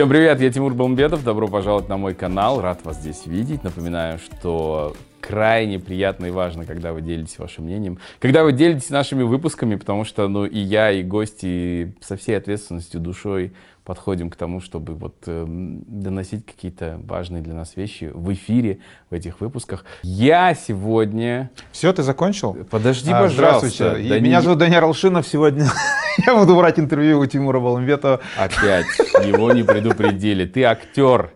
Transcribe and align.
Всем 0.00 0.08
привет, 0.08 0.40
я 0.40 0.50
Тимур 0.50 0.72
Балмбетов, 0.72 1.22
добро 1.22 1.46
пожаловать 1.46 1.90
на 1.90 1.98
мой 1.98 2.14
канал, 2.14 2.62
рад 2.62 2.82
вас 2.86 2.96
здесь 2.96 3.26
видеть. 3.26 3.62
Напоминаю, 3.62 4.18
что 4.18 4.96
крайне 5.20 5.78
приятно 5.78 6.24
и 6.24 6.30
важно, 6.30 6.64
когда 6.64 6.94
вы 6.94 7.02
делитесь 7.02 7.38
вашим 7.38 7.64
мнением, 7.64 7.98
когда 8.18 8.42
вы 8.42 8.52
делитесь 8.52 8.88
нашими 8.88 9.24
выпусками, 9.24 9.74
потому 9.74 10.06
что, 10.06 10.26
ну, 10.28 10.46
и 10.46 10.58
я, 10.58 10.90
и 10.90 11.02
гости 11.02 11.94
со 12.00 12.16
всей 12.16 12.38
ответственностью, 12.38 12.98
душой 12.98 13.52
подходим 13.84 14.30
к 14.30 14.36
тому, 14.36 14.60
чтобы 14.60 14.94
вот 14.94 15.16
э, 15.26 15.44
доносить 15.48 16.46
какие-то 16.46 17.00
важные 17.04 17.42
для 17.42 17.54
нас 17.54 17.76
вещи 17.76 18.10
в 18.12 18.32
эфире, 18.32 18.78
в 19.10 19.14
этих 19.14 19.40
выпусках. 19.40 19.84
Я 20.02 20.54
сегодня... 20.54 21.50
Все, 21.72 21.92
ты 21.92 22.02
закончил? 22.02 22.54
Подожди, 22.70 23.10
А, 23.10 23.22
пожалуйста. 23.22 23.68
Здравствуйте. 23.70 24.08
Да 24.08 24.20
Меня 24.20 24.38
не- 24.38 24.42
зовут 24.42 24.58
Даниил 24.58 24.84
Алшинов. 24.84 25.26
Сегодня 25.26 25.66
я 26.26 26.34
буду 26.36 26.56
брать 26.56 26.78
интервью 26.78 27.20
у 27.20 27.26
Тимура 27.26 27.60
Баламбетова. 27.60 28.20
Опять 28.38 28.86
его 29.24 29.52
не 29.52 29.62
предупредили. 29.62 30.46
Ты 30.46 30.64
актер. 30.64 31.32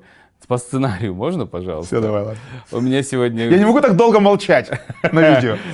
По 0.47 0.59
сценарию 0.59 1.15
можно, 1.15 1.47
пожалуйста? 1.47 1.97
Все, 1.97 2.03
давай, 2.03 2.23
ладно. 2.23 2.41
У 2.71 2.81
меня 2.81 3.03
сегодня... 3.03 3.49
Я 3.49 3.57
не 3.59 3.65
могу 3.65 3.81
так 3.81 3.97
долго 3.97 4.21
молчать 4.21 4.71
на 5.11 5.35
видео. 5.37 5.57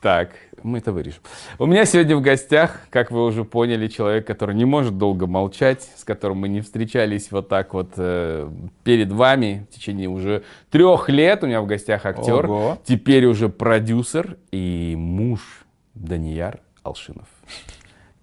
Так, 0.00 0.30
мы 0.62 0.78
это 0.78 0.92
вырежем. 0.92 1.22
У 1.58 1.66
меня 1.66 1.84
сегодня 1.84 2.16
в 2.16 2.20
гостях, 2.20 2.80
как 2.90 3.10
вы 3.10 3.24
уже 3.24 3.44
поняли, 3.44 3.88
человек, 3.88 4.26
который 4.26 4.54
не 4.54 4.64
может 4.64 4.98
долго 4.98 5.26
молчать, 5.26 5.88
с 5.96 6.04
которым 6.04 6.38
мы 6.38 6.48
не 6.48 6.60
встречались 6.60 7.30
вот 7.30 7.48
так 7.48 7.74
вот 7.74 7.92
э, 7.96 8.48
перед 8.84 9.12
вами 9.12 9.66
в 9.70 9.74
течение 9.74 10.08
уже 10.08 10.42
трех 10.70 11.08
лет. 11.08 11.44
У 11.44 11.46
меня 11.46 11.60
в 11.60 11.66
гостях 11.66 12.06
актер, 12.06 12.46
Ого. 12.46 12.78
теперь 12.84 13.26
уже 13.26 13.48
продюсер 13.48 14.36
и 14.50 14.94
муж 14.96 15.64
Данияр 15.94 16.60
Алшинов. 16.82 17.26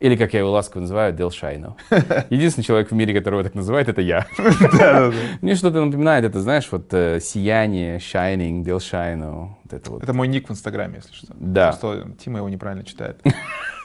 Или, 0.01 0.17
как 0.17 0.33
я 0.33 0.39
его 0.39 0.51
ласково 0.51 0.81
называю, 0.81 1.13
Дел 1.13 1.31
Шайно. 1.31 1.77
Единственный 2.29 2.65
человек 2.65 2.91
в 2.91 2.93
мире, 2.93 3.13
которого 3.13 3.43
так 3.43 3.55
называют, 3.55 3.87
это 3.87 4.01
я. 4.01 4.27
Мне 5.41 5.55
что-то 5.55 5.83
напоминает, 5.83 6.25
это, 6.25 6.41
знаешь, 6.41 6.67
вот 6.69 6.93
э, 6.93 7.19
сияние, 7.21 7.97
shining, 7.97 8.61
Дел 8.61 8.81
Шайно. 8.81 9.57
Это 9.71 10.13
мой 10.13 10.27
ник 10.27 10.49
в 10.49 10.51
Инстаграме, 10.51 10.95
если 10.97 11.13
что. 11.13 11.33
Да. 11.39 11.69
Просто 11.69 12.11
Тима 12.19 12.39
его 12.39 12.49
неправильно 12.49 12.83
читает. 12.83 13.21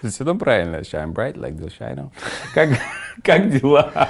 Все 0.03 0.25
там 0.25 0.39
правильно. 0.39 0.77
Shine 0.77 1.13
bright 1.13 1.37
like 1.37 1.57
shine. 1.79 2.11
Как, 2.55 2.71
как 3.23 3.51
дела? 3.51 4.09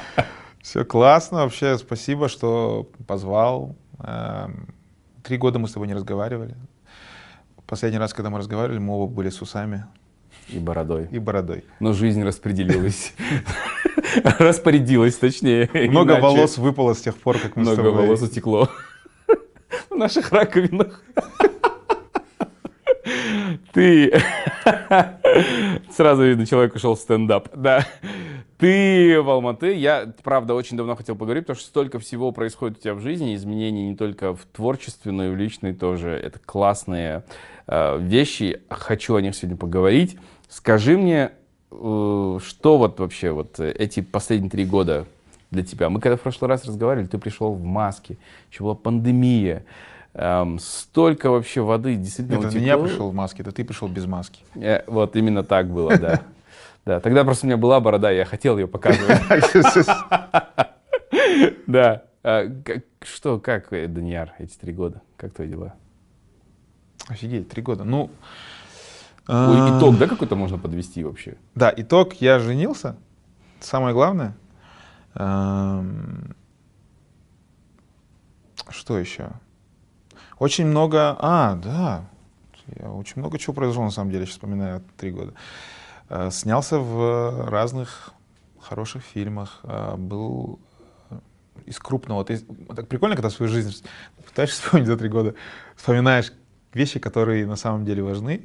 Все 0.62 0.84
классно. 0.84 1.42
Вообще, 1.42 1.76
спасибо, 1.78 2.28
что 2.28 2.88
позвал. 3.06 3.76
Эм, 3.98 4.74
Три 5.22 5.36
года 5.36 5.58
мы 5.58 5.68
с 5.68 5.72
тобой 5.72 5.86
не 5.86 5.94
разговаривали. 5.94 6.56
Последний 7.66 7.98
раз, 7.98 8.14
когда 8.14 8.30
мы 8.30 8.38
разговаривали, 8.38 8.78
мы 8.78 8.94
оба 8.94 9.12
были 9.12 9.28
с 9.28 9.42
усами 9.42 9.84
И 10.48 10.58
бородой. 10.58 11.08
и 11.10 11.18
бородой. 11.18 11.64
Но 11.78 11.92
жизнь 11.92 12.22
распределилась. 12.22 13.14
Распорядилась, 14.38 15.16
точнее. 15.16 15.68
Много 15.72 16.12
иначе. 16.14 16.22
волос 16.22 16.58
выпало 16.58 16.94
с 16.94 17.00
тех 17.00 17.16
пор, 17.16 17.38
как 17.38 17.56
мы 17.56 17.64
с 17.64 17.68
Много 17.68 17.82
тобой... 17.82 18.06
волос 18.06 18.22
утекло. 18.22 18.68
В 19.90 19.94
наших 19.94 20.32
раковинах. 20.32 21.02
Ты... 23.72 24.12
Сразу 25.90 26.24
видно, 26.24 26.46
человек 26.46 26.74
ушел 26.74 26.94
в 26.94 26.98
стендап. 26.98 27.48
Да. 27.54 27.86
Ты 28.58 29.20
в 29.22 29.30
Алматы. 29.30 29.74
Я, 29.74 30.12
правда, 30.22 30.54
очень 30.54 30.76
давно 30.76 30.94
хотел 30.96 31.16
поговорить, 31.16 31.44
потому 31.44 31.58
что 31.58 31.66
столько 31.66 31.98
всего 31.98 32.30
происходит 32.32 32.78
у 32.78 32.80
тебя 32.82 32.94
в 32.94 33.00
жизни, 33.00 33.34
изменений 33.34 33.88
не 33.88 33.96
только 33.96 34.34
в 34.34 34.44
творчестве, 34.44 35.12
но 35.12 35.26
и 35.26 35.30
в 35.30 35.36
личной 35.36 35.72
тоже. 35.72 36.10
Это 36.10 36.38
классные 36.38 37.24
вещи. 37.66 38.60
Хочу 38.68 39.14
о 39.16 39.20
них 39.22 39.34
сегодня 39.34 39.56
поговорить. 39.56 40.18
Скажи 40.48 40.96
мне, 40.98 41.32
э, 41.70 42.38
что 42.44 42.78
вот 42.78 42.98
вообще 42.98 43.30
вот 43.30 43.60
э, 43.60 43.70
эти 43.72 44.00
последние 44.00 44.50
три 44.50 44.64
года 44.64 45.06
для 45.50 45.64
тебя? 45.64 45.88
Мы 45.88 46.00
когда 46.00 46.16
в 46.16 46.20
прошлый 46.20 46.48
раз 46.48 46.64
разговаривали, 46.64 47.06
ты 47.06 47.18
пришел 47.18 47.54
в 47.54 47.62
маске, 47.62 48.16
еще 48.50 48.64
была 48.64 48.74
пандемия, 48.74 49.64
Эм, 50.12 50.58
столько 50.58 51.30
вообще 51.30 51.60
воды 51.60 51.94
действительно 51.94 52.38
Это 52.38 52.48
утекло. 52.48 52.60
не 52.60 52.66
я 52.66 52.78
пришел 52.78 53.10
в 53.10 53.14
маске, 53.14 53.42
это 53.42 53.52
ты 53.52 53.64
пришел 53.64 53.86
без 53.86 54.06
маски. 54.06 54.40
Э, 54.56 54.82
вот 54.88 55.14
именно 55.14 55.44
так 55.44 55.68
было, 55.68 55.96
да. 55.96 56.20
Да, 56.86 56.98
тогда 56.98 57.24
просто 57.24 57.44
у 57.44 57.48
меня 57.48 57.58
была 57.58 57.78
борода, 57.78 58.10
я 58.10 58.24
хотел 58.24 58.58
ее 58.58 58.66
показывать. 58.66 59.18
Да. 61.66 62.02
А, 62.22 62.46
Что, 63.02 63.38
как, 63.38 63.72
э, 63.72 63.86
Данияр, 63.86 64.32
эти 64.38 64.56
три 64.56 64.72
года? 64.72 65.02
Как 65.16 65.32
твои 65.34 65.46
дела? 65.46 65.74
Офигеть, 67.08 67.48
три 67.48 67.62
года. 67.62 67.84
Ну, 67.84 68.04
Ой, 68.04 68.10
а, 69.28 69.78
Итог, 69.78 69.98
да, 69.98 70.06
какой-то 70.08 70.34
можно 70.36 70.58
подвести 70.58 71.04
вообще? 71.04 71.36
Да, 71.54 71.72
итог, 71.76 72.14
я 72.14 72.38
женился. 72.38 72.96
Самое 73.60 73.94
главное. 73.94 74.34
Что 78.68 78.98
еще? 78.98 79.30
Очень 80.38 80.66
много... 80.66 81.16
А, 81.18 81.54
да. 81.56 82.08
Я 82.78 82.90
очень 82.90 83.14
много 83.20 83.38
чего 83.38 83.52
произошло, 83.52 83.84
на 83.84 83.90
самом 83.90 84.10
деле, 84.10 84.24
сейчас 84.24 84.34
вспоминаю 84.36 84.82
три 84.96 85.10
года. 85.10 85.32
Э, 86.08 86.30
Снялся 86.30 86.78
в 86.78 87.48
разных 87.48 88.12
хороших 88.60 89.02
фильмах. 89.02 89.60
э, 89.64 89.96
Был 89.96 90.60
из 91.66 91.78
крупного. 91.78 92.24
Ты, 92.24 92.38
так 92.74 92.86
прикольно, 92.88 93.16
когда 93.16 93.28
свою 93.30 93.50
жизнь 93.50 93.84
пытаешься 94.24 94.62
вспомнить 94.62 94.86
за 94.86 94.96
три 94.96 95.08
года, 95.08 95.34
вспоминаешь 95.76 96.32
вещи, 96.74 96.98
которые 96.98 97.46
на 97.46 97.56
самом 97.56 97.84
деле 97.84 98.02
важны, 98.02 98.42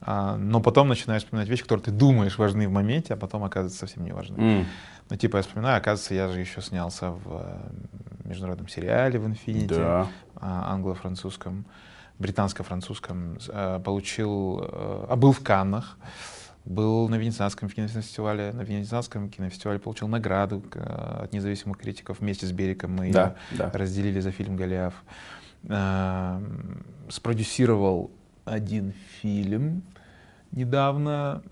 а, 0.00 0.36
но 0.36 0.60
потом 0.60 0.88
начинаешь 0.88 1.22
вспоминать 1.22 1.48
вещи, 1.48 1.62
которые 1.62 1.84
ты 1.84 1.90
думаешь 1.90 2.38
важны 2.38 2.66
в 2.68 2.70
моменте, 2.72 3.14
а 3.14 3.16
потом 3.16 3.44
оказывается 3.44 3.78
совсем 3.80 4.04
не 4.04 4.12
важны. 4.12 4.36
М, 4.40 4.66
Ну, 5.10 5.16
типа, 5.16 5.38
я 5.38 5.42
вспоминаю, 5.42 5.76
оказывается, 5.76 6.14
я 6.14 6.28
же 6.28 6.38
еще 6.38 6.62
снялся 6.62 7.10
в 7.10 7.42
э, 7.42 8.28
международном 8.28 8.68
сериале 8.68 9.18
в 9.18 9.26
Infinity, 9.26 9.66
Да. 9.76 10.06
а, 10.36 10.72
англо-французском, 10.72 11.64
британско-французском, 12.20 13.38
э, 13.48 13.80
получил, 13.84 14.60
э, 14.62 15.06
а 15.10 15.16
был 15.16 15.32
в 15.32 15.40
Каннах, 15.42 15.98
был 16.64 17.08
на 17.08 17.16
Венецианском 17.16 17.68
кинофестивале, 17.68 18.52
на 18.52 18.60
Венецианском 18.62 19.28
кинофестивале 19.28 19.78
получил 19.80 20.06
награду 20.08 20.62
от 21.22 21.32
независимых 21.32 21.78
критиков 21.78 22.20
вместе 22.20 22.46
с 22.46 22.52
Бериком, 22.52 22.92
мы 22.94 23.10
Да, 23.10 23.34
ее 23.50 23.58
да. 23.58 23.70
разделили 23.74 24.20
за 24.20 24.30
фильм 24.30 24.56
«Голиаф». 24.56 24.94
Э, 25.68 26.40
Спродюсировал 27.08 28.12
один 28.44 28.92
фильм 29.20 29.82
недавно, 30.52 31.42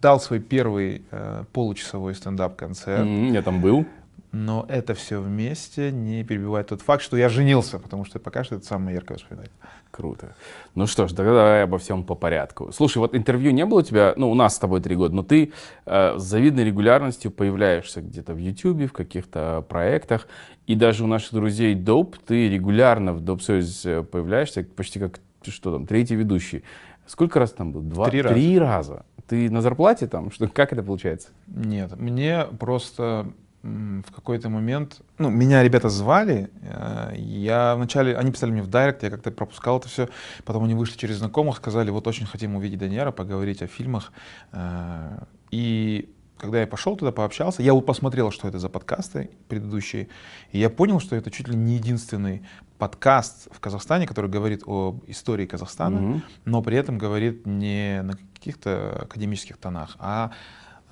дал 0.00 0.20
свой 0.20 0.40
первый 0.40 1.04
э, 1.10 1.44
получасовой 1.52 2.14
стендап-концерт. 2.14 3.04
Я 3.06 3.42
там 3.42 3.60
был. 3.60 3.84
Но 4.32 4.66
это 4.68 4.94
все 4.94 5.20
вместе 5.20 5.92
не 5.92 6.24
перебивает 6.24 6.68
тот 6.68 6.82
факт, 6.82 7.02
что 7.02 7.16
я 7.16 7.28
женился, 7.28 7.78
потому 7.78 8.04
что 8.04 8.18
пока 8.18 8.42
что 8.42 8.56
это 8.56 8.66
самое 8.66 8.94
яркое 8.96 9.16
воспоминание. 9.16 9.52
Круто. 9.94 10.34
Ну 10.74 10.88
что 10.88 11.06
ж, 11.06 11.12
тогда 11.12 11.34
давай 11.34 11.62
обо 11.62 11.78
всем 11.78 12.02
по 12.02 12.16
порядку. 12.16 12.72
Слушай, 12.72 12.98
вот 12.98 13.14
интервью 13.14 13.52
не 13.52 13.64
было 13.64 13.78
у 13.78 13.82
тебя, 13.82 14.12
ну, 14.16 14.28
у 14.28 14.34
нас 14.34 14.56
с 14.56 14.58
тобой 14.58 14.80
три 14.80 14.96
года, 14.96 15.14
но 15.14 15.22
ты 15.22 15.52
э, 15.86 16.18
с 16.18 16.20
завидной 16.20 16.64
регулярностью 16.64 17.30
появляешься 17.30 18.02
где-то 18.02 18.34
в 18.34 18.38
YouTube, 18.38 18.90
в 18.90 18.92
каких-то 18.92 19.64
проектах, 19.68 20.26
и 20.66 20.74
даже 20.74 21.04
у 21.04 21.06
наших 21.06 21.32
друзей 21.34 21.76
Доп, 21.76 22.16
ты 22.26 22.48
регулярно 22.48 23.12
в 23.12 23.20
Доп 23.20 23.40
появляешься, 23.40 24.64
почти 24.64 24.98
как, 24.98 25.20
что 25.46 25.72
там, 25.72 25.86
третий 25.86 26.16
ведущий. 26.16 26.64
Сколько 27.06 27.38
раз 27.38 27.52
там 27.52 27.70
был? 27.70 27.82
Два? 27.82 28.10
Три 28.10 28.20
раза. 28.20 28.34
Три 28.34 28.58
раза. 28.58 29.06
Ты 29.28 29.48
на 29.48 29.62
зарплате 29.62 30.08
там? 30.08 30.32
Что, 30.32 30.48
как 30.48 30.72
это 30.72 30.82
получается? 30.82 31.28
Нет, 31.46 31.96
мне 31.96 32.46
просто 32.58 33.32
в 33.64 34.12
какой-то 34.12 34.50
момент, 34.50 35.00
ну, 35.16 35.30
меня 35.30 35.62
ребята 35.62 35.88
звали, 35.88 36.50
э, 36.62 37.14
я 37.16 37.74
вначале, 37.76 38.14
они 38.16 38.30
писали 38.30 38.50
мне 38.50 38.62
в 38.62 38.68
директ, 38.68 39.02
я 39.02 39.10
как-то 39.10 39.30
пропускал 39.30 39.78
это 39.78 39.88
все, 39.88 40.08
потом 40.44 40.64
они 40.64 40.74
вышли 40.74 40.98
через 40.98 41.16
знакомых, 41.16 41.56
сказали, 41.56 41.90
вот 41.90 42.06
очень 42.06 42.26
хотим 42.26 42.56
увидеть 42.56 42.78
Даниэра, 42.78 43.10
поговорить 43.10 43.62
о 43.62 43.66
фильмах, 43.66 44.12
Э, 44.52 45.18
и 45.50 46.10
когда 46.36 46.60
я 46.60 46.66
пошел 46.66 46.96
туда, 46.96 47.10
пообщался, 47.12 47.62
я 47.62 47.74
посмотрел, 47.74 48.30
что 48.30 48.48
это 48.48 48.58
за 48.58 48.68
подкасты 48.68 49.30
предыдущие, 49.48 50.08
и 50.52 50.58
я 50.58 50.68
понял, 50.68 51.00
что 51.00 51.16
это 51.16 51.30
чуть 51.30 51.48
ли 51.48 51.56
не 51.56 51.76
единственный 51.76 52.42
подкаст 52.78 53.48
в 53.50 53.60
Казахстане, 53.60 54.06
который 54.06 54.28
говорит 54.28 54.62
об 54.66 55.04
истории 55.06 55.46
Казахстана, 55.46 56.00
Мгм. 56.00 56.22
но 56.44 56.60
при 56.60 56.76
этом 56.76 56.98
говорит 56.98 57.46
не 57.46 58.02
на 58.02 58.14
каких-то 58.34 59.04
академических 59.04 59.56
тонах, 59.56 59.96
а, 59.98 60.32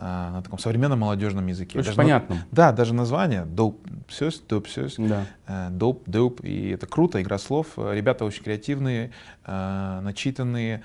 на 0.04 0.42
таком 0.42 0.58
современном 0.58 0.98
молодежном 1.00 1.46
языке. 1.46 1.78
Очень 1.78 1.86
Даже 1.88 1.98
на- 1.98 2.02
понятно. 2.04 2.46
да, 2.50 2.72
даже 2.72 2.92
название 2.94 3.44
доп, 3.44 3.78
сёс, 4.08 4.40
доп, 4.48 4.66
сёс, 4.68 4.94
Да. 4.98 5.26
э, 5.46 5.68
доп, 5.70 6.02
доп, 6.06 6.40
и 6.42 6.70
это 6.70 6.86
круто, 6.86 7.20
игра 7.22 7.38
слов. 7.38 7.68
Э, 7.76 7.94
Ребята 7.94 8.24
очень 8.24 8.42
креативные, 8.42 9.12
э, 9.44 10.00
начитанные, 10.02 10.82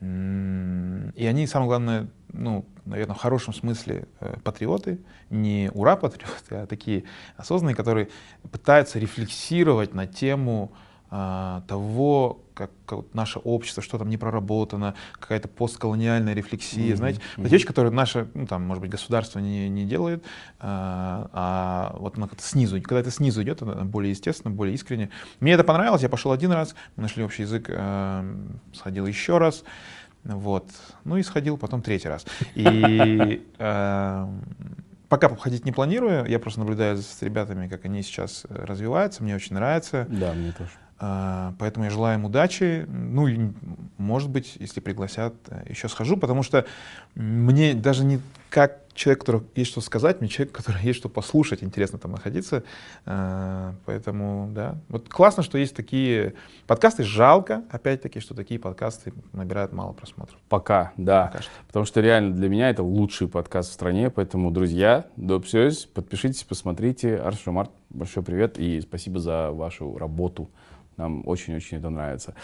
и 0.00 1.26
они, 1.26 1.46
самое 1.46 1.68
главное, 1.68 2.06
ну, 2.32 2.66
наверное, 2.84 3.14
в 3.14 3.18
хорошем 3.18 3.54
смысле 3.54 4.06
э, 4.20 4.36
патриоты, 4.44 4.98
не 5.30 5.70
ура 5.72 5.96
патриоты, 5.96 6.54
а 6.56 6.66
такие 6.66 7.04
осознанные, 7.36 7.74
которые 7.74 8.08
пытаются 8.50 8.98
рефлексировать 8.98 9.94
на 9.94 10.06
тему 10.06 10.72
а, 10.74 10.85
того, 11.08 12.40
как, 12.56 12.70
вот 12.88 13.14
наше 13.14 13.38
общество, 13.38 13.82
что 13.82 13.98
там 13.98 14.08
не 14.08 14.16
проработано, 14.16 14.94
какая-то 15.12 15.46
постколониальная 15.46 16.32
рефлексия, 16.32 16.92
mm-hmm. 16.92 16.96
знаете, 16.96 17.20
mm-hmm. 17.36 17.48
вещи, 17.48 17.66
которые 17.66 17.92
наше, 17.92 18.28
ну 18.34 18.46
там, 18.46 18.62
может 18.62 18.80
быть, 18.80 18.90
государство 18.90 19.38
не, 19.38 19.68
не 19.68 19.84
делает, 19.84 20.24
а, 20.58 21.28
а 21.32 21.96
вот 21.98 22.16
она 22.16 22.26
как-то 22.26 22.42
снизу, 22.42 22.80
когда 22.80 23.00
это 23.00 23.10
снизу 23.10 23.42
идет, 23.42 23.60
она 23.62 23.84
более 23.84 24.10
естественно, 24.10 24.52
более 24.52 24.74
искренне. 24.74 25.10
Мне 25.40 25.52
это 25.52 25.64
понравилось, 25.64 26.02
я 26.02 26.08
пошел 26.08 26.32
один 26.32 26.50
раз, 26.50 26.74
мы 26.96 27.02
нашли 27.02 27.22
общий 27.22 27.42
язык, 27.42 27.68
а, 27.70 28.24
сходил 28.72 29.06
еще 29.06 29.36
раз, 29.36 29.62
вот, 30.24 30.68
ну 31.04 31.18
и 31.18 31.22
сходил 31.22 31.58
потом 31.58 31.82
третий 31.82 32.08
раз. 32.08 32.24
И 32.54 33.46
а, 33.58 34.30
пока 35.10 35.28
ходить 35.36 35.66
не 35.66 35.72
планирую, 35.72 36.24
я 36.26 36.38
просто 36.38 36.60
наблюдаю 36.60 36.96
с 36.96 37.20
ребятами, 37.20 37.68
как 37.68 37.84
они 37.84 38.02
сейчас 38.02 38.46
развиваются, 38.48 39.22
мне 39.22 39.34
очень 39.34 39.54
нравится. 39.54 40.06
Да, 40.08 40.32
мне 40.32 40.52
тоже. 40.52 40.70
А, 40.98 41.54
поэтому 41.58 41.84
я 41.84 41.90
желаю 41.90 42.18
им 42.18 42.24
удачи. 42.24 42.86
Ну, 42.88 43.52
может 43.98 44.30
быть, 44.30 44.56
если 44.58 44.80
пригласят, 44.80 45.34
еще 45.68 45.88
схожу, 45.88 46.16
потому 46.16 46.42
что 46.42 46.64
мне 47.14 47.74
даже 47.74 48.04
не 48.04 48.20
как 48.48 48.86
человек, 48.94 49.20
который 49.20 49.42
есть 49.54 49.70
что 49.70 49.80
сказать, 49.82 50.20
мне 50.20 50.28
человек, 50.30 50.54
который 50.54 50.82
есть 50.82 50.98
что 50.98 51.08
послушать, 51.08 51.62
интересно 51.62 51.98
там 51.98 52.12
находиться. 52.12 52.64
А, 53.04 53.74
поэтому, 53.84 54.48
да. 54.52 54.76
Вот 54.88 55.08
классно, 55.08 55.42
что 55.42 55.58
есть 55.58 55.76
такие 55.76 56.34
подкасты. 56.66 57.02
Жалко, 57.02 57.62
опять-таки, 57.70 58.20
что 58.20 58.34
такие 58.34 58.58
подкасты 58.58 59.12
набирают 59.32 59.72
мало 59.72 59.92
просмотров. 59.92 60.38
Пока, 60.48 60.92
да. 60.96 61.26
Пока 61.26 61.42
что. 61.42 61.50
Потому 61.66 61.84
что 61.84 62.00
реально 62.00 62.34
для 62.34 62.48
меня 62.48 62.70
это 62.70 62.82
лучший 62.82 63.28
подкаст 63.28 63.70
в 63.70 63.74
стране. 63.74 64.08
Поэтому, 64.08 64.50
друзья, 64.50 65.04
допсёсь, 65.16 65.84
подпишитесь, 65.84 66.44
посмотрите. 66.44 67.16
Арш 67.16 67.44
Март, 67.46 67.70
большой 67.90 68.22
привет 68.22 68.58
и 68.58 68.80
спасибо 68.80 69.20
за 69.20 69.50
вашу 69.50 69.98
работу. 69.98 70.48
Нам 70.96 71.22
очень-очень 71.26 71.78
это 71.78 71.90
нравится. 71.90 72.34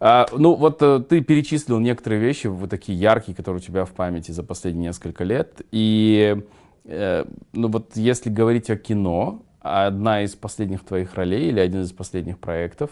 А, 0.00 0.26
ну, 0.32 0.54
вот 0.54 0.82
э, 0.82 1.00
ты 1.08 1.20
перечислил 1.20 1.78
некоторые 1.78 2.20
вещи, 2.20 2.48
вот 2.48 2.70
такие 2.70 2.98
яркие, 2.98 3.36
которые 3.36 3.60
у 3.60 3.64
тебя 3.64 3.84
в 3.84 3.90
памяти 3.90 4.32
за 4.32 4.42
последние 4.42 4.88
несколько 4.88 5.22
лет. 5.22 5.62
И, 5.70 6.42
э, 6.84 7.24
ну, 7.52 7.68
вот 7.68 7.92
если 7.94 8.30
говорить 8.30 8.68
о 8.68 8.76
кино, 8.76 9.42
одна 9.60 10.22
из 10.22 10.34
последних 10.34 10.84
твоих 10.84 11.14
ролей 11.14 11.48
или 11.48 11.60
один 11.60 11.82
из 11.82 11.92
последних 11.92 12.38
проектов, 12.38 12.90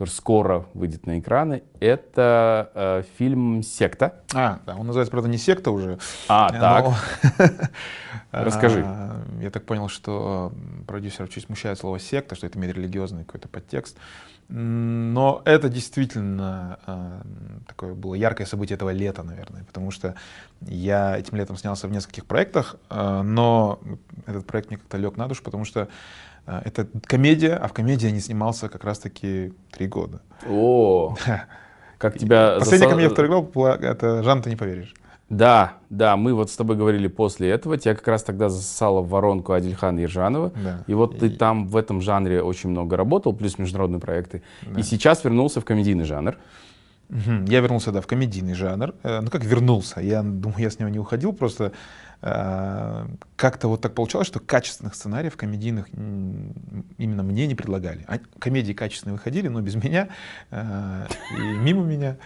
который 0.00 0.14
скоро 0.14 0.66
выйдет 0.72 1.04
на 1.04 1.18
экраны, 1.18 1.62
это 1.78 2.70
э, 2.74 3.02
фильм 3.18 3.62
«Секта». 3.62 4.14
А, 4.32 4.58
да, 4.64 4.76
он 4.76 4.86
называется, 4.86 5.10
правда, 5.10 5.28
не 5.28 5.36
«Секта» 5.36 5.70
уже. 5.70 5.98
А, 6.26 6.50
но... 6.50 6.94
так. 7.36 7.70
Расскажи. 8.30 8.82
А, 8.82 9.20
я 9.42 9.50
так 9.50 9.66
понял, 9.66 9.88
что 9.88 10.54
продюсер 10.86 11.28
чуть 11.28 11.44
смущает 11.44 11.78
слово 11.78 11.98
«секта», 11.98 12.34
что 12.34 12.46
это 12.46 12.58
имеет 12.58 12.74
религиозный 12.74 13.24
какой-то 13.24 13.48
подтекст. 13.48 13.98
Но 14.48 15.42
это 15.44 15.68
действительно 15.68 16.78
э, 16.86 17.20
такое 17.66 17.92
было 17.92 18.14
яркое 18.14 18.46
событие 18.46 18.76
этого 18.76 18.90
лета, 18.90 19.22
наверное, 19.22 19.64
потому 19.64 19.90
что 19.90 20.14
я 20.62 21.18
этим 21.18 21.36
летом 21.36 21.58
снялся 21.58 21.88
в 21.88 21.92
нескольких 21.92 22.24
проектах, 22.24 22.76
э, 22.88 23.20
но 23.22 23.78
этот 24.26 24.46
проект 24.46 24.70
мне 24.70 24.78
как-то 24.78 24.96
лег 24.96 25.18
на 25.18 25.28
душу, 25.28 25.42
потому 25.42 25.66
что 25.66 25.88
это 26.64 26.88
комедия, 27.06 27.54
а 27.54 27.68
в 27.68 27.72
комедии 27.72 28.06
я 28.06 28.12
не 28.12 28.20
снимался 28.20 28.68
как 28.68 28.84
раз-таки 28.84 29.52
три 29.70 29.86
года. 29.86 30.20
О, 30.48 31.16
как 31.98 32.18
тебя... 32.18 32.56
Последняя 32.58 32.88
комедия 32.88 33.14
в 33.14 33.18
играл 33.18 33.42
была, 33.42 33.76
это 33.76 34.22
«Жан, 34.22 34.42
ты 34.42 34.50
не 34.50 34.56
поверишь». 34.56 34.94
Да, 35.30 35.74
да, 35.90 36.16
мы 36.16 36.34
вот 36.34 36.50
с 36.50 36.56
тобой 36.56 36.76
говорили 36.76 37.06
после 37.06 37.50
этого. 37.50 37.78
Тебя 37.78 37.94
как 37.94 38.08
раз 38.08 38.24
тогда 38.24 38.48
засосало 38.48 39.00
в 39.00 39.10
воронку 39.10 39.52
Адильхан 39.52 39.96
Ержанова. 39.96 40.50
Да. 40.56 40.82
И 40.88 40.94
вот 40.94 41.20
ты 41.20 41.30
там 41.30 41.68
в 41.68 41.76
этом 41.76 42.00
жанре 42.00 42.42
очень 42.42 42.70
много 42.70 42.96
работал, 42.96 43.32
плюс 43.32 43.56
международные 43.56 44.00
проекты. 44.00 44.42
Да. 44.62 44.80
И 44.80 44.82
сейчас 44.82 45.22
вернулся 45.22 45.60
в 45.60 45.64
комедийный 45.64 46.04
жанр. 46.04 46.36
Угу. 47.10 47.46
Я 47.46 47.60
вернулся, 47.60 47.92
да, 47.92 48.00
в 48.00 48.08
комедийный 48.08 48.54
жанр. 48.54 48.94
Э, 49.04 49.20
ну, 49.20 49.30
как 49.30 49.44
вернулся? 49.44 50.00
Я 50.00 50.22
думаю, 50.22 50.62
я 50.62 50.70
с 50.70 50.80
него 50.80 50.90
не 50.90 50.98
уходил, 50.98 51.32
просто 51.32 51.72
как-то 52.20 53.68
вот 53.68 53.80
так 53.80 53.94
получалось, 53.94 54.26
что 54.26 54.40
качественных 54.40 54.94
сценариев 54.94 55.36
комедийных 55.38 55.88
именно 55.90 57.22
мне 57.22 57.46
не 57.46 57.54
предлагали. 57.54 58.06
Комедии 58.38 58.74
качественные 58.74 59.14
выходили, 59.14 59.48
но 59.48 59.62
без 59.62 59.74
меня 59.74 60.08
э, 60.50 61.06
и 61.38 61.40
мимо 61.40 61.82
меня. 61.82 62.18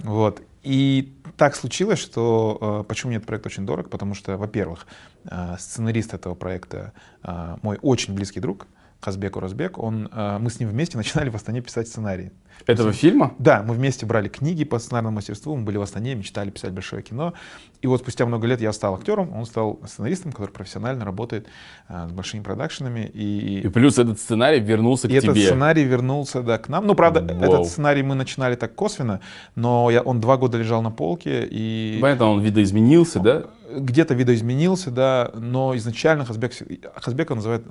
Вот. 0.00 0.42
И 0.62 1.12
так 1.36 1.56
случилось, 1.56 1.98
что 1.98 2.82
э, 2.82 2.88
почему 2.88 3.10
мне 3.10 3.16
этот 3.16 3.26
проект 3.26 3.46
очень 3.46 3.66
дорог, 3.66 3.90
потому 3.90 4.14
что, 4.14 4.36
во-первых, 4.36 4.86
э, 5.24 5.56
сценарист 5.58 6.14
этого 6.14 6.34
проекта 6.34 6.92
э, 7.22 7.56
мой 7.62 7.78
очень 7.82 8.14
близкий 8.14 8.40
друг, 8.40 8.66
Казбек 9.00 9.36
Уразбек, 9.36 9.78
он, 9.78 10.08
э, 10.12 10.38
мы 10.38 10.50
с 10.50 10.60
ним 10.60 10.68
вместе 10.68 10.96
начинали 10.98 11.30
в 11.30 11.36
Астане 11.36 11.60
писать 11.60 11.88
сценарии. 11.88 12.32
Этого 12.66 12.92
фильма? 12.92 13.34
Да, 13.38 13.62
мы 13.66 13.74
вместе 13.74 14.06
брали 14.06 14.28
книги 14.28 14.64
по 14.64 14.78
сценарному 14.78 15.16
мастерству, 15.16 15.56
мы 15.56 15.64
были 15.64 15.76
в 15.76 15.82
Астане, 15.82 16.14
мечтали 16.14 16.50
писать 16.50 16.72
большое 16.72 17.02
кино. 17.02 17.34
И 17.80 17.86
вот 17.88 18.00
спустя 18.00 18.26
много 18.26 18.46
лет 18.46 18.60
я 18.60 18.72
стал 18.72 18.94
актером, 18.94 19.34
он 19.34 19.44
стал 19.44 19.80
сценаристом, 19.86 20.30
который 20.30 20.52
профессионально 20.52 21.04
работает 21.04 21.48
а, 21.88 22.08
с 22.08 22.12
большими 22.12 22.42
продакшенами. 22.42 23.10
И, 23.12 23.62
и 23.64 23.68
плюс 23.68 23.98
этот 23.98 24.20
сценарий 24.20 24.60
вернулся 24.60 25.08
и 25.08 25.10
к 25.10 25.20
тебе. 25.20 25.32
этот 25.32 25.42
сценарий 25.42 25.84
вернулся, 25.84 26.42
да, 26.42 26.58
к 26.58 26.68
нам. 26.68 26.86
Ну, 26.86 26.94
правда, 26.94 27.20
Воу. 27.20 27.42
этот 27.42 27.66
сценарий 27.66 28.02
мы 28.02 28.14
начинали 28.14 28.54
так 28.54 28.74
косвенно, 28.74 29.20
но 29.56 29.90
я, 29.90 30.02
он 30.02 30.20
два 30.20 30.36
года 30.36 30.58
лежал 30.58 30.82
на 30.82 30.92
полке. 30.92 31.46
И... 31.50 31.98
Понятно, 32.00 32.26
он 32.26 32.40
видоизменился, 32.40 33.18
да? 33.18 33.46
где-то 33.78 34.14
видоизменился, 34.14 34.90
да, 34.90 35.30
но 35.34 35.76
изначально 35.76 36.24
Хазбек, 36.24 36.52
Хазбека 36.96 37.34
называют 37.34 37.66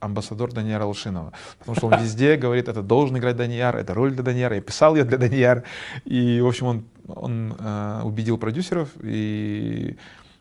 амбассадор 0.00 0.52
Даниэра 0.52 0.84
Лошинова, 0.84 1.32
потому 1.58 1.76
что 1.76 1.86
он 1.86 1.98
везде 2.02 2.36
говорит, 2.36 2.68
это 2.68 2.82
должен 2.82 3.16
играть 3.18 3.36
Данияр, 3.36 3.76
это 3.76 3.94
роль 3.94 4.12
для 4.24 4.32
Данияра, 4.32 4.56
я 4.56 4.62
писал 4.62 4.96
ее 4.96 5.04
для 5.04 5.18
Данияра, 5.18 5.64
и, 6.04 6.40
в 6.40 6.46
общем, 6.46 6.66
он, 6.66 6.84
он 7.06 7.54
э, 7.58 8.00
убедил 8.04 8.38
продюсеров, 8.38 8.88
и 9.02 9.96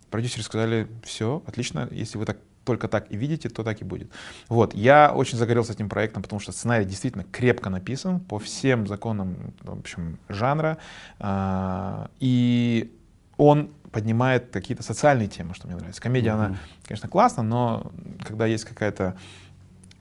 продюсеры 0.10 0.44
сказали, 0.44 0.88
все, 1.04 1.44
отлично, 1.46 1.88
если 1.92 2.18
вы 2.18 2.26
так 2.26 2.38
только 2.66 2.88
так 2.88 3.12
и 3.12 3.18
видите, 3.18 3.50
то 3.50 3.64
так 3.64 3.82
и 3.82 3.84
будет. 3.84 4.10
Вот, 4.48 4.74
я 4.74 5.12
очень 5.14 5.38
загорелся 5.38 5.74
этим 5.74 5.90
проектом, 5.90 6.24
потому 6.24 6.40
что 6.40 6.52
сценарий 6.52 6.86
действительно 6.86 7.26
крепко 7.26 7.70
написан 7.70 8.20
по 8.22 8.40
всем 8.40 8.88
законам, 8.88 9.54
в 9.62 9.80
общем, 9.80 10.18
жанра, 10.30 10.78
э, 11.20 12.08
и 12.20 12.96
он 13.38 13.72
поднимает 13.92 14.50
какие-то 14.52 14.84
социальные 14.84 15.28
темы, 15.28 15.54
что 15.54 15.68
мне 15.68 15.76
нравится. 15.76 16.02
Комедия, 16.02 16.30
mm-hmm. 16.30 16.46
она, 16.46 16.58
конечно, 16.86 17.10
классная, 17.10 17.44
но 17.44 17.92
когда 18.26 18.48
есть 18.48 18.66
какая-то 18.66 19.16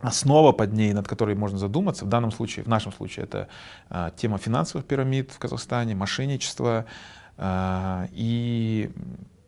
основа 0.03 0.53
под 0.53 0.73
ней, 0.73 0.93
над 0.93 1.09
которой 1.09 1.35
можно 1.35 1.59
задуматься, 1.59 2.05
в 2.05 2.09
данном 2.09 2.33
случае, 2.33 2.65
в 2.65 2.69
нашем 2.69 2.93
случае, 2.93 3.25
это 3.25 3.49
э, 3.89 4.11
тема 4.17 4.39
финансовых 4.39 4.85
пирамид 4.85 5.31
в 5.31 5.39
Казахстане, 5.39 5.95
мошенничество 5.95 6.85
э, 7.39 8.07
и 8.13 8.91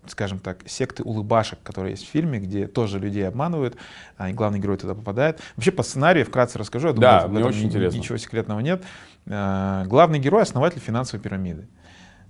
скажем 0.07 0.39
так, 0.39 0.59
секты 0.67 1.03
улыбашек, 1.03 1.59
которые 1.63 1.93
есть 1.93 2.07
в 2.07 2.11
фильме, 2.11 2.39
где 2.39 2.67
тоже 2.67 2.99
людей 2.99 3.27
обманывают, 3.27 3.77
а, 4.19 4.31
главный 4.33 4.59
герой 4.59 4.77
туда 4.77 4.95
попадает. 4.95 5.41
Вообще 5.57 5.73
по 5.73 5.83
сценарию 5.83 6.27
вкратце 6.27 6.59
расскажу, 6.59 6.89
я 6.89 6.93
думаю, 6.93 7.21
да, 7.23 7.29
мне 7.29 7.43
очень 7.43 7.65
интересно. 7.65 7.97
ничего 7.97 8.19
секретного 8.19 8.61
нет. 8.61 8.85
А, 9.27 9.85
главный 9.87 10.19
герой— 10.19 10.43
основатель 10.43 10.81
финансовой 10.81 11.23
пирамиды. 11.23 11.69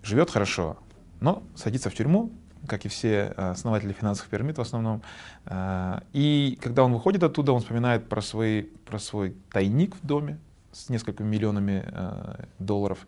Живет 0.04 0.30
хорошо, 0.30 0.76
но 1.20 1.42
садится 1.56 1.90
в 1.90 1.94
тюрьму, 1.94 2.30
как 2.66 2.84
и 2.84 2.88
все 2.88 3.34
э, 3.36 3.50
основатели 3.50 3.92
финансовых 3.92 4.30
пирамид 4.30 4.58
в 4.58 4.60
основном. 4.60 5.02
Э, 5.46 6.00
и 6.12 6.58
когда 6.62 6.84
он 6.84 6.92
выходит 6.92 7.22
оттуда, 7.22 7.52
он 7.52 7.60
вспоминает 7.60 8.08
про, 8.08 8.20
свои, 8.20 8.62
про 8.62 8.98
свой 8.98 9.36
тайник 9.52 9.94
в 9.96 10.06
доме 10.06 10.38
с 10.72 10.88
несколькими 10.88 11.26
миллионами 11.26 11.84
э, 11.86 12.44
долларов 12.58 13.06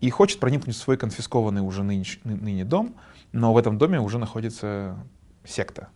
и 0.00 0.10
хочет 0.10 0.40
проникнуть 0.40 0.76
в 0.76 0.78
свой 0.78 0.96
конфискованный 0.96 1.62
уже 1.62 1.82
ныне, 1.82 2.04
ныне 2.24 2.64
дом, 2.64 2.94
но 3.32 3.52
в 3.52 3.56
этом 3.56 3.78
доме 3.78 4.00
уже 4.00 4.18
находится 4.18 4.96
секта. 5.44 5.88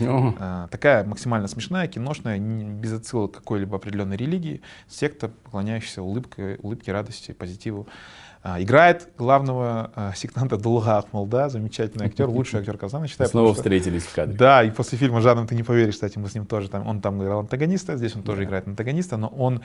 Uh-huh. 0.00 0.68
Такая 0.68 1.04
максимально 1.04 1.48
смешная, 1.48 1.86
киношная, 1.86 2.38
без 2.38 2.92
отсылок 2.92 3.32
какой-либо 3.32 3.76
определенной 3.76 4.16
религии, 4.16 4.62
секта, 4.88 5.28
поклоняющаяся 5.28 6.02
улыбке, 6.02 6.58
улыбке, 6.62 6.92
радости, 6.92 7.32
позитиву. 7.32 7.86
А, 8.46 8.60
играет 8.60 9.08
главного 9.16 9.90
а, 9.94 10.12
сектанта 10.14 10.58
Дулга 10.58 10.98
Ахмалда, 10.98 11.48
замечательный 11.48 12.06
актер, 12.06 12.28
лучший 12.28 12.60
актер 12.60 12.76
Казана, 12.76 13.08
считаю. 13.08 13.30
Снова 13.30 13.54
встретились 13.54 14.02
в 14.02 14.14
кадре. 14.14 14.36
Да, 14.36 14.62
и 14.62 14.70
после 14.70 14.98
фильма 14.98 15.22
«Жаном 15.22 15.46
ты 15.46 15.54
не 15.54 15.62
поверишь», 15.62 15.94
кстати, 15.94 16.18
мы 16.18 16.28
с 16.28 16.34
ним 16.34 16.44
тоже, 16.44 16.68
там, 16.68 16.86
он 16.86 17.00
там 17.00 17.22
играл 17.22 17.40
антагониста, 17.40 17.96
здесь 17.96 18.14
он 18.14 18.22
тоже 18.22 18.42
да. 18.42 18.44
играет 18.44 18.68
антагониста, 18.68 19.16
но 19.16 19.28
он 19.28 19.62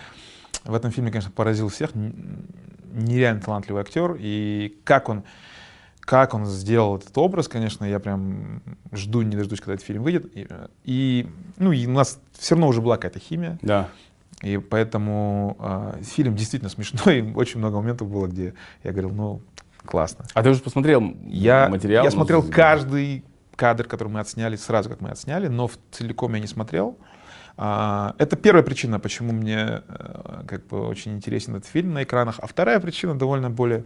в 0.64 0.74
этом 0.74 0.92
фильме, 0.92 1.12
конечно, 1.12 1.30
поразил 1.30 1.68
всех, 1.68 1.90
нереально 1.94 3.42
талантливый 3.42 3.82
актер, 3.82 4.16
и 4.18 4.80
как 4.86 5.10
он, 5.10 5.24
как 6.10 6.34
он 6.34 6.48
сделал 6.48 6.98
этот 6.98 7.16
образ, 7.20 7.48
конечно, 7.48 7.86
я 7.86 8.00
прям 8.00 8.64
жду, 8.92 9.22
не 9.22 9.36
дождусь, 9.36 9.60
когда 9.60 9.76
этот 9.76 9.86
фильм 9.86 10.02
выйдет. 10.02 10.26
И, 10.36 10.48
и 10.84 11.28
ну, 11.58 11.72
и 11.72 11.86
у 11.86 11.92
нас 11.92 12.20
все 12.34 12.56
равно 12.56 12.68
уже 12.68 12.82
была 12.82 12.96
какая-то 12.96 13.20
химия. 13.20 13.60
Да. 13.62 13.90
И 14.42 14.58
поэтому 14.58 15.56
э, 15.60 16.02
фильм 16.02 16.36
действительно 16.36 16.72
смешной. 16.72 17.32
Очень 17.36 17.60
много 17.60 17.78
моментов 17.78 18.10
было, 18.10 18.26
где 18.26 18.56
я 18.84 18.92
говорил, 18.92 19.12
ну, 19.12 19.42
классно. 19.86 20.26
А 20.34 20.42
ты 20.42 20.50
уже 20.50 20.62
посмотрел 20.62 21.16
я, 21.28 21.70
материал? 21.70 22.04
Я 22.04 22.10
смотрел 22.10 22.42
каждый 22.42 23.24
кадр, 23.56 23.84
который 23.84 24.10
мы 24.10 24.20
отсняли, 24.20 24.56
сразу 24.56 24.90
как 24.90 25.02
мы 25.02 25.10
отсняли, 25.10 25.48
но 25.48 25.68
в 25.68 25.78
целиком 25.92 26.34
я 26.34 26.40
не 26.40 26.48
смотрел. 26.48 26.98
А, 27.56 28.16
это 28.18 28.36
первая 28.36 28.64
причина, 28.64 29.00
почему 29.00 29.32
мне 29.32 29.84
э, 29.88 30.44
как 30.48 30.66
бы 30.66 30.88
очень 30.88 31.18
интересен 31.18 31.58
этот 31.58 31.70
фильм 31.70 31.94
на 31.94 32.02
экранах. 32.02 32.40
А 32.42 32.48
вторая 32.48 32.80
причина 32.80 33.14
довольно 33.14 33.52
более 33.52 33.86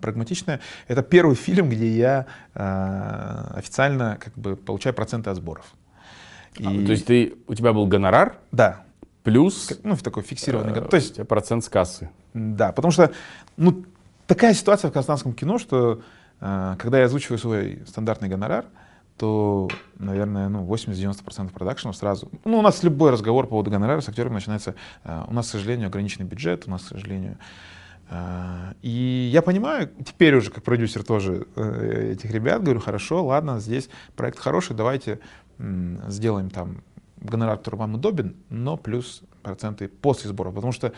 прагматичная. 0.00 0.60
Это 0.88 1.02
первый 1.02 1.36
фильм, 1.36 1.68
где 1.68 1.88
я 1.88 2.26
э, 2.54 3.58
официально 3.58 4.18
как 4.20 4.36
бы 4.36 4.56
получаю 4.56 4.94
проценты 4.94 5.30
от 5.30 5.36
сборов. 5.36 5.66
И... 6.56 6.66
А, 6.66 6.86
то 6.86 6.92
есть 6.92 7.06
ты, 7.06 7.34
у 7.46 7.54
тебя 7.54 7.72
был 7.72 7.86
гонорар? 7.86 8.38
Да. 8.52 8.82
Плюс? 9.22 9.78
Ну, 9.82 9.94
в 9.94 10.02
такой 10.02 10.22
фиксированный. 10.22 10.72
Э, 10.72 10.82
то 10.82 10.96
есть 10.96 11.26
процент 11.26 11.64
с 11.64 11.68
кассы. 11.68 12.10
Да, 12.34 12.72
потому 12.72 12.92
что 12.92 13.12
ну, 13.56 13.84
такая 14.26 14.54
ситуация 14.54 14.90
в 14.90 14.92
казахстанском 14.92 15.32
кино, 15.32 15.58
что 15.58 16.00
э, 16.40 16.76
когда 16.78 16.98
я 16.98 17.04
озвучиваю 17.04 17.38
свой 17.38 17.82
стандартный 17.86 18.28
гонорар, 18.28 18.64
то, 19.16 19.68
наверное, 19.98 20.48
ну, 20.48 20.64
80-90% 20.64 21.50
продакшенов 21.50 21.94
сразу... 21.94 22.30
Ну, 22.44 22.58
у 22.58 22.62
нас 22.62 22.82
любой 22.82 23.10
разговор 23.10 23.44
по 23.44 23.50
поводу 23.50 23.70
гонорара 23.70 24.00
с 24.00 24.08
актерами 24.08 24.34
начинается... 24.34 24.74
Э, 25.04 25.24
у 25.28 25.34
нас, 25.34 25.48
к 25.48 25.50
сожалению, 25.50 25.88
ограниченный 25.88 26.26
бюджет, 26.26 26.64
у 26.66 26.70
нас, 26.70 26.82
к 26.82 26.88
сожалению... 26.88 27.32
Э, 27.32 27.79
и 28.82 29.30
я 29.32 29.42
понимаю, 29.42 29.90
теперь 30.04 30.34
уже 30.34 30.50
как 30.50 30.64
продюсер 30.64 31.04
тоже 31.04 31.46
э, 31.54 32.12
этих 32.12 32.30
ребят, 32.32 32.62
говорю, 32.62 32.80
хорошо, 32.80 33.24
ладно, 33.24 33.60
здесь 33.60 33.88
проект 34.16 34.38
хороший, 34.38 34.74
давайте 34.74 35.20
сделаем 36.08 36.50
там 36.50 36.82
гонорар, 37.18 37.58
который 37.58 37.76
вам 37.76 37.94
удобен, 37.94 38.34
но 38.48 38.76
плюс 38.76 39.22
проценты 39.42 39.88
после 39.88 40.30
сбора. 40.30 40.50
Потому 40.50 40.72
что 40.72 40.92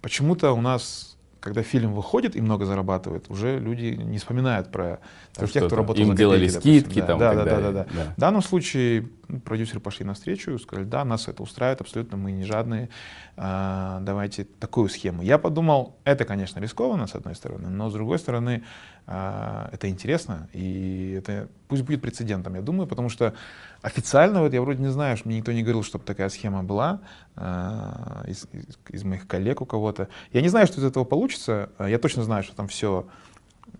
почему-то 0.00 0.52
у 0.52 0.60
нас 0.60 1.16
когда 1.46 1.62
фильм 1.62 1.94
выходит 1.94 2.34
и 2.34 2.40
много 2.40 2.64
зарабатывает, 2.64 3.30
уже 3.30 3.60
люди 3.60 3.94
не 3.94 4.18
вспоминают 4.18 4.72
про 4.72 4.98
там, 5.40 5.48
тех, 5.48 5.66
кто 5.66 5.76
работал 5.76 6.02
Им 6.02 6.10
на 6.10 6.16
делали 6.16 6.46
копейки, 6.46 6.60
скидки 6.60 7.00
да, 7.00 7.06
там 7.06 7.18
да, 7.18 7.34
да, 7.34 7.44
да, 7.44 7.60
да, 7.60 7.72
да, 7.72 7.86
да. 7.92 8.12
В 8.16 8.20
данном 8.20 8.42
случае 8.42 9.08
продюсеры 9.44 9.80
пошли 9.80 10.04
навстречу, 10.04 10.58
сказали, 10.58 10.84
да, 10.84 11.04
нас 11.04 11.28
это 11.28 11.42
устраивает 11.42 11.80
абсолютно, 11.80 12.16
мы 12.16 12.32
не 12.32 12.44
жадные, 12.44 12.88
а, 13.36 14.00
давайте 14.00 14.44
такую 14.44 14.88
схему. 14.88 15.22
Я 15.22 15.38
подумал, 15.38 15.96
это, 16.04 16.24
конечно, 16.24 16.60
рискованно, 16.60 17.06
с 17.06 17.14
одной 17.14 17.34
стороны, 17.34 17.68
но 17.68 17.90
с 17.90 17.92
другой 17.92 18.18
стороны, 18.18 18.62
а, 19.06 19.68
это 19.72 19.88
интересно, 19.88 20.48
и 20.52 21.16
это 21.18 21.48
пусть 21.68 21.82
будет 21.82 22.00
прецедентом, 22.00 22.54
я 22.54 22.62
думаю, 22.62 22.86
потому 22.86 23.08
что 23.08 23.34
официально, 23.82 24.40
вот 24.40 24.52
я 24.52 24.60
вроде 24.60 24.82
не 24.82 24.90
знаю, 24.90 25.16
что 25.16 25.28
мне 25.28 25.38
никто 25.38 25.52
не 25.52 25.62
говорил, 25.62 25.82
чтобы 25.82 26.04
такая 26.04 26.28
схема 26.28 26.62
была 26.62 27.00
а, 27.34 28.24
из, 28.26 28.46
из, 28.52 28.78
из 28.90 29.04
моих 29.04 29.26
коллег 29.26 29.60
у 29.60 29.66
кого-то. 29.66 30.08
Я 30.32 30.40
не 30.40 30.48
знаю, 30.48 30.66
что 30.66 30.80
из 30.80 30.84
этого 30.84 31.04
получится, 31.04 31.70
а, 31.78 31.88
я 31.88 31.98
точно 31.98 32.22
знаю, 32.22 32.42
что 32.44 32.54
там 32.54 32.68
все 32.68 33.06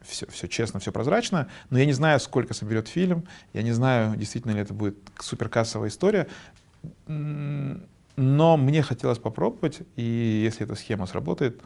все, 0.09 0.27
все 0.27 0.49
честно, 0.49 0.81
все 0.81 0.93
прозрачно, 0.93 1.49
но 1.71 1.79
я 1.79 1.87
не 1.87 1.93
знаю, 1.93 2.21
сколько 2.21 2.55
соберет 2.55 2.89
фильм, 2.89 3.25
я 3.53 3.63
не 3.63 3.73
знаю, 3.73 4.17
действительно 4.17 4.53
ли 4.53 4.61
это 4.61 4.75
будет 4.75 4.97
суперкассовая 5.19 5.89
история, 5.89 6.27
но 7.07 8.57
мне 8.57 8.83
хотелось 8.83 9.19
попробовать, 9.19 9.81
и 9.97 10.03
если 10.45 10.65
эта 10.65 10.75
схема 10.75 11.07
сработает, 11.07 11.61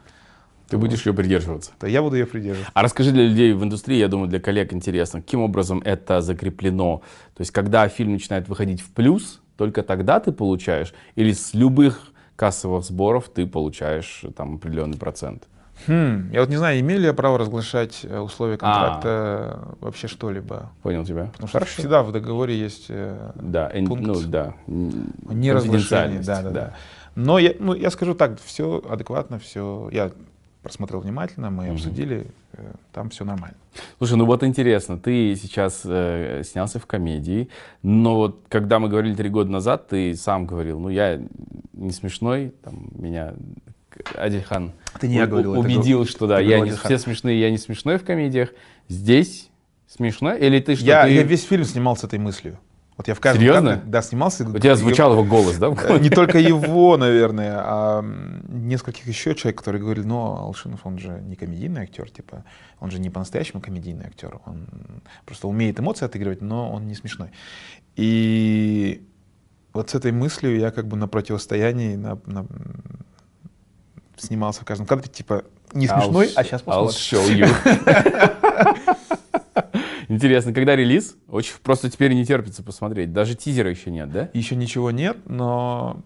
ты 0.67 0.77
будешь 0.77 1.05
ее 1.05 1.13
придерживаться? 1.13 1.71
Да, 1.81 1.87
я 1.87 2.01
буду 2.01 2.15
ее 2.15 2.25
придерживаться. 2.25 2.71
А 2.73 2.81
расскажи 2.81 3.11
для 3.11 3.27
людей 3.27 3.51
в 3.51 3.61
индустрии, 3.61 3.97
я 3.97 4.07
думаю, 4.07 4.29
для 4.29 4.39
коллег 4.39 4.71
интересно, 4.71 5.21
каким 5.21 5.41
образом 5.41 5.81
это 5.83 6.21
закреплено? 6.21 7.01
То 7.35 7.41
есть, 7.41 7.51
когда 7.51 7.89
фильм 7.89 8.13
начинает 8.13 8.47
выходить 8.47 8.79
в 8.79 8.89
плюс, 8.91 9.41
только 9.57 9.83
тогда 9.83 10.21
ты 10.21 10.31
получаешь? 10.31 10.93
Или 11.15 11.33
с 11.33 11.53
любых 11.53 12.13
кассовых 12.37 12.85
сборов 12.85 13.27
ты 13.27 13.45
получаешь 13.47 14.23
там 14.37 14.55
определенный 14.55 14.97
процент? 14.97 15.43
Хм, 15.87 16.29
я 16.31 16.41
вот 16.41 16.49
не 16.49 16.57
знаю, 16.57 16.79
имели 16.79 16.99
ли 16.99 17.05
я 17.05 17.13
право 17.13 17.37
разглашать 17.37 18.01
э, 18.03 18.19
условия 18.19 18.57
контракта 18.57 19.09
а, 19.09 19.73
вообще 19.81 20.07
что-либо? 20.07 20.71
Понял 20.83 21.05
тебя. 21.05 21.25
Потому 21.27 21.47
что 21.47 21.59
Хорошо. 21.59 21.79
всегда 21.79 22.03
в 22.03 22.11
договоре 22.11 22.57
есть 22.57 22.85
э, 22.89 23.31
да, 23.35 23.71
пункт 23.87 24.03
ну, 24.03 24.21
да. 24.21 24.53
не 24.67 25.51
разглашение. 25.51 26.21
Да, 26.21 26.41
да, 26.41 26.49
да. 26.49 26.51
да. 26.51 26.73
Но 27.15 27.39
я, 27.39 27.53
ну, 27.59 27.73
я 27.73 27.89
скажу 27.89 28.13
так, 28.13 28.39
все 28.41 28.81
адекватно, 28.87 29.39
все. 29.39 29.89
Я 29.91 30.11
просмотрел 30.61 31.01
внимательно, 31.01 31.49
мы 31.49 31.65
угу. 31.65 31.73
обсудили, 31.73 32.27
там 32.91 33.09
все 33.09 33.25
нормально. 33.25 33.57
Слушай, 33.97 34.17
ну 34.17 34.25
вот 34.25 34.43
интересно, 34.43 34.99
ты 34.99 35.35
сейчас 35.35 35.81
э, 35.85 36.43
снялся 36.45 36.79
в 36.79 36.85
комедии, 36.85 37.49
но 37.81 38.15
вот 38.15 38.41
когда 38.47 38.79
мы 38.79 38.87
говорили 38.87 39.15
три 39.15 39.29
года 39.29 39.49
назад, 39.49 39.87
ты 39.87 40.15
сам 40.15 40.45
говорил, 40.45 40.79
ну 40.79 40.89
я 40.89 41.19
не 41.73 41.91
смешной, 41.91 42.53
там 42.63 42.89
меня 42.93 43.33
Адильхан 44.15 44.73
ты 44.99 45.07
не 45.07 45.15
я 45.15 45.27
говорил, 45.27 45.53
убедил, 45.53 46.03
это, 46.03 46.11
что 46.11 46.27
да, 46.27 46.39
я 46.39 46.59
не, 46.59 46.71
все 46.71 46.97
смешные, 46.97 47.39
я 47.39 47.49
не 47.49 47.57
смешной 47.57 47.97
в 47.97 48.05
комедиях. 48.05 48.49
Здесь 48.87 49.49
смешно? 49.87 50.33
Или 50.33 50.59
ты 50.59 50.75
что? 50.75 50.85
Я, 50.85 51.03
ты... 51.03 51.13
я 51.13 51.23
весь 51.23 51.43
фильм 51.43 51.63
снимал 51.65 51.95
с 51.95 52.03
этой 52.03 52.19
мыслью. 52.19 52.59
Вот 52.97 53.07
я 53.07 53.15
в 53.15 53.19
каждом 53.19 53.41
Серьезно? 53.41 53.69
Кадре, 53.75 53.89
да, 53.89 54.01
снимался. 54.01 54.47
У 54.47 54.59
тебя 54.59 54.75
звучал 54.75 55.13
его 55.13 55.23
голос, 55.23 55.57
да? 55.57 55.73
Э, 55.85 55.97
не 55.97 56.09
только 56.09 56.37
его, 56.37 56.97
наверное, 56.97 57.55
а 57.57 58.05
нескольких 58.47 59.07
еще 59.07 59.33
человек, 59.33 59.57
которые 59.57 59.81
говорили, 59.81 60.05
ну, 60.05 60.37
Алшинов, 60.37 60.85
он 60.85 60.99
же 60.99 61.19
не 61.25 61.35
комедийный 61.35 61.81
актер, 61.81 62.11
типа, 62.11 62.43
он 62.79 62.91
же 62.91 62.99
не 62.99 63.09
по-настоящему 63.09 63.61
комедийный 63.61 64.05
актер, 64.05 64.39
он 64.45 64.67
просто 65.25 65.47
умеет 65.47 65.79
эмоции 65.79 66.05
отыгрывать, 66.05 66.41
но 66.41 66.71
он 66.71 66.85
не 66.85 66.93
смешной. 66.93 67.31
И 67.95 69.03
вот 69.73 69.89
с 69.89 69.95
этой 69.95 70.11
мыслью 70.11 70.59
я 70.59 70.69
как 70.69 70.87
бы 70.87 70.95
на 70.95 71.07
противостоянии, 71.07 71.95
на, 71.95 72.19
на, 72.25 72.45
снимался 74.21 74.61
в 74.61 74.65
каждом 74.65 74.85
кадре, 74.87 75.09
типа, 75.09 75.43
не 75.73 75.87
смешной, 75.87 76.27
I'll, 76.27 76.33
а 76.35 76.43
сейчас 76.43 76.61
посмотрим. 76.61 77.47
Интересно, 80.07 80.53
когда 80.53 80.75
релиз? 80.75 81.15
Очень 81.29 81.53
просто 81.63 81.89
теперь 81.89 82.13
не 82.13 82.25
терпится 82.25 82.63
посмотреть. 82.63 83.13
Даже 83.13 83.35
тизера 83.35 83.69
еще 83.69 83.91
нет, 83.91 84.11
да? 84.11 84.29
Еще 84.33 84.57
ничего 84.57 84.91
нет, 84.91 85.17
но 85.25 86.01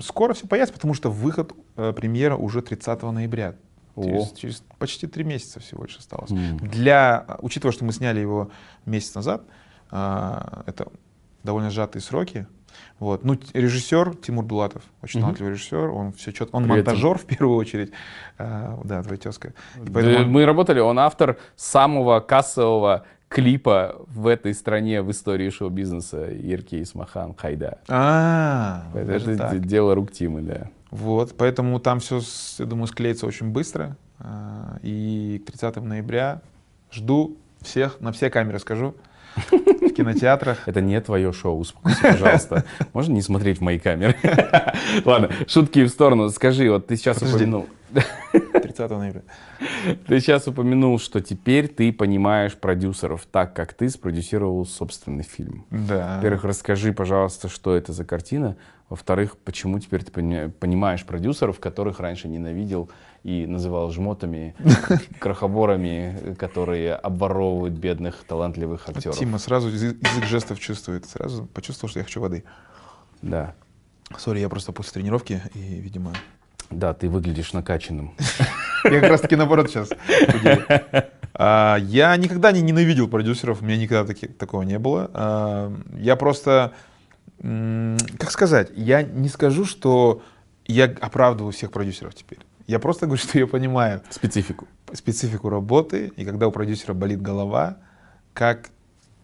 скоро 0.00 0.32
все 0.32 0.46
появится, 0.46 0.72
потому 0.72 0.94
что 0.94 1.10
выход 1.10 1.52
э, 1.76 1.92
премьера 1.92 2.36
уже 2.36 2.62
30 2.62 3.02
ноября. 3.02 3.56
Через, 3.94 4.32
через 4.32 4.62
почти 4.78 5.06
три 5.06 5.24
месяца 5.24 5.60
всего 5.60 5.84
лишь 5.84 5.96
осталось. 5.96 6.30
Mm. 6.30 6.68
Для, 6.68 7.26
учитывая, 7.40 7.72
что 7.72 7.84
мы 7.84 7.92
сняли 7.92 8.20
его 8.20 8.50
месяц 8.84 9.14
назад, 9.14 9.42
э, 9.90 10.62
это 10.66 10.88
довольно 11.42 11.70
сжатые 11.70 12.02
сроки. 12.02 12.46
Вот. 12.98 13.24
Ну, 13.24 13.38
режиссер 13.52 14.16
Тимур 14.16 14.44
Булатов, 14.44 14.82
очень 15.02 15.20
талантливый 15.20 15.52
режиссер, 15.52 15.90
он 15.90 16.12
все 16.12 16.32
четко, 16.32 16.56
он 16.56 16.64
Привет. 16.64 16.86
монтажер 16.86 17.18
в 17.18 17.26
первую 17.26 17.58
очередь, 17.58 17.92
а, 18.38 18.80
да, 18.84 19.02
твоя 19.02 19.18
тезка. 19.18 19.52
Поэтому... 19.92 20.26
Мы 20.26 20.46
работали, 20.46 20.80
он 20.80 20.98
автор 20.98 21.36
самого 21.56 22.20
кассового 22.20 23.04
клипа 23.28 23.96
в 24.06 24.26
этой 24.26 24.54
стране 24.54 25.02
в 25.02 25.10
истории 25.10 25.50
шоу-бизнеса 25.50 26.30
Ирки 26.30 26.82
Исмахан 26.82 27.34
Хайда. 27.34 27.78
А, 27.88 28.84
это, 28.94 29.12
это 29.12 29.36
так. 29.36 29.66
дело 29.66 29.94
рук 29.94 30.12
Тимы, 30.12 30.40
да. 30.40 30.70
Вот, 30.90 31.34
поэтому 31.36 31.78
там 31.80 32.00
все, 32.00 32.20
я 32.58 32.64
думаю, 32.64 32.86
склеится 32.86 33.26
очень 33.26 33.50
быстро. 33.50 33.96
А, 34.18 34.78
и 34.82 35.42
к 35.44 35.50
30 35.50 35.76
ноября 35.82 36.40
жду 36.90 37.36
всех, 37.60 38.00
на 38.00 38.12
все 38.12 38.30
камеры 38.30 38.58
скажу, 38.58 38.94
в 39.50 39.90
кинотеатрах. 39.90 40.66
Это 40.66 40.80
не 40.80 41.00
твое 41.00 41.32
шоу, 41.32 41.58
успокойся, 41.58 42.02
пожалуйста. 42.02 42.64
Можно 42.92 43.14
не 43.14 43.22
смотреть 43.22 43.58
в 43.58 43.60
мои 43.62 43.78
камеры? 43.78 44.16
Ладно, 45.04 45.30
шутки 45.46 45.84
в 45.84 45.88
сторону. 45.88 46.28
Скажи, 46.30 46.70
вот 46.70 46.86
ты 46.86 46.96
сейчас 46.96 47.22
упомянул. 47.22 47.66
30 48.76 48.90
ноября. 48.90 49.22
Ты 50.06 50.20
сейчас 50.20 50.46
упомянул, 50.48 50.98
что 50.98 51.20
теперь 51.20 51.68
ты 51.68 51.92
понимаешь 51.92 52.54
продюсеров 52.54 53.26
так, 53.30 53.54
как 53.54 53.72
ты 53.72 53.88
спродюсировал 53.88 54.66
собственный 54.66 55.22
фильм. 55.22 55.64
Да. 55.70 56.16
Во-первых, 56.16 56.44
расскажи, 56.44 56.92
пожалуйста, 56.92 57.48
что 57.48 57.74
это 57.74 57.92
за 57.92 58.04
картина. 58.04 58.56
Во-вторых, 58.88 59.36
почему 59.38 59.78
теперь 59.78 60.04
ты 60.04 60.10
понимаешь 60.50 61.04
продюсеров, 61.04 61.58
которых 61.58 62.00
раньше 62.00 62.28
ненавидел 62.28 62.90
и 63.26 63.44
называл 63.44 63.90
жмотами, 63.90 64.54
крохоборами, 65.18 66.36
которые 66.38 66.94
обворовывают 66.94 67.74
бедных, 67.74 68.22
талантливых 68.22 68.88
актеров. 68.88 69.18
Тима 69.18 69.38
сразу 69.38 69.68
язык 69.68 69.96
жестов 70.28 70.60
чувствует. 70.60 71.06
Сразу 71.06 71.44
почувствовал, 71.46 71.90
что 71.90 71.98
я 71.98 72.04
хочу 72.04 72.20
воды. 72.20 72.44
Да. 73.22 73.56
Сори, 74.16 74.38
я 74.38 74.48
просто 74.48 74.70
после 74.70 74.92
тренировки 74.92 75.42
и, 75.54 75.58
видимо... 75.58 76.12
Да, 76.70 76.94
ты 76.94 77.08
выглядишь 77.08 77.52
накачанным. 77.52 78.14
Я 78.84 79.00
как 79.00 79.10
раз 79.10 79.20
таки 79.20 79.36
наоборот 79.36 79.70
сейчас. 79.70 79.90
А, 81.38 81.76
я 81.76 82.16
никогда 82.16 82.50
не 82.50 82.62
ненавидел 82.62 83.08
продюсеров, 83.08 83.60
у 83.60 83.64
меня 83.66 83.76
никогда 83.76 84.10
такого 84.38 84.62
не 84.62 84.78
было. 84.78 85.10
А, 85.12 85.70
я 85.98 86.16
просто, 86.16 86.72
как 87.42 88.30
сказать, 88.30 88.70
я 88.74 89.02
не 89.02 89.28
скажу, 89.28 89.66
что 89.66 90.22
я 90.64 90.86
оправдываю 90.86 91.52
всех 91.52 91.72
продюсеров 91.72 92.14
теперь. 92.14 92.38
Я 92.66 92.78
просто 92.78 93.06
говорю, 93.06 93.22
что 93.28 93.38
я 93.38 93.46
понимаю 93.46 94.02
специфику. 94.10 94.66
Специфику 94.92 95.48
работы, 95.48 96.12
и 96.16 96.24
когда 96.24 96.48
у 96.48 96.52
продюсера 96.52 96.94
болит 96.94 97.20
голова, 97.20 97.78
как 98.34 98.70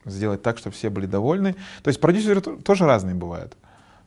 сделать 0.04 0.42
так, 0.42 0.58
чтобы 0.58 0.74
все 0.74 0.90
были 0.90 1.06
довольны. 1.06 1.54
То 1.82 1.88
есть 1.88 2.00
продюсеры 2.00 2.40
тоже 2.40 2.86
разные 2.86 3.14
бывают. 3.14 3.56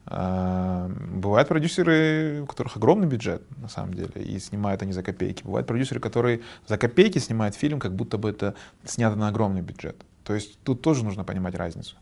А, 0.07 0.89
бывают 0.89 1.47
продюсеры, 1.47 2.41
у 2.43 2.45
которых 2.45 2.77
огромный 2.77 3.07
бюджет, 3.07 3.43
на 3.57 3.69
самом 3.69 3.93
деле, 3.93 4.11
и 4.15 4.39
снимают 4.39 4.81
они 4.81 4.91
за 4.91 5.03
копейки. 5.03 5.43
Бывают 5.43 5.67
продюсеры, 5.67 5.99
которые 5.99 6.41
за 6.67 6.77
копейки 6.77 7.17
снимают 7.17 7.55
фильм, 7.55 7.79
как 7.79 7.95
будто 7.95 8.17
бы 8.17 8.29
это 8.29 8.55
снято 8.83 9.15
на 9.15 9.29
огромный 9.29 9.61
бюджет. 9.61 9.95
То 10.23 10.33
есть 10.33 10.59
тут 10.63 10.81
тоже 10.81 11.03
нужно 11.03 11.23
понимать 11.23 11.55
разницу. 11.55 11.95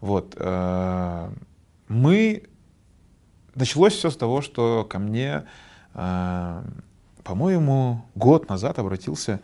Вот. 0.00 0.36
А, 0.38 1.32
мы 1.88 2.44
началось 3.54 3.94
все 3.94 4.10
с 4.10 4.16
того, 4.16 4.40
что 4.40 4.84
ко 4.84 4.98
мне, 4.98 5.44
по-моему, 7.24 8.04
год 8.14 8.48
назад 8.48 8.78
обратился 8.78 9.40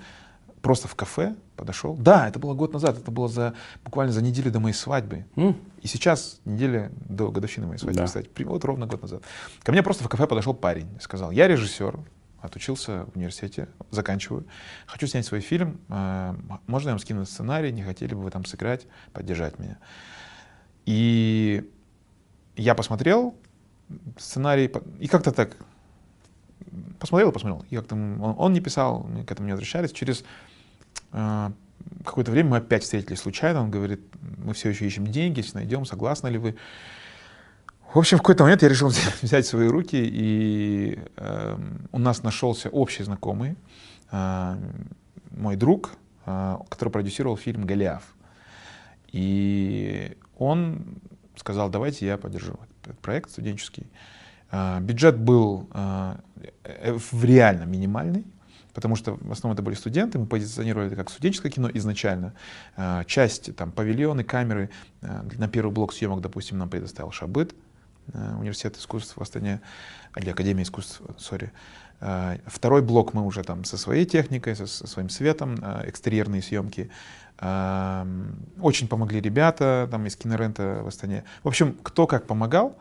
просто 0.63 0.89
в 0.89 0.95
кафе, 0.95 1.37
подошел. 1.57 1.95
Да, 1.95 2.27
это 2.29 2.39
было 2.39 2.55
год 2.55 2.73
назад, 2.73 2.97
это 2.99 3.11
было 3.11 3.29
за, 3.29 3.55
буквально 3.85 4.13
за 4.13 4.23
неделю 4.23 4.51
до 4.51 4.61
моей 4.61 4.75
свадьбы. 4.75 5.27
М? 5.37 5.57
И 5.83 5.87
сейчас 5.87 6.41
неделя 6.47 6.91
до 6.95 7.31
годовщины 7.31 7.67
моей 7.67 7.79
свадьбы, 7.79 7.99
Да. 8.01 8.07
кстати, 8.07 8.31
вот 8.45 8.65
ровно 8.65 8.87
год 8.87 9.03
назад. 9.03 9.23
Ко 9.63 9.73
мне 9.73 9.83
просто 9.83 10.05
в 10.05 10.09
кафе 10.09 10.27
подошел 10.27 10.55
парень 10.55 10.89
и 10.97 11.01
сказал, 11.01 11.31
я 11.33 11.47
режиссер, 11.49 11.99
отучился 12.41 13.05
в 13.13 13.17
университете, 13.17 13.69
заканчиваю, 13.91 14.47
хочу 14.87 15.07
снять 15.07 15.27
свой 15.27 15.41
фильм, 15.41 15.81
э, 15.89 16.35
можно 16.67 16.89
я 16.89 16.93
вам 16.95 16.99
скину 16.99 17.27
сценарий, 17.27 17.73
не 17.73 17.83
хотели 17.83 18.15
бы 18.15 18.23
вы 18.23 18.31
там 18.31 18.45
сыграть, 18.45 18.87
поддержать 19.13 19.59
меня. 19.59 19.79
И 20.87 21.71
я 22.57 22.75
посмотрел 22.75 23.35
сценарий, 24.17 24.71
и 24.99 25.09
как-то 25.09 25.31
так 25.33 25.57
посмотрел 26.99 27.31
и 27.31 27.33
посмотрел. 27.33 27.65
И 27.71 27.77
как-то 27.77 27.95
он, 27.95 28.35
он 28.37 28.53
не 28.53 28.61
писал, 28.61 29.07
мы 29.09 29.25
к 29.25 29.33
этому 29.33 29.47
не 29.47 29.53
возвращались. 29.53 29.93
Через 29.93 30.25
э, 31.13 31.51
какое-то 32.05 32.31
время 32.31 32.51
мы 32.51 32.57
опять 32.59 32.83
встретились 32.83 33.21
случайно. 33.21 33.63
Он 33.63 33.71
говорит, 33.71 34.01
мы 34.39 34.55
все 34.55 34.71
еще 34.71 34.87
ищем 34.87 35.07
деньги, 35.07 35.39
если 35.41 35.57
найдем, 35.59 35.85
согласны 35.85 36.29
ли 36.29 36.39
вы. 36.39 36.57
В 37.93 37.99
общем, 37.99 38.19
в 38.19 38.23
какой-то 38.23 38.43
момент 38.45 38.63
я 38.63 38.69
решил 38.69 38.89
взять, 39.23 39.47
свои 39.47 39.69
руки, 39.69 39.97
и 39.97 40.99
э, 41.17 41.59
у 41.93 41.99
нас 41.99 42.23
нашелся 42.23 42.69
общий 42.69 43.05
знакомый, 43.05 43.57
э, 44.11 44.57
мой 45.31 45.57
друг, 45.57 45.93
э, 46.27 46.57
который 46.69 46.89
продюсировал 46.89 47.37
фильм 47.37 47.65
«Голиаф». 47.65 48.03
И 49.13 50.17
он 50.37 50.99
сказал, 51.37 51.69
давайте 51.71 52.07
я 52.07 52.19
поддержу 52.19 52.59
этот 52.83 52.99
проект 52.99 53.31
студенческий. 53.31 53.87
А, 54.51 54.81
Бюджет 54.81 55.19
был 55.19 55.69
а, 55.73 56.21
э, 56.63 56.93
в 56.93 57.25
реально 57.25 57.65
минимальный, 57.65 58.25
потому 58.73 58.97
что 58.97 59.17
в 59.21 59.33
основном 59.33 59.55
это 59.55 59.63
были 59.63 59.75
студенты, 59.75 60.19
мы 60.19 60.27
позиционировали 60.27 60.89
это 60.89 60.97
как 60.97 61.11
студенческое 61.11 61.51
кино 61.51 61.71
изначально. 61.75 62.35
А, 62.77 63.05
Часть, 63.05 63.55
там, 63.57 63.73
павильоны, 63.73 64.25
камеры 64.25 64.71
на 65.01 65.49
первый 65.49 65.73
блок 65.73 65.93
съемок, 65.93 66.21
допустим, 66.21 66.59
нам 66.59 66.69
предоставил 66.69 67.11
Шабыт, 67.11 67.55
университет 68.13 68.77
искусств 68.77 69.17
в 69.17 69.23
Астане, 69.23 69.61
или 70.17 70.31
Академия 70.31 70.63
искусств, 70.63 71.01
сори. 71.19 71.53
Второй 72.47 72.83
блок 72.83 73.15
мы 73.15 73.23
уже 73.23 73.43
там 73.43 73.65
со 73.65 73.79
своей 73.79 74.05
техникой, 74.05 74.55
со, 74.57 74.67
со 74.67 74.87
своим 74.87 75.09
светом, 75.09 75.55
экстерьерные 75.87 76.43
съемки. 76.43 76.91
Очень 78.61 78.89
помогли 78.89 79.21
ребята 79.21 79.89
там 79.91 80.07
из 80.07 80.17
кинорента 80.17 80.81
в 80.83 80.89
Астане. 80.89 81.25
В 81.43 81.49
общем, 81.49 81.77
кто 81.83 82.07
как 82.07 82.27
помогал, 82.27 82.77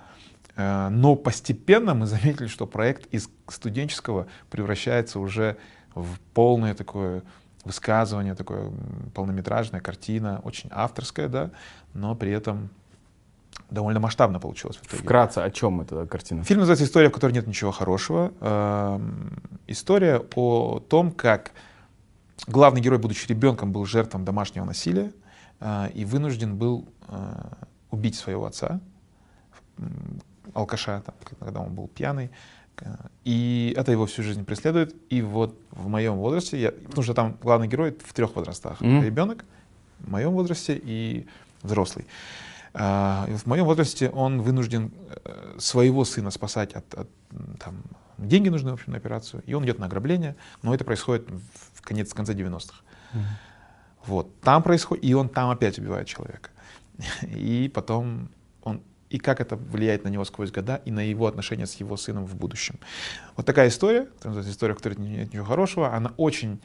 но 0.56 1.16
постепенно 1.16 1.94
мы 1.94 2.06
заметили, 2.06 2.48
что 2.48 2.68
проект 2.68 3.06
из 3.14 3.30
студенческого 3.48 4.28
превращается 4.52 5.20
уже 5.20 5.58
в 5.96 6.20
полное 6.34 6.74
такое 6.74 7.24
высказывание, 7.64 8.36
такое 8.36 8.72
полнометражная 9.14 9.82
картина, 9.82 10.42
очень 10.44 10.70
авторская, 10.72 11.28
да, 11.28 11.52
но 11.94 12.14
при 12.16 12.32
этом 12.32 12.70
довольно 13.70 14.00
масштабно 14.00 14.40
получилось 14.40 14.78
в 14.78 14.86
итоге. 14.86 15.04
Вкратце, 15.04 15.40
о 15.40 15.50
чем 15.50 15.82
эта 15.82 16.06
картина? 16.06 16.44
Фильм 16.44 16.60
называется 16.60 16.86
«История, 16.86 17.10
в 17.10 17.14
которой 17.14 17.32
нет 17.32 17.48
ничего 17.48 17.72
хорошего». 17.72 18.32
Эм, 18.42 19.42
История 19.68 20.22
о 20.36 20.80
том, 20.80 21.12
как 21.12 21.54
главный 22.48 22.82
герой, 22.82 23.00
будучи 23.00 23.26
ребенком, 23.28 23.72
был 23.72 23.86
жертвом 23.86 24.26
домашнего 24.26 24.66
насилия 24.66 25.14
э, 25.62 25.90
и 25.94 26.04
вынужден 26.04 26.58
был 26.58 26.88
э, 27.08 27.34
убить 27.90 28.16
своего 28.16 28.46
отца, 28.46 28.82
алкаша, 30.54 31.02
там, 31.06 31.16
когда 31.40 31.60
он 31.60 31.74
был 31.74 31.88
пьяный. 31.88 32.30
Э, 32.82 32.96
И 33.24 33.74
это 33.78 33.92
его 33.92 34.06
всю 34.06 34.24
жизнь 34.24 34.46
преследует. 34.46 34.96
И 35.10 35.22
вот 35.22 35.60
в 35.72 35.88
моем 35.88 36.16
возрасте, 36.16 36.60
я, 36.60 36.72
потому 36.72 37.04
что 37.04 37.14
там 37.14 37.38
главный 37.42 37.68
герой 37.68 37.96
в 38.04 38.14
трех 38.14 38.36
возрастах. 38.36 38.82
Мгм. 38.82 39.04
Ребенок, 39.04 39.46
в 40.00 40.12
моем 40.12 40.32
возрасте 40.32 40.80
и 40.84 41.28
взрослый. 41.62 42.06
А, 42.74 43.28
и 43.30 43.34
в 43.34 43.46
моем 43.46 43.66
возрасте 43.66 44.10
он 44.10 44.42
вынужден 44.42 44.92
э, 45.26 45.56
своего 45.60 46.06
сына 46.06 46.32
спасать 46.32 46.74
от, 46.74 46.94
от, 46.94 47.08
там, 47.60 47.84
деньги 48.18 48.50
нужны, 48.50 48.72
в 48.72 48.74
общем, 48.74 48.94
на 48.94 48.98
операцию, 48.98 49.44
и 49.46 49.54
он 49.54 49.64
идет 49.64 49.80
на 49.80 49.86
ограбление, 49.86 50.36
но 50.64 50.74
это 50.74 50.84
происходит 50.84 51.28
в 51.74 51.82
конец, 51.82 52.10
в 52.10 52.16
конце 52.16 52.34
90-х. 52.34 52.74
Вот, 54.08 54.40
там 54.42 54.64
происходит, 54.64 55.06
и 55.06 55.14
он 55.14 55.30
там 55.30 55.50
опять 55.50 55.78
убивает 55.80 56.08
человека. 56.08 56.50
И 57.22 57.72
потом 57.74 58.30
он, 58.64 58.82
и 59.14 59.20
как 59.20 59.40
это 59.40 59.56
влияет 59.56 60.04
на 60.04 60.10
него 60.10 60.26
сквозь 60.26 60.52
года, 60.52 60.82
и 60.86 60.92
на 60.92 61.02
его 61.02 61.28
отношения 61.28 61.68
с 61.68 61.76
его 61.76 61.98
сыном 61.98 62.26
в 62.26 62.36
будущем. 62.36 62.80
Вот 63.38 63.46
такая 63.46 63.68
история, 63.68 64.08
которая 64.20 64.50
история, 64.50 64.74
в 64.74 64.78
которой 64.78 64.96
нет 64.96 65.28
ничего 65.28 65.46
хорошего, 65.46 65.94
она 65.94 66.14
очень 66.18 66.60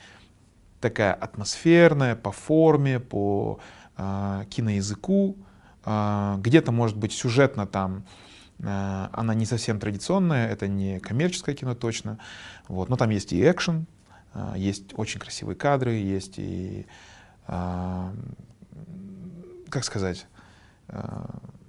такая 0.81 1.13
атмосферная 1.13 2.17
по 2.17 2.33
форме, 2.33 3.01
по 3.01 3.61
а, 3.97 4.47
киноязыку, 4.47 5.37
а, 5.85 6.39
где-то, 6.39 6.73
может 6.73 6.97
быть, 6.97 7.13
сюжетно 7.13 7.67
там 7.67 8.07
а, 8.65 9.11
она 9.13 9.35
не 9.35 9.45
совсем 9.45 9.79
традиционная, 9.79 10.49
это 10.49 10.69
не 10.69 11.01
коммерческое 11.01 11.55
кино 11.55 11.75
точно, 11.75 12.19
вот, 12.67 12.89
но 12.89 12.97
там 12.97 13.11
есть 13.11 13.35
и 13.35 13.43
экшен, 13.43 13.87
есть 14.57 14.95
очень 14.97 15.21
красивые 15.21 15.57
кадры, 15.57 15.93
есть 15.93 16.39
и, 16.39 16.87
как 17.47 18.15
сказать, 19.83 20.27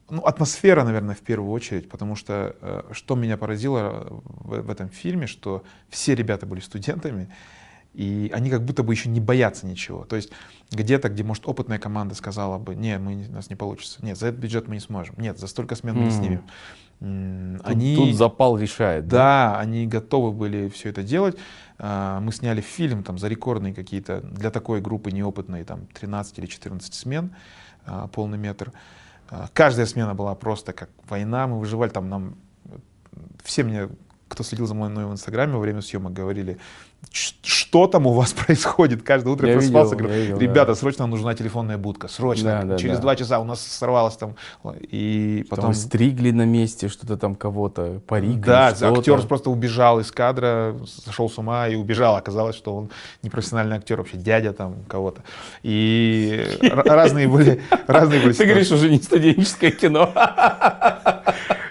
ну, 0.10 0.22
атмосфера, 0.24 0.84
наверное, 0.84 1.16
в 1.16 1.20
первую 1.22 1.52
очередь, 1.52 1.90
потому 1.90 2.16
что 2.16 2.56
э, 2.62 2.84
что 2.92 3.16
меня 3.16 3.38
поразило 3.38 4.08
в, 4.10 4.62
в 4.62 4.70
этом 4.70 4.90
фильме, 4.90 5.28
что 5.28 5.64
все 5.90 6.16
ребята 6.16 6.46
были 6.46 6.60
студентами, 6.60 7.30
и 7.94 8.32
они 8.34 8.50
как 8.50 8.64
будто 8.64 8.84
бы 8.84 8.94
еще 8.94 9.10
не 9.10 9.20
боятся 9.20 9.66
ничего. 9.66 10.06
То 10.06 10.16
есть 10.16 10.32
где-то, 10.72 11.10
где, 11.10 11.24
может, 11.24 11.48
опытная 11.48 11.80
команда 11.80 12.16
сказала 12.16 12.58
бы, 12.58 12.76
не, 12.76 12.98
мы, 13.00 13.26
у 13.28 13.32
нас 13.32 13.50
не 13.50 13.56
получится, 13.56 14.04
нет, 14.06 14.18
за 14.18 14.28
этот 14.28 14.40
бюджет 14.40 14.68
мы 14.68 14.76
не 14.76 14.82
сможем, 14.82 15.16
нет, 15.18 15.40
за 15.40 15.48
столько 15.48 15.76
смен 15.76 15.96
мы 15.96 16.06
не 16.06 16.12
снимем. 16.12 16.44
Тут, 17.00 17.66
Они, 17.66 17.96
тут 17.96 18.14
запал 18.16 18.58
решает. 18.58 19.08
да, 19.08 19.58
они 19.58 19.88
готовы 19.88 20.34
были 20.34 20.68
все 20.68 20.90
это 20.90 21.02
делать. 21.02 21.38
А, 21.78 22.20
Мы 22.20 22.34
сняли 22.34 22.60
фильм 22.60 23.04
там 23.04 23.18
за 23.18 23.30
рекордные 23.30 23.74
какие-то, 23.74 24.20
для 24.20 24.52
такой 24.52 24.82
группы 24.82 25.12
неопытной, 25.12 25.64
там 25.64 25.88
13 25.94 26.40
или 26.40 26.46
14 26.46 26.94
смен, 26.94 27.34
а, 27.86 28.08
полный 28.08 28.38
метр. 28.38 28.74
А, 29.30 29.48
Каждая 29.54 29.86
смена 29.86 30.14
была 30.16 30.36
просто 30.36 30.74
как 30.74 30.90
война, 31.08 31.48
мы 31.48 31.60
выживали 31.60 31.90
там, 31.90 32.10
нам 32.10 32.36
все 33.44 33.64
мне, 33.64 33.90
кто 34.28 34.44
следил 34.44 34.66
за 34.68 34.74
мной 34.74 35.06
в 35.06 35.12
Инстаграме 35.12 35.54
во 35.54 35.60
время 35.60 35.82
съемок, 35.82 36.14
говорили, 36.14 36.54
«Ч- 36.54 36.60
что 37.12 37.88
там 37.88 38.08
у 38.08 38.14
вас 38.14 38.34
происходит? 38.46 39.04
Каждое 39.04 39.32
утро 39.32 39.48
Я 39.48 39.56
просыпался, 39.56 39.96
видел, 39.96 40.08
говорю, 40.08 40.22
видел, 40.24 40.38
ребята, 40.40 40.72
да. 40.74 40.76
срочно 40.76 41.04
нам 41.04 41.12
нужна 41.12 41.34
телефонная 41.34 41.78
будка, 41.78 42.08
срочно, 42.08 42.60
Да, 42.62 42.64
да, 42.64 42.78
через 42.78 42.96
да. 42.96 43.02
два 43.02 43.16
часа 43.16 43.40
у 43.40 43.44
нас 43.44 43.62
сорвалось 43.62 44.16
там, 44.16 44.36
и 44.80 45.46
Потом 45.50 45.70
потом... 45.70 45.74
стригли 45.74 46.32
на 46.32 46.46
месте, 46.46 46.88
что-то 46.88 47.18
там 47.18 47.36
кого-то, 47.36 48.02
парик. 48.06 48.40
Да, 48.42 48.68
актер 48.68 49.22
просто 49.24 49.50
убежал 49.50 50.00
из 50.00 50.12
кадра, 50.12 50.76
сошел 51.06 51.30
с 51.30 51.38
ума 51.38 51.68
и 51.68 51.76
убежал. 51.76 52.16
Оказалось, 52.16 52.56
что 52.56 52.76
он 52.76 52.90
не 53.24 53.30
профессиональный 53.30 53.78
актер, 53.78 53.98
вообще 53.98 54.18
дядя 54.18 54.54
там 54.54 54.84
кого-то. 54.88 55.24
И 55.64 56.46
разные 56.62 57.28
были, 57.28 57.62
разные 57.88 58.22
были 58.22 58.34
Ты 58.34 58.46
говоришь, 58.46 58.72
уже 58.72 58.90
не 58.90 59.00
студенческое 59.00 59.72
кино. 59.72 60.12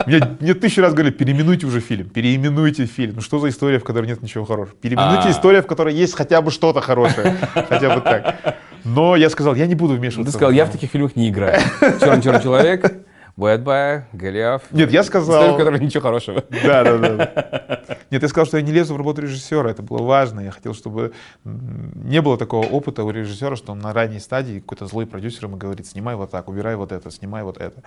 Мне, 0.08 0.20
мне 0.40 0.54
тысячу 0.54 0.80
раз 0.80 0.94
говорили, 0.94 1.12
переименуйте 1.12 1.66
уже 1.66 1.80
фильм, 1.80 2.08
переименуйте 2.08 2.86
фильм. 2.86 3.16
Ну 3.16 3.20
что 3.20 3.38
за 3.38 3.50
история, 3.50 3.78
в 3.78 3.84
которой 3.84 4.06
нет 4.06 4.22
ничего 4.22 4.46
хорошего? 4.46 4.74
Переименуйте 4.80 5.17
А. 5.24 5.30
историю, 5.30 5.62
в 5.62 5.66
которой 5.66 5.94
есть 5.94 6.14
хотя 6.14 6.40
бы 6.40 6.50
что-то 6.50 6.80
хорошее. 6.80 7.36
Хотя 7.68 7.94
бы 7.94 8.00
так. 8.00 8.56
Но 8.84 9.16
я 9.16 9.28
сказал, 9.30 9.54
я 9.54 9.66
не 9.66 9.74
буду 9.74 9.94
вмешиваться. 9.94 10.32
Ты 10.32 10.36
сказал, 10.36 10.52
я 10.52 10.64
в 10.64 10.70
таких 10.70 10.90
фильмах 10.90 11.16
не 11.16 11.28
играю. 11.28 11.60
Черный-черный 12.00 12.42
человек, 12.42 13.04
Бой 13.38 13.57
Атбая, 13.57 14.02
Голиаф. 14.12 14.62
Нет, 14.72 14.90
я 14.90 15.02
История, 15.02 15.22
сказал... 15.22 15.54
в 15.54 15.58
которой 15.58 15.78
ничего 15.78 16.02
хорошего. 16.02 16.42
Да, 16.50 16.82
да, 16.82 16.98
да. 16.98 17.82
Нет, 18.10 18.22
я 18.22 18.28
сказал, 18.28 18.46
что 18.46 18.56
я 18.56 18.64
не 18.64 18.72
лезу 18.72 18.94
в 18.94 18.96
работу 18.96 19.22
режиссера, 19.22 19.70
это 19.70 19.80
было 19.80 20.02
важно. 20.02 20.40
Я 20.40 20.50
хотел, 20.50 20.74
чтобы 20.74 21.12
не 21.44 22.20
было 22.20 22.36
такого 22.36 22.66
опыта 22.66 23.04
у 23.04 23.10
режиссера, 23.10 23.54
что 23.54 23.70
он 23.70 23.78
на 23.78 23.92
ранней 23.92 24.18
стадии 24.18 24.58
какой-то 24.58 24.86
злой 24.86 25.06
продюсер 25.06 25.44
ему 25.44 25.56
говорит, 25.56 25.86
снимай 25.86 26.16
вот 26.16 26.32
так, 26.32 26.48
убирай 26.48 26.74
вот 26.74 26.90
это, 26.90 27.12
снимай 27.12 27.44
вот 27.44 27.58
это. 27.58 27.80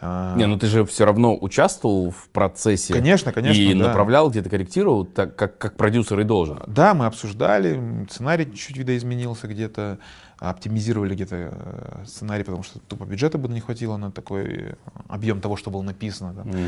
Не, 0.00 0.46
ну 0.46 0.56
ты 0.58 0.66
же 0.68 0.84
все 0.84 1.04
равно 1.04 1.36
участвовал 1.36 2.10
в 2.10 2.28
процессе. 2.28 2.92
Конечно, 2.94 3.32
конечно, 3.32 3.60
И 3.60 3.74
да. 3.74 3.88
направлял, 3.88 4.30
где-то 4.30 4.48
корректировал, 4.48 5.04
так 5.04 5.34
как, 5.34 5.58
как 5.58 5.76
продюсер 5.76 6.20
и 6.20 6.24
должен. 6.24 6.60
Да, 6.66 6.94
мы 6.94 7.06
обсуждали, 7.06 8.06
сценарий 8.08 8.44
чуть-чуть 8.46 8.76
видоизменился 8.76 9.48
где-то, 9.48 9.98
оптимизировали 10.38 11.14
где-то 11.14 11.36
э, 11.50 12.04
сценарий, 12.06 12.44
потому 12.44 12.62
что 12.62 12.78
тупо 12.78 13.04
бюджета 13.04 13.38
бы 13.38 13.48
не 13.48 13.60
хватило 13.60 13.96
на 13.96 14.12
такой 14.12 14.44
э, 14.44 14.74
объем 15.08 15.40
того, 15.40 15.56
что 15.56 15.70
было 15.70 15.82
написано. 15.82 16.32
да. 16.32 16.42
Мгм. 16.44 16.60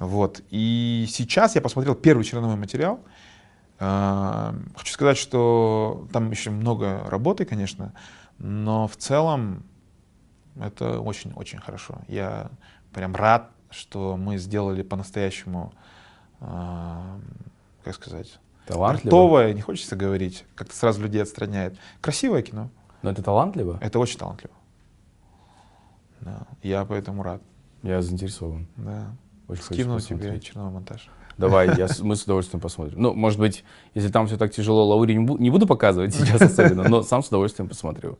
Вот. 0.00 0.40
И 0.50 1.06
сейчас 1.08 1.54
я 1.54 1.60
посмотрел 1.60 1.94
первый 1.94 2.24
черновой 2.24 2.56
материал. 2.56 2.98
А, 3.78 4.54
Хочу 4.76 4.92
сказать, 4.92 5.16
что 5.16 6.06
там 6.12 6.30
еще 6.30 6.50
много 6.50 7.02
работы, 7.08 7.44
конечно, 7.44 7.92
но 8.38 8.88
в 8.88 8.96
целом 8.96 9.62
это 10.60 11.00
очень-очень 11.00 11.60
хорошо. 11.60 11.98
Я 12.08 12.50
прям 12.92 13.14
рад, 13.14 13.50
что 13.70 14.16
мы 14.16 14.38
сделали 14.38 14.82
по-настоящему, 14.82 15.72
а, 16.40 17.18
как 17.82 17.94
сказать, 17.94 18.38
Талантливо? 18.66 19.16
Артовое, 19.16 19.52
не 19.52 19.60
хочется 19.60 19.94
говорить, 19.94 20.46
как-то 20.54 20.74
сразу 20.74 21.02
людей 21.02 21.22
отстраняет. 21.22 21.76
Красивое 22.00 22.42
кино. 22.42 22.70
Но 23.02 23.10
это 23.10 23.22
талантливо? 23.22 23.78
Это 23.82 23.98
очень 23.98 24.18
талантливо. 24.18 24.54
Да. 26.20 26.46
Я 26.62 26.84
поэтому 26.86 27.22
рад. 27.22 27.42
Я 27.82 28.00
заинтересован. 28.00 28.66
Да. 28.76 29.14
Очень 29.48 29.62
Скину 29.62 30.00
тебе 30.00 30.40
черновой 30.40 30.72
монтаж. 30.72 31.10
Давай, 31.38 31.76
я, 31.76 31.88
с- 31.88 32.00
мы 32.00 32.14
с 32.16 32.22
удовольствием 32.24 32.60
посмотрим. 32.60 33.00
Ну, 33.00 33.14
может 33.14 33.38
быть, 33.40 33.64
если 33.94 34.08
там 34.10 34.26
все 34.26 34.36
так 34.36 34.52
тяжело, 34.52 34.84
Лаури 34.86 35.14
не, 35.16 35.24
бу- 35.26 35.38
не 35.38 35.50
буду 35.50 35.66
показывать 35.66 36.14
сейчас 36.14 36.42
особенно, 36.42 36.88
но 36.88 37.02
сам 37.02 37.22
с 37.22 37.28
удовольствием 37.28 37.68
посмотрю. 37.68 38.18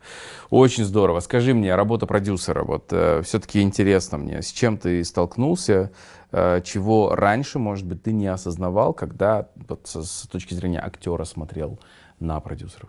Очень 0.50 0.84
здорово. 0.84 1.20
Скажи 1.20 1.54
мне, 1.54 1.74
работа 1.74 2.06
продюсера, 2.06 2.64
вот 2.64 2.86
все-таки 3.24 3.60
интересно 3.62 4.18
мне, 4.18 4.42
с 4.42 4.50
чем 4.52 4.76
ты 4.78 5.04
столкнулся, 5.04 5.92
э, 6.32 6.60
чего 6.64 7.14
раньше, 7.14 7.58
может 7.58 7.86
быть, 7.86 8.02
ты 8.02 8.12
не 8.12 8.26
осознавал, 8.26 8.92
когда 8.92 9.48
вот, 9.68 9.86
со- 9.86 10.02
с 10.02 10.26
точки 10.30 10.54
зрения 10.54 10.80
актера 10.80 11.24
смотрел 11.24 11.78
на 12.20 12.40
продюсеров? 12.40 12.88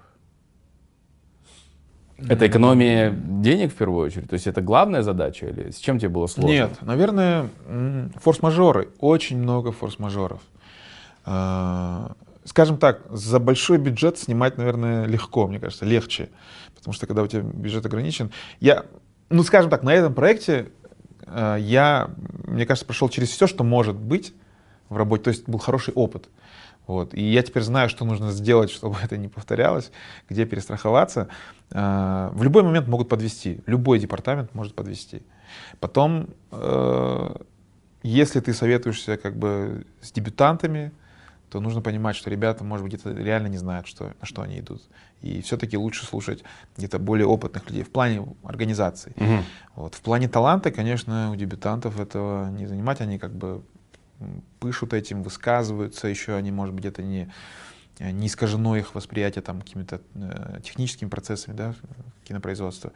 Это 2.17 2.47
экономия 2.47 3.11
денег 3.11 3.73
в 3.73 3.75
первую 3.75 4.05
очередь? 4.05 4.29
То 4.29 4.35
есть 4.35 4.47
это 4.47 4.61
главная 4.61 5.01
задача 5.01 5.47
или 5.47 5.71
с 5.71 5.77
чем 5.77 5.99
тебе 5.99 6.09
было 6.09 6.27
сложно? 6.27 6.51
Нет, 6.51 6.81
наверное, 6.81 7.49
форс-мажоры. 8.21 8.89
Очень 8.99 9.37
много 9.37 9.71
форс-мажоров. 9.71 10.39
А, 11.25 12.13
Скажем 12.45 12.77
так, 12.77 13.01
за 13.09 13.39
большой 13.39 13.79
бюджет 13.79 14.19
снимать, 14.19 14.57
наверное, 14.57 15.07
легко, 15.07 15.47
мне 15.47 15.59
кажется, 15.59 15.83
легче. 15.83 16.29
Потому 16.75 16.93
что 16.93 17.07
когда 17.07 17.23
у 17.23 17.27
тебя 17.27 17.41
бюджет 17.41 17.85
ограничен, 17.87 18.31
я, 18.59 18.85
ну, 19.29 19.41
скажем 19.41 19.71
так, 19.71 19.81
на 19.81 19.91
этом 19.91 20.13
проекте 20.13 20.67
а, 21.25 21.55
я, 21.57 22.11
мне 22.45 22.67
кажется, 22.67 22.85
прошел 22.85 23.09
через 23.09 23.29
все, 23.29 23.47
что 23.47 23.63
может 23.63 23.95
быть 23.95 24.33
в 24.89 24.95
работе. 24.95 25.23
То 25.23 25.29
есть 25.31 25.49
был 25.49 25.57
хороший 25.57 25.93
опыт. 25.95 26.29
Вот. 26.87 27.13
И 27.13 27.23
я 27.23 27.41
теперь 27.41 27.63
знаю, 27.63 27.89
что 27.89 28.05
нужно 28.05 28.31
сделать, 28.31 28.69
чтобы 28.71 28.97
это 29.03 29.17
не 29.17 29.27
повторялось, 29.27 29.91
где 30.29 30.45
перестраховаться. 30.45 31.27
А, 31.71 32.31
В 32.33 32.43
любой 32.43 32.63
момент 32.63 32.87
могут 32.87 33.09
подвести. 33.09 33.61
Любой 33.65 33.99
департамент 33.99 34.53
может 34.53 34.75
подвести. 34.75 35.23
Потом, 35.79 36.29
э, 36.51 37.35
если 38.03 38.39
ты 38.39 38.53
советуешься 38.53 39.17
как 39.17 39.37
бы 39.37 39.85
с 40.01 40.11
дебютантами, 40.11 40.91
то 41.49 41.59
нужно 41.61 41.81
понимать, 41.81 42.15
что 42.15 42.29
ребята, 42.29 42.63
может 42.63 42.83
быть, 42.83 42.93
где-то 42.93 43.11
реально 43.13 43.47
не 43.47 43.57
знают, 43.57 43.87
что, 43.87 44.13
на 44.19 44.25
что 44.25 44.41
они 44.41 44.59
идут. 44.59 44.81
И 45.21 45.41
все-таки 45.41 45.77
лучше 45.77 46.05
слушать 46.05 46.43
где-то 46.75 46.99
более 46.99 47.27
опытных 47.27 47.67
людей 47.69 47.83
в 47.83 47.91
плане 47.91 48.27
организации. 48.43 49.13
Мгм. 49.15 49.43
Вот. 49.75 49.95
В 49.95 50.01
плане 50.01 50.27
таланта, 50.27 50.71
конечно, 50.71 51.31
у 51.31 51.35
дебютантов 51.35 51.99
этого 51.99 52.49
не 52.49 52.65
занимать. 52.65 52.99
Они 52.99 53.17
как 53.17 53.33
бы 53.33 53.63
пышут 54.59 54.93
этим, 54.93 55.23
высказываются. 55.23 56.07
Еще 56.07 56.35
они, 56.35 56.51
может 56.51 56.73
быть, 56.73 56.85
это 56.85 57.03
не, 57.03 57.31
э, 57.99 58.11
не 58.11 58.27
искажено 58.27 58.75
их 58.75 58.95
восприятие 58.95 59.41
там 59.41 59.61
какими-то 59.61 60.01
э, 60.15 60.59
техническими 60.63 61.09
процессами 61.09 61.55
да, 61.55 61.75
кинопроизводства. 62.23 62.91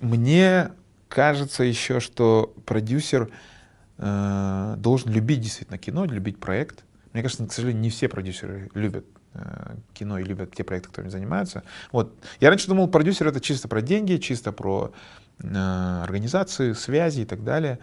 Мне 0.00 0.70
кажется 1.08 1.62
еще, 1.64 2.00
что 2.00 2.52
продюсер 2.66 3.30
э, 3.98 4.74
должен 4.78 5.12
любить 5.12 5.40
действительно 5.40 5.78
кино, 5.78 6.04
любить 6.04 6.40
проект. 6.40 6.84
Мне 7.12 7.22
кажется, 7.22 7.46
к 7.46 7.52
сожалению, 7.52 7.82
не 7.82 7.90
все 7.90 8.08
продюсеры 8.08 8.70
любят 8.74 9.06
кино 9.94 10.18
и 10.18 10.24
любят 10.24 10.54
те 10.54 10.62
проекты, 10.62 10.90
которыми 10.90 11.10
занимаются. 11.10 11.64
Вот. 11.90 12.14
Я 12.40 12.50
раньше 12.50 12.68
думал, 12.68 12.86
продюсер 12.86 13.26
это 13.26 13.40
чисто 13.40 13.66
про 13.66 13.82
деньги, 13.82 14.16
чисто 14.18 14.52
про 14.52 14.92
э, 15.40 16.00
организации, 16.02 16.72
связи 16.72 17.22
и 17.22 17.24
так 17.24 17.42
далее. 17.42 17.80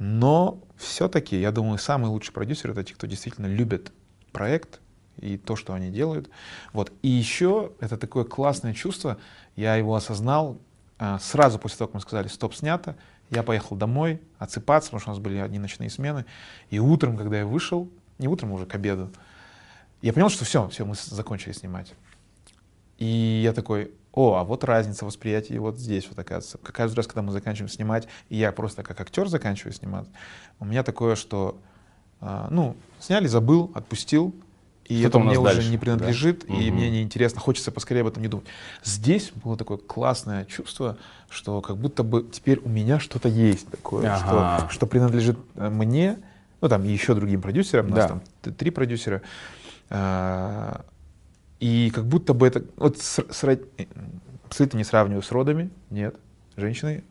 Но 0.00 0.62
все-таки, 0.78 1.38
я 1.38 1.52
думаю, 1.52 1.76
самый 1.76 2.06
лучший 2.06 2.32
продюсер 2.32 2.70
это 2.70 2.82
те, 2.82 2.94
кто 2.94 3.06
действительно 3.06 3.46
любит 3.46 3.92
проект 4.32 4.80
и 5.18 5.36
то, 5.36 5.56
что 5.56 5.74
они 5.74 5.90
делают. 5.90 6.30
Вот. 6.72 6.90
И 7.02 7.08
еще 7.08 7.72
это 7.80 7.98
такое 7.98 8.24
классное 8.24 8.72
чувство, 8.72 9.18
я 9.56 9.76
его 9.76 9.94
осознал 9.94 10.58
а, 10.98 11.18
сразу 11.18 11.58
после 11.58 11.76
того, 11.76 11.88
как 11.88 11.94
мы 11.96 12.00
сказали, 12.00 12.28
стоп, 12.28 12.54
снято. 12.54 12.96
Я 13.28 13.42
поехал 13.42 13.76
домой 13.76 14.22
отсыпаться, 14.38 14.88
потому 14.88 15.00
что 15.00 15.10
у 15.10 15.12
нас 15.12 15.22
были 15.22 15.36
одни 15.36 15.58
ночные 15.58 15.90
смены. 15.90 16.24
И 16.70 16.78
утром, 16.78 17.18
когда 17.18 17.40
я 17.40 17.46
вышел, 17.46 17.90
не 18.18 18.26
утром, 18.26 18.52
уже 18.52 18.64
к 18.64 18.74
обеду, 18.74 19.12
я 20.00 20.14
понял, 20.14 20.30
что 20.30 20.46
все, 20.46 20.66
все, 20.68 20.86
мы 20.86 20.94
закончили 20.94 21.52
снимать. 21.52 21.92
И 22.96 23.42
я 23.44 23.52
такой, 23.52 23.92
о, 24.12 24.36
а 24.36 24.44
вот 24.44 24.64
разница 24.64 25.04
восприятия 25.04 25.58
вот 25.60 25.78
здесь 25.78 26.06
вот 26.08 26.18
оказывается. 26.18 26.58
Каждый 26.58 26.96
раз, 26.96 27.06
когда 27.06 27.22
мы 27.22 27.32
заканчиваем 27.32 27.68
снимать, 27.68 28.08
и 28.28 28.36
я 28.36 28.50
просто 28.52 28.82
как 28.82 29.00
актер 29.00 29.28
заканчиваю 29.28 29.72
снимать, 29.72 30.06
у 30.58 30.64
меня 30.64 30.82
такое, 30.82 31.14
что, 31.14 31.58
а, 32.20 32.48
ну, 32.50 32.76
сняли, 32.98 33.26
забыл, 33.28 33.70
отпустил, 33.74 34.34
и 34.86 35.02
это 35.02 35.20
мне 35.20 35.28
нас 35.30 35.38
уже 35.38 35.54
дальше, 35.54 35.70
не 35.70 35.78
принадлежит, 35.78 36.40
да? 36.48 36.52
и 36.52 36.66
Мгм. 36.68 36.74
мне 36.74 36.90
неинтересно, 36.90 37.38
хочется 37.40 37.70
поскорее 37.70 38.00
об 38.00 38.08
этом 38.08 38.22
не 38.22 38.28
думать. 38.28 38.46
Здесь 38.82 39.30
было 39.32 39.56
такое 39.56 39.78
классное 39.78 40.44
чувство, 40.44 40.98
что 41.28 41.60
как 41.60 41.76
будто 41.76 42.02
бы 42.02 42.24
теперь 42.32 42.58
у 42.58 42.68
меня 42.68 42.98
что-то 42.98 43.28
есть 43.28 43.68
такое, 43.70 44.10
Ага. 44.12 44.64
что, 44.66 44.68
что 44.74 44.86
принадлежит 44.86 45.38
э, 45.54 45.68
мне, 45.70 46.18
ну 46.60 46.68
там 46.68 46.82
и 46.84 46.88
еще 46.88 47.14
другим 47.14 47.40
продюсерам, 47.40 47.86
у 47.86 47.90
нас 47.90 48.06
Да. 48.06 48.08
там 48.42 48.54
три 48.54 48.70
продюсера, 48.70 49.22
А, 49.92 50.84
и 51.60 51.90
как 51.94 52.06
будто 52.06 52.34
бы 52.34 52.46
это, 52.46 52.64
вот 52.76 52.98
с- 52.98 53.18
сра- 53.30 53.64
э, 53.78 53.84
абсолютно 54.46 54.78
не 54.78 54.84
сравниваю 54.84 55.22
с 55.22 55.30
родами, 55.30 55.70
нет, 55.90 56.16
женщины, 56.56 57.04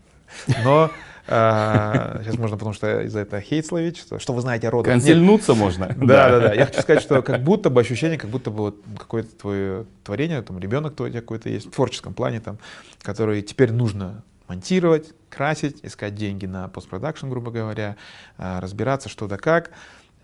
но 0.63 0.91
а, 1.27 2.19
сейчас 2.23 2.38
можно, 2.38 2.57
потому 2.57 2.73
что 2.73 3.01
из-за 3.03 3.19
этого 3.19 3.41
хейт 3.41 3.65
словить, 3.65 3.97
что, 3.97 4.19
что 4.19 4.33
вы 4.33 4.41
знаете 4.41 4.67
о 4.67 4.71
родах. 4.71 4.93
Нет, 4.93 5.03
Консельнуться 5.03 5.53
можно. 5.53 5.88
да, 5.97 6.29
да, 6.29 6.39
да. 6.39 6.53
Я 6.53 6.65
хочу 6.65 6.81
сказать, 6.81 7.03
что 7.03 7.21
как 7.21 7.43
будто 7.43 7.69
бы 7.69 7.81
ощущение, 7.81 8.17
как 8.17 8.29
будто 8.29 8.49
бы 8.51 8.57
вот 8.57 8.77
какое-то 8.97 9.35
твое 9.35 9.85
творение, 10.03 10.41
там 10.41 10.59
ребенок 10.59 10.95
твой 10.95 11.09
у 11.09 11.12
тебя 11.12 11.21
какой-то 11.21 11.49
есть 11.49 11.67
в 11.67 11.71
творческом 11.71 12.13
плане, 12.13 12.39
там, 12.39 12.57
который 13.03 13.41
теперь 13.43 13.71
нужно 13.71 14.23
монтировать, 14.47 15.13
красить, 15.29 15.79
искать 15.83 16.15
деньги 16.15 16.47
на 16.47 16.67
постпродакшн, 16.67 17.29
грубо 17.29 17.51
говоря, 17.51 17.95
а, 18.38 18.59
разбираться 18.59 19.07
что 19.07 19.27
да 19.27 19.38
как. 19.38 19.69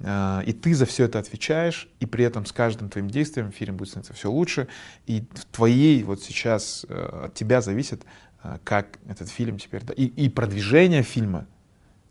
А, 0.02 0.42
И 0.46 0.54
ты 0.54 0.74
за 0.74 0.86
все 0.86 1.06
это 1.06 1.20
отвечаешь, 1.20 1.88
и 2.00 2.06
при 2.06 2.26
этом 2.26 2.46
с 2.46 2.52
каждым 2.52 2.90
твоим 2.90 3.10
действием 3.10 3.52
фильм 3.52 3.78
будет 3.78 3.90
становиться 3.90 4.14
все 4.14 4.30
лучше. 4.30 4.68
И 5.06 5.24
в 5.34 5.46
твоей 5.46 6.04
вот 6.04 6.22
сейчас 6.22 6.86
э, 6.90 7.26
от 7.26 7.34
тебя 7.34 7.62
зависит, 7.62 8.04
а, 8.42 8.60
как 8.64 9.00
этот 9.08 9.30
фильм 9.30 9.58
теперь, 9.58 9.84
и, 9.96 10.06
и 10.06 10.30
продвижение 10.30 11.04
фильма, 11.04 11.46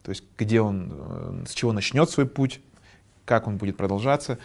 то 0.03 0.11
есть 0.11 0.25
где 0.38 0.61
он, 0.61 0.92
э, 0.92 1.44
с 1.47 1.53
чего 1.53 1.73
начнет 1.73 2.11
свой 2.11 2.27
путь, 2.27 2.61
как 3.25 3.47
он 3.47 3.57
будет 3.57 3.77
продолжаться. 3.77 4.38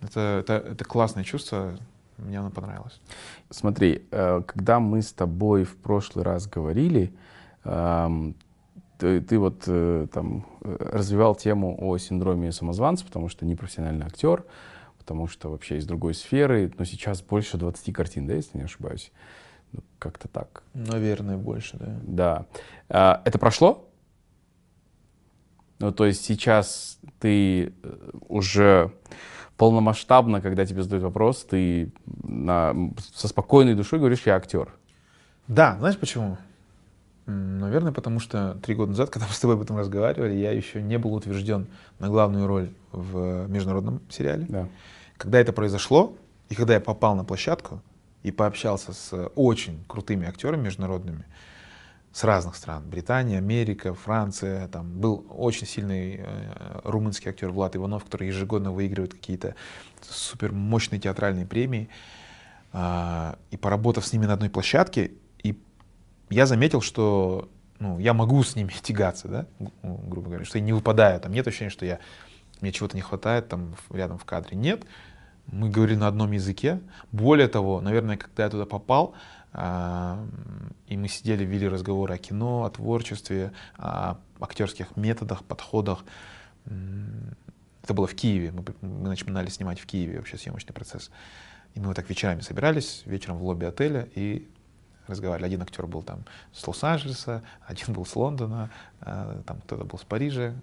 Это, 0.00 0.40
это, 0.40 0.54
это 0.54 0.84
классное 0.84 1.24
чувство, 1.24 1.78
мне 2.16 2.38
оно 2.38 2.50
понравилось. 2.50 3.00
Смотри, 3.50 4.02
э, 4.10 4.42
когда 4.46 4.80
мы 4.80 5.02
с 5.02 5.12
тобой 5.12 5.64
в 5.64 5.76
прошлый 5.76 6.24
раз 6.24 6.46
говорили, 6.46 7.12
эм, 7.64 8.34
ты, 9.00 9.20
ты 9.20 9.38
вот 9.38 9.64
э, 9.66 10.06
там 10.12 10.46
э, 10.60 10.76
развивал 10.92 11.34
тему 11.34 11.76
о 11.80 11.96
синдроме 11.96 12.52
самозванца, 12.52 13.04
потому 13.04 13.28
что 13.28 13.46
непрофессиональный 13.46 14.06
актер, 14.06 14.44
потому 14.98 15.26
что 15.26 15.50
вообще 15.50 15.78
из 15.78 15.86
другой 15.86 16.14
сферы, 16.14 16.70
но 16.78 16.84
сейчас 16.84 17.22
больше 17.22 17.56
20 17.56 17.94
картин, 17.94 18.26
да, 18.26 18.34
если 18.34 18.58
не 18.58 18.64
ошибаюсь? 18.64 19.10
Ну, 19.72 19.80
как-то 19.98 20.28
так. 20.28 20.62
Наверное, 20.74 21.38
больше, 21.38 21.78
да. 21.78 21.96
Да. 22.02 22.46
А, 22.88 23.22
Это 23.24 23.38
прошло? 23.38 23.88
Ну, 25.78 25.92
то 25.92 26.04
есть 26.04 26.22
сейчас 26.24 26.98
ты 27.20 27.72
э, 27.82 28.10
уже 28.28 28.92
полномасштабно, 29.56 30.42
когда 30.42 30.66
тебе 30.66 30.82
задают 30.82 31.04
вопрос, 31.04 31.44
ты 31.44 31.92
на, 32.22 32.74
со 33.14 33.28
спокойной 33.28 33.74
душой 33.74 33.98
говоришь, 33.98 34.22
я 34.26 34.36
актер. 34.36 34.74
Да, 35.48 35.76
знаешь 35.78 35.98
почему? 35.98 36.36
Наверное, 37.26 37.92
потому 37.92 38.20
что 38.20 38.58
три 38.62 38.74
года 38.74 38.90
назад, 38.90 39.10
когда 39.12 39.26
мы 39.26 39.32
с 39.32 39.38
тобой 39.38 39.56
об 39.56 39.62
этом 39.62 39.76
разговаривали, 39.76 40.34
я 40.34 40.52
еще 40.52 40.82
не 40.82 40.98
был 40.98 41.14
утвержден 41.14 41.66
на 41.98 42.08
главную 42.08 42.46
роль 42.46 42.70
в 42.92 43.46
международном 43.48 44.00
сериале. 44.08 44.46
Да. 44.48 44.68
Когда 45.16 45.38
это 45.38 45.52
произошло, 45.52 46.16
и 46.48 46.54
когда 46.54 46.74
я 46.74 46.80
попал 46.80 47.14
на 47.14 47.24
площадку 47.24 47.82
и 48.22 48.30
пообщался 48.30 48.92
с 48.92 49.30
очень 49.34 49.84
крутыми 49.86 50.26
актерами 50.26 50.62
международными 50.62 51.24
с 52.12 52.24
разных 52.24 52.56
стран, 52.56 52.82
Британия, 52.88 53.38
Америка, 53.38 53.94
Франция, 53.94 54.66
там 54.68 54.98
был 54.98 55.24
очень 55.30 55.66
сильный 55.66 56.16
э, 56.18 56.80
румынский 56.82 57.30
актер 57.30 57.50
Влад 57.50 57.76
Иванов, 57.76 58.04
который 58.04 58.26
ежегодно 58.26 58.72
выигрывает 58.72 59.14
какие-то 59.14 59.54
супер 60.02 60.52
мощные 60.52 60.98
театральные 60.98 61.46
премии, 61.46 61.88
А, 62.72 63.36
и 63.50 63.56
поработав 63.56 64.06
с 64.06 64.12
ними 64.12 64.26
на 64.26 64.34
одной 64.34 64.48
площадке, 64.48 65.10
я 66.30 66.46
заметил, 66.46 66.80
что 66.80 67.48
ну, 67.78 67.98
я 67.98 68.14
могу 68.14 68.42
с 68.42 68.56
ними 68.56 68.72
тягаться, 68.82 69.28
да, 69.28 69.46
гру- 69.58 69.72
грубо 69.82 70.28
говоря, 70.28 70.44
что 70.44 70.58
я 70.58 70.64
не 70.64 70.72
выпадаю, 70.72 71.20
там 71.20 71.32
нет 71.32 71.46
ощущения, 71.46 71.70
что 71.70 71.84
я, 71.84 71.98
мне 72.60 72.72
чего-то 72.72 72.96
не 72.96 73.02
хватает 73.02 73.48
там 73.48 73.74
рядом 73.90 74.18
в 74.18 74.24
кадре. 74.24 74.56
Нет, 74.56 74.84
мы 75.46 75.70
говорили 75.70 75.98
на 75.98 76.08
одном 76.08 76.32
языке. 76.32 76.80
Более 77.10 77.48
того, 77.48 77.80
наверное, 77.80 78.16
когда 78.16 78.44
я 78.44 78.50
туда 78.50 78.66
попал, 78.66 79.14
а, 79.52 80.24
и 80.86 80.96
мы 80.96 81.08
сидели, 81.08 81.44
вели 81.44 81.68
разговоры 81.68 82.14
о 82.14 82.18
кино, 82.18 82.64
о 82.64 82.70
творчестве, 82.70 83.52
о 83.76 84.18
актерских 84.40 84.96
методах, 84.96 85.42
подходах. 85.42 86.04
Это 87.82 87.94
было 87.94 88.06
в 88.06 88.14
Киеве, 88.14 88.52
мы, 88.52 88.62
мы 88.82 89.08
начинали 89.08 89.48
снимать 89.48 89.80
в 89.80 89.86
Киеве 89.86 90.18
вообще 90.18 90.36
съемочный 90.36 90.74
процесс. 90.74 91.10
И 91.74 91.80
мы 91.80 91.88
вот 91.88 91.96
так 91.96 92.08
вечерами 92.08 92.40
собирались, 92.40 93.02
вечером 93.06 93.38
в 93.38 93.44
лобби 93.44 93.64
отеля 93.64 94.08
и 94.14 94.48
разговаривали. 95.10 95.46
Один 95.46 95.62
актер 95.62 95.86
был 95.86 96.02
там 96.02 96.24
с 96.52 96.66
Лос-Анджелеса, 96.66 97.42
один 97.66 97.94
был 97.94 98.06
с 98.06 98.16
Лондона, 98.16 98.70
а, 99.00 99.42
там 99.46 99.60
кто-то 99.62 99.84
был 99.84 99.98
с 99.98 100.04
Парижа 100.04 100.54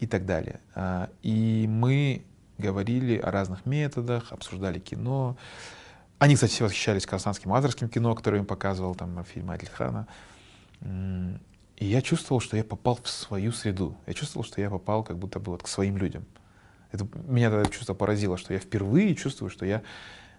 и 0.00 0.06
так 0.06 0.26
далее. 0.26 0.60
А, 0.74 1.10
и 1.22 1.66
мы 1.68 2.24
говорили 2.58 3.18
о 3.18 3.30
разных 3.30 3.66
методах, 3.66 4.32
обсуждали 4.32 4.78
кино. 4.78 5.36
Они, 6.18 6.34
кстати, 6.34 6.52
все 6.52 6.64
восхищались 6.64 7.04
казахстанским 7.04 7.52
авторским 7.52 7.88
кино, 7.88 8.14
которое 8.14 8.38
им 8.38 8.46
показывал, 8.46 8.94
там, 8.94 9.22
фильм 9.24 9.50
Адильхана. 9.50 10.06
И 10.80 11.84
я 11.84 12.00
чувствовал, 12.00 12.40
что 12.40 12.56
я 12.56 12.64
попал 12.64 12.98
в 13.02 13.08
свою 13.08 13.52
среду. 13.52 13.96
Я 14.06 14.14
чувствовал, 14.14 14.44
что 14.44 14.60
я 14.60 14.70
попал 14.70 15.04
как 15.04 15.18
будто 15.18 15.38
бы 15.38 15.52
вот 15.52 15.62
к 15.62 15.68
своим 15.68 15.98
людям. 15.98 16.24
Это, 16.90 17.06
меня 17.26 17.48
это 17.48 17.70
чувство 17.70 17.92
поразило, 17.92 18.38
что 18.38 18.54
я 18.54 18.58
впервые 18.58 19.14
чувствую, 19.14 19.50
что 19.50 19.66
я 19.66 19.82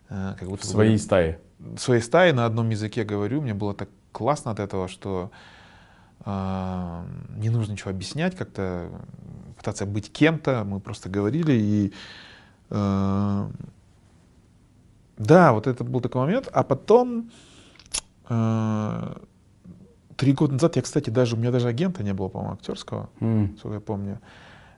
как 0.09 0.47
будто... 0.47 0.63
В 0.63 0.65
своей 0.65 0.93
бы, 0.93 0.97
стае. 0.97 1.39
В 1.59 1.77
своей 1.77 2.01
стае 2.01 2.33
на 2.33 2.45
одном 2.45 2.69
языке 2.69 3.03
говорю. 3.03 3.41
Мне 3.41 3.53
было 3.53 3.73
так 3.73 3.89
классно 4.11 4.51
от 4.51 4.59
этого, 4.59 4.87
что 4.87 5.31
э, 6.25 7.03
не 7.37 7.49
нужно 7.49 7.73
ничего 7.73 7.91
объяснять, 7.91 8.35
как-то 8.35 8.89
пытаться 9.57 9.85
быть 9.85 10.11
кем-то. 10.11 10.63
Мы 10.63 10.79
просто 10.79 11.09
говорили 11.09 11.53
и... 11.53 11.93
Э, 12.69 13.49
да, 15.17 15.53
вот 15.53 15.67
это 15.67 15.83
был 15.83 16.01
такой 16.01 16.21
момент. 16.21 16.49
А 16.51 16.63
потом... 16.63 17.31
Э, 18.29 19.15
Три 20.17 20.33
года 20.33 20.53
назад 20.53 20.75
я, 20.75 20.81
кстати, 20.81 21.11
даже 21.11 21.35
у 21.35 21.37
меня 21.37 21.51
даже 21.51 21.67
агента 21.67 22.01
не 22.01 22.11
было, 22.11 22.27
по-моему, 22.27 22.55
актерского, 22.55 23.07
mm. 23.19 23.59
сколько 23.59 23.75
я 23.75 23.81
помню. 23.81 24.19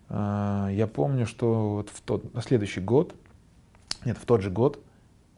А, 0.10 0.68
я 0.68 0.86
помню, 0.86 1.26
что 1.26 1.76
вот 1.76 1.90
в 1.90 2.02
тот, 2.02 2.34
на 2.34 2.42
следующий 2.42 2.82
год, 2.82 3.16
нет, 4.04 4.18
в 4.18 4.26
тот 4.26 4.42
же 4.42 4.50
год, 4.50 4.84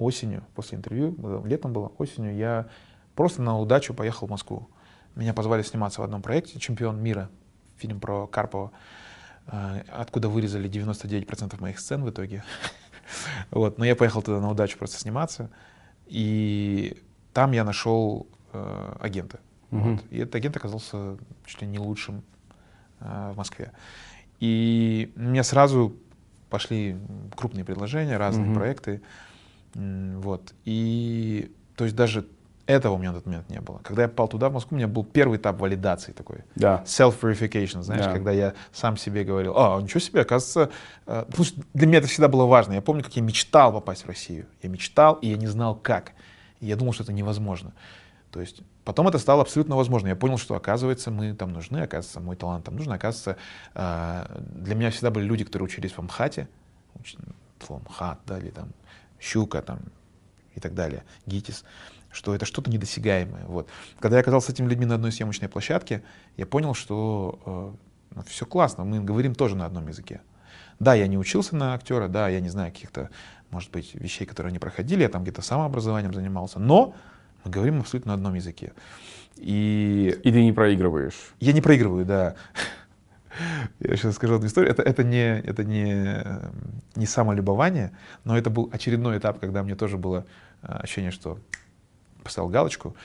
осенью, 0.01 0.43
после 0.55 0.77
интервью, 0.77 1.15
летом 1.45 1.73
было, 1.73 1.91
осенью, 1.97 2.35
я 2.35 2.67
просто 3.15 3.41
на 3.41 3.57
удачу 3.57 3.93
поехал 3.93 4.27
в 4.27 4.29
Москву. 4.31 4.69
Меня 5.15 5.33
позвали 5.33 5.61
сниматься 5.61 6.01
в 6.01 6.03
одном 6.03 6.21
проекте 6.21 6.59
«Чемпион 6.59 7.01
мира», 7.01 7.29
фильм 7.77 7.99
про 7.99 8.27
Карпова, 8.27 8.71
а, 9.47 9.81
откуда 9.91 10.29
вырезали 10.29 10.69
99% 10.69 11.59
моих 11.59 11.79
сцен 11.79 12.03
в 12.03 12.09
итоге. 12.09 12.43
вот, 13.51 13.77
но 13.77 13.85
я 13.85 13.95
поехал 13.95 14.21
туда 14.21 14.39
на 14.39 14.49
удачу 14.49 14.77
просто 14.77 14.99
сниматься, 14.99 15.49
и 16.05 17.01
там 17.33 17.51
я 17.51 17.63
нашел 17.63 18.27
э, 18.53 18.95
агента. 18.99 19.39
Угу. 19.71 19.81
Вот. 19.81 20.03
И 20.09 20.19
этот 20.19 20.35
агент 20.35 20.57
оказался 20.57 21.17
чуть 21.45 21.61
ли 21.61 21.67
не 21.67 21.79
лучшим 21.79 22.23
э, 22.99 23.31
в 23.33 23.37
Москве. 23.37 23.71
И 24.39 25.11
мне 25.15 25.43
сразу 25.43 25.95
пошли 26.49 26.97
крупные 27.35 27.63
предложения, 27.63 28.17
разные 28.17 28.49
угу. 28.49 28.59
проекты. 28.59 29.01
Вот. 29.75 30.53
И 30.65 31.51
то 31.75 31.85
есть 31.85 31.95
даже 31.95 32.25
этого 32.67 32.93
у 32.93 32.97
меня 32.97 33.11
на 33.11 33.17
тот 33.17 33.25
момент 33.25 33.49
не 33.49 33.59
было. 33.59 33.79
Когда 33.83 34.03
я 34.03 34.07
попал 34.07 34.27
туда, 34.27 34.49
в 34.49 34.53
Москву, 34.53 34.75
у 34.75 34.77
меня 34.77 34.87
был 34.87 35.03
первый 35.03 35.37
этап 35.37 35.59
валидации 35.59 36.11
такой. 36.11 36.39
Да. 36.55 36.83
Self-verification, 36.85 37.81
знаешь, 37.81 38.05
да. 38.05 38.13
когда 38.13 38.31
я 38.31 38.53
сам 38.71 38.97
себе 38.97 39.23
говорил, 39.23 39.53
а, 39.57 39.81
ничего 39.81 39.99
себе, 39.99 40.21
оказывается, 40.21 40.73
э, 41.05 41.25
потому 41.27 41.45
что 41.45 41.61
для 41.73 41.87
меня 41.87 41.99
это 41.99 42.07
всегда 42.07 42.27
было 42.27 42.45
важно. 42.45 42.73
Я 42.73 42.81
помню, 42.81 43.03
как 43.03 43.15
я 43.15 43.21
мечтал 43.21 43.73
попасть 43.73 44.03
в 44.03 44.07
Россию. 44.07 44.45
Я 44.61 44.69
мечтал, 44.69 45.15
и 45.15 45.29
я 45.29 45.37
не 45.37 45.47
знал 45.47 45.75
как. 45.75 46.13
И 46.59 46.67
я 46.67 46.75
думал, 46.75 46.93
что 46.93 47.03
это 47.03 47.13
невозможно. 47.13 47.73
То 48.31 48.39
есть 48.39 48.61
потом 48.85 49.07
это 49.07 49.17
стало 49.17 49.41
абсолютно 49.41 49.75
возможно. 49.75 50.07
Я 50.07 50.15
понял, 50.15 50.37
что 50.37 50.55
оказывается 50.55 51.11
мы 51.11 51.33
там 51.33 51.51
нужны, 51.51 51.79
оказывается 51.79 52.19
мой 52.21 52.35
талант 52.35 52.65
там 52.65 52.75
нужен, 52.75 52.93
оказывается 52.93 53.37
э, 53.73 54.41
для 54.55 54.75
меня 54.75 54.91
всегда 54.91 55.11
были 55.11 55.25
люди, 55.25 55.43
которые 55.43 55.65
учились 55.65 55.91
в 55.91 56.01
МХАТе, 56.01 56.47
в 57.59 57.69
МХАТ, 57.69 58.19
да, 58.25 58.39
или 58.39 58.49
там 58.49 58.69
Щука 59.21 59.61
там 59.61 59.79
и 60.55 60.59
так 60.59 60.73
далее, 60.73 61.03
ГИТИС, 61.27 61.63
что 62.11 62.35
это 62.35 62.45
что-то 62.45 62.69
недосягаемое. 62.69 63.45
Вот. 63.45 63.69
Когда 63.99 64.17
я 64.17 64.21
оказался 64.21 64.47
с 64.47 64.49
этими 64.53 64.67
людьми 64.67 64.85
на 64.85 64.95
одной 64.95 65.11
съемочной 65.11 65.47
площадке, 65.47 66.03
я 66.35 66.45
понял, 66.45 66.73
что 66.73 67.39
э, 67.45 68.15
ну, 68.15 68.23
все 68.23 68.45
классно, 68.45 68.83
мы 68.83 68.99
говорим 68.99 69.35
тоже 69.35 69.55
на 69.55 69.65
одном 69.65 69.87
языке. 69.87 70.21
Да, 70.79 70.95
я 70.95 71.07
не 71.07 71.17
учился 71.17 71.55
на 71.55 71.75
актера, 71.75 72.07
да, 72.07 72.27
я 72.27 72.39
не 72.39 72.49
знаю 72.49 72.71
каких-то, 72.71 73.09
может 73.51 73.71
быть, 73.71 73.93
вещей, 73.93 74.25
которые 74.25 74.49
они 74.49 74.59
проходили, 74.59 75.03
я 75.03 75.09
там 75.09 75.21
где-то 75.21 75.41
самообразованием 75.41 76.13
занимался, 76.13 76.59
но 76.59 76.95
мы 77.43 77.51
говорим 77.51 77.79
абсолютно 77.79 78.09
на 78.09 78.15
одном 78.15 78.33
языке. 78.33 78.73
И, 79.37 80.19
и 80.23 80.31
ты 80.31 80.43
не 80.43 80.51
проигрываешь. 80.51 81.33
Я 81.39 81.53
не 81.53 81.61
проигрываю, 81.61 82.05
да. 82.05 82.35
Я 83.79 83.95
сейчас 83.95 84.15
скажу 84.15 84.35
одну 84.35 84.47
историю. 84.47 84.71
Это, 84.71 84.81
это, 84.83 85.03
не, 85.03 85.39
это 85.39 85.63
не, 85.63 86.23
не 86.95 87.05
самолюбование, 87.05 87.91
но 88.23 88.37
это 88.37 88.49
был 88.49 88.69
очередной 88.71 89.17
этап, 89.17 89.39
когда 89.39 89.63
мне 89.63 89.75
тоже 89.75 89.97
было 89.97 90.25
а, 90.61 90.77
ощущение, 90.77 91.11
что 91.11 91.39
поставил 92.23 92.49
галочку. 92.49 92.95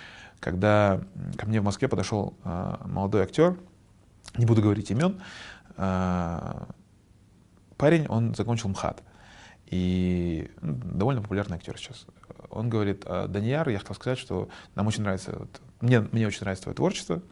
Когда 0.41 1.01
ко 1.37 1.47
мне 1.47 1.61
в 1.61 1.65
Москве 1.65 1.89
подошел 1.89 2.35
а, 2.45 2.83
молодой 2.87 3.23
актер, 3.23 3.57
не 4.37 4.47
буду 4.47 4.63
говорить 4.63 4.91
имен, 4.91 5.21
а, 5.77 6.69
парень, 7.77 8.07
он 8.09 8.35
закончил 8.35 8.69
МХАТ. 8.69 9.03
И 9.67 10.51
ну, 10.61 10.75
довольно 10.75 11.23
популярный 11.23 11.57
актер 11.57 11.77
сейчас 11.77 12.07
он 12.57 12.69
говорит, 12.69 13.03
«А, 13.07 13.29
Данияр, 13.29 13.69
я 13.69 13.79
хотел 13.79 13.95
сказать, 13.95 14.19
что 14.19 14.49
нам 14.75 14.87
очень 14.87 15.03
нравится, 15.03 15.37
вот, 15.39 15.61
мне, 15.81 16.01
мне 16.01 16.27
очень 16.27 16.41
нравится 16.41 16.65
твое 16.65 16.75
творчество, 16.75 17.23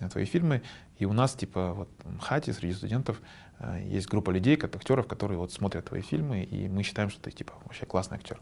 э, 0.00 0.08
твои 0.08 0.24
фильмы, 0.24 0.62
и 0.98 1.06
у 1.06 1.12
нас, 1.12 1.34
типа, 1.34 1.72
вот 1.72 1.88
в 2.04 2.18
ХАТе 2.20 2.52
среди 2.52 2.74
студентов 2.74 3.20
э, 3.58 3.84
есть 3.86 4.08
группа 4.08 4.30
людей, 4.30 4.56
как 4.56 4.76
актеров, 4.76 5.06
которые 5.06 5.38
вот 5.38 5.52
смотрят 5.52 5.86
твои 5.86 6.02
фильмы, 6.02 6.42
и 6.42 6.68
мы 6.68 6.82
считаем, 6.82 7.10
что 7.10 7.20
ты, 7.20 7.30
типа, 7.30 7.54
вообще 7.64 7.84
классный 7.86 8.16
актер. 8.16 8.40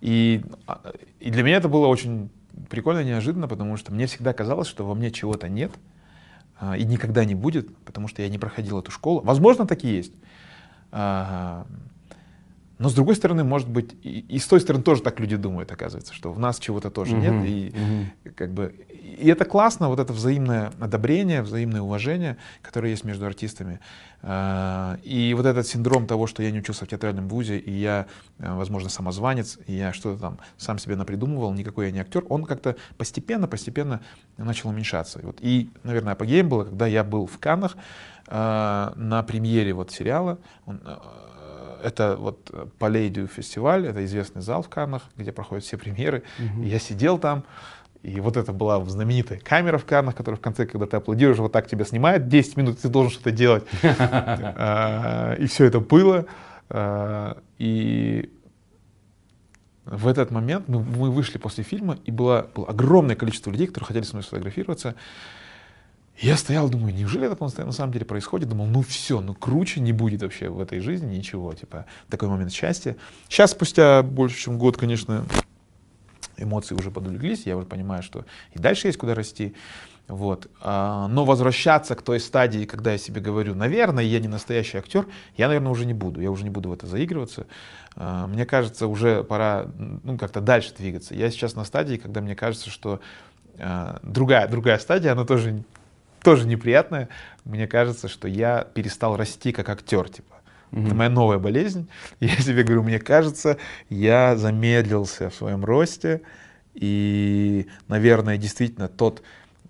И, 0.00 0.44
а, 0.66 0.92
и 1.18 1.30
для 1.30 1.42
меня 1.42 1.56
это 1.56 1.68
было 1.68 1.86
очень 1.86 2.30
прикольно, 2.68 3.02
неожиданно, 3.02 3.48
потому 3.48 3.76
что 3.76 3.92
мне 3.92 4.06
всегда 4.06 4.32
казалось, 4.32 4.68
что 4.68 4.84
во 4.84 4.94
мне 4.94 5.10
чего-то 5.10 5.48
нет, 5.48 5.72
а, 6.60 6.76
и 6.76 6.84
никогда 6.84 7.24
не 7.24 7.34
будет, 7.34 7.74
потому 7.78 8.08
что 8.08 8.22
я 8.22 8.28
не 8.28 8.38
проходил 8.38 8.78
эту 8.78 8.90
школу. 8.90 9.20
Возможно, 9.20 9.66
так 9.66 9.84
и 9.84 9.88
есть. 9.88 10.12
Но 12.78 12.88
с 12.88 12.94
другой 12.94 13.16
стороны, 13.16 13.42
может 13.42 13.68
быть, 13.68 13.94
и, 14.02 14.20
и 14.20 14.38
с 14.38 14.46
той 14.46 14.60
стороны 14.60 14.84
тоже 14.84 15.02
так 15.02 15.18
люди 15.18 15.36
думают, 15.36 15.72
оказывается, 15.72 16.14
что 16.14 16.32
в 16.32 16.38
нас 16.38 16.58
чего-то 16.60 16.90
тоже 16.90 17.16
угу, 17.16 17.22
нет. 17.22 17.44
И, 17.44 17.72
угу. 17.74 18.32
как 18.36 18.52
бы, 18.52 18.74
и 18.88 19.28
это 19.28 19.44
классно, 19.44 19.88
вот 19.88 19.98
это 19.98 20.12
взаимное 20.12 20.72
одобрение, 20.78 21.42
взаимное 21.42 21.80
уважение, 21.80 22.36
которое 22.62 22.90
есть 22.90 23.02
между 23.02 23.26
артистами. 23.26 23.80
А, 24.22 24.98
и 25.02 25.34
вот 25.34 25.46
этот 25.46 25.66
синдром 25.66 26.06
того, 26.06 26.28
что 26.28 26.42
я 26.42 26.52
не 26.52 26.60
учился 26.60 26.84
в 26.84 26.88
театральном 26.88 27.28
вузе, 27.28 27.58
и 27.58 27.72
я, 27.72 28.06
э, 28.38 28.54
возможно, 28.54 28.88
самозванец, 28.90 29.58
и 29.66 29.74
я 29.74 29.92
что-то 29.92 30.20
там 30.20 30.38
сам 30.56 30.78
себе 30.78 30.94
напридумывал, 30.94 31.52
никакой 31.54 31.86
я 31.86 31.92
не 31.92 32.00
актер, 32.00 32.24
он 32.28 32.44
как-то 32.44 32.76
постепенно, 32.96 33.48
постепенно 33.48 34.00
начал 34.36 34.68
уменьшаться. 34.68 35.18
И, 35.18 35.24
вот, 35.24 35.38
и 35.40 35.70
наверное, 35.82 36.12
апогеем 36.12 36.48
было, 36.48 36.64
когда 36.64 36.86
я 36.86 37.02
был 37.02 37.26
в 37.26 37.38
Каннах 37.38 37.76
а, 38.28 38.92
на 38.94 39.24
премьере 39.24 39.72
вот 39.72 39.90
сериала. 39.90 40.38
Он, 40.64 40.80
это 41.82 42.16
вот 42.18 42.50
Палейдию 42.78 43.26
фестиваль, 43.26 43.86
это 43.86 44.04
известный 44.04 44.42
зал 44.42 44.62
в 44.62 44.68
Каннах, 44.68 45.02
где 45.16 45.32
проходят 45.32 45.64
все 45.64 45.76
премьеры. 45.76 46.22
Угу. 46.38 46.62
И 46.64 46.68
я 46.68 46.78
сидел 46.78 47.18
там, 47.18 47.44
и 48.02 48.20
вот 48.20 48.36
это 48.36 48.52
была 48.52 48.82
знаменитая 48.84 49.40
камера 49.40 49.78
в 49.78 49.84
Каннах, 49.84 50.14
которая 50.14 50.38
в 50.38 50.40
конце, 50.40 50.66
когда 50.66 50.86
ты 50.86 50.96
аплодируешь, 50.96 51.38
вот 51.38 51.52
так 51.52 51.66
тебя 51.66 51.84
снимает, 51.84 52.28
10 52.28 52.56
минут 52.56 52.80
ты 52.80 52.88
должен 52.88 53.12
что-то 53.12 53.30
делать. 53.30 53.64
А, 54.60 55.34
и 55.34 55.46
все 55.46 55.64
это 55.64 55.80
было. 55.80 56.26
А, 56.70 57.38
и 57.58 58.30
в 59.84 60.06
этот 60.06 60.30
момент 60.30 60.68
мы, 60.68 60.80
вышли 60.80 61.38
после 61.38 61.64
фильма, 61.64 61.98
и 62.04 62.10
было, 62.10 62.48
было 62.54 62.68
огромное 62.68 63.16
количество 63.16 63.50
людей, 63.50 63.66
которые 63.66 63.86
хотели 63.86 64.04
с 64.04 64.12
мной 64.12 64.22
сфотографироваться. 64.22 64.94
Я 66.20 66.36
стоял, 66.36 66.68
думаю, 66.68 66.92
неужели 66.94 67.30
это 67.30 67.64
на 67.64 67.72
самом 67.72 67.92
деле 67.92 68.04
происходит? 68.04 68.48
Думал, 68.48 68.66
ну 68.66 68.82
все, 68.82 69.20
ну 69.20 69.34
круче 69.34 69.80
не 69.80 69.92
будет 69.92 70.22
вообще 70.22 70.48
в 70.48 70.60
этой 70.60 70.80
жизни 70.80 71.16
ничего, 71.16 71.52
типа 71.54 71.86
такой 72.10 72.28
момент 72.28 72.52
счастья. 72.52 72.96
Сейчас, 73.28 73.52
спустя 73.52 74.02
больше, 74.02 74.36
чем 74.36 74.58
год, 74.58 74.76
конечно, 74.76 75.26
эмоции 76.36 76.74
уже 76.74 76.90
подулеглись, 76.90 77.46
я 77.46 77.56
уже 77.56 77.66
понимаю, 77.66 78.02
что 78.02 78.24
и 78.52 78.58
дальше 78.58 78.88
есть 78.88 78.98
куда 78.98 79.14
расти. 79.14 79.54
Вот. 80.08 80.50
А, 80.62 81.06
но 81.06 81.24
возвращаться 81.24 81.94
к 81.94 82.02
той 82.02 82.18
стадии, 82.18 82.64
когда 82.64 82.92
я 82.92 82.98
себе 82.98 83.20
говорю, 83.20 83.54
наверное, 83.54 84.02
я 84.02 84.18
не 84.20 84.28
настоящий 84.28 84.78
актер, 84.78 85.06
я, 85.36 85.48
наверное, 85.48 85.70
уже 85.70 85.84
не 85.84 85.92
буду. 85.92 86.20
Я 86.20 86.30
уже 86.30 86.44
не 86.44 86.50
буду 86.50 86.70
в 86.70 86.72
это 86.72 86.86
заигрываться. 86.86 87.46
А, 87.94 88.26
мне 88.26 88.46
кажется, 88.46 88.86
уже 88.86 89.22
пора 89.22 89.66
ну, 89.76 90.16
как-то 90.16 90.40
дальше 90.40 90.74
двигаться. 90.76 91.14
Я 91.14 91.30
сейчас 91.30 91.54
на 91.54 91.64
стадии, 91.64 91.96
когда 91.96 92.22
мне 92.22 92.34
кажется, 92.34 92.70
что 92.70 93.00
а, 93.58 94.00
другая, 94.02 94.48
другая 94.48 94.78
стадия, 94.78 95.12
она 95.12 95.26
тоже 95.26 95.62
тоже 96.22 96.46
неприятное. 96.46 97.08
Мне 97.44 97.66
кажется, 97.66 98.08
что 98.08 98.28
я 98.28 98.64
перестал 98.74 99.16
расти 99.16 99.52
как 99.52 99.68
актер, 99.68 100.08
типа. 100.08 100.36
Mm-hmm. 100.70 100.86
Это 100.86 100.94
моя 100.94 101.10
новая 101.10 101.38
болезнь. 101.38 101.88
Я 102.20 102.36
себе 102.36 102.62
говорю, 102.62 102.82
мне 102.82 102.98
кажется, 102.98 103.56
я 103.88 104.36
замедлился 104.36 105.30
в 105.30 105.34
своем 105.34 105.64
росте, 105.64 106.20
И, 106.74 107.66
наверное, 107.88 108.36
действительно 108.36 108.88
тот, 108.88 109.22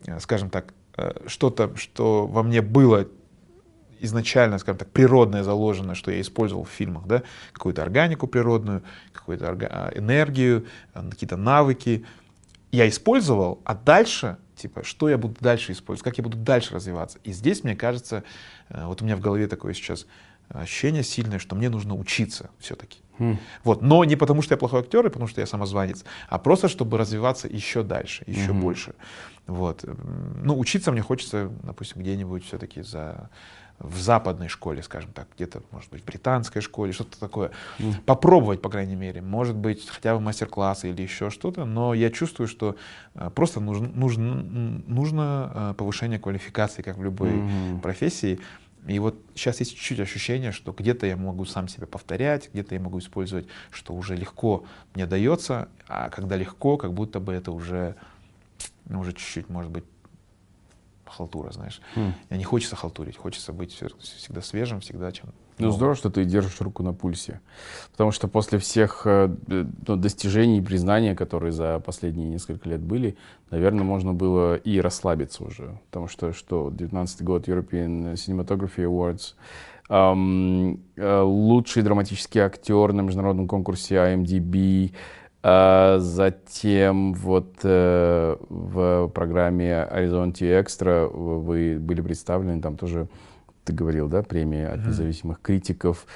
э, 0.07 0.19
скажем 0.19 0.51
так, 0.51 0.75
э, 0.97 1.13
что-то, 1.27 1.77
что 1.77 2.27
во 2.27 2.43
мне 2.43 2.63
было 2.63 3.07
изначально, 4.01 4.59
скажем 4.59 4.79
так, 4.79 4.91
природное 4.91 5.43
заложено, 5.43 5.95
что 5.95 6.11
я 6.11 6.21
использовал 6.21 6.65
в 6.65 6.71
фильмах, 6.71 7.07
да, 7.07 7.23
какую-то 7.53 7.83
органику 7.83 8.27
природную, 8.27 8.83
какую-то 9.13 9.57
а, 9.71 9.91
энергию, 9.95 10.67
какие-то 10.93 11.37
навыки, 11.37 12.05
я 12.71 12.89
использовал, 12.89 13.61
а 13.65 13.75
дальше, 13.75 14.37
типа, 14.59 14.85
что 14.85 15.09
я 15.09 15.17
буду 15.17 15.37
дальше 15.41 15.73
использовать, 15.73 16.05
как 16.05 16.19
я 16.19 16.25
буду 16.25 16.37
дальше 16.37 16.75
развиваться. 16.75 17.19
И 17.25 17.33
здесь, 17.33 17.65
мне 17.65 17.77
кажется, 17.77 18.25
вот 18.69 19.01
у 19.01 19.05
меня 19.05 19.17
в 19.17 19.21
голове 19.21 19.47
такое 19.47 19.73
сейчас 19.73 20.07
ощущение 20.49 21.03
сильное, 21.03 21.39
что 21.39 21.57
мне 21.57 21.69
нужно 21.69 21.95
учиться 21.95 22.51
все-таки. 22.59 22.99
Mm. 23.19 23.37
Вот. 23.65 23.83
Но 23.83 24.05
не 24.05 24.17
потому, 24.17 24.43
что 24.43 24.55
я 24.55 24.59
плохой 24.59 24.81
актер, 24.81 25.05
и 25.07 25.11
потому, 25.11 25.27
что 25.27 25.41
я 25.41 25.47
самозванец, 25.47 26.05
а 26.29 26.39
просто, 26.39 26.69
чтобы 26.69 26.99
развиваться 26.99 27.49
еще 27.49 27.83
дальше, 27.83 28.25
еще 28.27 28.51
mm-hmm. 28.51 28.61
больше. 28.61 28.95
Вот. 29.47 29.85
Ну, 30.43 30.59
учиться 30.59 30.93
мне 30.93 31.03
хочется, 31.03 31.51
допустим, 31.63 32.03
где-нибудь 32.03 32.45
все-таки 32.45 32.83
за 32.83 33.31
в 33.79 33.97
западной 33.99 34.49
школе, 34.49 34.83
скажем 34.83 35.13
так, 35.13 35.29
где-то, 35.37 35.63
может 35.71 35.91
быть, 35.91 36.03
в 36.03 36.05
британской 36.05 36.61
школе, 36.63 36.93
что-то 36.93 37.19
такое. 37.19 37.53
Mm. 37.79 38.03
Попробовать, 38.05 38.61
по 38.61 38.69
крайней 38.69 38.97
мере. 38.97 39.23
Может 39.23 39.57
быть, 39.57 39.89
хотя 39.89 40.15
бы 40.15 40.21
мастер-классы 40.21 40.91
или 40.91 41.03
еще 41.03 41.31
что-то. 41.31 41.65
Но 41.65 41.95
я 41.95 42.11
чувствую, 42.11 42.49
что 42.49 42.77
э, 43.15 43.31
просто 43.31 43.61
нужно, 43.61 43.89
нужно, 43.89 44.35
нужно 44.87 45.53
э, 45.55 45.75
повышение 45.79 46.19
квалификации, 46.19 46.83
как 46.83 46.99
в 46.99 47.05
любой 47.05 47.31
mm-hmm. 47.31 47.81
профессии. 47.81 48.41
И 48.87 48.99
вот 48.99 49.17
сейчас 49.35 49.61
есть 49.61 49.77
чуть-чуть 49.77 50.01
ощущение, 50.01 50.51
что 50.51 50.73
где-то 50.73 51.07
я 51.07 51.17
могу 51.17 51.45
сам 51.45 51.69
себя 51.69 51.87
повторять, 51.87 52.51
где-то 52.53 52.75
я 52.75 52.81
могу 52.81 52.99
использовать, 52.99 53.47
что 53.71 53.93
уже 53.95 54.17
легко 54.17 54.65
мне 54.95 55.07
дается, 55.07 55.69
а 55.89 56.09
когда 56.11 56.37
легко, 56.37 56.77
как 56.77 56.93
будто 56.95 57.21
бы 57.21 57.33
это 57.33 57.53
уже, 57.53 57.97
ну, 58.87 59.01
уже 59.01 59.13
чуть-чуть, 59.13 59.51
может 59.51 59.71
быть, 59.71 59.85
халтура, 61.11 61.51
знаешь. 61.53 61.81
Хм. 61.95 62.13
Я 62.31 62.37
не 62.37 62.45
хочется 62.45 62.77
халтурить, 62.77 63.17
хочется 63.17 63.53
быть 63.53 63.73
всегда 63.73 64.43
свежим, 64.43 64.81
всегда 64.81 65.13
чем 65.13 65.31
ну, 65.59 65.71
здорово, 65.71 65.97
что 65.97 66.11
ты 66.11 66.25
держишь 66.25 66.61
руку 66.61 66.83
на 66.83 66.93
пульсе. 66.93 67.41
Потому 67.93 68.13
что 68.13 68.29
после 68.29 68.59
всех 68.59 69.03
э, 69.05 69.29
ну, 69.47 69.97
достижений 69.97 70.59
и 70.59 70.63
признания, 70.63 71.15
которые 71.15 71.53
за 71.53 71.81
последние 71.81 72.29
несколько 72.29 72.69
лет 72.69 72.81
были, 72.81 73.17
наверное, 73.51 73.85
можно 73.85 74.13
было 74.13 74.55
и 74.55 74.81
расслабиться 74.81 75.45
уже. 75.45 75.79
Потому 75.87 76.09
что, 76.09 76.33
что 76.33 76.71
19 76.71 77.23
год 77.23 77.49
European 77.49 78.15
Cinematography 78.15 78.85
Awards, 78.85 79.35
эм, 79.89 80.81
э, 80.97 81.21
лучший 81.23 81.83
драматический 81.83 82.41
актер 82.41 82.93
на 82.93 83.01
международном 83.01 83.49
конкурсе 83.49 83.97
IMDb, 83.97 84.93
а 85.43 85.99
затем 86.01 87.15
вот 87.15 87.61
э, 87.63 88.37
в 88.49 89.09
программе 89.09 89.89
Horizonte 89.91 90.63
Extra 90.63 91.07
вы 91.07 91.79
были 91.79 92.01
представлены, 92.01 92.61
там 92.61 92.77
тоже 92.77 93.09
ты 93.65 93.73
говорил, 93.73 94.09
да, 94.09 94.23
премия 94.23 94.69
от 94.69 94.87
независимых 94.87 95.41
критиков. 95.43 96.07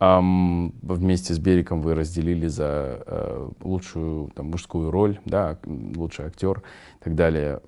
Um, 0.00 0.72
вместе 0.80 1.34
с 1.34 1.38
Бериком 1.38 1.82
вы 1.82 1.94
разделили 1.94 2.46
за 2.46 3.02
uh, 3.06 3.54
лучшую 3.60 4.30
там, 4.34 4.46
мужскую 4.46 4.90
роль, 4.90 5.20
да, 5.26 5.58
лучший 5.66 6.24
актер 6.24 6.62
и 7.00 7.04
так 7.04 7.14
далее. 7.14 7.60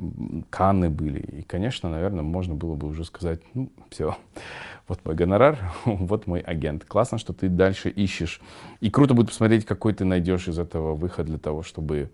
Канны 0.49 0.89
были. 0.89 1.21
И, 1.21 1.43
конечно, 1.43 1.91
наверное, 1.91 2.23
можно 2.23 2.55
было 2.55 2.75
бы 2.75 2.89
уже 2.89 3.05
сказать, 3.05 3.41
ну, 3.53 3.71
все, 3.91 4.17
вот 4.89 5.05
мой 5.05 5.15
гонорар, 5.15 5.59
вот 5.85 6.27
мой 6.27 6.41
агент. 6.41 6.87
Классно, 6.87 7.19
что 7.19 7.35
ты 7.35 7.51
дальше 7.51 7.91
ищешь. 7.91 8.41
И 8.81 8.89
круто 8.91 9.13
будет 9.13 9.29
посмотреть, 9.29 9.67
какой 9.67 9.93
ты 9.93 10.07
найдешь 10.07 10.49
из 10.49 10.59
этого 10.59 10.95
выход 10.95 11.27
для 11.27 11.39
того, 11.39 11.63
чтобы 11.63 12.11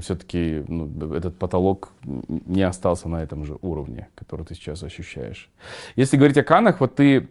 все-таки 0.00 0.64
ну, 0.68 1.14
этот 1.14 1.38
потолок 1.38 1.92
не 2.04 2.62
остался 2.62 3.08
на 3.08 3.22
этом 3.22 3.44
же 3.44 3.58
уровне, 3.60 4.08
который 4.14 4.46
ты 4.46 4.54
сейчас 4.54 4.82
ощущаешь. 4.82 5.50
Если 5.96 6.16
говорить 6.16 6.38
о 6.38 6.42
Канах, 6.42 6.80
вот 6.80 6.94
ты, 6.94 7.28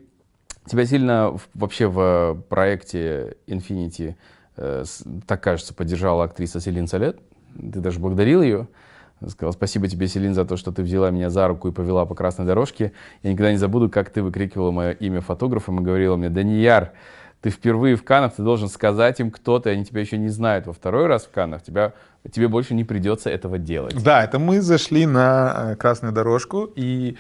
тебя 0.66 0.86
сильно 0.86 1.36
вообще 1.54 1.88
в 1.88 2.44
проекте 2.50 3.38
Infinity, 3.48 4.16
э, 4.58 4.84
так 5.28 5.42
кажется, 5.42 5.74
поддержала 5.74 6.26
актриса 6.26 6.60
Селин 6.60 6.88
Салет. 6.88 7.20
Ты 7.56 7.80
даже 7.80 8.00
благодарил 8.00 8.42
ее. 8.42 8.68
Сказал, 9.28 9.54
спасибо 9.54 9.88
тебе, 9.88 10.08
Селин, 10.08 10.34
за 10.34 10.46
то, 10.46 10.58
что 10.58 10.72
ты 10.72 10.82
взяла 10.82 11.12
меня 11.12 11.30
за 11.30 11.48
руку 11.48 11.68
и 11.68 11.72
повела 11.72 12.06
по 12.06 12.16
красной 12.16 12.46
дорожке. 12.46 12.92
Я 13.22 13.32
никогда 13.32 13.52
не 13.52 13.58
забуду, 13.58 13.88
как 13.90 14.10
ты 14.10 14.24
выкрикивала 14.24 14.72
мое 14.72 14.92
имя 14.92 15.22
фотографом 15.22 15.80
и 15.80 15.84
говорила 15.84 16.16
мне, 16.16 16.30
Данияр, 16.30 16.94
ты 17.42 17.52
впервые 17.52 17.96
в 17.96 18.04
Канах, 18.04 18.36
ты 18.36 18.42
должен 18.44 18.68
сказать 18.68 19.20
им, 19.20 19.30
кто 19.30 19.60
ты, 19.60 19.72
они 19.72 19.86
тебя 19.86 20.02
еще 20.02 20.18
не 20.18 20.30
знают. 20.30 20.66
Во 20.66 20.74
второй 20.74 21.06
раз 21.06 21.26
в 21.26 21.32
Канах 21.32 21.62
тебя, 21.62 21.94
тебе 22.32 22.48
больше 22.48 22.74
не 22.74 22.84
придется 22.84 23.30
этого 23.30 23.60
делать. 23.60 23.96
Да, 24.04 24.24
это 24.24 24.40
мы 24.40 24.62
зашли 24.62 25.06
на 25.06 25.72
э, 25.72 25.76
красную 25.76 26.14
дорожку, 26.14 26.66
и... 26.76 27.16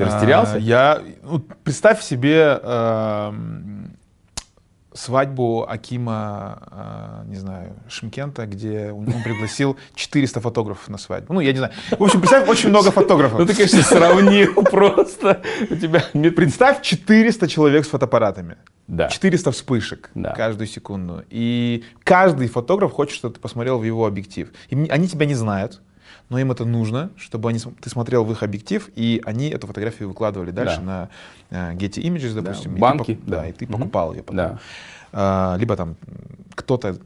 Ты 0.00 0.10
растерялся? 0.10 0.56
Э, 0.56 0.60
я, 0.60 1.02
ну, 1.22 1.40
представь 1.62 2.02
себе 2.02 2.58
э, 2.62 3.32
свадьбу 4.94 5.66
Акима, 5.68 6.58
э, 6.70 7.28
не 7.28 7.36
знаю, 7.36 7.76
Шимкента, 7.88 8.46
где 8.46 8.92
он 8.92 9.06
пригласил 9.24 9.76
400 9.94 10.40
фотографов 10.40 10.88
на 10.88 10.98
свадьбу. 10.98 11.34
Ну, 11.34 11.40
я 11.40 11.52
не 11.52 11.58
знаю. 11.58 11.72
В 11.90 12.02
общем, 12.02 12.20
представь, 12.20 12.48
очень 12.48 12.70
много 12.70 12.90
фотографов. 12.90 13.38
Ну, 13.38 13.46
ты, 13.46 13.54
конечно, 13.54 13.82
сравнил 13.82 14.54
просто. 14.70 15.42
У 15.68 15.76
тебя... 15.76 16.04
Представь 16.30 16.82
400 16.82 17.48
человек 17.48 17.84
с 17.84 17.88
фотоаппаратами. 17.88 18.56
Да. 18.86 19.08
400 19.08 19.52
вспышек 19.52 20.10
да. 20.14 20.32
каждую 20.34 20.66
секунду. 20.66 21.24
И 21.28 21.84
каждый 22.02 22.48
фотограф 22.48 22.92
хочет, 22.92 23.14
чтобы 23.14 23.34
ты 23.34 23.40
посмотрел 23.40 23.78
в 23.78 23.84
его 23.84 24.06
объектив. 24.06 24.48
И 24.70 24.88
они 24.88 25.08
тебя 25.08 25.26
не 25.26 25.34
знают 25.34 25.80
но 26.30 26.38
им 26.38 26.50
это 26.52 26.64
нужно, 26.64 27.10
чтобы 27.16 27.50
они, 27.50 27.58
ты 27.58 27.90
смотрел 27.90 28.24
в 28.24 28.32
их 28.32 28.42
объектив, 28.42 28.88
и 28.94 29.20
они 29.26 29.50
эту 29.50 29.66
фотографию 29.66 30.08
выкладывали 30.08 30.52
дальше 30.52 30.80
да. 30.80 31.10
на 31.50 31.72
uh, 31.72 31.76
Getty 31.76 32.02
Images, 32.02 32.40
допустим. 32.40 32.74
Да. 32.74 32.80
Банки. 32.80 33.10
И 33.10 33.14
ты, 33.16 33.22
да. 33.26 33.36
да, 33.38 33.48
и 33.48 33.52
ты 33.52 33.66
покупал 33.66 34.14
ее 34.14 34.22
потом. 34.22 34.36
Да. 34.36 34.58
Uh, 35.12 35.58
либо 35.58 35.76
там 35.76 35.96
кто-то 36.54 36.96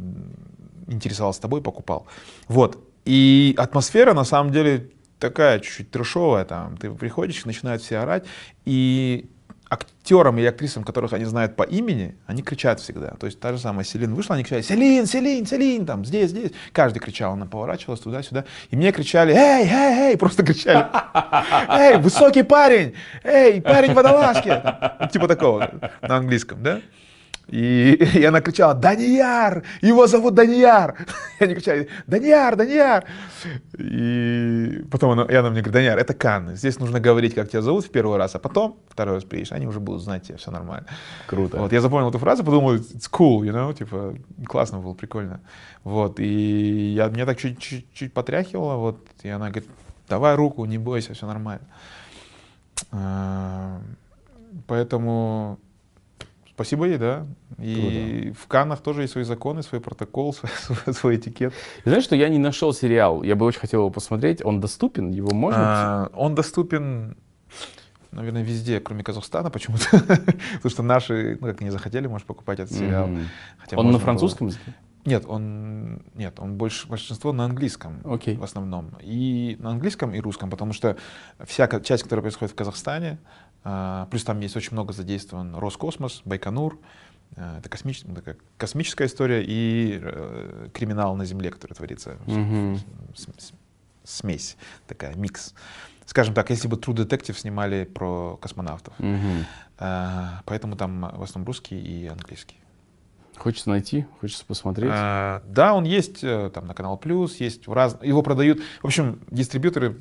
интересовался 0.87 1.41
тобой, 1.41 1.63
покупал. 1.63 2.07
Вот. 2.49 2.79
И 3.07 3.55
атмосфера, 3.57 4.13
на 4.13 4.25
самом 4.25 4.53
деле, 4.53 4.91
такая 5.19 5.59
чуть-чуть 5.61 5.91
трешовая. 5.91 6.45
Там. 6.45 6.77
Ты 6.77 6.91
приходишь, 6.91 7.47
начинают 7.47 7.83
все 7.83 7.99
орать, 7.99 8.27
и 8.67 9.31
актерам 9.69 10.39
и 10.39 10.45
актрисам, 10.45 10.85
которых 10.85 11.13
они 11.13 11.25
знают 11.25 11.57
по 11.57 11.63
имени, 11.63 12.17
они 12.27 12.43
кричат 12.43 12.81
всегда. 12.81 13.15
То 13.19 13.27
есть 13.27 13.41
та 13.41 13.53
же 13.53 13.59
самая 13.59 13.85
Селин 13.85 14.15
вышла, 14.15 14.35
они 14.35 14.45
кричали 14.45 14.63
«Селин, 14.63 15.07
Селин, 15.07 15.47
Селин!» 15.47 15.87
там, 15.87 16.05
здесь, 16.05 16.31
здесь. 16.31 16.53
Каждый 16.73 16.99
кричал, 16.99 17.33
она 17.33 17.47
поворачивалась 17.47 18.01
туда-сюда. 18.01 18.45
И 18.71 18.77
мне 18.77 18.93
кричали 18.93 19.33
«Эй, 19.33 19.67
эй, 19.67 20.11
эй!» 20.11 20.17
Просто 20.17 20.45
кричали 20.45 20.87
«Эй, 21.69 21.99
высокий 21.99 22.43
парень! 22.43 22.95
Эй, 23.23 23.61
парень 23.61 23.93
в 23.93 23.95
водолазке!» 23.95 24.63
Типа 25.13 25.29
такого 25.29 25.71
на 26.03 26.17
английском, 26.17 26.63
да? 26.63 26.81
И, 27.49 27.95
и 28.15 28.25
она 28.25 28.41
кричала, 28.41 28.75
Данияр, 28.75 29.63
его 29.83 30.07
зовут 30.07 30.35
Данияр. 30.35 31.07
И 31.41 31.45
они 31.45 31.55
кричали, 31.55 31.89
Данияр, 32.07 32.57
Данияр. 32.57 33.05
И 33.79 34.85
потом 34.91 35.11
она, 35.11 35.25
и 35.25 35.35
она 35.35 35.51
мне 35.51 35.61
говорит, 35.61 35.73
Данияр, 35.73 35.99
это 35.99 36.15
Канны. 36.15 36.57
Здесь 36.57 36.79
нужно 36.79 37.01
говорить, 37.01 37.35
как 37.35 37.51
тебя 37.51 37.63
зовут 37.63 37.85
в 37.85 37.91
первый 37.91 38.19
раз, 38.19 38.35
а 38.35 38.39
потом 38.39 38.79
второй 38.89 39.17
раз 39.17 39.25
приедешь, 39.25 39.53
они 39.53 39.67
уже 39.67 39.81
будут 39.81 40.03
знать 40.03 40.23
тебя, 40.23 40.39
все 40.39 40.51
нормально. 40.51 40.87
Круто. 41.27 41.59
Вот, 41.59 41.73
я 41.73 41.81
запомнил 41.81 42.09
эту 42.09 42.19
фразу, 42.19 42.45
подумал, 42.45 42.77
it's 42.77 43.11
cool, 43.11 43.41
you 43.41 43.53
know, 43.53 43.75
типа, 43.75 44.15
классно 44.47 44.79
было, 44.79 44.95
прикольно. 44.95 45.41
Вот, 45.83 46.21
и 46.21 46.95
я, 46.95 47.09
меня 47.09 47.27
так 47.27 47.39
чуть-чуть 47.39 48.13
потряхивало, 48.13 48.77
вот, 48.77 49.07
и 49.23 49.29
она 49.29 49.51
говорит, 49.51 49.69
давай 50.09 50.35
руку, 50.35 50.65
не 50.65 50.79
бойся, 50.79 51.13
все 51.13 51.27
нормально. 51.27 51.67
А, 52.91 53.81
поэтому 54.67 55.59
Спасибо 56.55 56.87
ей, 56.87 56.99
да. 56.99 57.27
И 57.59 58.23
Круто. 58.23 58.41
в 58.41 58.47
Каннах 58.47 58.81
тоже 58.81 59.03
есть 59.03 59.13
свои 59.13 59.25
законы, 59.25 59.63
свой 59.63 59.81
протокол, 59.81 60.33
свой, 60.35 60.95
свой 60.95 61.17
этикет. 61.17 61.53
Знаешь, 61.85 62.05
что 62.05 62.15
я 62.15 62.29
не 62.29 62.39
нашел 62.39 62.73
сериал. 62.73 63.25
Я 63.25 63.35
бы 63.35 63.45
очень 63.45 63.59
хотел 63.59 63.81
его 63.81 63.91
посмотреть. 63.91 64.45
Он 64.45 64.61
доступен? 64.61 65.11
Его 65.11 65.31
можно? 65.35 65.59
А, 65.61 66.11
он 66.15 66.37
доступен, 66.37 67.17
наверное, 68.13 68.43
везде, 68.43 68.79
кроме 68.79 69.03
Казахстана 69.03 69.51
почему-то. 69.51 69.85
Потому 69.99 70.71
что 70.71 70.83
наши, 70.85 71.39
ну, 71.41 71.49
как 71.49 71.61
не 71.61 71.71
захотели, 71.71 72.07
может, 72.07 72.27
покупать 72.27 72.61
этот 72.61 72.77
сериал. 72.77 73.09
Mm-hmm. 73.09 73.25
Хотя 73.59 73.77
он 73.77 73.91
на 73.91 73.99
французском 73.99 74.47
языке? 74.47 74.75
Нет, 75.05 75.25
он 75.27 76.03
нет, 76.15 76.41
он 76.41 76.57
больше 76.57 76.89
большинство 76.89 77.33
на 77.33 77.45
английском 77.45 78.01
okay. 78.05 78.39
в 78.39 78.45
основном 78.45 78.93
и 79.03 79.57
на 79.59 79.71
английском 79.71 80.15
и 80.15 80.21
русском, 80.21 80.49
потому 80.49 80.73
что 80.73 80.97
вся 81.45 81.69
часть, 81.81 82.05
которая 82.05 82.23
происходит 82.23 82.53
в 82.53 82.57
Казахстане, 82.57 83.19
плюс 84.11 84.25
там 84.25 84.41
есть 84.41 84.57
очень 84.57 84.73
много 84.73 84.93
задействован 84.93 85.57
Роскосмос, 85.57 86.23
Байконур. 86.25 86.79
А, 87.37 87.59
это 87.59 87.69
космическая, 87.69 88.13
такая 88.15 88.37
космическая 88.57 89.07
история 89.07 89.43
и 89.45 89.99
э, 90.03 90.69
криминал 90.73 91.17
на 91.17 91.25
Земле, 91.25 91.51
который 91.51 91.73
творится. 91.73 92.17
Mm-hmm. 92.27 92.79
Смесь, 94.05 94.57
такая, 94.87 95.15
микс. 95.15 95.55
Скажем 96.05 96.35
так, 96.35 96.51
если 96.51 96.69
бы 96.69 96.77
True 96.77 96.95
Detective 96.95 97.37
снимали 97.39 97.85
про 97.85 98.37
космонавтов. 98.37 98.93
Mm-hmm. 98.99 100.43
Поэтому 100.45 100.77
там 100.77 101.11
в 101.15 101.23
основном 101.23 101.47
русский 101.47 101.81
и 101.81 102.07
английский. 102.07 102.57
Хочется 103.37 103.71
найти, 103.71 104.07
хочется 104.21 104.45
посмотреть. 104.45 104.91
А, 104.93 105.43
да, 105.47 105.75
он 105.75 105.85
есть 105.85 106.23
э, 106.23 106.51
там 106.55 106.69
на 106.69 106.75
Канал 106.75 106.97
Плюс, 106.97 107.37
есть 107.41 107.67
в 107.67 107.73
раз... 107.73 107.99
его 108.01 108.23
продают. 108.23 108.61
В 108.81 108.87
общем, 108.87 109.19
дистрибьюторы 109.29 109.97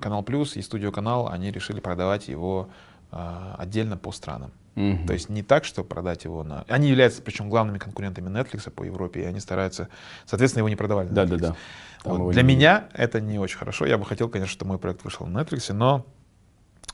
Канал 0.00 0.22
Плюс 0.22 0.54
и 0.54 0.60
Студио 0.60 0.92
Канал, 0.92 1.30
они 1.30 1.50
решили 1.50 1.80
продавать 1.80 2.28
его 2.28 2.68
а, 2.68 2.87
отдельно 3.10 3.96
по 3.96 4.12
странам. 4.12 4.52
Мгм. 4.74 5.06
То 5.06 5.12
есть 5.12 5.28
не 5.28 5.42
так, 5.42 5.64
что 5.64 5.82
продать 5.82 6.24
его 6.24 6.44
на... 6.44 6.64
Они 6.68 6.88
являются, 6.88 7.20
причем, 7.20 7.50
главными 7.50 7.78
конкурентами 7.78 8.28
Netflix 8.28 8.70
по 8.70 8.84
Европе, 8.84 9.22
и 9.22 9.24
они 9.24 9.40
стараются, 9.40 9.88
соответственно, 10.24 10.60
его 10.60 10.68
не 10.68 10.76
продавали 10.76 11.08
Да, 11.08 11.24
да, 11.24 11.36
да. 11.36 11.56
Вот. 12.04 12.32
Для 12.32 12.42
не- 12.42 12.54
меня 12.54 12.88
это 12.92 13.20
не 13.20 13.40
очень 13.40 13.58
хорошо. 13.58 13.86
Я 13.86 13.98
бы 13.98 14.04
хотел, 14.04 14.28
конечно, 14.28 14.52
чтобы 14.52 14.68
мой 14.68 14.78
проект 14.78 15.02
вышел 15.02 15.26
на 15.26 15.40
Netflix, 15.40 15.72
но, 15.72 16.06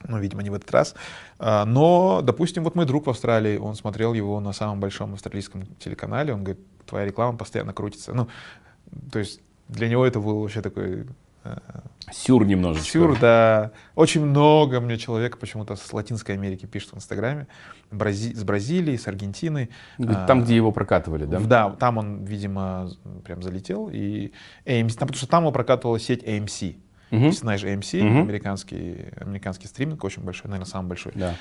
ну, 0.08 0.18
видимо, 0.18 0.42
не 0.42 0.48
в 0.48 0.54
этот 0.54 0.70
раз. 0.70 0.94
А, 1.38 1.66
Но, 1.66 2.22
допустим, 2.22 2.64
вот 2.64 2.74
мой 2.74 2.86
друг 2.86 3.06
в 3.06 3.10
Австралии, 3.10 3.58
он 3.58 3.74
смотрел 3.74 4.14
его 4.14 4.40
на 4.40 4.52
самом 4.52 4.80
большом 4.80 5.12
австралийском 5.12 5.66
телеканале, 5.78 6.32
он 6.32 6.42
говорит, 6.42 6.64
твоя 6.86 7.04
реклама 7.04 7.36
постоянно 7.36 7.74
крутится. 7.74 8.14
Ну, 8.14 8.28
то 9.12 9.18
есть 9.18 9.40
для 9.68 9.88
него 9.88 10.06
это 10.06 10.20
был 10.20 10.40
вообще 10.40 10.62
такой 10.62 11.06
Сюр 12.12 12.44
немножечко. 12.44 12.88
сюр, 12.90 13.18
да. 13.18 13.70
Очень 13.94 14.24
много 14.26 14.80
мне 14.80 14.98
человек 14.98 15.38
почему-то 15.38 15.74
с 15.76 15.92
Латинской 15.92 16.34
Америки 16.34 16.66
пишет 16.66 16.92
в 16.92 16.96
Инстаграме, 16.96 17.46
Брази- 17.90 18.34
с 18.34 18.44
Бразилии, 18.44 18.96
с 18.96 19.08
Аргентины. 19.08 19.70
Говорит, 19.98 20.26
Там, 20.26 20.40
А, 20.40 20.42
где 20.42 20.56
его 20.56 20.70
прокатывали, 20.70 21.24
да? 21.24 21.40
да, 21.40 21.70
там 21.70 21.98
он, 21.98 22.24
видимо, 22.24 22.90
прям 23.24 23.42
залетел. 23.42 23.88
И 23.92 24.32
AMC, 24.66 24.88
там, 24.98 25.08
потому 25.08 25.14
что 25.16 25.26
там 25.26 25.42
его 25.44 25.52
прокатывала 25.52 25.98
сеть 25.98 26.22
AMC. 26.22 26.76
Мгм. 27.10 27.26
Если 27.26 27.40
знаешь 27.40 27.64
AMC, 27.64 28.02
Мгм. 28.02 28.20
американский, 28.22 29.06
американский 29.16 29.66
стриминг, 29.68 30.04
очень 30.04 30.22
большой, 30.22 30.50
наверное, 30.50 30.70
самый 30.70 30.88
большой. 30.88 31.12
Да. 31.14 31.34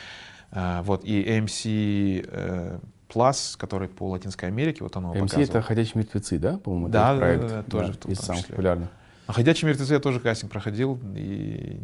А, 0.52 0.82
вот, 0.84 1.04
и 1.04 1.24
AMC 1.24 2.26
э, 2.28 2.80
Plus, 3.14 3.56
который 3.58 3.90
по 3.90 4.10
Латинской 4.10 4.48
Америке, 4.50 4.84
вот 4.84 4.96
он 4.98 5.04
его 5.04 5.14
МС 5.14 5.32
показывал. 5.34 5.44
это 5.44 5.62
«Ходячие 5.62 5.94
мертвецы», 5.98 6.40
да, 6.40 6.58
по-моему? 6.58 6.88
Да, 6.90 7.14
да, 7.16 7.36
да, 7.36 7.48
да, 7.48 7.64
тоже 7.64 7.94
в 7.94 7.98
том- 7.98 8.12
в 8.12 8.16
том 8.18 8.26
самых 8.26 8.42
числе. 8.42 8.56
популярных. 8.56 8.90
А 9.28 9.34
«Ходячие 9.34 9.70
мертвецы» 9.70 9.94
я 9.94 10.00
тоже 10.00 10.20
кастинг 10.20 10.52
проходил, 10.52 11.00
и 11.16 11.80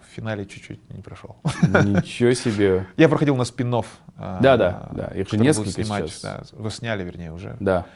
в 0.00 0.14
финале 0.14 0.44
чуть-чуть 0.44 0.80
не 0.92 1.02
прошел. 1.02 1.36
Ничего 1.62 2.32
себе. 2.32 2.86
Я 2.96 3.08
проходил 3.08 3.36
на 3.36 3.44
спин 3.44 3.70
Да, 3.70 4.56
да, 4.56 4.88
да, 4.92 5.06
их 5.14 5.28
же 5.28 5.38
несколько 5.38 5.70
снимать, 5.70 6.10
сейчас. 6.10 6.50
да, 6.50 6.58
вы 6.58 6.70
сняли, 6.70 7.04
вернее, 7.04 7.32
уже 7.32 7.56
Да. 7.60 7.86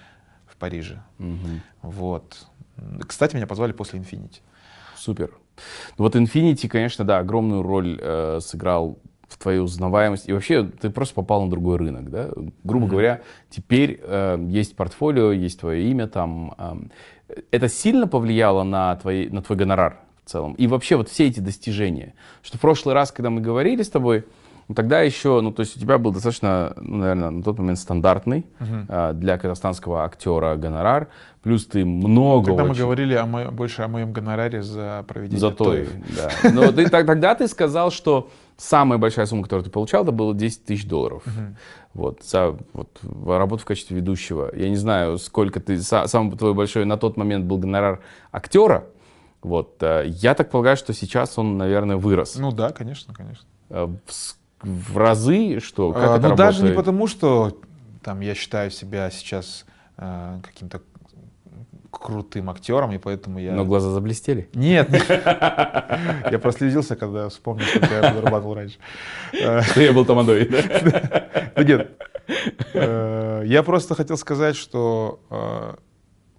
в 0.47 0.57
Париже. 0.57 1.03
Мгм. 1.19 1.61
Вот. 1.83 2.47
Кстати, 3.07 3.35
меня 3.37 3.47
позвали 3.47 3.73
после 3.73 3.99
Infinity. 3.99 4.41
Супер. 4.97 5.31
Ну 5.99 6.05
Вот 6.05 6.17
Infinity, 6.17 6.69
конечно, 6.69 7.05
да, 7.05 7.19
огромную 7.19 7.63
роль 7.63 7.99
э, 8.01 8.39
сыграл 8.41 8.99
в 9.29 9.39
твоей 9.39 9.59
узнаваемости. 9.59 10.31
И 10.31 10.33
вообще 10.33 10.65
ты 10.65 10.91
просто 10.91 11.15
попал 11.15 11.45
на 11.45 11.51
другой 11.51 11.77
рынок, 11.79 12.11
да? 12.11 12.31
Грубо 12.63 12.87
говоря, 12.87 13.23
теперь 13.51 14.01
э, 14.03 14.45
есть 14.49 14.77
портфолио, 14.77 15.33
есть 15.33 15.59
твое 15.61 15.91
имя 15.91 16.07
там. 16.07 16.55
эм. 16.59 16.91
Это 17.51 17.69
сильно 17.69 18.07
повлияло 18.07 18.63
на, 18.63 18.97
твои, 18.97 19.29
на 19.29 19.43
твой 19.43 19.57
гонорар 19.59 19.99
в 20.25 20.31
целом? 20.31 20.55
И 20.55 20.67
вообще 20.67 20.97
вот 20.97 21.09
все 21.09 21.27
эти 21.27 21.41
достижения. 21.41 22.15
Что 22.43 22.59
в 22.59 22.61
прошлый 22.61 22.95
раз, 22.95 23.13
когда 23.13 23.31
мы 23.31 23.41
говорили 23.41 23.83
с 23.83 23.91
тобой, 23.91 24.25
ну, 24.69 24.75
тогда 24.75 25.03
еще, 25.03 25.41
ну, 25.43 25.53
то 25.53 25.61
есть 25.61 25.77
у 25.77 25.81
тебя 25.81 25.99
был 25.99 26.11
достаточно, 26.11 26.73
ну, 26.81 26.97
наверное, 26.97 27.29
на 27.31 27.43
тот 27.43 27.59
момент 27.59 27.79
стандартный 27.79 28.47
э, 28.89 29.13
для 29.15 29.37
казахстанского 29.37 30.05
актера 30.05 30.57
гонорар, 30.57 31.09
плюс 31.43 31.67
ты 31.67 31.85
много 31.85 32.47
Когда 32.47 32.65
мы 32.65 32.71
очень- 32.71 32.81
говорили 32.81 33.13
о 33.15 33.27
моем- 33.27 33.55
больше 33.55 33.83
о 33.83 33.89
моем 33.89 34.13
гонораре 34.13 34.63
за 34.63 35.05
проведение 35.07 35.39
за 35.41 35.51
той, 35.51 35.89
да. 36.17 36.31
Но 36.51 36.73
ты, 36.73 36.89
так- 36.89 37.07
тогда 37.07 37.35
ты 37.35 37.47
сказал, 37.47 37.91
что 37.91 38.31
самая 38.57 38.99
большая 38.99 39.27
сумма, 39.27 39.43
которую 39.43 39.65
ты 39.65 39.71
получал, 39.71 40.03
это 40.05 40.13
было 40.13 40.33
10 40.35 40.65
тысяч 40.65 40.87
долларов. 40.87 41.23
Вот, 41.95 42.23
за 42.25 42.57
вот, 42.73 43.01
работу 43.27 43.63
в 43.63 43.65
качестве 43.65 43.97
ведущего. 43.97 44.51
Я 44.55 44.69
не 44.69 44.77
знаю, 44.77 45.17
сколько 45.19 45.61
ты, 45.61 45.75
са- 45.77 46.09
самый 46.09 46.37
твой 46.37 46.53
большой 46.53 46.85
на 46.85 46.97
тот 46.97 47.17
момент 47.17 47.45
был 47.45 47.59
гонорар 47.59 48.01
актера. 48.33 48.85
Вот, 49.43 49.81
э, 49.83 50.05
я 50.09 50.35
так 50.35 50.51
полагаю, 50.51 50.77
что 50.77 50.93
сейчас 50.93 51.39
он, 51.39 51.57
наверное, 51.57 51.97
вырос. 51.97 52.35
Ну 52.37 52.51
да, 52.51 52.71
конечно, 52.71 53.15
конечно. 53.15 53.45
Э, 53.71 53.87
В, 53.87 54.37
в 54.93 54.97
разы, 54.99 55.61
что, 55.61 55.93
как 55.93 56.03
А, 56.03 56.19
это 56.19 56.29
ну 56.31 56.37
даже 56.37 56.63
не 56.63 56.71
работает? 56.71 56.77
потому, 56.77 57.07
что 57.07 57.59
там 58.03 58.21
я 58.21 58.35
считаю 58.35 58.71
себя 58.73 59.09
сейчас 59.11 59.65
э, 59.97 60.41
каким-то 60.43 60.81
крутым 62.05 62.51
актером, 62.51 62.93
и 62.93 62.99
поэтому 62.99 63.39
я... 63.39 63.53
Но 63.55 63.65
глаза 63.65 63.89
заблестели. 63.91 64.51
Нет, 64.53 64.91
я 65.09 66.39
прослезился, 66.39 66.97
когда 66.97 67.31
вспомнил, 67.31 67.65
сколько 67.65 67.95
я 67.95 68.13
зарабатывал 68.13 68.55
раньше. 68.55 68.77
Что 69.33 69.81
я 69.81 69.93
был 69.95 70.05
тамадой, 70.05 70.47
да? 70.47 71.31
Да 71.57 71.65
нет. 71.65 71.99
Э, 72.75 73.43
Я 73.47 73.63
просто 73.63 73.95
хотел 73.95 74.19
сказать, 74.19 74.55
что 74.57 75.21
э, 75.31 75.77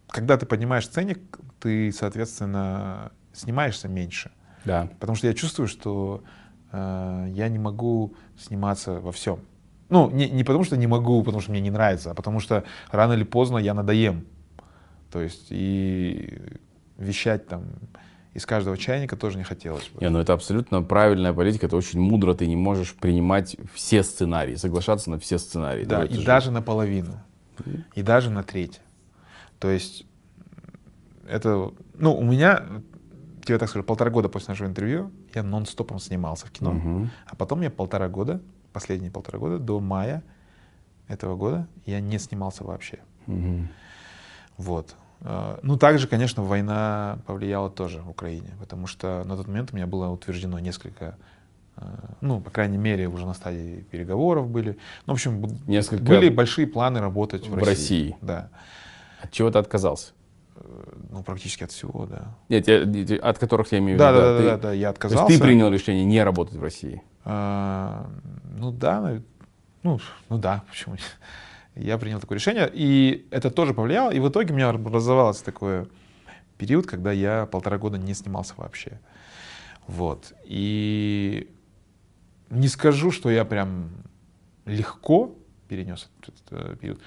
когда 0.10 0.38
ты 0.38 0.46
поднимаешь 0.46 0.88
ценник, 0.88 1.40
ты, 1.60 1.92
соответственно, 1.92 3.12
снимаешься 3.34 3.88
меньше. 3.88 4.30
Да. 4.66 4.90
Потому 5.00 5.16
что 5.16 5.26
я 5.28 5.34
чувствую, 5.34 5.68
что 5.68 6.22
э, 6.72 7.28
я 7.32 7.48
не 7.50 7.58
могу 7.58 8.14
сниматься 8.38 9.00
во 9.00 9.12
всем. 9.12 9.40
Ну, 9.90 10.12
не, 10.12 10.30
не 10.30 10.44
потому 10.44 10.64
что 10.64 10.78
не 10.78 10.88
могу, 10.88 11.24
потому 11.24 11.42
что 11.42 11.52
мне 11.52 11.62
не 11.62 11.72
нравится, 11.72 12.12
а 12.12 12.14
потому 12.14 12.40
что 12.40 12.64
рано 12.92 13.14
или 13.14 13.24
поздно 13.24 13.58
я 13.58 13.74
надоем. 13.74 14.26
То 15.16 15.22
есть 15.22 15.48
и 15.50 16.38
вещать 16.98 17.48
там 17.48 17.64
из 18.34 18.46
каждого 18.46 18.78
чайника 18.78 19.16
тоже 19.16 19.38
не 19.38 19.46
хотелось 19.46 19.88
бы. 19.88 20.02
Не, 20.02 20.10
ну 20.10 20.20
это 20.20 20.34
абсолютно 20.34 20.82
правильная 20.82 21.32
политика, 21.32 21.68
это 21.68 21.78
очень 21.78 22.02
мудро, 22.02 22.34
ты 22.34 22.48
не 22.48 22.58
можешь 22.58 22.94
принимать 22.94 23.56
все 23.74 24.04
сценарии, 24.04 24.56
соглашаться 24.56 25.10
на 25.10 25.18
все 25.18 25.38
сценарии. 25.38 25.86
Да, 25.86 26.04
и 26.04 26.16
же- 26.16 26.26
даже 26.26 26.52
наполовину, 26.52 27.18
и 27.94 28.02
даже 28.02 28.30
на 28.30 28.44
треть. 28.44 28.82
То 29.58 29.70
есть 29.70 30.06
это, 31.30 31.72
ну, 31.94 32.14
у 32.14 32.22
меня, 32.26 32.66
тебе 33.46 33.58
так 33.58 33.70
скажу, 33.70 33.86
полтора 33.86 34.12
года 34.12 34.28
после 34.28 34.50
нашего 34.52 34.68
интервью 34.68 35.14
я 35.34 35.44
нон-стопом 35.44 36.00
снимался 36.00 36.46
в 36.48 36.52
кино, 36.52 36.74
Мгм. 36.74 37.10
а 37.26 37.36
потом 37.38 37.62
я 37.62 37.70
полтора 37.72 38.10
года, 38.10 38.42
последние 38.74 39.12
полтора 39.12 39.40
года, 39.40 39.60
до 39.60 39.80
мая 39.80 40.24
этого 41.08 41.38
года 41.38 41.70
я 41.86 42.02
не 42.02 42.20
снимался 42.20 42.66
вообще. 42.66 43.00
Мгм. 43.28 43.70
Вот. 44.58 44.96
Э, 45.22 45.58
Ну, 45.64 45.78
также, 45.78 46.08
конечно, 46.08 46.44
война 46.44 47.20
повлияла 47.26 47.70
тоже 47.70 48.02
в 48.02 48.10
Украине, 48.10 48.50
потому 48.60 48.88
что 48.88 49.24
на 49.26 49.36
тот 49.38 49.48
момент 49.48 49.70
у 49.74 49.76
меня 49.76 49.88
было 49.88 50.08
утверждено 50.10 50.60
несколько, 50.60 51.16
э, 51.78 51.82
ну, 52.22 52.40
по 52.42 52.50
крайней 52.52 52.78
мере, 52.78 53.08
уже 53.08 53.26
на 53.26 53.34
стадии 53.34 53.86
переговоров 53.92 54.50
были. 54.50 54.78
Ну, 55.06 55.14
в 55.14 55.16
общем, 55.16 55.46
Несколько- 55.68 56.04
были 56.04 56.30
большие 56.30 56.68
планы 56.68 57.00
работать 57.00 57.48
в, 57.48 57.52
В 57.52 57.56
России. 57.56 57.70
России. 57.70 58.18
Да. 58.22 58.50
От 59.22 59.32
чего 59.32 59.50
ты 59.52 59.60
отказался? 59.60 60.12
Э, 60.56 60.62
Ну, 61.12 61.24
практически 61.24 61.64
от 61.64 61.72
всего, 61.72 62.06
да. 62.06 62.36
Нет, 62.50 62.68
я- 62.68 63.20
от 63.30 63.38
которых 63.38 63.72
я 63.72 63.80
имею 63.80 63.98
в 63.98 64.00
Да, 64.00 64.12
виду. 64.12 64.22
да, 64.22 64.32
да, 64.34 64.38
ты- 64.38 64.44
да, 64.44 64.58
да, 64.58 64.58
я 64.58 64.58
То 64.58 64.74
есть 64.74 64.86
отказался. 64.98 65.28
ты 65.38 65.42
принял 65.42 65.70
решение 65.72 66.06
не 66.06 66.24
работать 66.24 66.56
в 66.56 66.62
России. 66.64 67.02
А, 67.24 68.06
ну 68.58 68.72
да, 68.72 69.20
ну, 69.84 70.00
ну 70.30 70.38
да, 70.38 70.64
почему 70.70 70.96
нет? 70.96 71.18
Я 71.76 71.98
принял 71.98 72.20
такое 72.20 72.38
решение, 72.38 72.70
и 72.74 73.28
это 73.32 73.50
тоже 73.52 73.74
повлияло, 73.74 74.10
и 74.12 74.20
в 74.20 74.30
итоге 74.30 74.54
у 74.54 74.56
меня 74.56 74.70
образовался 74.70 75.44
такой 75.44 75.88
период, 76.58 76.86
когда 76.88 77.12
я 77.12 77.46
полтора 77.48 77.78
года 77.78 77.98
не 77.98 78.14
снимался 78.14 78.54
вообще. 78.58 79.00
Вот. 79.88 80.34
И 80.46 81.50
не 82.50 82.68
скажу, 82.70 83.12
что 83.12 83.30
я 83.30 83.44
прям 83.46 83.90
легко 84.66 85.36
перенес 85.68 86.10
этот 86.22 86.36
э, 86.52 86.76
период, 86.80 87.00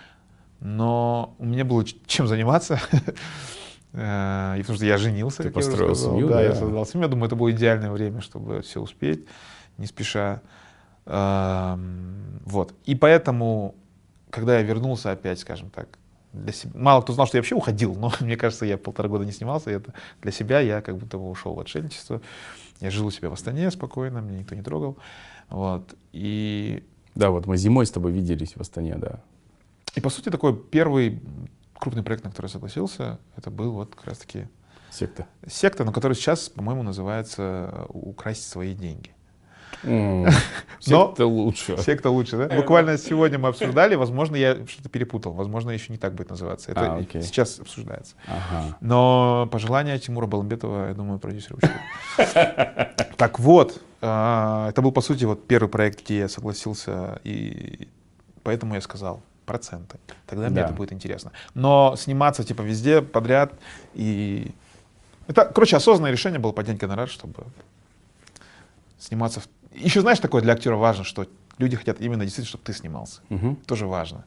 но 0.61 1.35
у 1.39 1.45
меня 1.47 1.65
было 1.65 1.85
чем 2.07 2.27
заниматься. 2.27 2.79
Э, 3.95 4.57
И 4.59 4.61
потому 4.61 4.77
что 4.77 4.85
я 4.85 4.99
женился, 4.99 5.39
Ты 5.43 5.49
я 5.49 5.53
построил 5.53 5.95
семью, 5.95 6.29
да, 6.29 6.35
да. 6.35 6.43
я 6.43 6.55
создал 6.55 6.85
семью. 6.85 7.05
Я 7.07 7.09
думаю, 7.09 7.27
это 7.27 7.37
было 7.37 7.51
идеальное 7.51 7.91
время, 7.91 8.21
чтобы 8.21 8.61
все 8.61 8.83
успеть, 8.83 9.25
не 9.79 9.87
спеша. 9.87 10.43
Эм, 11.07 12.41
Вот. 12.45 12.75
И 12.85 12.95
поэтому, 12.95 13.75
когда 14.31 14.59
я 14.59 14.63
вернулся 14.63 15.11
опять, 15.11 15.39
скажем 15.39 15.71
так, 15.71 15.89
для 16.33 16.53
себя, 16.53 16.73
мало 16.75 17.03
кто 17.03 17.13
знал, 17.13 17.27
что 17.27 17.37
я 17.37 17.41
вообще 17.41 17.55
уходил, 17.55 17.95
но 17.95 18.13
мне 18.21 18.37
кажется, 18.37 18.67
я 18.67 18.79
полтора 18.79 19.09
года 19.09 19.25
не 19.25 19.33
снимался, 19.33 19.71
и 19.71 19.75
это 19.75 19.95
для 20.23 20.33
себя 20.33 20.61
я 20.61 20.81
как 20.81 20.97
будто 20.97 21.19
бы 21.19 21.29
ушел 21.29 21.55
в 21.55 21.61
отшельничество. 21.61 22.21
Я 22.81 22.91
жил 22.91 23.07
у 23.07 23.11
себя 23.11 23.29
в 23.31 23.33
Астане 23.33 23.71
спокойно, 23.71 24.19
меня 24.19 24.39
никто 24.39 24.55
не 24.55 24.63
трогал. 24.63 24.99
Вот. 25.49 25.95
И, 26.13 26.85
Да, 27.15 27.31
вот 27.31 27.47
мы 27.47 27.57
зимой 27.57 27.87
с 27.87 27.91
тобой 27.91 28.13
виделись 28.13 28.55
в 28.55 28.61
Астане, 28.61 28.97
да. 28.97 29.21
и 29.95 30.01
по 30.01 30.11
сути 30.11 30.29
такой 30.29 30.57
первый 30.57 31.21
крупный 31.75 32.03
проект, 32.03 32.25
на 32.25 32.31
который 32.31 32.47
я 32.47 32.53
согласился, 32.53 33.19
это 33.37 33.51
был 33.51 33.73
вот 33.73 33.95
как 33.95 34.07
раз-таки 34.07 34.49
Секта. 34.91 35.27
секта, 35.47 35.85
но 35.85 35.93
который 35.93 36.15
сейчас, 36.15 36.49
по-моему, 36.49 36.83
называется 36.83 37.87
«Украсть 37.89 38.49
свои 38.49 38.75
деньги». 38.75 39.13
М, 39.83 40.25
Но- 40.87 41.09
Секта 41.09 41.27
лучше. 41.27 41.77
Секта 41.79 42.11
лучше, 42.11 42.37
да? 42.37 42.57
Буквально 42.57 42.99
сегодня 42.99 43.39
мы 43.39 43.49
обсуждали, 43.49 43.95
возможно, 43.95 44.37
я 44.37 44.55
что-то 44.67 44.89
перепутал, 44.89 45.33
возможно, 45.33 45.71
еще 45.71 45.93
не 45.93 45.99
так 45.99 46.15
будет 46.15 46.31
называться. 46.31 46.71
Это 46.71 46.95
А, 46.95 46.97
окей. 46.99 47.23
сейчас 47.23 47.59
обсуждается. 47.61 48.15
Ага. 48.27 48.77
Но 48.81 49.49
пожелания 49.51 49.99
Тимура 49.99 50.27
Баламбетова, 50.27 50.89
я 50.89 50.95
думаю, 50.95 51.19
продюсеры 51.19 51.57
учтут. 51.57 51.73
Так 53.17 53.41
вот, 53.41 53.83
а, 54.01 54.69
это 54.69 54.81
был, 54.81 54.93
по 54.93 55.01
сути, 55.01 55.25
вот 55.25 55.49
первый 55.49 55.69
проект, 55.69 56.05
где 56.05 56.19
я 56.19 56.29
согласился, 56.29 57.21
и 57.25 57.89
поэтому 58.45 58.75
я 58.77 58.81
сказал, 58.81 59.23
проценты. 59.45 59.99
Тогда 60.27 60.45
да. 60.45 60.51
мне 60.51 60.61
это 60.61 60.73
будет 60.73 60.93
интересно. 60.93 61.33
Но 61.55 61.97
сниматься 61.97 62.45
типа 62.45 62.63
везде 62.63 63.03
подряд 63.03 63.53
и... 63.95 64.53
Это, 65.27 65.47
короче, 65.47 65.77
осознанное 65.77 66.13
решение 66.13 66.39
было 66.39 66.53
поднять 66.53 66.79
гонорар, 66.79 67.09
чтобы 67.09 67.45
сниматься. 68.99 69.41
В... 69.41 69.49
Еще 69.79 70.01
знаешь, 70.01 70.19
такое 70.19 70.43
для 70.43 70.53
актера 70.53 70.77
важно, 70.77 71.05
что 71.05 71.27
люди 71.59 71.77
хотят 71.77 72.01
именно 72.01 72.25
действительно, 72.25 72.49
чтобы 72.49 72.65
ты 72.65 72.73
снимался. 72.73 73.21
Угу. 73.31 73.59
Тоже 73.67 73.87
важно. 73.87 74.25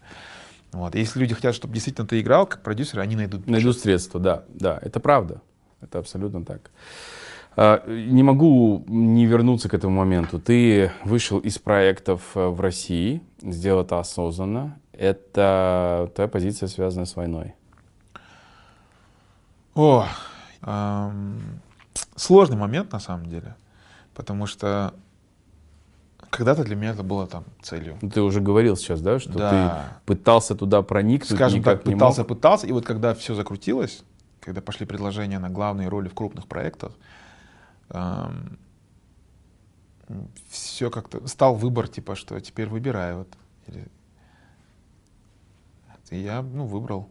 Вот. 0.71 0.95
Если 0.95 1.19
люди 1.19 1.33
хотят, 1.33 1.53
чтобы 1.53 1.73
действительно 1.73 2.07
ты 2.07 2.21
играл, 2.21 2.45
как 2.45 2.61
продюсер, 2.61 2.99
они 2.99 3.15
найдут... 3.15 3.47
Найдут 3.47 3.77
средства, 3.77 4.19
да. 4.19 4.43
Да, 4.49 4.79
это 4.81 4.99
правда. 4.99 5.41
Это 5.81 5.99
абсолютно 5.99 6.45
так. 6.45 6.71
А, 7.57 7.83
не 7.87 8.23
могу 8.23 8.83
не 8.87 9.25
вернуться 9.25 9.67
к 9.67 9.73
этому 9.73 9.97
моменту. 9.97 10.39
Ты 10.39 10.91
вышел 11.03 11.39
из 11.39 11.57
проектов 11.57 12.21
э, 12.35 12.47
в 12.47 12.61
России, 12.61 13.21
сделал 13.41 13.81
это 13.81 13.99
осознанно. 13.99 14.79
Это 14.93 16.11
твоя 16.15 16.27
позиция, 16.27 16.67
связанная 16.67 17.05
с 17.05 17.15
войной. 17.15 17.55
О, 19.73 20.05
эм, 20.61 21.61
сложный 22.15 22.57
момент 22.57 22.91
на 22.91 22.99
самом 22.99 23.25
деле, 23.27 23.55
потому 24.13 24.45
что 24.45 24.93
когда-то 26.32 26.63
для 26.63 26.75
меня 26.75 26.91
это 26.91 27.03
было 27.03 27.27
там 27.27 27.43
целью. 27.61 27.97
Ну, 28.01 28.09
ты 28.09 28.21
уже 28.21 28.39
говорил 28.39 28.77
сейчас, 28.77 29.01
да, 29.01 29.19
что 29.19 29.34
да. 29.34 29.49
ты 30.05 30.13
пытался 30.13 30.55
туда 30.55 30.82
проникнуть, 30.82 31.38
Скажем 31.38 31.59
никак 31.59 31.84
так, 31.84 31.93
пытался, 31.93 32.21
не 32.21 32.23
мог. 32.23 32.38
пытался, 32.38 32.67
и 32.67 32.71
вот 32.71 32.86
когда 32.86 33.13
все 33.13 33.36
закрутилось, 33.36 34.03
когда 34.39 34.61
пошли 34.61 34.86
предложения 34.86 35.39
на 35.39 35.49
главные 35.49 35.89
роли 35.89 36.07
в 36.07 36.13
крупных 36.13 36.47
проектах, 36.47 36.93
эм, 37.89 38.57
все 40.49 40.89
как-то 40.89 41.27
стал 41.27 41.55
выбор 41.55 41.88
типа, 41.88 42.15
что 42.15 42.39
теперь 42.39 42.69
выбираю 42.69 43.19
вот. 43.19 43.27
Или... 43.67 43.88
И 46.11 46.17
я 46.17 46.41
ну 46.41 46.65
выбрал. 46.65 47.09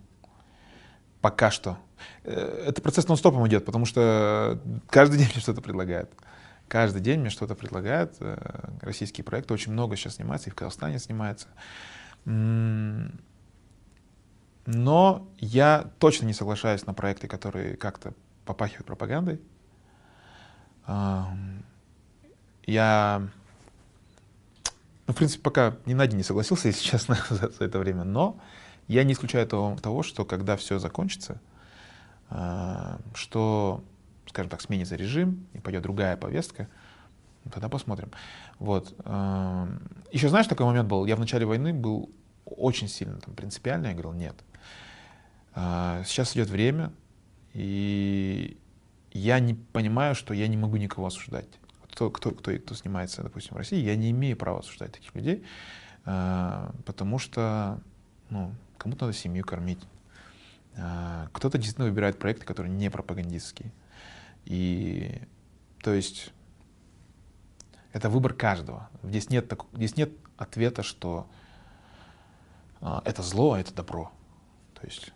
Пока 1.21 1.51
что. 1.51 1.79
Э, 2.25 2.65
это 2.69 2.81
процесс 2.81 3.07
нон-стопом 3.07 3.47
идет, 3.47 3.65
потому 3.67 3.85
что 3.85 4.59
каждый 4.89 5.19
день 5.19 5.29
мне 5.33 5.41
что-то 5.41 5.61
предлагают. 5.61 6.11
Каждый 6.71 7.03
день 7.03 7.19
мне 7.19 7.31
что-то 7.31 7.57
предлагают. 7.57 8.15
Э, 8.21 8.37
российские 8.81 9.25
проекты 9.25 9.53
очень 9.53 9.73
много 9.73 9.97
сейчас 9.97 10.15
снимается, 10.15 10.51
и 10.51 10.53
в 10.53 10.55
Казахстане 10.55 11.01
снимается. 11.01 11.49
Но 14.67 15.27
я 15.39 15.91
точно 15.99 16.27
не 16.27 16.33
соглашаюсь 16.33 16.87
на 16.87 16.95
проекты, 16.95 17.27
которые 17.27 17.77
как-то 17.77 18.15
попахивают 18.45 18.87
пропагандой. 18.87 19.41
Я, 22.67 23.29
ну, 25.09 25.13
в 25.13 25.17
принципе, 25.17 25.43
пока 25.43 25.77
ни 25.87 25.95
на 25.95 26.05
один 26.05 26.19
не 26.19 26.23
согласился, 26.23 26.69
если 26.69 26.85
честно, 26.89 27.19
за, 27.31 27.49
за 27.49 27.65
это 27.65 27.81
время. 27.81 28.05
Но 28.05 28.39
я 28.87 29.03
не 29.03 29.15
исключаю 29.15 29.45
того, 29.49 29.77
того 29.83 30.05
что 30.05 30.25
когда 30.25 30.57
все 30.57 30.79
закончится, 30.79 31.41
а, 32.29 33.01
что 33.13 33.83
скажем 34.31 34.49
так, 34.49 34.61
сменится 34.61 34.97
режим 34.97 35.47
и 35.53 35.59
пойдет 35.59 35.83
другая 35.83 36.17
повестка, 36.17 36.69
тогда 37.53 37.69
посмотрим. 37.69 38.11
Вот. 38.59 38.95
Эм, 39.05 39.83
Еще 40.13 40.29
знаешь, 40.29 40.47
такой 40.47 40.67
момент 40.67 40.89
был, 40.89 41.05
я 41.05 41.17
в 41.17 41.21
начале 41.21 41.45
войны 41.45 41.75
был 41.75 42.11
очень 42.45 42.89
сильно 42.89 43.21
там, 43.21 43.35
принципиально, 43.35 43.89
я 43.89 43.93
говорил, 43.93 44.13
нет. 44.13 44.37
А, 45.53 46.03
сейчас 46.05 46.35
идет 46.35 46.49
время, 46.49 46.93
и 47.53 48.57
я 49.13 49.41
не 49.41 49.55
понимаю, 49.55 50.15
что 50.15 50.33
я 50.33 50.47
не 50.49 50.57
могу 50.57 50.77
никого 50.77 51.07
осуждать. 51.07 51.49
Кто, 51.91 52.09
кто, 52.11 52.31
кто, 52.31 52.53
кто 52.57 52.75
снимается, 52.75 53.23
допустим, 53.23 53.55
в 53.55 53.59
России, 53.59 53.79
я 53.79 53.97
не 53.97 54.11
имею 54.13 54.37
права 54.37 54.61
осуждать 54.61 54.93
таких 54.93 55.15
людей, 55.15 55.45
а, 56.05 56.73
потому 56.87 57.19
что 57.19 57.81
ну, 58.31 58.55
кому-то 58.79 59.07
надо 59.07 59.17
семью 59.17 59.45
кормить. 59.45 59.81
А, 60.77 61.29
кто-то 61.33 61.59
действительно 61.59 61.89
выбирает 61.89 62.19
проекты, 62.19 62.47
которые 62.47 62.73
не 62.73 62.91
пропагандистские. 62.91 63.73
И 64.45 65.23
то 65.83 65.93
есть 65.93 66.33
это 67.93 68.09
выбор 68.09 68.35
каждого. 68.35 68.89
Здесь 69.03 69.31
нет, 69.31 69.49
так, 69.49 69.65
здесь 69.73 69.97
нет 69.97 70.13
ответа, 70.37 70.83
что 70.83 71.27
а, 72.81 73.03
это 73.05 73.23
зло, 73.23 73.55
а 73.55 73.61
это 73.61 73.75
добро. 73.75 74.11
То 74.75 74.87
есть 74.87 75.13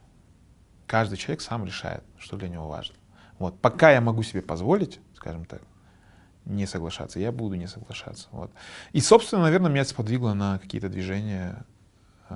каждый 0.87 1.17
человек 1.17 1.41
сам 1.41 1.65
решает, 1.65 2.03
что 2.19 2.37
для 2.37 2.49
него 2.49 2.69
важно. 2.69 2.97
Вот. 3.39 3.59
Пока 3.61 3.91
я 3.91 4.01
могу 4.01 4.23
себе 4.23 4.43
позволить, 4.43 5.01
скажем 5.15 5.45
так, 5.45 5.63
не 6.45 6.67
соглашаться, 6.67 7.19
я 7.19 7.33
буду 7.33 7.55
не 7.55 7.67
соглашаться. 7.67 8.29
Вот. 8.31 8.51
И, 8.93 9.01
собственно, 9.01 9.43
наверное, 9.43 9.71
меня 9.71 9.85
сподвигло 9.85 10.35
на 10.35 10.59
какие-то 10.59 10.89
движения 10.89 11.65
э, 12.29 12.35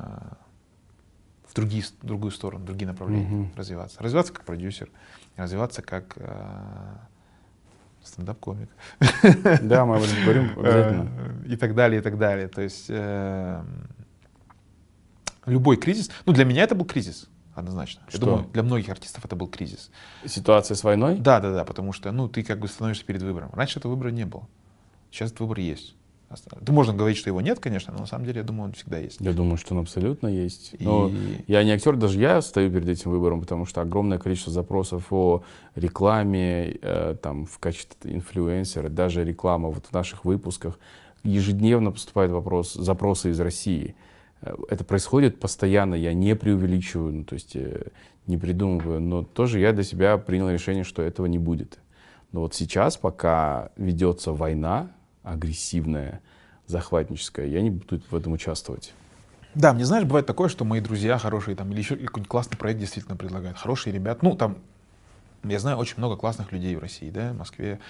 в 1.47 1.55
другие, 1.55 1.85
другую 2.03 2.31
сторону, 2.31 2.65
другие 2.65 2.89
направления 2.89 3.45
mm-hmm. 3.45 3.57
развиваться. 3.57 4.03
Развиваться 4.03 4.33
как 4.33 4.45
продюсер, 4.45 4.91
развиваться 5.45 5.83
как 5.83 6.15
э, 6.17 6.97
стендап-комик. 8.03 8.69
Да, 9.63 9.85
мы 9.85 9.97
об 9.97 10.03
этом 10.03 10.25
говорим 10.25 10.59
обязательно. 10.59 11.11
И 11.47 11.57
так 11.57 11.75
далее, 11.75 12.01
и 12.01 12.03
так 12.03 12.19
далее. 12.19 12.49
То 12.49 12.63
есть 12.63 12.87
э, 12.89 13.63
любой 15.47 15.77
кризис, 15.77 16.11
ну 16.27 16.33
для 16.33 16.45
меня 16.45 16.63
это 16.63 16.75
был 16.75 16.85
кризис, 16.85 17.29
однозначно. 17.55 18.03
Что? 18.09 18.19
Я 18.19 18.25
думаю, 18.25 18.51
для 18.53 18.63
многих 18.63 18.89
артистов 18.89 19.25
это 19.25 19.37
был 19.37 19.49
кризис. 19.49 19.91
Ситуация 20.25 20.75
с 20.75 20.85
войной? 20.85 21.19
Да, 21.19 21.41
да, 21.41 21.53
да, 21.53 21.65
потому 21.65 21.93
что 21.93 22.11
ну 22.13 22.29
ты 22.29 22.43
как 22.43 22.59
бы 22.59 22.69
становишься 22.69 23.05
перед 23.05 23.23
выбором. 23.23 23.51
Раньше 23.53 23.79
этого 23.79 23.93
выбора 23.93 24.11
не 24.11 24.25
было. 24.25 24.49
Сейчас 25.11 25.29
этот 25.29 25.41
выбор 25.41 25.59
есть. 25.59 25.95
Ты 26.65 26.73
можно 26.73 26.93
говорить, 26.93 27.17
что 27.17 27.31
его 27.31 27.41
нет, 27.41 27.59
конечно, 27.59 27.93
но 27.93 28.01
на 28.01 28.07
самом 28.07 28.27
деле, 28.27 28.39
я 28.39 28.45
думаю, 28.45 28.69
он 28.69 28.73
всегда 28.73 28.99
есть. 28.99 29.19
Я 29.21 29.33
думаю, 29.33 29.57
что 29.57 29.75
он 29.75 29.81
абсолютно 29.81 30.29
есть. 30.29 30.75
Но 30.79 31.09
и... 31.09 31.45
я 31.47 31.65
не 31.65 31.71
актер, 31.71 31.97
даже 31.97 32.21
я 32.21 32.43
стою 32.43 32.71
перед 32.71 32.89
этим 32.89 33.11
выбором, 33.11 33.41
потому 33.41 33.65
что 33.65 33.81
огромное 33.81 34.19
количество 34.19 34.53
запросов 34.53 35.11
о 35.11 35.43
рекламе, 35.75 36.77
э, 36.83 37.17
там, 37.23 37.47
в 37.47 37.59
качестве 37.59 38.15
инфлюенсера, 38.15 38.91
даже 38.91 39.25
реклама 39.25 39.71
вот 39.71 39.87
в 39.87 39.93
наших 39.93 40.27
выпусках. 40.27 40.79
Ежедневно 41.25 41.93
поступают 41.93 42.31
вопрос, 42.31 42.75
запросы 42.75 43.31
из 43.31 43.41
России. 43.41 43.97
Э, 44.43 44.55
это 44.69 44.85
происходит 44.85 45.41
постоянно, 45.41 45.95
я 45.95 46.13
не 46.13 46.37
преувеличиваю, 46.37 47.15
ну, 47.15 47.25
то 47.25 47.35
есть 47.35 47.57
э, 47.57 47.87
не 48.27 48.37
придумываю, 48.37 49.01
но 49.01 49.23
тоже 49.23 49.61
я 49.61 49.73
для 49.73 49.83
себя 49.83 50.19
принял 50.19 50.51
решение, 50.51 50.85
что 50.85 51.03
этого 51.03 51.25
не 51.25 51.39
будет. 51.39 51.79
Но 52.33 52.43
вот 52.43 52.55
сейчас, 52.55 52.99
пока 52.99 53.71
ведется 53.77 54.33
война, 54.33 54.91
агрессивная, 55.33 56.21
захватническая. 56.67 57.47
Я 57.47 57.61
не 57.63 57.71
буду 57.71 58.01
в 58.11 58.15
этом 58.15 58.33
участвовать. 58.33 58.95
Да, 59.55 59.73
мне 59.73 59.85
знаешь, 59.85 60.05
бывает 60.05 60.27
такое, 60.27 60.49
что 60.49 60.65
мои 60.65 60.81
друзья 60.81 61.19
хорошие 61.19 61.57
там 61.57 61.73
или 61.73 61.79
еще 61.79 61.97
какой-нибудь 61.97 62.29
классный 62.29 62.57
проект 62.57 62.81
действительно 62.81 63.17
предлагают. 63.17 63.59
Хорошие 63.59 63.93
ребят. 63.93 64.23
Ну, 64.23 64.37
там, 64.37 64.59
я 65.45 65.59
знаю 65.59 65.79
очень 65.79 65.95
много 65.97 66.17
классных 66.17 66.53
людей 66.53 66.77
в 66.77 66.81
России, 66.81 67.11
да, 67.11 67.33
в 67.33 67.37
Москве, 67.37 67.81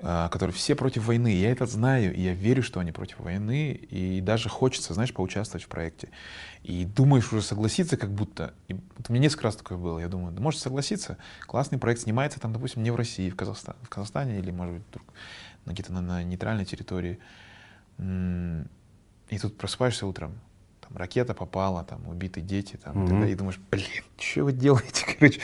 а, 0.00 0.28
которые 0.28 0.54
все 0.54 0.74
против 0.74 1.06
войны. 1.06 1.32
Я 1.34 1.50
это 1.50 1.66
знаю, 1.66 2.14
и 2.14 2.20
я 2.20 2.34
верю, 2.34 2.62
что 2.62 2.80
они 2.80 2.92
против 2.92 3.20
войны, 3.20 3.72
и 3.72 4.20
даже 4.20 4.48
хочется, 4.48 4.92
знаешь, 4.92 5.14
поучаствовать 5.14 5.64
в 5.64 5.68
проекте. 5.68 6.10
И 6.62 6.84
думаешь 6.84 7.32
уже 7.32 7.42
согласиться 7.42 7.96
как 7.96 8.10
будто. 8.10 8.54
И 8.68 8.74
вот 8.74 9.08
у 9.08 9.12
меня 9.12 9.22
несколько 9.22 9.44
раз 9.44 9.56
такое 9.56 9.78
было. 9.78 9.98
Я 9.98 10.08
думаю, 10.08 10.32
да 10.32 10.42
может 10.42 10.60
согласиться. 10.60 11.16
Классный 11.46 11.78
проект 11.78 12.02
снимается 12.02 12.38
там, 12.38 12.52
допустим, 12.52 12.82
не 12.82 12.90
в 12.90 12.96
России, 12.96 13.30
в 13.30 13.36
Казахстане, 13.36 13.78
в 13.82 13.88
Казахстане 13.88 14.38
или, 14.38 14.50
может 14.50 14.74
быть, 14.74 14.84
вдруг 14.90 15.06
где-то 15.72 15.92
на, 15.92 16.00
на 16.00 16.22
нейтральной 16.22 16.64
территории. 16.64 17.18
И 17.98 19.38
тут 19.38 19.56
просыпаешься 19.56 20.06
утром, 20.06 20.38
там 20.80 20.96
ракета 20.96 21.34
попала, 21.34 21.84
там 21.84 22.06
убитые 22.08 22.44
дети, 22.44 22.76
там, 22.76 22.96
mm-hmm. 22.96 23.06
и, 23.06 23.08
тогда, 23.08 23.28
и 23.28 23.34
думаешь, 23.34 23.60
блин, 23.70 24.04
что 24.18 24.44
вы 24.44 24.52
делаете, 24.52 25.06
короче. 25.18 25.40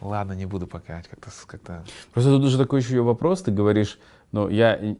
Ладно, 0.00 0.32
не 0.32 0.46
буду 0.46 0.66
пока 0.66 1.02
как-то... 1.02 1.30
как-то. 1.46 1.84
Просто 2.12 2.30
тут 2.30 2.44
уже 2.44 2.58
такой 2.58 2.80
еще 2.80 3.00
вопрос, 3.00 3.42
ты 3.42 3.50
говоришь, 3.50 3.98
ну, 4.30 4.48
я 4.48 4.96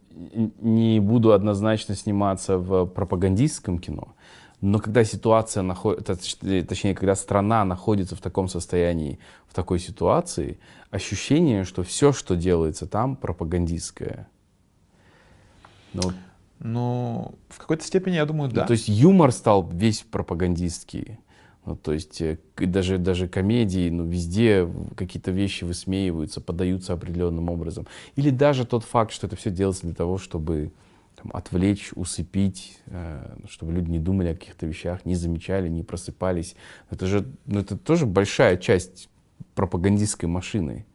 не 0.61 1.00
буду 1.00 1.32
однозначно 1.32 1.94
сниматься 1.94 2.59
в 2.59 2.86
пропагандистском 2.86 3.78
кино, 3.78 4.14
но 4.61 4.80
когда 4.80 5.04
ситуация 5.04 5.62
находится, 5.62 6.16
точнее, 6.16 6.94
когда 6.94 7.14
страна 7.14 7.64
находится 7.64 8.16
в 8.16 8.20
таком 8.20 8.48
состоянии, 8.48 9.18
в 9.46 9.54
такой 9.54 9.78
ситуации, 9.78 10.59
ощущение, 10.90 11.64
что 11.64 11.82
все, 11.84 12.12
что 12.12 12.34
делается 12.34 12.86
там, 12.86 13.14
пропагандистское. 13.14 14.28
Ну, 15.92 16.02
ну 16.59 17.34
в 17.48 17.59
какой-то 17.59 17.84
степени, 17.84 18.16
я 18.16 18.26
думаю, 18.26 18.50
да. 18.50 18.62
Ну, 18.62 18.66
то 18.66 18.72
есть 18.72 18.88
юмор 18.88 19.30
стал 19.30 19.68
весь 19.68 20.00
пропагандистский. 20.00 21.18
Ну, 21.64 21.76
то 21.76 21.92
есть 21.92 22.20
э, 22.22 22.38
даже, 22.56 22.98
даже 22.98 23.28
комедии, 23.28 23.90
ну, 23.90 24.04
везде 24.04 24.68
какие-то 24.96 25.30
вещи 25.30 25.64
высмеиваются, 25.64 26.40
подаются 26.40 26.94
определенным 26.94 27.50
образом. 27.50 27.86
Или 28.16 28.30
даже 28.30 28.64
тот 28.64 28.84
факт, 28.84 29.12
что 29.12 29.26
это 29.26 29.36
все 29.36 29.50
делается 29.50 29.82
для 29.86 29.94
того, 29.94 30.18
чтобы 30.18 30.72
там, 31.20 31.30
отвлечь, 31.34 31.90
усыпить, 31.94 32.78
э, 32.86 33.36
чтобы 33.48 33.72
люди 33.72 33.90
не 33.90 33.98
думали 33.98 34.28
о 34.28 34.34
каких-то 34.34 34.66
вещах, 34.66 35.04
не 35.04 35.14
замечали, 35.14 35.68
не 35.68 35.82
просыпались. 35.82 36.54
Это 36.90 37.06
же 37.06 37.26
ну, 37.46 37.60
это 37.60 37.76
тоже 37.76 38.06
большая 38.06 38.56
часть 38.56 39.08
пропагандистской 39.54 40.28
машины. 40.28 40.86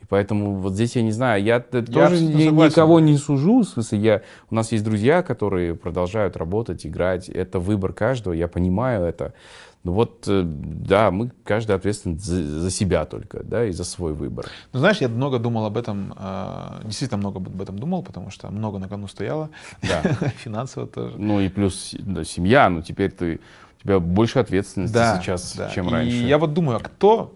И 0.00 0.04
поэтому 0.08 0.56
вот 0.56 0.74
здесь 0.74 0.94
я 0.94 1.02
не 1.02 1.10
знаю, 1.12 1.42
я, 1.42 1.58
т- 1.58 1.82
тоже 1.82 2.18
согласен. 2.18 2.46
никого 2.46 3.00
не 3.00 3.16
сужу, 3.16 3.60
в 3.60 3.64
смысле, 3.64 3.98
я, 3.98 4.22
у 4.50 4.54
нас 4.54 4.70
есть 4.72 4.84
друзья, 4.84 5.22
которые 5.22 5.74
продолжают 5.74 6.36
работать, 6.36 6.86
играть, 6.86 7.28
это 7.28 7.58
выбор 7.58 7.92
каждого, 7.92 8.34
я 8.34 8.46
понимаю 8.46 9.04
это. 9.04 9.34
Ну 9.84 9.92
вот, 9.92 10.24
э, 10.26 10.42
да, 10.44 11.10
мы 11.12 11.30
каждый 11.44 11.76
ответственен 11.76 12.18
за, 12.18 12.42
за 12.60 12.70
себя 12.70 13.04
только, 13.04 13.44
да, 13.44 13.66
и 13.66 13.72
за 13.72 13.84
свой 13.84 14.14
выбор. 14.14 14.46
Ну, 14.72 14.80
знаешь, 14.80 14.98
я 14.98 15.08
много 15.08 15.38
думал 15.38 15.64
об 15.64 15.76
этом, 15.76 16.12
э, 16.16 16.80
действительно 16.84 17.18
много 17.18 17.38
об 17.38 17.62
этом 17.62 17.78
думал, 17.78 18.02
потому 18.02 18.30
что 18.30 18.50
много 18.50 18.78
на 18.78 18.88
кону 18.88 19.06
стояло, 19.06 19.50
Да. 19.82 20.02
финансово 20.38 20.86
тоже. 20.88 21.16
Ну 21.18 21.40
и 21.40 21.48
плюс 21.48 21.94
да, 22.00 22.24
семья, 22.24 22.68
ну 22.68 22.82
теперь 22.82 23.12
ты, 23.12 23.40
у 23.78 23.82
тебя 23.82 24.00
больше 24.00 24.40
ответственности 24.40 24.94
сейчас, 25.22 25.54
да. 25.56 25.70
чем 25.70 25.88
И 25.88 25.92
раньше. 25.92 26.16
я 26.16 26.38
вот 26.38 26.52
думаю, 26.52 26.78
а 26.78 26.80
кто 26.80 27.32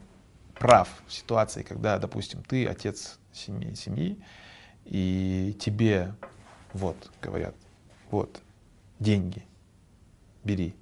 прав 0.58 0.88
в 1.06 1.12
ситуации, 1.12 1.62
когда, 1.62 1.98
допустим, 1.98 2.42
ты 2.46 2.66
отец 2.66 3.18
семьи, 3.32 3.74
семьи 3.74 4.18
и 4.84 5.56
тебе 5.60 6.14
вот 6.72 6.96
говорят, 7.22 7.54
вот 8.10 8.40
деньги, 8.98 9.44
бери, 10.42 10.74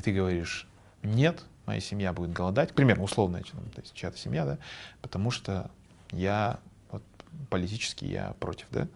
и 0.00 0.02
ты 0.02 0.12
говоришь, 0.12 0.66
нет, 1.02 1.44
моя 1.66 1.78
семья 1.78 2.14
будет 2.14 2.32
голодать, 2.32 2.72
к 2.72 2.74
примеру, 2.74 3.02
условная 3.02 3.42
то 3.42 3.80
есть 3.82 3.92
чья-то 3.92 4.16
семья, 4.16 4.46
да, 4.46 4.58
потому 5.02 5.30
что 5.30 5.70
я 6.10 6.58
вот, 6.90 7.02
политически 7.50 8.06
я 8.06 8.34
против, 8.40 8.66
да. 8.70 8.88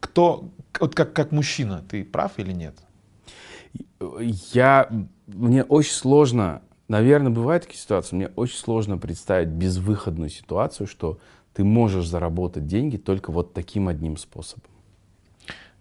Кто, 0.00 0.48
вот 0.80 0.94
как, 0.94 1.12
как 1.12 1.32
мужчина, 1.32 1.84
ты 1.86 2.02
прав 2.02 2.38
или 2.38 2.52
нет? 2.52 2.76
Я, 4.54 4.88
мне 5.26 5.64
очень 5.64 5.92
сложно, 5.92 6.62
наверное, 6.88 7.30
бывают 7.30 7.64
такие 7.64 7.78
ситуации, 7.78 8.16
мне 8.16 8.28
очень 8.36 8.56
сложно 8.56 8.96
представить 8.96 9.50
безвыходную 9.50 10.30
ситуацию, 10.30 10.86
что 10.86 11.18
ты 11.52 11.62
можешь 11.62 12.06
заработать 12.06 12.66
деньги 12.66 12.96
только 12.96 13.32
вот 13.32 13.52
таким 13.52 13.88
одним 13.88 14.16
способом. 14.16 14.70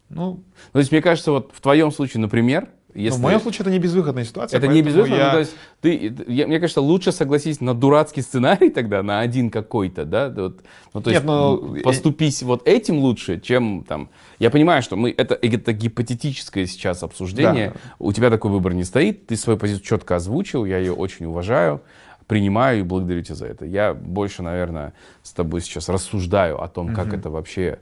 Ну, 0.09 0.43
То 0.73 0.79
есть, 0.79 0.91
мне 0.91 1.01
кажется, 1.01 1.31
вот 1.31 1.51
в 1.53 1.61
твоем 1.61 1.91
случае, 1.91 2.19
например, 2.19 2.69
Если... 2.95 3.19
в 3.19 3.21
моем 3.21 3.39
случае 3.39 3.61
это 3.61 3.71
не 3.71 3.79
безвыходная 3.79 4.23
ситуация. 4.23 4.57
Это 4.57 4.67
не 4.67 4.81
безусловно, 4.81 5.13
я- 5.15 5.25
ну, 5.27 5.31
то 5.33 5.39
есть 5.39 5.55
ты, 5.81 6.15
я- 6.27 6.47
мне 6.47 6.59
кажется, 6.59 6.81
лучше 6.81 7.11
согласись 7.11 7.61
на 7.61 7.73
дурацкий 7.73 8.21
сценарий 8.21 8.69
тогда, 8.69 9.03
на 9.03 9.19
один 9.19 9.51
какой-то, 9.51 10.05
да, 10.05 10.29
вот, 10.29 10.61
ну, 10.93 11.01
то 11.01 11.09
Нет, 11.11 11.15
есть 11.17 11.25
ну, 11.25 11.75
м, 11.75 11.81
поступись 11.83 12.41
вот 12.43 12.67
этим 12.67 12.99
лучше, 12.99 13.39
чем 13.39 13.83
там, 13.87 14.09
я 14.39 14.49
понимаю, 14.49 14.81
что 14.81 14.95
мы, 14.95 15.13
это, 15.15 15.35
это 15.35 15.73
гипотетическое 15.73 16.65
сейчас 16.65 17.03
обсуждение, 17.03 17.71
Да. 17.73 17.79
у 17.99 18.13
тебя 18.13 18.29
такой 18.29 18.49
выбор 18.51 18.73
не 18.73 18.83
стоит, 18.83 19.27
ты 19.27 19.35
свою 19.35 19.59
позицию 19.59 19.83
четко 19.85 20.15
озвучил, 20.15 20.65
я 20.65 20.77
ее 20.79 20.93
очень 20.93 21.25
уважаю, 21.27 21.81
принимаю 22.25 22.79
и 22.79 22.83
благодарю 22.83 23.21
тебя 23.21 23.35
за 23.35 23.45
это. 23.45 23.65
Я 23.65 23.93
больше, 23.93 24.41
наверное, 24.43 24.93
с 25.23 25.31
тобой 25.33 25.61
сейчас 25.61 25.87
рассуждаю 25.87 26.61
о 26.61 26.67
том, 26.67 26.93
как 26.95 27.13
это 27.13 27.29
вообще 27.29 27.79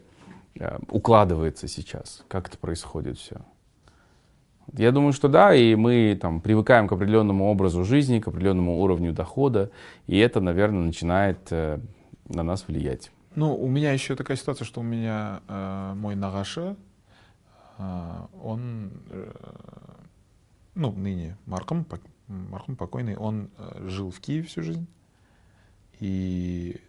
э, 0.60 0.78
укладывается 0.90 1.68
сейчас, 1.68 2.24
как 2.28 2.48
это 2.50 2.58
происходит 2.58 3.18
все. 3.18 3.38
Я 4.74 4.92
думаю, 4.92 5.14
что 5.14 5.28
да, 5.28 5.54
и 5.54 5.76
мы 5.76 6.18
там 6.20 6.42
привыкаем 6.42 6.88
к 6.88 6.92
определенному 6.92 7.46
образу 7.46 7.84
жизни, 7.84 8.20
к 8.20 8.28
определенному 8.28 8.82
уровню 8.82 9.14
дохода, 9.14 9.70
и 10.08 10.18
это, 10.18 10.42
наверное, 10.42 10.84
начинает 10.84 11.40
э, 11.52 11.80
на 12.28 12.44
нас 12.44 12.68
влиять. 12.68 13.12
Ну, 13.36 13.56
у 13.56 13.68
меня 13.68 13.92
еще 13.92 14.16
такая 14.16 14.38
ситуация, 14.38 14.66
что 14.66 14.82
у 14.82 14.84
меня 14.84 15.42
э, 15.48 15.94
мой 15.96 16.16
Нагаша, 16.16 16.76
э, 17.78 18.12
он, 18.44 18.92
э, 19.10 19.32
ну, 20.74 20.92
ныне 20.92 21.38
Марком, 21.46 21.86
Марком 22.28 22.76
покойный, 22.76 23.16
он 23.16 23.50
э, 23.58 23.88
жил 23.88 24.10
в 24.10 24.20
Киеве 24.20 24.48
всю 24.48 24.64
жизнь. 24.64 24.88
И 26.00 26.82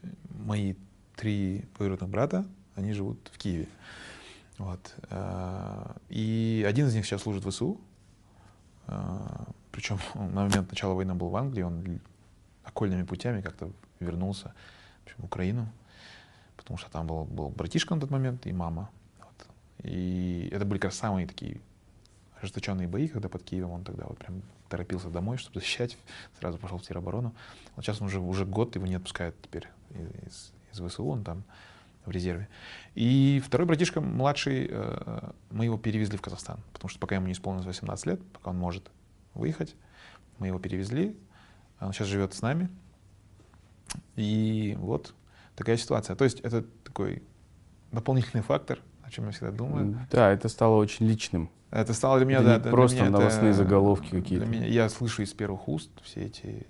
мои 0.45 0.75
три 1.15 1.65
двоюродных 1.77 2.11
брата, 2.11 2.47
они 2.75 2.93
живут 2.93 3.31
в 3.33 3.39
Киеве. 3.39 3.69
Вот. 4.59 4.95
э, 5.11 5.95
И 6.09 6.65
один 6.69 6.87
из 6.87 6.95
них 6.95 7.05
сейчас 7.07 7.23
служит 7.23 7.45
в 7.45 7.51
ВСУ. 7.51 7.81
Причем 9.73 9.99
он 10.15 10.31
на 10.35 10.45
момент 10.45 10.71
начала 10.71 10.95
войны 10.95 11.15
был 11.15 11.29
в 11.29 11.37
Англии, 11.37 11.63
он 11.63 12.01
окольными 12.65 13.03
путями 13.05 13.41
как-то 13.43 13.71
вернулся 14.01 14.55
в 15.19 15.25
Украину, 15.25 15.67
потому 16.57 16.77
что 16.77 16.91
там 16.91 17.07
был, 17.07 17.25
был 17.25 17.49
братишка 17.49 17.95
на 17.95 18.01
тот 18.01 18.11
момент 18.11 18.47
и 18.47 18.53
мама. 18.53 18.91
Вот. 19.19 19.47
И 19.83 20.49
это 20.53 20.65
были 20.65 20.79
как 20.79 20.91
раз 20.91 20.99
самые 20.99 21.27
такие 21.27 21.61
ожесточенные 22.41 22.87
бои, 22.87 23.09
когда 23.09 23.29
под 23.29 23.43
Киевом 23.43 23.73
он 23.73 23.85
тогда 23.85 24.05
вот 24.07 24.19
прям 24.19 24.43
торопился 24.69 25.09
домой, 25.09 25.39
чтобы 25.39 25.61
защищать, 25.61 25.97
сразу 26.39 26.59
пошел 26.59 26.79
в 26.79 26.83
тероборону. 26.83 27.35
Вот 27.77 27.85
сейчас 27.85 28.01
он 28.01 28.09
уже, 28.09 28.21
уже 28.21 28.45
год 28.45 28.75
его 28.75 28.87
не 28.87 28.97
отпускают 28.97 29.41
теперь 29.41 29.69
из, 30.27 30.53
из 30.73 30.81
ВСУ, 30.81 31.07
он 31.07 31.25
там 31.25 31.45
в 32.07 32.11
резерве. 32.11 32.49
И 32.95 33.43
второй 33.45 33.67
братишка, 33.67 34.01
младший, 34.01 34.69
э, 34.71 35.31
мы 35.51 35.65
его 35.67 35.77
перевезли 35.77 36.17
в 36.17 36.23
Казахстан, 36.23 36.61
потому 36.73 36.89
что 36.89 36.99
пока 36.99 37.17
ему 37.17 37.27
не 37.27 37.33
исполнилось 37.33 37.67
18 37.67 38.07
лет, 38.07 38.21
пока 38.33 38.51
он 38.51 38.59
может 38.59 38.91
выехать, 39.35 39.75
мы 40.39 40.47
его 40.47 40.59
перевезли, 40.59 41.17
он 41.81 41.93
сейчас 41.93 42.07
живет 42.09 42.33
с 42.33 42.43
нами. 42.43 42.69
И 44.17 44.77
вот 44.79 45.15
такая 45.55 45.77
ситуация. 45.77 46.17
То 46.17 46.25
есть 46.25 46.41
это 46.41 46.65
такой 46.85 47.23
дополнительный 47.93 48.43
фактор, 48.43 48.79
о 49.03 49.11
чем 49.11 49.27
я 49.27 49.33
всегда 49.33 49.51
думаю. 49.51 50.07
Да, 50.11 50.31
это 50.31 50.49
стало 50.49 50.77
очень 50.77 51.07
личным. 51.07 51.51
Это 51.71 51.93
стало 51.95 52.19
для 52.19 52.27
меня, 52.27 52.39
Это 52.39 52.47
да, 52.47 52.57
не 52.57 52.63
для 52.63 52.71
просто 52.71 52.97
меня 52.97 53.09
это- 53.09 53.19
новостные 53.19 53.53
заголовки 53.53 54.11
для 54.11 54.21
какие-то. 54.23 54.47
меня- 54.47 54.67
я 54.67 54.89
слышу 54.89 55.23
из 55.23 55.33
первых 55.35 55.69
уст 55.69 55.91
все 56.03 56.23
эти 56.23 56.67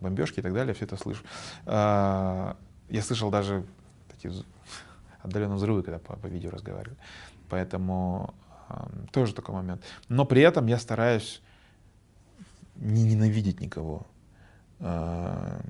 бомбежки 0.00 0.38
и 0.38 0.42
так 0.42 0.54
далее, 0.54 0.74
все 0.74 0.84
это 0.84 0.96
слышу. 0.96 1.22
А, 1.66 2.56
Я 2.88 3.02
слышал 3.02 3.30
даже 3.32 3.64
такие 4.08 4.32
вз- 5.26 5.28
отдаленные 5.28 5.56
взрывы, 5.56 5.82
когда 5.82 5.98
по, 5.98 6.16
по 6.16 6.26
видео 6.26 6.50
разговаривали. 6.50 6.96
Поэтому 7.48 8.34
ам, 8.68 9.06
тоже 9.12 9.34
такой 9.34 9.54
момент. 9.54 9.82
Но 10.08 10.24
при 10.24 10.42
этом 10.42 10.66
я 10.66 10.78
стараюсь 10.78 11.42
не 12.76 13.04
ненавидеть 13.04 13.60
никого. 13.60 14.06
А, 14.80 15.60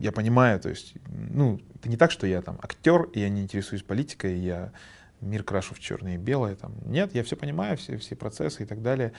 Я 0.00 0.12
понимаю, 0.12 0.60
то 0.60 0.68
есть, 0.68 0.94
ну, 1.08 1.60
это 1.74 1.88
не 1.88 1.96
так, 1.96 2.10
что 2.10 2.26
я 2.26 2.42
там 2.42 2.58
актер, 2.62 3.02
и 3.14 3.20
я 3.20 3.28
не 3.28 3.40
интересуюсь 3.42 3.82
политикой, 3.82 4.38
и 4.38 4.42
я 4.44 4.72
мир 5.20 5.42
крашу 5.42 5.74
в 5.74 5.78
черное 5.80 6.14
и 6.14 6.18
белое. 6.18 6.54
Там. 6.54 6.72
Нет, 6.84 7.14
я 7.14 7.22
все 7.22 7.34
понимаю, 7.36 7.76
все, 7.76 7.96
все 7.96 8.14
процессы 8.14 8.62
и 8.62 8.66
так 8.66 8.82
далее. 8.82 9.12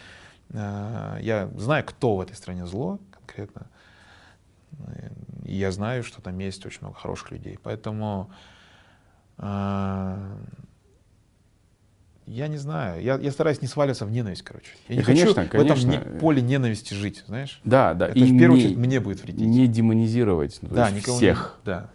А, 0.54 1.18
Я 1.22 1.48
знаю, 1.58 1.84
кто 1.86 2.16
в 2.16 2.22
этой 2.22 2.36
стране 2.36 2.66
зло 2.66 3.00
конкретно. 3.12 3.68
И 5.46 5.56
я 5.56 5.72
знаю, 5.72 6.04
что 6.04 6.22
там 6.22 6.38
есть 6.40 6.66
очень 6.66 6.82
много 6.82 6.96
хороших 6.98 7.32
людей. 7.32 7.58
Поэтому 7.64 8.32
я 12.26 12.48
не 12.48 12.58
знаю. 12.58 13.02
Я, 13.02 13.16
я 13.18 13.32
стараюсь 13.32 13.62
не 13.62 13.68
сваливаться 13.68 14.06
в 14.06 14.12
ненависть, 14.12 14.44
короче. 14.44 14.72
Я 14.88 14.96
не 14.96 15.02
Да, 15.02 15.06
конечно, 15.08 15.34
хочу 15.34 15.48
в 15.50 15.54
этом 15.62 15.68
конечно. 15.68 15.90
не- 15.90 16.20
поле 16.20 16.42
ненависти 16.42 16.94
жить, 16.94 17.24
знаешь? 17.28 17.60
Да, 17.64 17.94
да. 17.96 18.08
Это 18.10 18.20
в 18.20 18.38
первую 18.38 18.60
не- 18.60 18.66
очередь 18.66 18.78
мне 18.78 19.00
будет 19.00 19.24
вредить. 19.24 19.46
Не 19.48 19.68
демонизировать 19.68 20.60
ну, 20.62 20.70
да, 20.70 20.92
никого 20.92 21.16
не- 21.16 21.20
всех. 21.20 21.60
Да. 21.66 21.90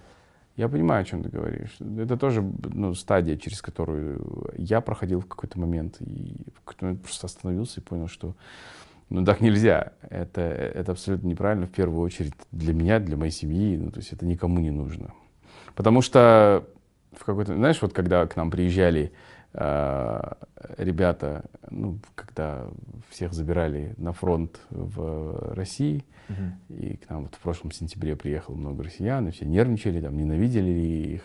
Я 0.56 0.68
понимаю, 0.68 1.02
о 1.02 1.04
чем 1.04 1.22
ты 1.22 1.28
говоришь. 1.28 1.76
Это 1.98 2.16
тоже 2.16 2.42
ну, 2.42 2.94
стадия, 2.94 3.36
через 3.36 3.60
которую 3.62 4.50
я 4.56 4.80
проходил 4.80 5.20
в 5.20 5.26
какой-то 5.26 5.58
момент. 5.58 5.96
И 6.00 6.36
в 6.54 6.60
какой-то 6.60 6.84
момент 6.86 7.02
просто 7.02 7.26
остановился 7.26 7.80
и 7.80 7.84
понял, 7.84 8.08
что 8.08 8.34
ну 9.10 9.24
так 9.24 9.40
нельзя. 9.40 9.92
Это, 10.10 10.40
это 10.40 10.92
абсолютно 10.92 11.26
неправильно, 11.28 11.66
в 11.66 11.70
первую 11.70 12.00
очередь 12.00 12.34
для 12.52 12.72
меня, 12.72 12.98
для 12.98 13.16
моей 13.16 13.32
семьи. 13.32 13.76
Ну, 13.76 13.90
то 13.92 13.98
есть 13.98 14.12
это 14.12 14.26
никому 14.26 14.58
не 14.60 14.70
нужно. 14.70 15.12
Потому 15.74 16.02
что 16.02 16.64
в 17.18 17.24
какой-то, 17.24 17.54
знаешь, 17.54 17.80
вот 17.82 17.92
когда 17.92 18.26
к 18.26 18.36
нам 18.36 18.50
приезжали 18.50 19.12
э, 19.52 20.20
ребята, 20.78 21.44
ну, 21.70 21.98
когда 22.14 22.66
всех 23.10 23.32
забирали 23.32 23.94
на 23.96 24.12
фронт 24.12 24.60
в 24.70 25.54
России, 25.54 26.04
Мгм. 26.28 26.54
и 26.70 26.96
к 26.96 27.10
нам 27.10 27.24
вот 27.24 27.34
в 27.34 27.38
прошлом 27.38 27.70
сентябре 27.70 28.16
приехало 28.16 28.54
много 28.56 28.82
россиян, 28.84 29.28
и 29.28 29.30
все 29.30 29.44
нервничали, 29.44 30.00
там, 30.00 30.16
ненавидели 30.16 30.70
их, 30.70 31.22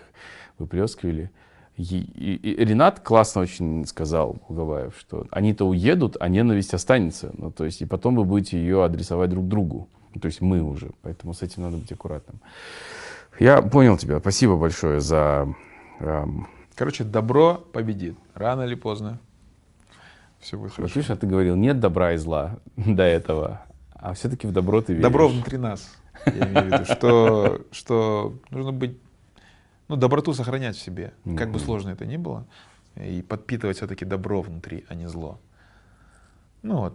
выплескивали. 0.57 1.31
И, 1.77 1.83
и- 1.83 2.35
и 2.35 2.65
Ренат 2.65 2.99
классно 2.99 3.39
очень 3.41 3.85
сказал, 3.85 4.35
Уговаев, 4.49 4.93
что 4.99 5.25
они-то 5.31 5.65
уедут, 5.65 6.17
а 6.19 6.27
ненависть 6.27 6.73
останется. 6.73 7.31
Ну, 7.37 7.49
то 7.51 7.63
есть, 7.63 7.81
и 7.81 7.85
потом 7.85 8.15
вы 8.17 8.25
будете 8.25 8.57
ее 8.59 8.83
адресовать 8.83 9.29
друг 9.29 9.47
другу. 9.47 9.87
Ну, 10.13 10.19
то 10.19 10.25
есть 10.25 10.41
мы 10.41 10.61
уже. 10.61 10.91
Поэтому 11.03 11.33
с 11.33 11.41
этим 11.41 11.63
надо 11.63 11.77
быть 11.77 11.91
аккуратным. 11.93 12.41
Я 13.39 13.61
понял 13.61 13.95
тебя. 13.97 14.19
Спасибо 14.19 14.57
большое 14.57 14.99
за... 14.99 15.47
эм, 16.00 16.47
Короче, 16.80 17.04
добро 17.04 17.56
победит. 17.74 18.18
Рано 18.34 18.62
или 18.62 18.76
поздно. 18.76 19.20
Все 20.39 20.58
будет 20.58 20.72
хорошо. 20.72 20.93
видишь, 20.95 21.12
а 21.12 21.18
ты 21.18 21.28
говорил, 21.28 21.58
нет 21.58 21.82
добра 21.82 22.14
и 22.14 22.18
зла 22.18 22.60
до 22.78 23.04
этого. 23.04 23.66
А 23.93 24.14
все-таки 24.14 24.47
в 24.47 24.54
добро 24.54 24.82
ты 24.82 24.93
веришь. 24.93 25.04
Добро 25.04 25.28
внутри 25.28 25.58
нас. 25.58 25.97
Я 26.26 26.47
имею 26.47 26.70
в 26.70 26.72
виду, 26.72 26.86
что, 26.86 27.66
что 27.72 28.39
нужно 28.50 28.72
быть, 28.72 28.97
ну, 29.89 29.97
доброту 29.97 30.34
сохранять 30.34 30.78
в 30.78 30.82
себе, 30.82 31.14
как 31.38 31.52
бы 31.52 31.60
сложно 31.60 31.89
это 31.89 32.06
ни 32.06 32.16
было, 32.16 32.45
и 32.95 33.22
подпитывать 33.22 33.76
все-таки 33.76 34.06
добро 34.06 34.41
внутри, 34.41 34.86
а 34.88 34.95
не 34.95 35.08
зло. 35.08 35.38
Ну 36.62 36.78
вот, 36.78 36.93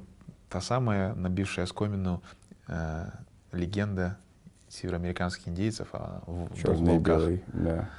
та 0.49 0.63
самая, 0.63 1.15
набившая 1.15 1.65
оскомину 1.67 2.23
э, 2.69 3.11
легенда 3.53 4.17
североамериканских 4.69 5.49
индейцев, 5.49 5.89
а 5.93 6.23
в 6.27 6.57
Черный 6.57 6.95
и 6.95 6.97
волках, 6.97 7.21
белый, 7.21 7.45
да. 7.49 7.91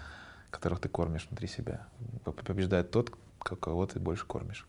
Которых 0.56 0.80
ты 0.80 0.90
кормишь 0.90 1.28
внутри 1.30 1.48
себя. 1.48 1.88
Побеждает 2.24 2.92
тот, 2.92 3.12
кого 3.40 3.86
ты 3.86 4.00
больше 4.00 4.26
кормишь. 4.26 4.66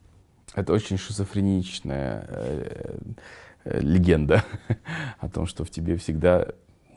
Это 0.55 0.72
очень 0.72 0.97
шизофреничная 0.99 2.24
э, 2.28 2.99
э, 3.64 3.80
легенда 3.80 4.45
о 5.18 5.28
том, 5.28 5.47
что 5.47 5.64
в 5.64 5.70
тебе 5.70 5.97
всегда, 5.97 6.47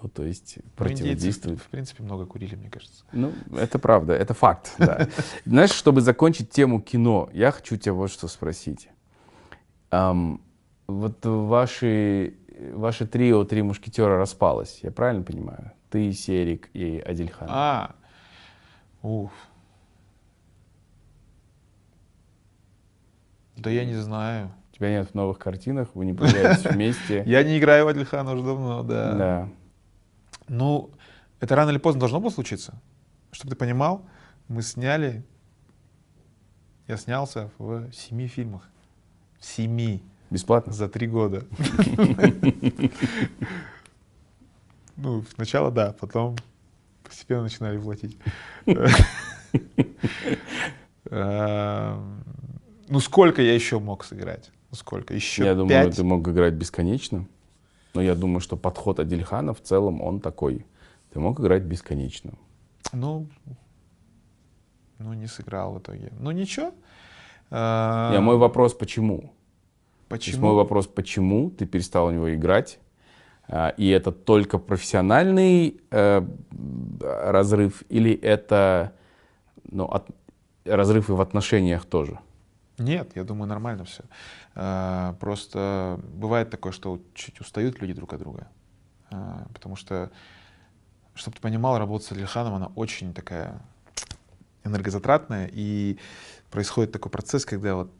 ну, 0.01 0.09
то 0.09 0.23
есть, 0.23 0.57
Ну, 0.57 0.63
противодействует. 0.75 1.59
в 1.59 1.67
принципе, 1.67 2.03
много 2.03 2.25
курили, 2.25 2.55
мне 2.55 2.69
кажется. 2.69 3.03
Ну, 3.11 3.33
это 3.57 3.79
правда, 3.79 4.13
это 4.13 4.33
факт, 4.33 4.73
да. 4.77 5.07
Знаешь, 5.45 5.71
чтобы 5.71 6.01
закончить 6.01 6.49
тему 6.51 6.81
кино, 6.81 7.29
я 7.33 7.51
хочу 7.51 7.75
тебя 7.77 7.93
вот 7.93 8.11
что 8.11 8.27
спросить. 8.27 8.89
Ам, 9.91 10.41
вот 10.87 11.25
ваши, 11.25 12.35
ваше 12.73 13.07
трио 13.07 13.43
«Три 13.45 13.61
мушкетера» 13.63 14.17
распалось, 14.17 14.79
я 14.83 14.91
правильно 14.91 15.23
понимаю? 15.23 15.71
Ты, 15.89 16.11
Серик 16.13 16.69
и 16.73 16.99
Адильхан. 16.99 17.47
А, 17.49 17.95
уф. 19.01 19.31
Да 23.55 23.69
я 23.69 23.85
не 23.85 23.95
знаю. 23.95 24.51
Тебя 24.71 24.89
нет 24.91 25.09
в 25.09 25.13
новых 25.13 25.39
картинах, 25.39 25.89
вы 25.93 26.05
не 26.05 26.13
появляетесь 26.13 26.63
вместе. 26.71 27.23
Я 27.25 27.43
не 27.43 27.57
играю 27.59 27.85
в 27.85 27.87
Адильхана 27.89 28.33
уже 28.33 28.43
давно, 28.43 28.83
да. 28.83 29.13
Да. 29.15 29.49
Ну, 30.47 30.91
это 31.39 31.55
рано 31.55 31.69
или 31.71 31.77
поздно 31.77 31.99
должно 31.99 32.19
было 32.19 32.29
случиться. 32.29 32.79
Чтобы 33.31 33.51
ты 33.51 33.57
понимал, 33.57 34.05
мы 34.47 34.61
сняли, 34.61 35.23
я 36.87 36.97
снялся 36.97 37.51
в 37.57 37.91
семи 37.91 38.27
фильмах. 38.27 38.69
В 39.39 39.45
семи 39.45 40.01
Бесплатно? 40.29 40.73
за 40.73 40.87
три 40.87 41.07
года. 41.07 41.43
Ну, 45.01 45.23
сначала 45.33 45.71
да, 45.71 45.93
потом 45.97 46.35
постепенно 47.09 47.43
начинали 47.43 47.77
платить. 47.77 48.17
Эм, 51.11 52.23
Ну, 52.87 52.99
сколько 52.99 53.41
я 53.41 53.53
еще 53.53 53.79
мог 53.79 54.03
сыграть? 54.03 54.51
Ну, 54.71 54.77
Сколько? 54.77 55.13
Еще 55.13 55.43
Я 55.43 55.55
думаю, 55.55 55.91
ты 55.91 56.03
мог 56.03 56.27
играть 56.27 56.53
бесконечно. 56.53 57.25
Но 57.93 58.01
я 58.01 58.15
думаю, 58.15 58.39
что 58.39 58.55
подход 58.55 58.99
Адильхана 58.99 59.53
в 59.53 59.61
целом, 59.61 60.01
он 60.01 60.19
такой. 60.19 60.65
Ты 61.11 61.19
мог 61.19 61.39
играть 61.39 61.63
бесконечно. 61.63 62.31
Ну, 62.93 63.27
ну, 64.99 65.13
не 65.13 65.27
сыграл 65.27 65.73
в 65.73 65.79
итоге. 65.79 66.11
Ну, 66.19 66.31
ничего. 66.31 66.71
Я, 67.51 68.19
мой 68.21 68.37
вопрос, 68.37 68.73
почему? 68.73 69.33
Почему? 70.07 70.47
мой 70.47 70.55
вопрос, 70.55 70.87
почему 70.87 71.49
ты 71.51 71.65
перестал 71.65 72.07
у 72.07 72.11
него 72.11 72.33
играть? 72.33 72.79
А, 73.51 73.69
И 73.77 73.87
это 73.89 74.11
только 74.11 74.57
профессиональный 74.59 75.81
э, 75.91 76.21
разрыв 77.01 77.83
или 77.89 78.13
это 78.13 78.93
ну, 79.71 79.85
от- 79.85 80.09
разрыв 80.65 81.09
и 81.09 81.13
в 81.13 81.21
отношениях 81.21 81.85
тоже? 81.85 82.19
Нет, 82.77 83.11
я 83.15 83.23
думаю, 83.23 83.47
нормально 83.49 83.83
все. 83.85 84.03
Просто 85.19 85.99
бывает 86.13 86.49
такое, 86.49 86.71
что 86.71 86.99
чуть 87.13 87.41
устают 87.41 87.81
люди 87.81 87.93
друг 87.93 88.13
от 88.13 88.19
друга. 88.19 88.47
А, 89.11 89.47
Потому 89.53 89.75
что, 89.75 90.11
чтобы 91.13 91.35
ты 91.35 91.41
понимал, 91.41 91.77
работа 91.77 92.05
с 92.05 92.11
Ильханом, 92.13 92.53
она 92.53 92.71
очень 92.75 93.13
такая 93.13 93.61
энергозатратная, 94.63 95.49
и 95.51 95.97
происходит 96.51 96.91
такой 96.91 97.11
процесс, 97.11 97.45
когда 97.45 97.75
вот 97.75 97.91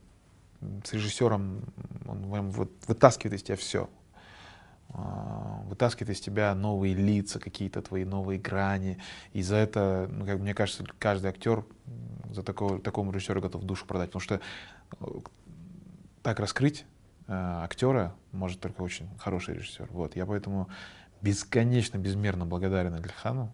с 0.84 0.93
режиссером 0.93 1.62
он 2.08 2.50
вот 2.52 2.72
вытаскивает 2.88 3.34
из 3.39 3.43
тебя 3.43 3.56
все. 3.56 3.89
Вытаскивает 4.90 6.10
из 6.10 6.20
тебя 6.20 6.54
новые 6.56 6.96
лица, 6.96 7.40
какие-то 7.40 7.82
твои 7.82 8.06
новые 8.06 8.40
грани. 8.40 8.98
И 9.34 9.42
за 9.42 9.56
это, 9.56 10.08
ну, 10.12 10.26
как 10.26 10.40
мне 10.40 10.54
кажется, 10.54 10.84
каждый 10.98 11.28
актер 11.28 11.64
за 12.32 12.42
такого, 12.44 12.80
такому 12.80 13.12
режиссеру 13.12 13.42
готов 13.42 13.64
душу 13.64 13.86
продать. 13.86 14.10
Потому 14.10 14.22
что 14.22 14.42
э, 15.00 15.06
так 16.24 16.40
раскрыть 16.40 16.86
э, 17.28 17.34
актера 17.34 18.16
может 18.32 18.60
только 18.60 18.82
очень 18.82 19.08
хороший 19.20 19.56
режиссер. 19.56 19.90
Вот. 19.92 20.16
Я 20.16 20.26
поэтому 20.26 20.70
бесконечно, 21.22 21.98
безмерно 21.98 22.46
благодарен 22.46 22.96
Ильхану, 22.96 23.54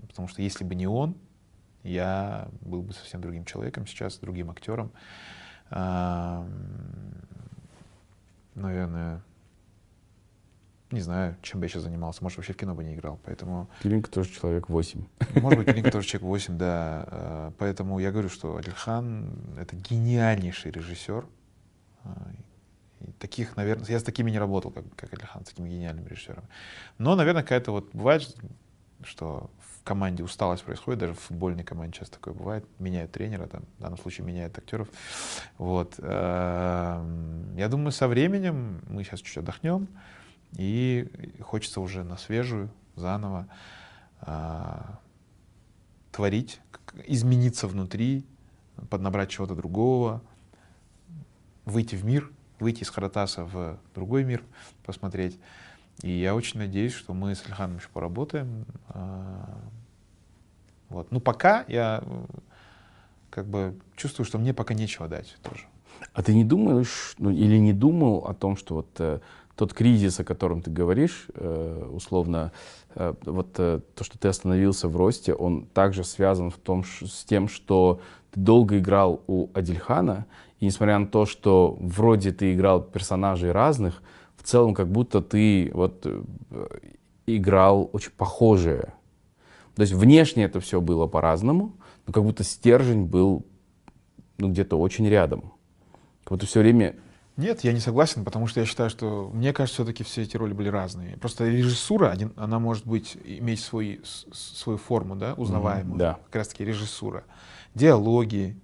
потому 0.00 0.28
что 0.28 0.42
если 0.42 0.62
бы 0.62 0.76
не 0.76 0.86
он, 0.86 1.16
я 1.82 2.48
был 2.60 2.82
бы 2.82 2.92
совсем 2.92 3.20
другим 3.20 3.44
человеком 3.44 3.86
сейчас, 3.86 4.18
другим 4.18 4.50
актером. 4.50 4.92
А, 5.70 6.46
Наверное, 8.58 9.22
не 10.90 11.00
знаю, 11.00 11.36
чем 11.42 11.60
бы 11.60 11.66
я 11.66 11.70
сейчас 11.70 11.82
занимался. 11.82 12.22
Может, 12.22 12.38
вообще 12.38 12.52
в 12.52 12.56
кино 12.56 12.74
бы 12.74 12.82
не 12.84 12.94
играл. 12.94 13.18
Поэтому, 13.24 13.68
Киринка 13.82 14.10
тоже 14.10 14.30
человек 14.30 14.68
8. 14.68 15.04
может 15.34 15.58
быть, 15.58 15.68
Клинка 15.72 15.90
тоже 15.90 16.06
человек 16.06 16.22
8, 16.28 16.56
да. 16.58 17.04
Э, 17.10 17.52
Поэтому 17.58 17.98
я 17.98 18.10
говорю, 18.10 18.28
что 18.28 18.56
Адильхан— 18.56 19.30
это 19.58 19.76
гениальнейший 19.76 20.70
режиссер. 20.70 21.26
А, 22.04 22.28
и 23.00 23.12
таких, 23.18 23.56
наверное, 23.56 23.86
я 23.86 23.98
с 24.00 24.02
такими 24.02 24.30
не 24.30 24.38
работал, 24.38 24.70
как, 24.70 24.84
как 24.96 25.12
Адильхан, 25.12 25.44
с 25.44 25.48
такими 25.50 25.68
гениальными 25.68 26.08
режиссерами. 26.08 26.48
Но, 26.96 27.14
наверное, 27.16 27.42
какая-то 27.42 27.70
вот 27.72 27.90
бывает, 27.92 28.22
что 29.04 29.50
в 29.60 29.84
команде 29.84 30.22
усталость 30.24 30.64
происходит, 30.64 31.00
даже 31.00 31.14
в 31.14 31.20
футбольной 31.20 31.64
команде 31.64 31.98
часто 31.98 32.16
такое 32.16 32.34
бывает. 32.34 32.64
Меняют 32.78 33.12
тренера, 33.12 33.46
там, 33.46 33.62
в 33.78 33.82
данном 33.82 33.98
случае 33.98 34.26
меняют 34.26 34.56
актеров. 34.58 34.88
Вот. 35.58 35.94
Эм, 35.98 37.56
Я 37.56 37.68
думаю, 37.68 37.92
со 37.92 38.08
временем 38.08 38.80
мы 38.88 39.04
сейчас 39.04 39.20
чуть 39.20 39.36
отдохнем, 39.38 39.88
и 40.56 41.08
хочется 41.40 41.80
уже 41.80 42.04
на 42.04 42.16
свежую, 42.16 42.70
заново 42.96 43.48
а, 44.20 44.98
творить, 46.12 46.60
измениться 47.06 47.68
внутри, 47.68 48.26
поднабрать 48.90 49.30
чего-то 49.30 49.54
другого, 49.54 50.22
выйти 51.64 51.94
в 51.94 52.04
мир, 52.04 52.30
выйти 52.58 52.82
из 52.82 52.90
Харатаса 52.90 53.44
в 53.44 53.78
другой 53.94 54.24
мир, 54.24 54.42
посмотреть. 54.84 55.38
И 56.02 56.10
я 56.10 56.34
очень 56.34 56.60
надеюсь, 56.60 56.92
что 56.92 57.12
мы 57.12 57.34
с 57.34 57.44
Ильханом 57.46 57.78
еще 57.78 57.88
поработаем. 57.88 58.64
А, 58.88 59.60
Вот. 60.88 61.10
Ну, 61.12 61.20
пока 61.20 61.64
я 61.68 62.02
э, 62.02 62.24
как 63.30 63.46
бы 63.46 63.78
чувствую, 63.96 64.24
что 64.24 64.38
мне 64.38 64.54
пока 64.54 64.74
нечего 64.74 65.06
дать 65.06 65.36
тоже. 65.42 65.66
А 66.14 66.22
ты 66.22 66.34
не 66.34 66.44
думаешь, 66.44 67.14
ну, 67.18 67.30
или 67.30 67.58
не 67.58 67.72
думал 67.72 68.24
о 68.26 68.32
том, 68.32 68.56
что 68.56 68.76
вот 68.76 68.88
э, 69.00 69.20
тот 69.58 69.74
кризис, 69.74 70.20
о 70.20 70.24
котором 70.24 70.62
ты 70.62 70.70
говоришь, 70.70 71.26
э, 71.34 71.90
условно, 71.92 72.52
э, 72.94 73.12
вот 73.24 73.58
э, 73.58 73.80
то, 73.96 74.04
что 74.04 74.16
ты 74.16 74.28
остановился 74.28 74.88
в 74.88 74.96
росте, 74.96 75.34
он 75.34 75.66
также 75.66 76.04
связан 76.04 76.50
в 76.52 76.58
том, 76.58 76.84
с 76.84 77.24
тем, 77.24 77.48
что 77.48 78.00
ты 78.30 78.38
долго 78.38 78.78
играл 78.78 79.20
у 79.26 79.48
Адильхана, 79.54 80.26
и 80.60 80.66
несмотря 80.66 80.96
на 81.00 81.08
то, 81.08 81.26
что 81.26 81.76
вроде 81.80 82.30
ты 82.30 82.54
играл 82.54 82.80
персонажей 82.82 83.50
разных, 83.50 84.00
в 84.36 84.44
целом 84.44 84.74
как 84.74 84.88
будто 84.88 85.20
ты 85.20 85.72
вот 85.74 86.06
играл 87.26 87.90
очень 87.92 88.12
похожие. 88.16 88.94
То 89.74 89.82
есть 89.82 89.92
внешне 89.92 90.44
это 90.44 90.60
все 90.60 90.80
было 90.80 91.08
по-разному, 91.08 91.72
но 92.06 92.12
как 92.12 92.22
будто 92.22 92.44
стержень 92.44 93.06
был 93.06 93.44
ну, 94.38 94.50
где-то 94.50 94.78
очень 94.78 95.08
рядом. 95.08 95.52
Как 96.22 96.34
будто 96.34 96.46
все 96.46 96.60
время 96.60 96.94
Нет, 97.38 97.62
я 97.62 97.72
не 97.72 97.78
согласен, 97.80 98.24
потому 98.24 98.48
что 98.48 98.58
я 98.60 98.66
считаю, 98.66 98.90
что, 98.90 99.30
мне 99.32 99.52
кажется, 99.52 99.82
все-таки 99.82 100.02
все 100.02 100.22
эти 100.22 100.36
роли 100.36 100.52
были 100.52 100.68
разные. 100.68 101.16
Просто 101.18 101.48
режиссура, 101.48 102.10
один- 102.10 102.32
она 102.36 102.58
может 102.58 102.84
быть, 102.84 103.16
иметь 103.24 103.60
свой, 103.60 104.00
свою 104.32 104.76
форму, 104.76 105.14
да, 105.16 105.34
узнаваемую. 105.34 105.98
да. 105.98 106.14
Как 106.26 106.36
раз-таки 106.36 106.64
режиссура. 106.64 107.22
Диалоги, 107.76 108.56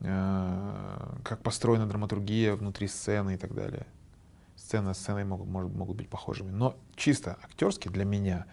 э, 0.00 1.16
как 1.24 1.42
построена 1.42 1.86
драматургия 1.86 2.54
внутри 2.54 2.86
сцены 2.86 3.34
и 3.34 3.36
так 3.38 3.54
далее. 3.54 3.86
Сцена 4.56 4.92
с 4.94 4.98
сценой 4.98 5.24
могут, 5.24 5.48
может- 5.48 5.74
могут 5.74 5.96
быть 5.96 6.08
похожими. 6.08 6.50
Но 6.50 6.76
чисто 6.96 7.38
актерски 7.42 7.88
для 7.88 8.04
меня 8.04 8.44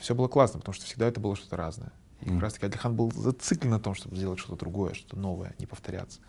все 0.00 0.14
было 0.14 0.28
классно, 0.28 0.58
потому 0.60 0.74
что 0.74 0.86
всегда 0.86 1.06
это 1.06 1.20
было 1.20 1.36
что-то 1.36 1.56
разное. 1.56 1.92
И 2.20 2.24
как 2.24 2.32
Мгм. 2.32 2.40
раз-таки 2.40 2.66
Адельхан 2.66 2.94
был 2.96 3.12
зациклен 3.12 3.70
на 3.72 3.80
том, 3.80 3.94
чтобы 3.94 4.16
сделать 4.16 4.38
что-то 4.38 4.56
другое, 4.60 4.94
что-то 4.94 5.18
новое, 5.18 5.54
не 5.58 5.66
повторяться. 5.66 6.20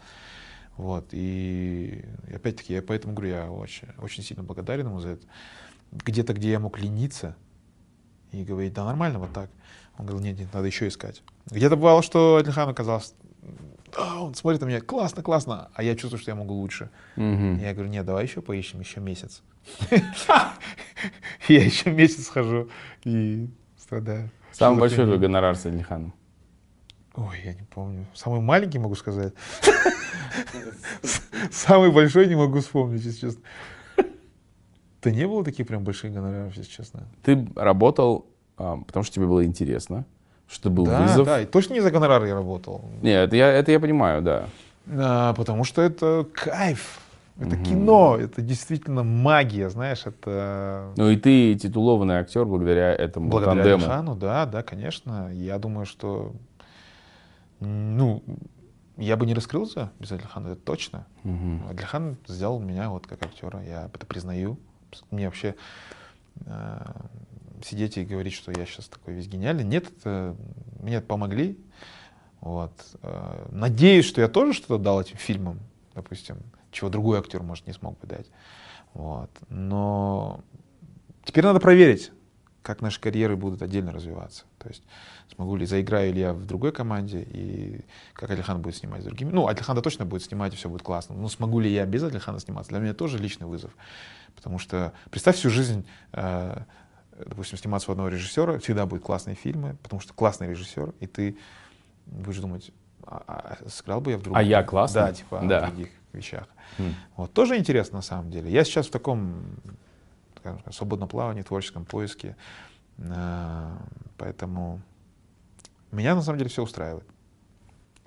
Вот, 0.78 1.10
и 1.12 2.06
опять-таки, 2.34 2.74
я 2.74 2.82
поэтому 2.82 3.14
говорю, 3.14 3.32
я 3.32 3.52
очень, 3.52 3.90
очень 3.98 4.24
сильно 4.24 4.44
благодарен 4.44 4.88
ему 4.88 5.00
за 5.00 5.10
это. 5.10 5.28
Где-то, 5.92 6.34
где 6.34 6.52
я 6.52 6.60
мог 6.60 6.80
лениться 6.80 7.36
и 8.32 8.44
говорить, 8.44 8.74
да 8.74 8.86
нормально 8.86 9.20
вот 9.20 9.34
так, 9.34 9.50
он 9.98 10.06
говорил, 10.06 10.26
нет, 10.26 10.40
нет, 10.40 10.54
надо 10.54 10.68
еще 10.68 10.88
искать. 10.88 11.22
Где-то 11.48 11.76
бывало, 11.76 12.02
что 12.02 12.38
Адельхану 12.38 12.74
казалось, 12.74 13.14
«А, 13.98 14.24
он 14.24 14.34
смотрит 14.36 14.62
на 14.62 14.66
меня, 14.66 14.80
классно, 14.80 15.22
классно, 15.22 15.70
а 15.74 15.84
я 15.84 15.96
чувствую, 15.96 16.22
что 16.22 16.32
я 16.32 16.36
могу 16.36 16.54
лучше. 16.54 16.90
Мгм. 17.18 17.60
Я 17.60 17.74
говорю, 17.74 17.90
нет, 17.90 18.06
давай 18.06 18.24
еще 18.26 18.42
поищем, 18.42 18.80
еще 18.80 19.02
месяц. 19.02 19.44
Я 21.48 21.64
еще 21.64 21.92
месяц 21.92 22.28
хожу 22.28 22.70
и 23.04 23.48
страдаю. 23.78 24.30
Самый 24.52 24.80
большой 24.80 25.06
твой 25.06 25.20
гонорар 25.20 25.56
с 25.56 25.66
Адильханом. 25.66 26.14
Ой, 27.16 27.42
я 27.44 27.54
не 27.54 27.64
помню. 27.64 28.06
Самый 28.14 28.40
маленький 28.40 28.80
могу 28.80 28.96
сказать. 28.96 29.34
Самый 31.52 31.92
большой 31.92 32.28
не 32.28 32.36
могу 32.36 32.60
вспомнить, 32.60 33.04
если 33.04 33.28
честно. 33.28 33.42
Да 35.04 35.12
не 35.12 35.28
было 35.28 35.44
таких 35.44 35.68
прям 35.68 35.84
больших 35.84 36.14
гонораров, 36.14 36.56
если 36.56 36.72
честно. 36.72 37.08
Ты 37.24 37.48
работал, 37.56 38.28
а, 38.58 38.78
потому 38.78 39.04
что 39.04 39.16
тебе 39.16 39.26
было 39.26 39.44
интересно, 39.44 40.06
что 40.48 40.70
был 40.70 40.86
да, 40.86 41.02
вызов. 41.02 41.26
да, 41.26 41.42
и 41.42 41.46
точно 41.46 41.74
не 41.74 41.82
за 41.82 41.90
гонорар 41.90 42.24
я 42.26 42.36
работал. 42.36 42.86
Нет, 43.02 43.28
это 43.28 43.36
я, 43.36 43.52
это 43.52 43.72
я 43.72 43.80
понимаю, 43.80 44.22
да. 44.22 44.46
А, 44.88 45.34
потому 45.34 45.64
что 45.64 45.82
это 45.82 46.28
кайф. 46.34 47.00
Это 47.40 47.58
кино, 47.58 48.18
это 48.20 48.42
действительно 48.42 49.04
магия, 49.04 49.70
знаешь, 49.70 50.04
это... 50.06 50.92
Ну 50.96 51.10
и 51.10 51.18
ты 51.18 51.56
титулованный 51.56 52.16
актер 52.16 52.46
благодаря 52.46 52.94
этому 52.94 53.30
Благодаря 53.30 53.64
тандему. 53.64 53.84
Алихану, 53.84 54.16
да, 54.16 54.46
да, 54.46 54.62
конечно. 54.62 55.32
Я 55.34 55.58
думаю, 55.58 55.88
что, 55.88 56.34
ну, 57.62 58.24
я 58.98 59.16
бы 59.18 59.26
не 59.26 59.34
раскрылся 59.34 59.92
без 60.00 60.12
Алихана, 60.12 60.50
это 60.50 60.62
точно. 60.62 61.08
Мгм. 61.24 61.68
Алихан 61.70 62.18
сделал 62.28 62.60
меня 62.60 62.90
вот 62.90 63.08
как 63.08 63.24
актера, 63.24 63.64
я 63.64 63.90
это 63.94 64.06
признаю. 64.06 64.60
Мне 65.10 65.26
вообще 65.28 65.56
э, 66.46 66.92
сидеть 67.64 67.98
и 67.98 68.06
говорить, 68.06 68.34
что 68.34 68.52
я 68.52 68.66
сейчас 68.66 68.88
такой 68.88 69.14
весь 69.14 69.28
гениальный, 69.28 69.64
нет, 69.64 69.90
это, 69.98 70.36
мне 70.80 71.02
помогли. 71.02 71.58
Вот. 72.42 72.74
Э, 73.04 73.48
надеюсь, 73.52 74.06
что 74.06 74.22
я 74.22 74.28
тоже 74.28 74.54
что-то 74.54 74.78
дал 74.78 75.00
этим 75.00 75.18
фильмам, 75.18 75.60
допустим, 75.94 76.38
чего 76.72 76.90
другой 76.90 77.20
актер, 77.20 77.44
может, 77.44 77.68
не 77.68 77.74
смог 77.74 78.00
бы 78.00 78.08
дать. 78.08 78.28
Вот. 78.94 79.30
Но 79.50 80.42
теперь 81.24 81.44
надо 81.44 81.60
проверить, 81.60 82.12
как 82.62 82.82
наши 82.82 83.00
карьеры 83.00 83.36
будут 83.36 83.62
отдельно 83.62 83.92
развиваться. 83.92 84.46
То 84.58 84.68
есть 84.68 84.84
смогу 85.36 85.56
ли, 85.56 85.66
заиграю 85.66 86.14
ли 86.14 86.22
я 86.22 86.34
в 86.34 86.46
другой 86.46 86.72
команде, 86.72 87.22
и 87.22 87.82
как 88.14 88.30
Алихан 88.32 88.62
будет 88.62 88.76
снимать 88.76 89.02
с 89.02 89.06
другими. 89.06 89.32
Ну, 89.32 89.48
Алихан 89.48 89.76
да 89.76 89.82
точно 89.82 90.06
будет 90.06 90.24
снимать, 90.24 90.54
и 90.54 90.58
все 90.58 90.70
будет 90.70 90.82
классно. 90.84 91.16
Но 91.16 91.28
смогу 91.30 91.60
ли 91.60 91.72
я 91.72 91.86
без 91.86 92.04
Алихана 92.04 92.40
сниматься, 92.40 92.72
для 92.72 92.80
меня 92.80 92.94
тоже 92.94 93.18
личный 93.18 93.48
вызов. 93.48 93.72
Потому 94.36 94.60
что 94.60 94.94
представь 95.10 95.36
всю 95.38 95.50
жизнь, 95.50 95.86
э, 96.14 96.62
допустим, 97.18 97.58
сниматься 97.58 97.90
у 97.90 97.94
одного 97.94 98.10
режиссера, 98.10 98.58
всегда 98.60 98.86
будут 98.86 99.04
классные 99.04 99.36
фильмы, 99.36 99.78
потому 99.84 100.00
что 100.00 100.14
классный 100.14 100.50
режиссер, 100.50 100.94
и 101.00 101.08
ты 101.08 101.38
будешь 102.06 102.40
думать, 102.40 102.72
а, 103.06 103.58
а 103.64 103.70
сыграл 103.70 104.02
бы 104.02 104.12
я 104.12 104.18
в 104.18 104.22
другом. 104.22 104.38
А 104.40 104.44
я 104.44 104.64
классный? 104.64 105.02
Да, 105.02 105.14
типа 105.14 105.42
Да. 105.44 105.68
в 105.68 105.70
других 105.70 105.90
вещах. 106.14 106.48
М. 106.78 106.94
Вот, 107.16 107.34
тоже 107.34 107.58
интересно 107.58 107.98
на 107.98 108.02
самом 108.02 108.32
деле. 108.32 108.52
Я 108.52 108.64
сейчас 108.64 108.88
в 108.88 108.92
таком 108.92 109.44
скажем 110.40 110.62
свободном 110.72 111.08
плавании, 111.08 111.42
творческом 111.44 111.86
поиске. 111.86 112.36
Э, 112.98 113.72
Поэтому 114.18 114.82
меня 115.92 116.16
на 116.16 116.22
самом 116.22 116.38
деле 116.40 116.50
все 116.50 116.64
устраивает. 116.64 117.06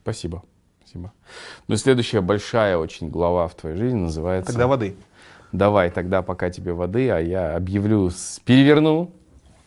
Спасибо. 0.03 0.43
Спасибо. 0.80 1.12
Ну 1.66 1.74
и 1.74 1.78
следующая 1.78 2.20
большая 2.20 2.76
очень 2.76 3.09
глава 3.09 3.49
в 3.49 3.55
твоей 3.55 3.76
жизни 3.76 3.99
называется... 4.01 4.53
Тогда 4.53 4.66
воды. 4.66 4.97
Давай 5.53 5.91
тогда 5.91 6.22
пока 6.22 6.51
тебе 6.51 6.72
воды, 6.72 7.11
а 7.11 7.18
я 7.18 7.57
объявлю, 7.57 8.11
переверну, 8.45 9.12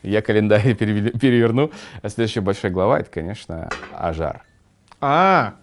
я 0.03 0.21
календарь 0.21 0.73
переве- 0.75 1.17
переверну. 1.17 1.71
А 2.01 2.09
следующая 2.09 2.41
большая 2.41 2.71
глава, 2.71 2.99
это, 2.99 3.09
конечно, 3.09 3.69
Ажар. 3.93 4.43
А, 5.01 5.55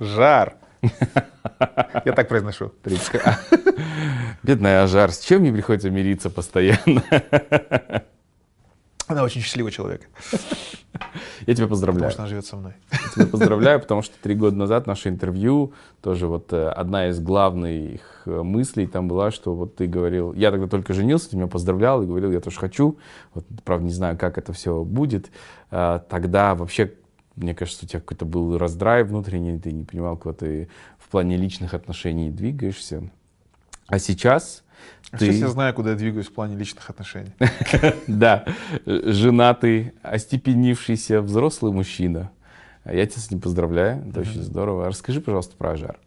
жар. 0.00 0.56
Я 0.82 2.12
так 2.12 2.28
произношу. 2.28 2.72
Бедная 4.42 4.82
Ажар, 4.82 5.10
с 5.10 5.20
чем 5.20 5.40
мне 5.40 5.52
приходится 5.52 5.90
мириться 5.90 6.30
постоянно? 6.30 7.02
Она 9.14 9.22
очень 9.22 9.42
счастливый 9.42 9.70
человек, 9.70 10.08
Я 11.46 11.54
тебя 11.54 11.66
потому 11.66 11.68
поздравляю. 11.68 12.10
что 12.10 12.22
она 12.22 12.28
живет 12.28 12.46
со 12.46 12.56
мной. 12.56 12.72
Я 12.90 12.98
тебя 13.14 13.26
поздравляю, 13.26 13.78
потому 13.80 14.02
что 14.02 14.12
три 14.20 14.34
года 14.34 14.56
назад 14.56 14.88
наше 14.88 15.08
интервью, 15.08 15.72
тоже 16.02 16.26
вот 16.26 16.52
э, 16.52 16.68
одна 16.68 17.10
из 17.10 17.20
главных 17.20 18.00
э, 18.26 18.42
мыслей 18.42 18.88
там 18.88 19.06
была, 19.06 19.30
что 19.30 19.54
вот 19.54 19.76
ты 19.76 19.86
говорил, 19.86 20.32
я 20.32 20.50
тогда 20.50 20.66
только 20.66 20.94
женился, 20.94 21.30
ты 21.30 21.36
меня 21.36 21.46
поздравлял 21.46 22.02
и 22.02 22.06
говорил, 22.06 22.32
я 22.32 22.40
тоже 22.40 22.58
хочу, 22.58 22.98
вот, 23.34 23.44
правда, 23.64 23.86
не 23.86 23.92
знаю, 23.92 24.18
как 24.18 24.36
это 24.36 24.52
все 24.52 24.82
будет. 24.82 25.30
А, 25.70 26.00
Тогда 26.00 26.56
вообще, 26.56 26.92
мне 27.36 27.54
кажется, 27.54 27.84
у 27.84 27.88
тебя 27.88 28.00
какой-то 28.00 28.24
был 28.24 28.58
раздрай 28.58 29.04
внутренний, 29.04 29.60
ты 29.60 29.70
не 29.70 29.84
понимал, 29.84 30.16
куда 30.16 30.34
ты 30.34 30.68
в 30.98 31.08
плане 31.08 31.36
личных 31.36 31.72
отношений 31.72 32.30
двигаешься. 32.30 33.10
А 33.86 34.00
сейчас 34.00 34.63
ты... 35.18 35.26
Сейчас 35.32 35.40
я 35.40 35.48
знаю, 35.48 35.74
куда 35.74 35.90
я 35.90 35.96
двигаюсь 35.96 36.26
в 36.26 36.32
плане 36.32 36.56
личных 36.56 36.88
отношений. 36.90 37.32
Да, 38.06 38.44
женатый, 38.84 39.92
остепенившийся 40.02 41.20
взрослый 41.20 41.72
мужчина. 41.72 42.30
Я 42.84 43.06
тебя 43.06 43.20
с 43.20 43.30
ним 43.30 43.40
поздравляю, 43.40 44.06
это 44.08 44.20
очень 44.20 44.42
здорово. 44.42 44.88
Расскажи, 44.88 45.20
пожалуйста, 45.20 45.56
про 45.56 45.72
Ажар. 45.72 45.98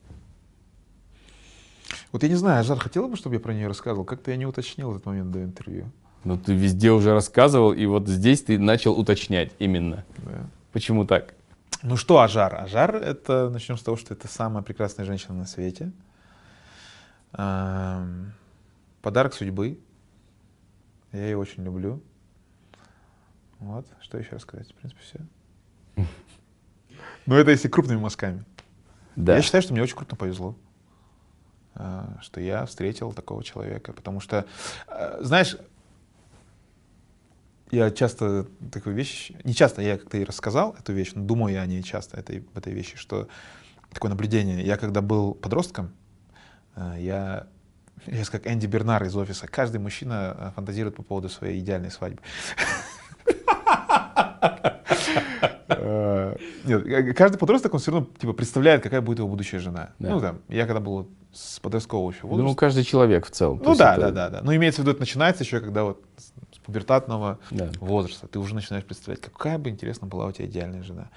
Вот 2.11 2.23
я 2.23 2.29
не 2.29 2.35
знаю, 2.35 2.63
Жар 2.63 2.79
хотела 2.79 3.07
бы, 3.07 3.15
чтобы 3.15 3.35
я 3.35 3.39
про 3.39 3.53
нее 3.53 3.67
рассказывал? 3.67 4.05
Как-то 4.05 4.31
я 4.31 4.37
не 4.37 4.45
уточнил 4.45 4.91
этот 4.91 5.05
момент 5.05 5.31
до 5.31 5.43
интервью. 5.43 5.91
Ну, 6.23 6.37
ты 6.37 6.53
везде 6.53 6.91
уже 6.91 7.13
рассказывал, 7.13 7.73
и 7.73 7.85
вот 7.85 8.07
здесь 8.07 8.43
ты 8.43 8.59
начал 8.59 8.97
уточнять 8.97 9.51
именно. 9.59 10.03
Да. 10.17 10.45
Почему 10.71 11.05
так? 11.05 11.33
Ну 11.83 11.95
что 11.95 12.19
Ажар? 12.19 12.55
Ажар 12.55 12.95
это, 12.95 13.49
начнем 13.49 13.77
с 13.77 13.81
того, 13.81 13.97
что 13.97 14.13
это 14.13 14.27
самая 14.27 14.63
прекрасная 14.63 15.05
женщина 15.05 15.33
на 15.35 15.45
свете. 15.45 15.91
Подарок 19.07 19.33
судьбы. 19.33 19.79
Я 21.13 21.27
ее 21.27 21.37
очень 21.37 21.63
люблю. 21.63 22.03
Вот, 23.59 23.87
что 24.01 24.17
еще 24.17 24.35
рассказать? 24.35 24.69
В 24.69 24.73
принципе, 24.73 25.01
все. 25.01 26.05
Ну, 27.25 27.35
это 27.35 27.51
если 27.51 27.69
крупными 27.69 28.01
мазками. 28.01 28.43
Да. 29.15 29.37
Я 29.37 29.41
считаю, 29.41 29.61
что 29.61 29.71
мне 29.71 29.81
очень 29.81 29.95
крупно 29.95 30.17
повезло, 30.17 30.57
э, 31.75 32.03
что 32.19 32.41
я 32.41 32.65
встретил 32.65 33.13
такого 33.13 33.45
человека, 33.45 33.93
потому 33.93 34.19
что, 34.19 34.45
э, 34.89 35.19
знаешь, 35.21 35.55
я 37.71 37.91
часто 37.91 38.45
такую 38.73 38.93
вещь, 38.93 39.31
не 39.45 39.53
часто, 39.53 39.81
я 39.81 39.97
как-то 39.97 40.17
и 40.17 40.25
рассказал 40.25 40.75
эту 40.77 40.91
вещь, 40.91 41.13
но 41.15 41.23
думаю 41.23 41.53
я 41.53 41.61
о 41.61 41.65
ней 41.65 41.81
часто, 41.81 42.17
этой, 42.17 42.45
этой 42.55 42.73
вещи, 42.73 42.97
что 42.97 43.29
такое 43.93 44.09
наблюдение. 44.09 44.65
Я 44.65 44.75
когда 44.75 45.01
был 45.01 45.33
подростком, 45.33 45.93
э, 46.75 46.95
я, 46.99 47.47
я 48.05 48.23
как 48.25 48.47
Энди 48.47 48.65
Бернар 48.67 49.03
из 49.03 49.15
офиса, 49.15 49.47
каждый 49.47 49.79
мужчина 49.79 50.35
э, 50.37 50.51
фантазирует 50.55 50.95
по 50.95 51.03
поводу 51.03 51.29
своей 51.29 51.59
идеальной 51.59 51.91
свадьбы. 51.91 52.21
Э, 55.69 56.35
Нет, 56.65 56.85
э, 56.85 57.13
каждый 57.13 57.37
подросток, 57.37 57.73
он 57.73 57.79
все 57.79 57.91
равно 57.91 58.07
типа 58.19 58.33
представляет, 58.33 58.81
какая 58.83 59.01
будет 59.01 59.19
его 59.19 59.27
будущая 59.27 59.59
жена. 59.59 59.89
Да. 59.99 60.09
Ну 60.09 60.21
там, 60.21 60.41
я 60.47 60.65
когда 60.65 60.79
был 60.79 61.09
с 61.33 61.59
подросткового 61.59 62.11
еще 62.11 62.21
Ну, 62.23 62.29
возраста. 62.29 62.55
каждый 62.57 62.83
человек 62.83 63.25
в 63.25 63.31
целом. 63.31 63.61
Ну 63.63 63.75
да, 63.75 63.93
это- 63.93 64.01
да, 64.03 64.11
да, 64.11 64.29
да. 64.29 64.41
Но 64.43 64.55
имеется 64.55 64.81
в 64.81 64.83
виду, 64.83 64.91
это 64.91 64.99
начинается 65.01 65.43
еще, 65.43 65.59
когда 65.59 65.83
вот 65.83 66.03
с 66.17 66.33
с 66.55 66.59
пубертатного 66.59 67.39
Да. 67.51 67.69
возраста 67.79 68.27
ты 68.27 68.39
уже 68.39 68.55
начинаешь 68.55 68.85
представлять, 68.85 69.21
какая 69.21 69.57
бы 69.57 69.69
интересно 69.69 70.07
была 70.07 70.25
у 70.27 70.31
тебя 70.31 70.45
идеальная 70.47 70.81
жена. 70.83 71.09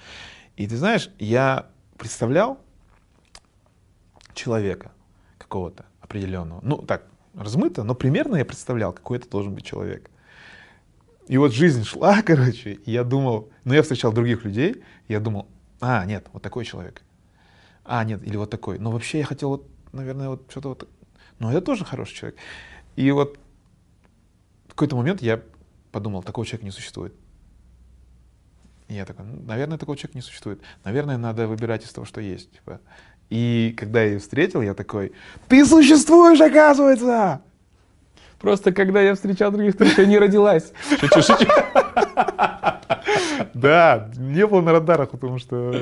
И 0.57 0.67
ты 0.67 0.75
знаешь, 0.77 1.09
я 1.19 1.67
представлял 1.97 2.57
человека 4.33 4.91
какого-то 5.37 5.85
определенного. 6.11 6.59
Ну 6.61 6.77
так, 6.77 7.07
размыто, 7.33 7.83
но 7.83 7.95
примерно 7.95 8.35
я 8.35 8.45
представлял, 8.45 8.93
какой 8.93 9.17
это 9.17 9.29
должен 9.29 9.55
быть 9.55 9.65
человек. 9.65 10.09
И 11.27 11.37
вот 11.37 11.53
жизнь 11.53 11.83
шла, 11.83 12.21
короче, 12.25 12.73
и 12.73 12.91
я 12.91 13.03
думал, 13.03 13.49
ну 13.63 13.73
я 13.73 13.81
встречал 13.81 14.11
других 14.11 14.43
людей, 14.43 14.83
я 15.07 15.19
думал, 15.19 15.47
а, 15.79 16.05
нет, 16.05 16.27
вот 16.33 16.43
такой 16.43 16.65
человек. 16.65 17.01
А, 17.83 18.03
нет, 18.03 18.23
или 18.23 18.37
вот 18.37 18.49
такой. 18.49 18.77
Но 18.77 18.91
вообще 18.91 19.19
я 19.19 19.25
хотел 19.25 19.49
вот, 19.49 19.67
наверное, 19.91 20.29
вот 20.29 20.45
что-то 20.49 20.69
вот... 20.69 20.89
Ну, 21.39 21.49
это 21.49 21.61
тоже 21.61 21.85
хороший 21.85 22.13
человек. 22.13 22.39
И 22.95 23.09
вот 23.11 23.39
в 24.67 24.69
какой-то 24.69 24.95
момент 24.95 25.21
я 25.21 25.41
подумал, 25.91 26.21
такого 26.21 26.45
человека 26.45 26.65
не 26.65 26.71
существует. 26.71 27.15
И 28.87 28.93
я 28.93 29.05
такой, 29.05 29.25
наверное, 29.25 29.77
такого 29.77 29.97
человека 29.97 30.17
не 30.17 30.21
существует. 30.21 30.61
Наверное, 30.83 31.17
надо 31.17 31.47
выбирать 31.47 31.83
из 31.83 31.91
того, 31.91 32.05
что 32.05 32.21
есть. 32.21 32.51
типа. 32.51 32.79
И 33.31 33.73
когда 33.77 34.03
я 34.03 34.09
ее 34.11 34.19
встретил, 34.19 34.61
я 34.61 34.73
такой, 34.73 35.13
ты 35.47 35.65
существуешь, 35.65 36.41
оказывается! 36.41 37.41
Просто 38.39 38.73
когда 38.73 39.01
я 39.01 39.15
встречал 39.15 39.51
других, 39.51 39.77
ты 39.77 39.85
еще 39.85 40.05
не 40.05 40.19
родилась. 40.19 40.73
Шучу, 40.99 41.21
шучу. 41.21 41.47
Да, 43.53 44.09
не 44.17 44.45
было 44.45 44.59
на 44.59 44.73
радарах, 44.73 45.11
потому 45.11 45.37
что 45.39 45.73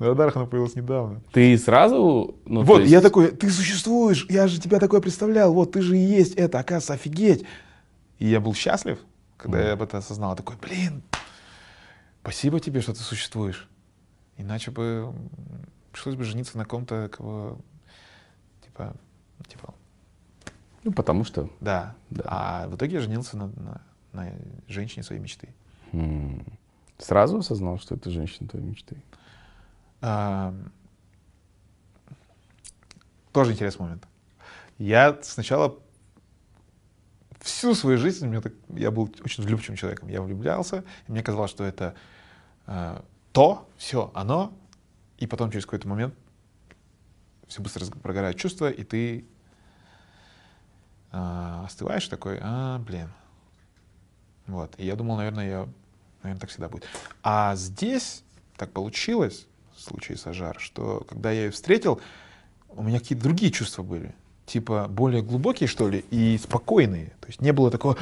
на 0.00 0.06
радарах 0.06 0.34
она 0.34 0.46
появилась 0.46 0.74
недавно. 0.74 1.20
Ты 1.32 1.56
сразу... 1.56 2.34
ну, 2.46 2.62
вот, 2.62 2.80
есть- 2.80 2.90
я 2.90 3.00
такой, 3.00 3.30
ты 3.30 3.48
существуешь, 3.48 4.26
я 4.28 4.48
же 4.48 4.60
тебя 4.60 4.80
такое 4.80 5.00
представлял, 5.00 5.52
вот 5.52 5.72
ты 5.72 5.82
же 5.82 5.96
и 5.96 6.00
есть 6.00 6.34
это, 6.34 6.58
оказывается, 6.58 6.94
офигеть. 6.94 7.44
И 8.18 8.26
я 8.26 8.40
был 8.40 8.54
счастлив, 8.54 8.98
когда 9.36 9.62
я 9.62 9.72
об 9.74 9.82
этом 9.82 10.00
осознал. 10.00 10.30
Я 10.30 10.36
такой, 10.36 10.56
блин, 10.60 11.02
спасибо 12.22 12.58
тебе, 12.58 12.80
что 12.80 12.92
ты 12.92 13.00
существуешь. 13.00 13.68
Иначе 14.36 14.72
бы 14.72 15.12
пришлось 15.94 16.16
бы 16.16 16.24
жениться 16.24 16.58
на 16.58 16.64
ком-то, 16.64 17.08
кого, 17.08 17.60
типа, 18.64 18.96
типа, 19.46 19.72
Ну, 20.82 20.92
потому 20.92 21.22
что... 21.22 21.48
да. 21.60 21.94
Да. 22.10 22.24
А 22.26 22.68
в 22.68 22.74
итоге 22.74 22.94
я 22.94 23.00
женился 23.00 23.36
на, 23.36 23.46
на, 23.46 23.80
на 24.12 24.32
женщине 24.66 25.04
своей 25.04 25.22
мечты. 25.22 25.54
м, 25.92 26.44
Сразу 26.98 27.38
осознал, 27.38 27.78
что 27.78 27.94
это 27.94 28.10
женщина 28.10 28.48
твоей 28.48 28.66
мечты? 28.66 29.00
А, 30.00 30.52
Тоже 33.32 33.52
интересный 33.52 33.82
момент. 33.84 34.08
Я 34.78 35.16
сначала 35.22 35.78
всю 37.40 37.74
свою 37.74 37.98
жизнь 37.98 38.26
мне 38.26 38.40
так, 38.40 38.52
я 38.70 38.90
был 38.90 39.08
очень 39.24 39.44
влюбчивым 39.44 39.76
человеком. 39.76 40.08
Я 40.08 40.22
влюблялся, 40.22 40.82
и 41.06 41.12
мне 41.12 41.22
казалось, 41.22 41.50
что 41.52 41.62
это 41.62 41.94
э, 42.66 43.00
то, 43.32 43.68
все, 43.76 44.10
оно, 44.14 44.52
и 45.18 45.26
потом 45.26 45.50
через 45.50 45.64
какой-то 45.64 45.88
момент 45.88 46.14
все 47.46 47.62
быстро 47.62 47.86
прогорают 47.86 48.38
чувства, 48.38 48.70
и 48.70 48.84
ты 48.84 49.24
э, 51.12 51.62
остываешь 51.64 52.08
такой, 52.08 52.38
а, 52.40 52.78
блин. 52.78 53.10
Вот. 54.46 54.74
И 54.78 54.86
я 54.86 54.96
думал, 54.96 55.16
наверное, 55.16 55.48
я, 55.48 55.68
наверное, 56.22 56.40
так 56.40 56.50
всегда 56.50 56.68
будет. 56.68 56.84
А 57.22 57.54
здесь 57.56 58.22
так 58.56 58.72
получилось, 58.72 59.46
в 59.74 59.80
случае 59.80 60.16
с 60.16 60.26
Ажар, 60.26 60.58
что 60.60 61.04
когда 61.08 61.30
я 61.30 61.44
ее 61.44 61.50
встретил, 61.50 62.00
у 62.70 62.82
меня 62.82 62.98
какие-то 62.98 63.24
другие 63.24 63.52
чувства 63.52 63.82
были. 63.82 64.14
Типа 64.46 64.88
более 64.88 65.22
глубокие, 65.22 65.68
что 65.68 65.88
ли, 65.88 66.04
и 66.10 66.38
спокойные. 66.38 67.12
То 67.20 67.28
есть 67.28 67.40
не 67.40 67.52
было 67.52 67.70
такого 67.70 67.96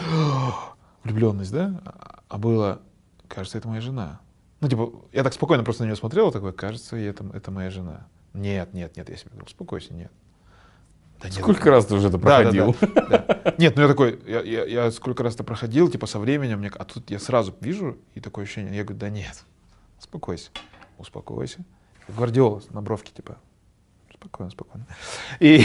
влюбленность, 1.05 1.53
да? 1.53 1.81
А 2.29 2.39
было, 2.39 2.83
кажется, 3.29 3.59
это 3.59 3.69
моя 3.69 3.81
жена. 3.81 4.21
Ну, 4.63 4.69
типа, 4.69 4.93
я 5.13 5.25
так 5.25 5.33
спокойно 5.33 5.65
просто 5.65 5.83
на 5.83 5.87
нее 5.87 5.97
смотрел, 5.97 6.31
такой, 6.31 6.53
кажется, 6.53 6.97
это, 6.97 7.25
это 7.35 7.51
моя 7.51 7.69
жена. 7.69 8.07
Нет, 8.33 8.73
нет, 8.73 8.97
нет, 8.97 9.11
я 9.11 9.17
себе 9.17 9.31
говорю, 9.31 9.47
успокойся, 9.47 9.93
нет. 9.93 10.13
Да 11.21 11.29
нет, 11.29 11.39
сколько 11.39 11.69
раз 11.69 11.87
ты 11.87 11.97
уже 11.97 12.07
это 12.07 12.19
проходил? 12.19 12.77
Да, 12.81 12.87
да, 12.87 13.19
да, 13.19 13.19
да. 13.45 13.55
Нет, 13.59 13.75
ну 13.75 13.83
я 13.83 13.89
такой, 13.89 14.21
я, 14.25 14.41
я, 14.41 14.65
я 14.65 14.91
сколько 14.93 15.25
раз 15.25 15.35
это 15.35 15.43
проходил, 15.43 15.91
типа 15.91 16.07
со 16.07 16.21
временем, 16.21 16.61
мне, 16.61 16.69
а 16.69 16.85
тут 16.85 17.11
я 17.11 17.19
сразу 17.19 17.53
вижу, 17.61 17.99
и 18.15 18.21
такое 18.21 18.45
ощущение, 18.45 18.77
я 18.77 18.85
говорю, 18.85 19.01
да 19.01 19.11
нет, 19.11 19.45
успокойся, 19.99 20.51
успокойся. 20.97 21.65
Гвардиола 22.07 22.63
на 22.71 22.83
бровке, 22.83 23.11
типа, 23.13 23.39
спокойно, 24.15 24.53
спокойно. 24.53 24.87
И 25.41 25.65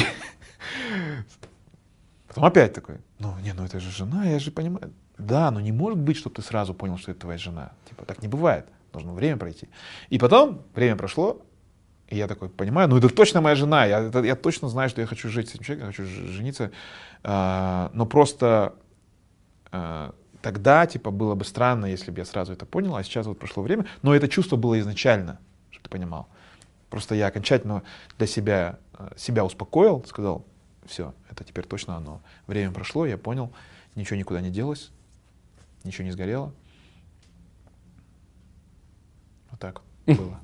потом 2.27 2.45
опять 2.45 2.73
такой, 2.73 2.97
ну, 3.19 3.37
не, 3.41 3.53
ну 3.53 3.63
это 3.63 3.79
же 3.79 3.91
жена, 3.91 4.25
я 4.25 4.39
же 4.39 4.49
понимаю. 4.49 4.91
Да, 5.19 5.51
но 5.51 5.59
не 5.59 5.71
может 5.71 5.99
быть, 5.99 6.17
чтобы 6.17 6.35
ты 6.35 6.41
сразу 6.41 6.73
понял, 6.73 6.97
что 6.97 7.11
это 7.11 7.21
твоя 7.21 7.37
жена. 7.37 7.73
Типа, 7.87 8.03
так 8.03 8.23
не 8.23 8.27
бывает. 8.27 8.65
Должно 8.93 9.13
время 9.13 9.37
пройти. 9.37 9.69
И 10.09 10.17
потом 10.17 10.63
время 10.73 10.95
прошло, 10.95 11.41
и 12.07 12.15
я 12.15 12.27
такой 12.27 12.49
понимаю, 12.49 12.87
ну 12.89 12.97
это 12.97 13.09
точно 13.09 13.41
моя 13.41 13.55
жена, 13.55 13.85
я, 13.85 13.99
это, 13.99 14.23
я 14.23 14.35
точно 14.35 14.69
знаю, 14.69 14.89
что 14.89 15.01
я 15.01 15.07
хочу 15.07 15.29
жить 15.29 15.49
с 15.49 15.55
этим 15.55 15.63
человеком, 15.63 15.87
хочу 15.89 16.05
жениться. 16.05 16.71
А, 17.23 17.91
но 17.93 18.05
просто 18.05 18.75
а, 19.71 20.13
тогда, 20.41 20.85
типа, 20.85 21.11
было 21.11 21.35
бы 21.35 21.43
странно, 21.43 21.85
если 21.85 22.11
бы 22.11 22.19
я 22.19 22.25
сразу 22.25 22.53
это 22.53 22.65
понял, 22.65 22.95
а 22.95 23.03
сейчас 23.03 23.27
вот 23.27 23.39
прошло 23.39 23.61
время. 23.63 23.85
Но 24.01 24.15
это 24.15 24.29
чувство 24.29 24.55
было 24.55 24.79
изначально, 24.79 25.39
чтобы 25.69 25.83
ты 25.83 25.89
понимал. 25.89 26.27
Просто 26.89 27.15
я 27.15 27.27
окончательно 27.27 27.83
для 28.17 28.27
себя, 28.27 28.79
а, 28.93 29.11
себя 29.17 29.43
успокоил, 29.43 30.03
сказал, 30.07 30.45
все, 30.85 31.13
это 31.29 31.43
теперь 31.43 31.65
точно 31.65 31.97
оно. 31.97 32.21
Время 32.47 32.71
прошло, 32.71 33.05
я 33.05 33.17
понял, 33.17 33.51
ничего 33.95 34.17
никуда 34.17 34.39
не 34.39 34.49
делось, 34.49 34.91
ничего 35.83 36.05
не 36.05 36.11
сгорело. 36.11 36.53
Вот 39.57 39.59
так 39.59 39.81
было. 40.05 40.39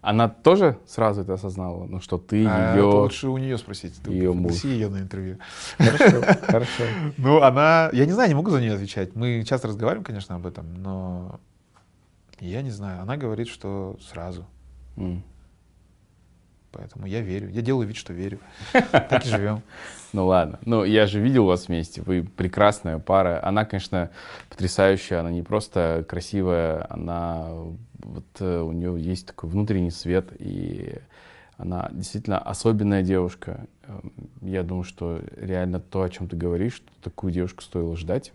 Она 0.00 0.28
тоже 0.28 0.78
сразу 0.86 1.22
это 1.22 1.34
осознала, 1.34 1.84
ну 1.84 2.00
что 2.00 2.18
ты 2.18 2.46
а 2.46 2.74
ее... 2.74 2.84
лучше 2.84 3.28
у 3.28 3.38
нее 3.38 3.58
спросить. 3.58 3.94
Ты 4.02 4.12
ее 4.12 4.32
муж. 4.32 4.64
ее 4.64 4.88
на 4.88 5.00
интервью. 5.00 5.38
Хорошо, 5.78 6.22
хорошо. 6.42 6.84
Ну, 7.16 7.42
она... 7.42 7.90
Я 7.92 8.06
не 8.06 8.12
знаю, 8.12 8.28
не 8.28 8.34
могу 8.34 8.50
за 8.50 8.60
нее 8.60 8.74
отвечать. 8.74 9.16
Мы 9.16 9.44
часто 9.44 9.68
разговариваем, 9.68 10.04
конечно, 10.04 10.36
об 10.36 10.46
этом, 10.46 10.74
но 10.74 11.40
я 12.40 12.62
не 12.62 12.70
знаю. 12.70 13.02
Она 13.02 13.16
говорит, 13.16 13.48
что 13.48 13.96
сразу. 14.00 14.46
Поэтому 16.72 17.06
я 17.06 17.20
верю. 17.20 17.48
Я 17.50 17.62
делаю 17.62 17.86
вид, 17.86 17.96
что 17.96 18.12
верю. 18.12 18.38
Так 18.72 19.24
и 19.24 19.28
живем. 19.28 19.62
Ну 20.12 20.26
ладно. 20.26 20.58
Ну, 20.64 20.84
я 20.84 21.06
же 21.06 21.20
видел 21.20 21.44
вас 21.44 21.68
вместе. 21.68 22.02
Вы 22.02 22.22
прекрасная 22.22 22.98
пара. 22.98 23.40
Она, 23.42 23.64
конечно, 23.64 24.10
потрясающая. 24.48 25.20
Она 25.20 25.30
не 25.30 25.42
просто 25.42 26.04
красивая, 26.08 26.86
она 26.88 27.48
вот 27.98 28.24
э, 28.40 28.60
у 28.60 28.72
нее 28.72 29.00
есть 29.00 29.26
такой 29.26 29.50
внутренний 29.50 29.90
свет, 29.90 30.28
и 30.38 30.94
она 31.56 31.88
действительно 31.92 32.38
особенная 32.38 33.02
девушка. 33.02 33.66
Эм, 33.86 34.12
я 34.40 34.62
думаю, 34.62 34.84
что 34.84 35.20
реально 35.36 35.80
то, 35.80 36.02
о 36.02 36.08
чем 36.08 36.28
ты 36.28 36.36
говоришь, 36.36 36.82
такую 37.02 37.32
девушку 37.32 37.62
стоило 37.62 37.96
ждать. 37.96 38.32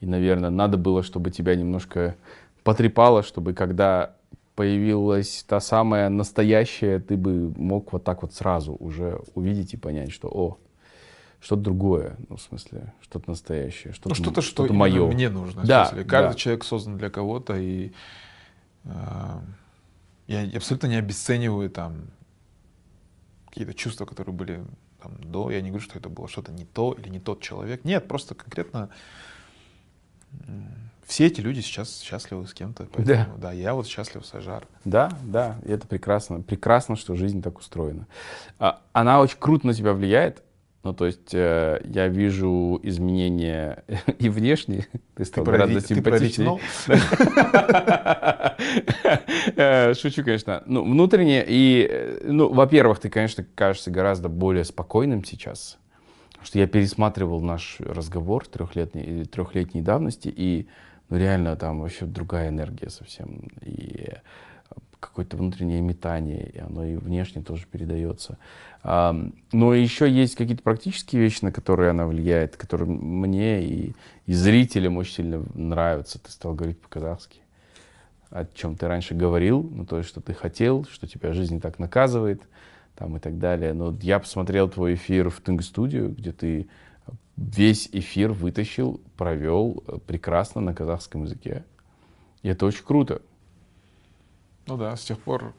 И, 0.00 0.06
наверное, 0.06 0.50
надо 0.50 0.76
было, 0.76 1.02
чтобы 1.02 1.30
тебя 1.30 1.54
немножко 1.54 2.16
потрепало, 2.62 3.22
чтобы 3.22 3.54
когда 3.54 4.16
появилась 4.54 5.44
та 5.48 5.60
самая 5.60 6.08
настоящая, 6.08 7.00
ты 7.00 7.16
бы 7.16 7.52
мог 7.56 7.92
вот 7.92 8.04
так 8.04 8.22
вот 8.22 8.34
сразу 8.34 8.74
уже 8.74 9.20
увидеть 9.34 9.74
и 9.74 9.76
понять, 9.76 10.12
что, 10.12 10.28
о, 10.28 10.58
что-то 11.40 11.62
другое, 11.62 12.16
ну, 12.28 12.36
в 12.36 12.42
смысле, 12.42 12.92
что-то 13.00 13.30
настоящее, 13.30 13.92
что-то, 13.92 14.10
ну, 14.10 14.14
что-то, 14.14 14.42
что, 14.42 14.64
что 14.64 14.72
мое. 14.72 15.06
мне 15.06 15.28
нужно. 15.28 15.64
Да, 15.64 15.86
смысле, 15.86 16.04
каждый 16.04 16.32
да. 16.32 16.38
человек 16.38 16.64
создан 16.64 16.96
для 16.96 17.10
кого-то, 17.10 17.56
и 17.56 17.92
э, 18.84 19.40
я 20.26 20.56
абсолютно 20.56 20.86
не 20.86 20.96
обесцениваю 20.96 21.68
там 21.68 22.06
какие-то 23.48 23.74
чувства, 23.74 24.06
которые 24.06 24.34
были 24.34 24.64
там, 25.02 25.12
до. 25.22 25.50
Я 25.50 25.60
не 25.60 25.68
говорю, 25.68 25.84
что 25.84 25.98
это 25.98 26.08
было 26.08 26.28
что-то 26.28 26.52
не 26.52 26.64
то 26.64 26.92
или 26.92 27.08
не 27.08 27.20
тот 27.20 27.42
человек. 27.42 27.84
Нет, 27.84 28.08
просто 28.08 28.34
конкретно 28.34 28.88
все 31.06 31.26
эти 31.26 31.40
люди 31.40 31.60
сейчас 31.60 32.00
счастливы 32.00 32.46
с 32.46 32.54
кем-то. 32.54 32.86
Поэтому, 32.92 33.06
да. 33.06 33.28
да, 33.36 33.52
я 33.52 33.74
вот 33.74 33.86
счастлив 33.86 34.24
с 34.24 34.34
Ажар. 34.34 34.66
Да, 34.84 35.10
да, 35.22 35.58
и 35.64 35.70
это 35.70 35.86
прекрасно. 35.86 36.40
Прекрасно, 36.40 36.96
что 36.96 37.14
жизнь 37.14 37.42
так 37.42 37.58
устроена. 37.58 38.06
А, 38.58 38.80
она 38.92 39.20
очень 39.20 39.38
круто 39.38 39.66
на 39.66 39.74
тебя 39.74 39.92
влияет. 39.92 40.42
Ну, 40.84 40.92
то 40.92 41.06
есть 41.06 41.32
э, 41.32 41.80
я 41.84 42.08
вижу 42.08 42.78
изменения 42.82 43.84
и 44.18 44.28
внешние. 44.28 44.86
Ты 45.14 45.24
стал 45.24 45.44
ты 45.44 45.50
гораздо 45.50 45.80
про, 45.80 45.88
симпатичнее. 45.94 46.58
Э, 49.56 49.94
шучу, 49.94 50.24
конечно. 50.24 50.62
Ну, 50.66 50.84
внутренне. 50.84 51.44
И, 51.46 51.86
э, 51.90 52.20
ну, 52.24 52.52
во-первых, 52.52 52.98
ты, 52.98 53.08
конечно, 53.08 53.44
кажешься 53.54 53.90
гораздо 53.90 54.28
более 54.28 54.64
спокойным 54.64 55.24
сейчас. 55.24 55.78
Потому 56.32 56.46
что 56.46 56.58
я 56.58 56.66
пересматривал 56.66 57.40
наш 57.40 57.76
разговор 57.78 58.46
трехлетней, 58.46 59.24
трехлетней 59.24 59.80
давности, 59.80 60.32
и 60.34 60.68
ну, 61.08 61.16
реально 61.16 61.56
там 61.56 61.80
вообще 61.80 62.06
другая 62.06 62.48
энергия 62.48 62.90
совсем. 62.90 63.48
И 63.62 64.08
какое-то 65.00 65.36
внутреннее 65.36 65.82
метание, 65.82 66.48
и 66.48 66.58
оно 66.58 66.84
и 66.84 66.96
внешне 66.96 67.42
тоже 67.42 67.66
передается. 67.70 68.38
Но 68.82 69.74
еще 69.74 70.10
есть 70.10 70.34
какие-то 70.34 70.62
практические 70.62 71.20
вещи, 71.22 71.44
на 71.44 71.52
которые 71.52 71.90
она 71.90 72.06
влияет, 72.06 72.56
которые 72.56 72.88
мне 72.88 73.62
и, 73.62 73.94
и 74.26 74.32
зрителям 74.32 74.96
очень 74.96 75.14
сильно 75.14 75.44
нравятся. 75.54 76.18
Ты 76.18 76.30
стал 76.30 76.54
говорить 76.54 76.80
по-казахски. 76.80 77.40
О 78.30 78.46
чем 78.54 78.76
ты 78.76 78.88
раньше 78.88 79.14
говорил, 79.14 79.62
ну, 79.62 79.86
то 79.86 80.02
что 80.02 80.20
ты 80.20 80.34
хотел, 80.34 80.84
что 80.90 81.06
тебя 81.06 81.32
жизнь 81.32 81.60
так 81.60 81.78
наказывает, 81.78 82.42
там, 82.96 83.16
и 83.16 83.20
так 83.20 83.38
далее. 83.38 83.74
Но 83.74 83.96
я 84.00 84.18
посмотрел 84.18 84.68
твой 84.68 84.94
эфир 84.94 85.30
в 85.30 85.40
Тынг 85.40 85.62
студию, 85.62 86.10
где 86.10 86.32
ты 86.32 86.66
весь 87.36 87.88
эфир 87.92 88.32
вытащил, 88.32 89.00
провел 89.16 89.82
э, 89.86 89.98
прекрасно 89.98 90.60
на 90.60 90.74
казахском 90.74 91.24
языке. 91.24 91.64
И 92.42 92.48
это 92.48 92.66
очень 92.66 92.84
круто. 92.84 93.22
Ну 94.66 94.76
да, 94.76 94.96
с 94.96 95.04
тех 95.04 95.18
пор, 95.18 95.54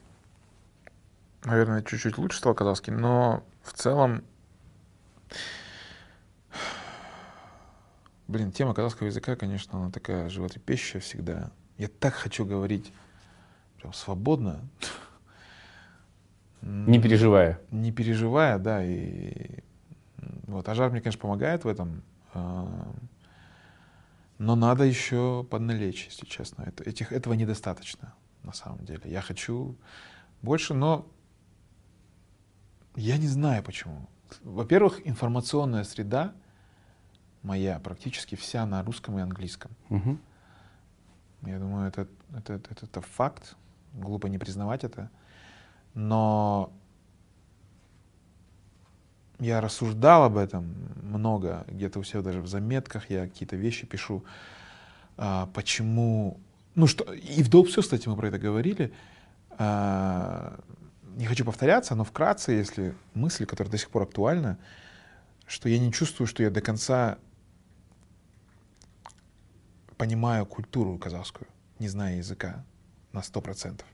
наверное, 1.44 1.82
чуть-чуть 1.82 2.18
лучше 2.18 2.38
стал 2.38 2.54
казахский, 2.54 2.92
но 2.92 3.44
в 3.62 3.72
целом, 3.72 4.24
блин, 8.26 8.52
тема 8.52 8.74
казахского 8.74 9.06
языка, 9.06 9.36
конечно, 9.36 9.78
она 9.78 9.90
такая 9.90 10.28
животрепещущая 10.28 11.00
всегда. 11.00 11.50
Я 11.78 11.88
так 11.88 12.14
хочу 12.14 12.44
говорить 12.44 12.92
прям 13.78 13.92
свободно. 13.92 14.60
Не 16.62 17.00
переживая. 17.00 17.60
Не 17.70 17.92
переживая, 17.92 18.58
да, 18.58 18.84
и 18.84 19.62
вот, 20.46 20.68
Ажар 20.68 20.90
мне, 20.90 21.00
конечно, 21.00 21.20
помогает 21.20 21.64
в 21.64 21.68
этом. 21.68 22.02
А, 22.34 22.92
но 24.38 24.54
надо 24.54 24.84
еще 24.84 25.46
подналечь, 25.50 26.06
если 26.06 26.26
честно. 26.26 26.62
Это, 26.62 26.84
этих, 26.84 27.12
этого 27.12 27.34
недостаточно, 27.34 28.14
на 28.42 28.52
самом 28.52 28.84
деле. 28.84 29.02
Я 29.04 29.22
хочу 29.22 29.76
больше, 30.42 30.74
но 30.74 31.06
я 32.94 33.16
не 33.18 33.28
знаю 33.28 33.62
почему. 33.62 34.08
Во-первых, 34.42 35.06
информационная 35.06 35.84
среда 35.84 36.34
моя 37.42 37.78
практически 37.78 38.34
вся 38.34 38.66
на 38.66 38.82
русском 38.82 39.18
и 39.18 39.22
английском. 39.22 39.70
Угу. 39.88 40.18
Я 41.42 41.58
думаю, 41.58 41.88
это, 41.88 42.08
это, 42.34 42.54
это, 42.54 42.86
это 42.86 43.00
факт. 43.00 43.56
Глупо 43.92 44.26
не 44.26 44.38
признавать 44.38 44.84
это. 44.84 45.10
Но 45.94 46.72
я 49.38 49.60
рассуждал 49.60 50.24
об 50.24 50.36
этом 50.36 50.74
много, 51.02 51.64
где-то 51.68 51.98
у 51.98 52.04
себя 52.04 52.22
даже 52.22 52.40
в 52.40 52.48
заметках 52.48 53.10
я 53.10 53.26
какие-то 53.26 53.56
вещи 53.56 53.86
пишу, 53.86 54.24
а, 55.16 55.46
почему, 55.54 56.40
ну 56.74 56.86
что, 56.86 57.12
и 57.12 57.42
в 57.42 57.64
все, 57.64 57.82
кстати, 57.82 58.08
мы 58.08 58.16
про 58.16 58.28
это 58.28 58.38
говорили, 58.38 58.92
а, 59.58 60.58
не 61.16 61.26
хочу 61.26 61.44
повторяться, 61.44 61.94
но 61.94 62.04
вкратце, 62.04 62.52
если 62.52 62.94
мысль, 63.14 63.46
которая 63.46 63.70
до 63.70 63.78
сих 63.78 63.90
пор 63.90 64.02
актуальна, 64.02 64.58
что 65.46 65.68
я 65.68 65.78
не 65.78 65.92
чувствую, 65.92 66.26
что 66.26 66.42
я 66.42 66.50
до 66.50 66.60
конца 66.60 67.18
понимаю 69.96 70.44
культуру 70.44 70.98
казахскую, 70.98 71.48
не 71.78 71.88
зная 71.88 72.16
языка 72.16 72.64
на 73.12 73.22
сто 73.22 73.40
процентов. 73.40 73.86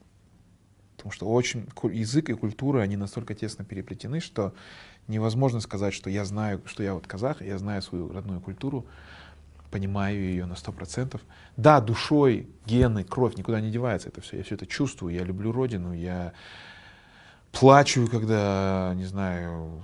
Потому 0.97 1.13
что 1.13 1.29
очень 1.29 1.69
язык 1.93 2.31
и 2.31 2.35
культура, 2.35 2.81
они 2.81 2.97
настолько 2.97 3.35
тесно 3.35 3.65
переплетены, 3.65 4.21
что 4.21 4.55
невозможно 5.09 5.61
сказать, 5.61 5.95
что 5.95 6.11
я 6.11 6.25
знаю, 6.25 6.61
что 6.67 6.83
я 6.83 6.95
вот 6.95 7.07
казах, 7.07 7.43
я 7.43 7.59
знаю 7.59 7.83
свою 7.83 8.13
родную 8.13 8.41
культуру, 8.41 8.87
понимаю 9.71 10.17
ее 10.17 10.47
на 10.47 10.55
сто 10.55 10.71
процентов. 10.71 11.23
Да, 11.57 11.81
душой, 11.81 12.49
гены, 12.67 13.05
кровь 13.05 13.37
никуда 13.37 13.61
не 13.61 13.71
девается 13.71 14.09
это 14.09 14.21
все. 14.21 14.39
Я 14.39 14.43
все 14.45 14.55
это 14.55 14.67
чувствую, 14.67 15.15
я 15.15 15.25
люблю 15.25 15.51
родину, 15.51 15.93
я 15.93 16.33
плачу, 17.53 18.07
когда, 18.09 18.93
не 18.97 19.05
знаю, 19.05 19.83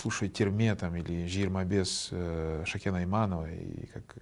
слушаю 0.00 0.30
Терме 0.30 0.74
там, 0.74 0.96
или 0.96 1.26
Жирмабес 1.26 2.08
э, 2.10 2.64
Шакена 2.66 3.04
Иманова. 3.04 3.50
И 3.50 3.86
как... 3.86 4.16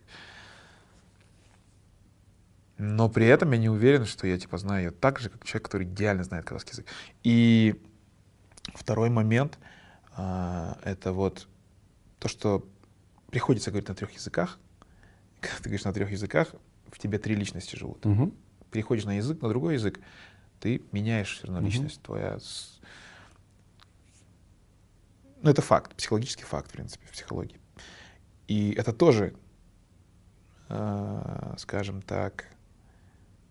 Но 2.78 3.08
при 3.08 3.26
этом 3.26 3.52
я 3.52 3.58
не 3.58 3.68
уверен, 3.68 4.06
что 4.06 4.26
я 4.26 4.38
типа 4.38 4.58
знаю 4.58 4.86
ее 4.86 4.90
так 4.90 5.18
же, 5.18 5.30
как 5.30 5.44
человек, 5.44 5.64
который 5.64 5.86
идеально 5.86 6.24
знает 6.24 6.44
казахский 6.44 6.72
язык. 6.72 6.86
И 7.22 7.80
второй 8.74 9.10
момент 9.10 9.58
это 10.16 11.12
вот 11.12 11.48
то, 12.18 12.28
что 12.28 12.66
приходится 13.30 13.70
говорить 13.70 13.88
на 13.88 13.94
трех 13.94 14.12
языках. 14.12 14.58
Когда 15.40 15.56
ты 15.58 15.64
говоришь 15.64 15.84
на 15.84 15.92
трех 15.92 16.10
языках, 16.10 16.54
в 16.90 16.98
тебе 16.98 17.18
три 17.18 17.34
личности 17.34 17.76
живут. 17.76 18.04
Мгм. 18.04 18.32
Переходишь 18.70 19.04
на 19.04 19.16
язык, 19.16 19.42
на 19.42 19.48
другой 19.48 19.74
язык, 19.74 20.00
ты 20.60 20.82
меняешь 20.92 21.36
все 21.36 21.46
равно 21.46 21.60
Мгм. 21.60 21.68
личность 21.68 22.00
твоя. 22.02 22.38
Ну, 25.42 25.50
это 25.50 25.62
факт, 25.62 25.94
психологический 25.94 26.44
факт, 26.44 26.70
в 26.70 26.72
принципе, 26.72 27.06
в 27.06 27.12
психологии. 27.12 27.60
И 28.48 28.72
это 28.72 28.92
тоже, 28.92 29.34
э, 30.68 31.54
скажем 31.58 32.00
так, 32.02 32.46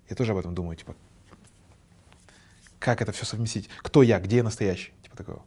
я 0.10 0.16
тоже 0.16 0.32
об 0.32 0.40
этом 0.40 0.56
думаю, 0.56 0.76
типа, 0.76 0.96
как 2.80 3.02
это 3.02 3.12
все 3.12 3.26
совместить? 3.26 3.70
Кто 3.80 4.04
я, 4.04 4.20
где 4.20 4.38
я 4.38 4.44
настоящий? 4.44 4.94
Типа 5.04 5.16
такого. 5.18 5.44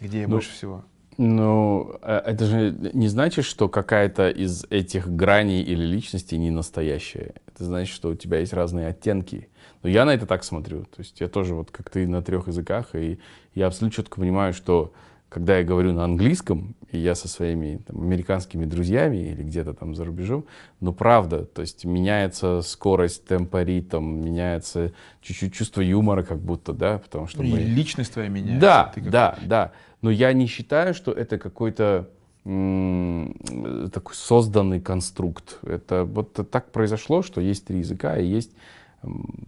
Где 0.00 0.26
Ну, 0.26 0.34
больше 0.34 0.52
всего? 0.52 0.84
Ну, 1.18 1.96
э, 2.02 2.22
это 2.24 2.46
же 2.46 2.74
не 2.94 3.08
значит, 3.08 3.44
что 3.44 3.68
какая-то 3.68 4.30
из 4.30 4.64
этих 4.70 5.08
граней 5.08 5.62
или 5.62 5.84
личностей 5.84 6.38
не 6.38 6.50
настоящая. 6.50 7.34
Это 7.46 7.64
значит, 7.64 7.94
что 7.94 8.08
у 8.08 8.14
тебя 8.14 8.38
есть 8.38 8.54
разные 8.54 8.86
оттенки. 8.88 9.48
Но 9.82 9.90
я 9.90 10.04
на 10.04 10.14
это 10.14 10.26
так 10.26 10.44
смотрю. 10.44 10.84
То 10.84 10.98
есть 11.00 11.20
я 11.20 11.28
тоже 11.28 11.54
вот 11.54 11.70
как 11.70 11.90
ты 11.90 12.06
на 12.06 12.22
трех 12.22 12.48
языках, 12.48 12.94
и 12.94 13.18
я 13.54 13.66
абсолютно 13.66 13.96
четко 13.96 14.20
понимаю, 14.20 14.54
что 14.54 14.92
когда 15.28 15.58
я 15.58 15.64
говорю 15.64 15.92
на 15.92 16.04
английском, 16.04 16.74
и 16.90 16.98
я 16.98 17.14
со 17.14 17.28
своими 17.28 17.76
там, 17.86 18.00
американскими 18.02 18.64
друзьями 18.64 19.28
или 19.30 19.42
где-то 19.44 19.74
там 19.74 19.94
за 19.94 20.04
рубежом, 20.04 20.44
ну 20.80 20.92
правда, 20.92 21.44
то 21.44 21.60
есть 21.62 21.84
меняется 21.84 22.62
скорость, 22.62 23.26
темпа, 23.26 23.62
ритм, 23.62 24.02
меняется 24.04 24.92
чуть-чуть 25.22 25.54
чувство 25.54 25.82
юмора 25.82 26.24
как 26.24 26.40
будто, 26.40 26.72
да, 26.72 26.98
потому 26.98 27.28
что 27.28 27.44
И 27.44 27.50
мы... 27.52 27.58
личность 27.60 28.12
твоя 28.12 28.28
меняется. 28.28 28.60
Да, 28.60 28.92
как- 28.92 29.10
да, 29.10 29.38
да. 29.42 29.72
Но 30.02 30.10
я 30.10 30.32
не 30.32 30.46
считаю, 30.46 30.94
что 30.94 31.12
это 31.12 31.38
какой-то 31.38 32.08
такой 32.42 34.14
созданный 34.14 34.80
конструкт. 34.80 35.58
Это 35.62 36.04
вот 36.04 36.32
так 36.50 36.72
произошло, 36.72 37.22
что 37.22 37.40
есть 37.40 37.66
три 37.66 37.80
языка 37.80 38.16
и 38.16 38.26
есть 38.26 38.52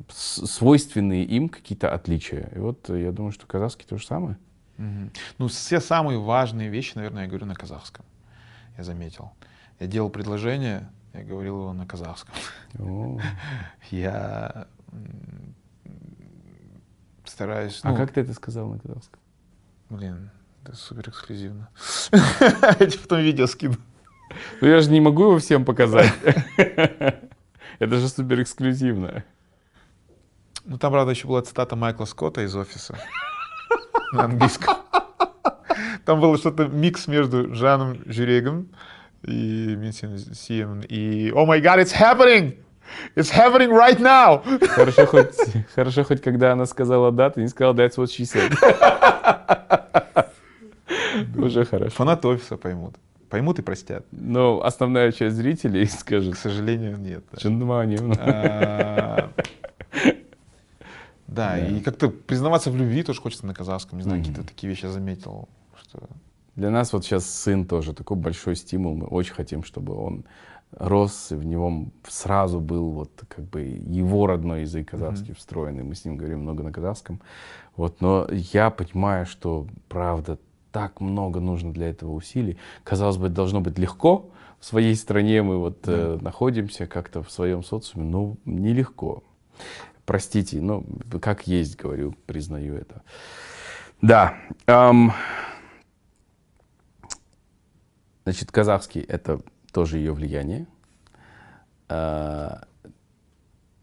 свойственные 0.09 1.24
им 1.24 1.48
какие-то 1.48 1.92
отличия. 1.92 2.50
И 2.55 2.59
вот 2.59 2.88
э, 2.88 3.03
я 3.03 3.12
думаю, 3.12 3.32
что 3.32 3.46
казахский 3.46 3.86
то 3.86 3.98
же 3.98 4.07
самое. 4.07 4.38
Мгм. 4.78 5.11
Ну, 5.38 5.48
все 5.48 5.80
самые 5.80 6.18
важные 6.18 6.68
вещи, 6.70 6.92
наверное, 6.94 7.24
я 7.24 7.28
говорю 7.28 7.46
на 7.46 7.55
казахском. 7.55 8.05
Я 8.78 8.84
заметил. 8.84 9.32
Я 9.78 9.86
делал 9.86 10.09
предложение, 10.09 10.90
я 11.12 11.22
говорил 11.22 11.59
его 11.59 11.72
на 11.72 11.86
казахском. 11.86 12.34
О. 12.78 13.20
Я 13.90 14.66
стараюсь... 17.24 17.80
А 17.82 17.90
ну, 17.90 17.96
как 17.96 18.12
ты 18.12 18.20
это 18.22 18.32
сказал 18.32 18.68
на 18.68 18.78
казахском? 18.78 19.20
Блин, 19.90 20.30
это 20.64 20.76
супер 20.76 21.08
эксклюзивно. 21.08 21.68
Я 22.12 22.86
тебе 22.86 22.98
потом 22.98 23.20
видео 23.20 23.46
скину. 23.46 23.76
Ну 24.60 24.68
я 24.68 24.80
же 24.80 24.90
не 24.90 25.00
могу 25.00 25.24
его 25.24 25.38
всем 25.38 25.64
показать. 25.64 26.12
Это 27.78 27.96
же 27.96 28.08
супер 28.08 28.42
эксклюзивно. 28.42 29.24
Ну, 30.64 30.78
там, 30.78 30.92
правда, 30.92 31.10
еще 31.10 31.26
была 31.26 31.42
цитата 31.42 31.74
Майкла 31.74 32.04
Скотта 32.04 32.42
из 32.42 32.54
«Офиса» 32.54 32.96
на 34.12 34.24
английском. 34.24 34.76
Там 36.04 36.20
было 36.20 36.38
что-то 36.38 36.68
микс 36.68 37.08
между 37.08 37.52
Жаном 37.54 37.98
Жюрегом 38.06 38.68
и 39.22 39.74
Минсин 39.76 40.16
Сием 40.18 40.80
и 40.80 41.30
«Oh 41.30 41.46
my 41.46 41.60
God, 41.60 41.80
it's 41.80 41.92
happening! 41.92 42.56
It's 43.16 43.30
happening 43.30 43.70
right 43.70 43.98
now!» 43.98 44.42
Хорошо 44.68 45.06
хоть, 45.06 45.34
хорошо 45.74 46.04
хоть 46.04 46.22
когда 46.22 46.52
она 46.52 46.66
сказала 46.66 47.10
да, 47.10 47.30
ты 47.30 47.40
не 47.40 47.48
сказал 47.48 47.74
that's 47.74 47.96
what 47.96 48.06
she 48.06 48.24
said. 48.24 48.52
Уже 51.47 51.64
хорошо. 51.64 51.95
Фанаты 51.97 52.28
«Офиса» 52.28 52.57
поймут. 52.57 52.95
Поймут 53.28 53.59
и 53.59 53.62
простят. 53.62 54.05
Но 54.12 54.62
основная 54.62 55.11
часть 55.12 55.36
зрителей 55.36 55.86
К 55.86 55.90
скажет, 55.90 56.36
сожалению, 56.38 56.99
нет. 56.99 57.24
да. 57.32 57.38
Чандмани. 57.38 57.99
А, 58.18 59.30
Да, 61.26 61.59
и 61.59 61.80
как-то 61.80 62.11
признаваться 62.11 62.70
в 62.70 62.76
любви 62.76 63.03
тоже 63.03 63.20
хочется 63.20 63.47
на 63.47 63.55
казахском. 63.55 63.99
Не 63.99 64.05
знаю, 64.05 64.20
какие-то 64.20 64.45
такие 64.47 64.68
вещи 64.68 64.84
я 64.84 64.90
заметил, 64.90 65.49
что 65.80 66.01
Для 66.57 66.68
нас 66.70 66.93
вот 66.93 67.05
сейчас 67.05 67.24
сын 67.24 67.64
тоже 67.64 67.95
такой 67.95 68.18
большой 68.18 68.55
стимул. 68.55 68.95
Мы 68.95 69.07
очень 69.07 69.32
хотим, 69.32 69.64
чтобы 69.64 69.95
он 69.95 70.24
рос, 70.72 71.32
и 71.32 71.34
в 71.34 71.45
него 71.45 71.86
сразу 72.07 72.61
был 72.61 72.90
вот 72.90 73.11
как 73.28 73.45
бы 73.47 73.62
его 73.62 74.26
родной 74.26 74.62
язык 74.62 74.90
казахский 74.90 75.34
встроенный. 75.34 75.84
Мы 75.84 75.95
с 75.95 76.05
ним 76.05 76.16
говорим 76.18 76.40
много 76.40 76.62
на 76.62 76.72
казахском. 76.72 77.20
Вот, 77.76 78.03
но 78.03 78.26
я 78.30 78.68
понимаю, 78.70 79.24
что 79.24 79.66
правда 79.88 80.38
так 80.73 81.01
много 81.01 81.41
нужно 81.41 81.73
для 81.73 81.91
этого 81.91 82.12
усилий. 82.12 82.59
Казалось 82.85 83.18
бы, 83.18 83.29
должно 83.29 83.61
быть 83.61 83.79
легко. 83.79 84.31
В 84.59 84.64
своей 84.64 84.95
стране 84.95 85.43
мы 85.43 85.59
вот 85.59 85.81
э, 85.87 86.18
находимся 86.20 86.87
как-то 86.87 87.23
в 87.23 87.31
своем 87.31 87.62
социуме, 87.62 88.09
но 88.09 88.37
нелегко. 88.45 89.23
Простите, 90.05 90.61
ну, 90.61 90.85
как 91.20 91.47
есть, 91.47 91.77
говорю, 91.77 92.14
признаю 92.27 92.75
это. 92.75 93.03
Да. 94.01 94.35
ам, 94.66 95.12
Значит, 98.25 98.53
казахский— 98.53 99.01
это 99.09 99.41
тоже 99.73 99.99
ее 99.99 100.12
влияние. 100.12 100.66
А, 101.89 102.62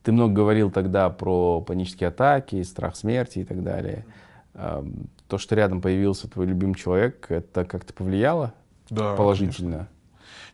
Ты 0.03 0.11
много 0.11 0.33
говорил 0.33 0.71
тогда 0.71 1.09
про 1.09 1.61
панические 1.61 2.07
атаки, 2.07 2.63
страх 2.63 2.95
смерти 2.95 3.39
и 3.39 3.43
так 3.43 3.63
далее. 3.63 4.05
А, 4.53 4.85
То, 5.29 5.37
что 5.37 5.55
рядом 5.55 5.79
появился 5.79 6.27
твой 6.27 6.47
любимый 6.47 6.73
человек, 6.73 7.29
это 7.29 7.63
как-то 7.63 7.93
повлияло 7.93 8.53
да, 8.89 9.15
положительно? 9.15 9.87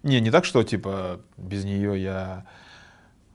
Не, 0.04 0.20
не 0.20 0.30
так, 0.32 0.46
что 0.46 0.62
типа 0.64 1.22
без 1.38 1.64
нее 1.64 2.02
я 2.02 2.46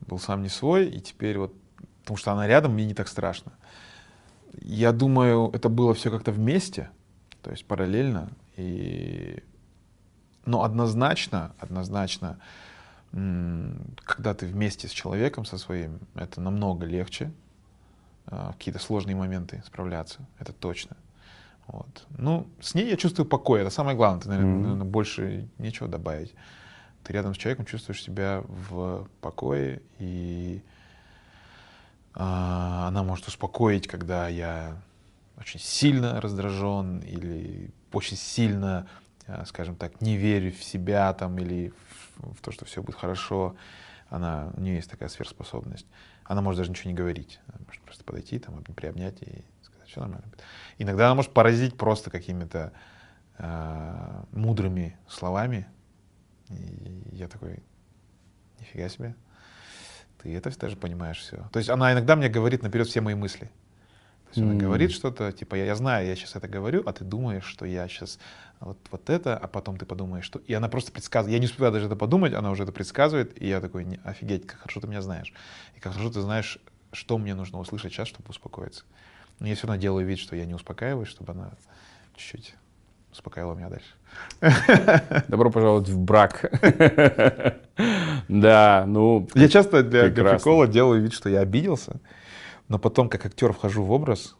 был 0.01 0.19
сам 0.19 0.43
не 0.43 0.51
свой, 0.51 0.87
и 0.87 1.01
теперь 1.01 1.39
вот, 1.39 1.55
потому 2.03 2.19
что 2.19 2.33
она 2.33 2.47
рядом, 2.47 2.75
мне 2.75 2.85
не 2.85 2.95
так 2.95 3.09
страшно. 3.09 3.53
Я 4.61 4.93
думаю, 4.93 5.51
это 5.55 5.69
было 5.69 5.95
все 5.95 6.11
как-то 6.11 6.31
вместе, 6.31 6.91
то 7.43 7.51
есть 7.51 7.65
параллельно. 7.65 8.31
И... 8.57 9.43
Но 10.45 10.63
однозначно, 10.63 11.53
однозначно, 11.59 12.39
когда 13.11 14.35
ты 14.35 14.47
вместе 14.47 14.89
с 14.89 14.91
человеком, 14.91 15.47
со 15.47 15.57
своим, 15.57 16.01
это 16.15 16.41
намного 16.41 16.85
легче 16.85 17.33
а, 18.27 18.53
в 18.53 18.57
какие-то 18.57 18.79
сложные 18.79 19.17
моменты 19.17 19.63
справляться, 19.67 20.21
это 20.39 20.53
точно. 20.53 20.97
Вот. 21.73 22.07
Ну, 22.19 22.47
с 22.61 22.75
ней 22.75 22.89
я 22.91 22.97
чувствую 22.97 23.27
покой, 23.29 23.61
это 23.61 23.71
самое 23.71 23.97
главное, 23.97 24.21
ты, 24.23 24.29
наверное, 24.29 24.53
Мгм. 24.55 24.63
наверное, 24.63 24.87
больше 24.87 25.49
нечего 25.59 25.89
добавить. 25.89 26.35
Ты 27.05 27.13
рядом 27.13 27.35
с 27.35 27.39
человеком 27.39 27.65
чувствуешь 27.65 28.03
себя 28.03 28.43
в 28.47 29.09
покое, 29.21 29.81
и 29.99 30.63
а, 32.15 32.89
она 32.89 33.03
может 33.03 33.29
успокоить, 33.29 33.87
когда 33.87 34.29
я 34.29 34.77
очень 35.39 35.61
сильно 35.61 36.21
раздражен 36.21 36.99
или 37.01 37.71
очень 37.93 38.17
сильно, 38.17 38.87
а, 39.27 39.45
скажем 39.47 39.77
так, 39.77 40.01
не 40.01 40.17
верю 40.17 40.53
в 40.53 40.63
себя 40.63 41.13
там 41.15 41.39
или 41.39 41.73
в, 42.17 42.35
в 42.35 42.41
то, 42.43 42.51
что 42.51 42.65
все 42.65 42.83
будет 42.83 42.97
хорошо. 42.97 43.55
Она, 44.09 44.51
у 44.57 44.61
нее 44.61 44.77
есть 44.77 44.91
такая 44.91 45.09
сверхспособность. 45.09 45.87
Она 46.25 46.43
может 46.43 46.59
даже 46.59 46.71
ничего 46.71 46.91
не 46.91 46.97
говорить. 46.97 47.39
Она 47.47 47.59
может 47.67 47.81
просто 47.83 48.03
подойти, 48.05 48.39
там, 48.41 48.57
об- 48.57 48.75
приобнять 48.75 49.23
и 49.23 49.45
все 49.91 50.01
нормально. 50.01 50.27
будет». 50.29 50.43
Иногда 50.79 51.07
она 51.07 51.15
может 51.15 51.33
поразить 51.33 51.77
просто 51.77 52.11
какими-то 52.11 52.73
а, 53.39 54.25
мудрыми 54.33 54.97
словами. 55.09 55.67
И 56.51 57.03
я 57.13 57.29
такой, 57.29 57.63
нифига 58.59 58.89
себе. 58.89 59.15
Ты 60.23 60.35
это 60.37 60.57
даже 60.59 60.77
понимаешь 60.77 61.19
все. 61.19 61.49
То 61.53 61.59
есть 61.59 61.71
она 61.71 61.93
иногда 61.93 62.17
мне 62.17 62.29
говорит 62.29 62.63
наперед 62.63 62.87
все 62.89 63.01
мои 63.01 63.15
мысли. 63.15 63.47
То 63.47 64.31
есть 64.37 64.43
она 64.43 64.53
М. 64.53 64.59
говорит 64.59 64.93
что-то, 64.93 65.33
типа, 65.33 65.57
я, 65.57 65.65
я 65.65 65.75
знаю, 65.75 66.07
я 66.07 66.15
сейчас 66.15 66.37
это 66.37 66.47
говорю, 66.47 66.83
а 66.87 66.93
ты 66.93 67.05
думаешь, 67.05 67.45
что 67.45 67.65
я 67.65 67.89
сейчас 67.89 68.19
вот, 68.61 68.79
вот 68.91 69.11
это, 69.11 69.37
а 69.37 69.49
потом 69.49 69.77
ты 69.77 69.87
подумаешь, 69.87 70.25
что... 70.25 70.39
И 70.41 70.53
она 70.53 70.69
просто 70.69 70.93
предсказывает. 70.93 71.33
Я 71.33 71.41
не 71.41 71.47
успеваю 71.47 71.73
даже 71.73 71.87
это 71.87 71.97
подумать, 71.97 72.33
она 72.35 72.51
уже 72.51 72.63
это 72.63 72.73
предсказывает, 72.73 73.41
и 73.43 73.49
я 73.49 73.61
такой, 73.61 73.85
«Не, 73.85 73.99
офигеть, 74.05 74.47
как 74.47 74.61
хорошо 74.61 74.81
ты 74.81 74.87
меня 74.87 75.03
знаешь. 75.03 75.33
И 75.75 75.81
как 75.81 75.95
хорошо 75.95 76.13
ты 76.13 76.21
знаешь, 76.21 76.59
что 76.93 77.19
мне 77.19 77.35
нужно 77.35 77.59
услышать 77.59 77.93
сейчас, 77.93 78.07
чтобы 78.07 78.29
успокоиться. 78.29 78.85
Но 79.41 79.49
я 79.49 79.55
все 79.55 79.67
равно 79.67 79.81
делаю 79.81 80.07
вид, 80.07 80.19
что 80.19 80.37
я 80.37 80.47
не 80.47 80.55
успокаиваюсь, 80.55 81.09
чтобы 81.09 81.33
она 81.33 81.51
чуть-чуть 82.15 82.55
успокаивала 83.13 83.55
меня 83.55 83.69
дальше. 83.69 85.25
Добро 85.29 85.51
пожаловать 85.51 85.89
в 85.89 85.99
брак. 85.99 86.51
Да, 88.29 88.85
ну, 88.87 89.29
Я 89.35 89.49
часто 89.49 89.83
для, 89.83 90.09
для 90.09 90.25
прикола 90.25 90.69
делаю 90.69 91.03
вид, 91.03 91.13
что 91.13 91.29
я 91.29 91.41
обиделся, 91.41 91.97
но 92.69 92.79
потом, 92.79 93.09
как 93.09 93.27
актер, 93.27 93.53
вхожу 93.53 93.83
в 93.83 93.91
образ, 93.91 94.37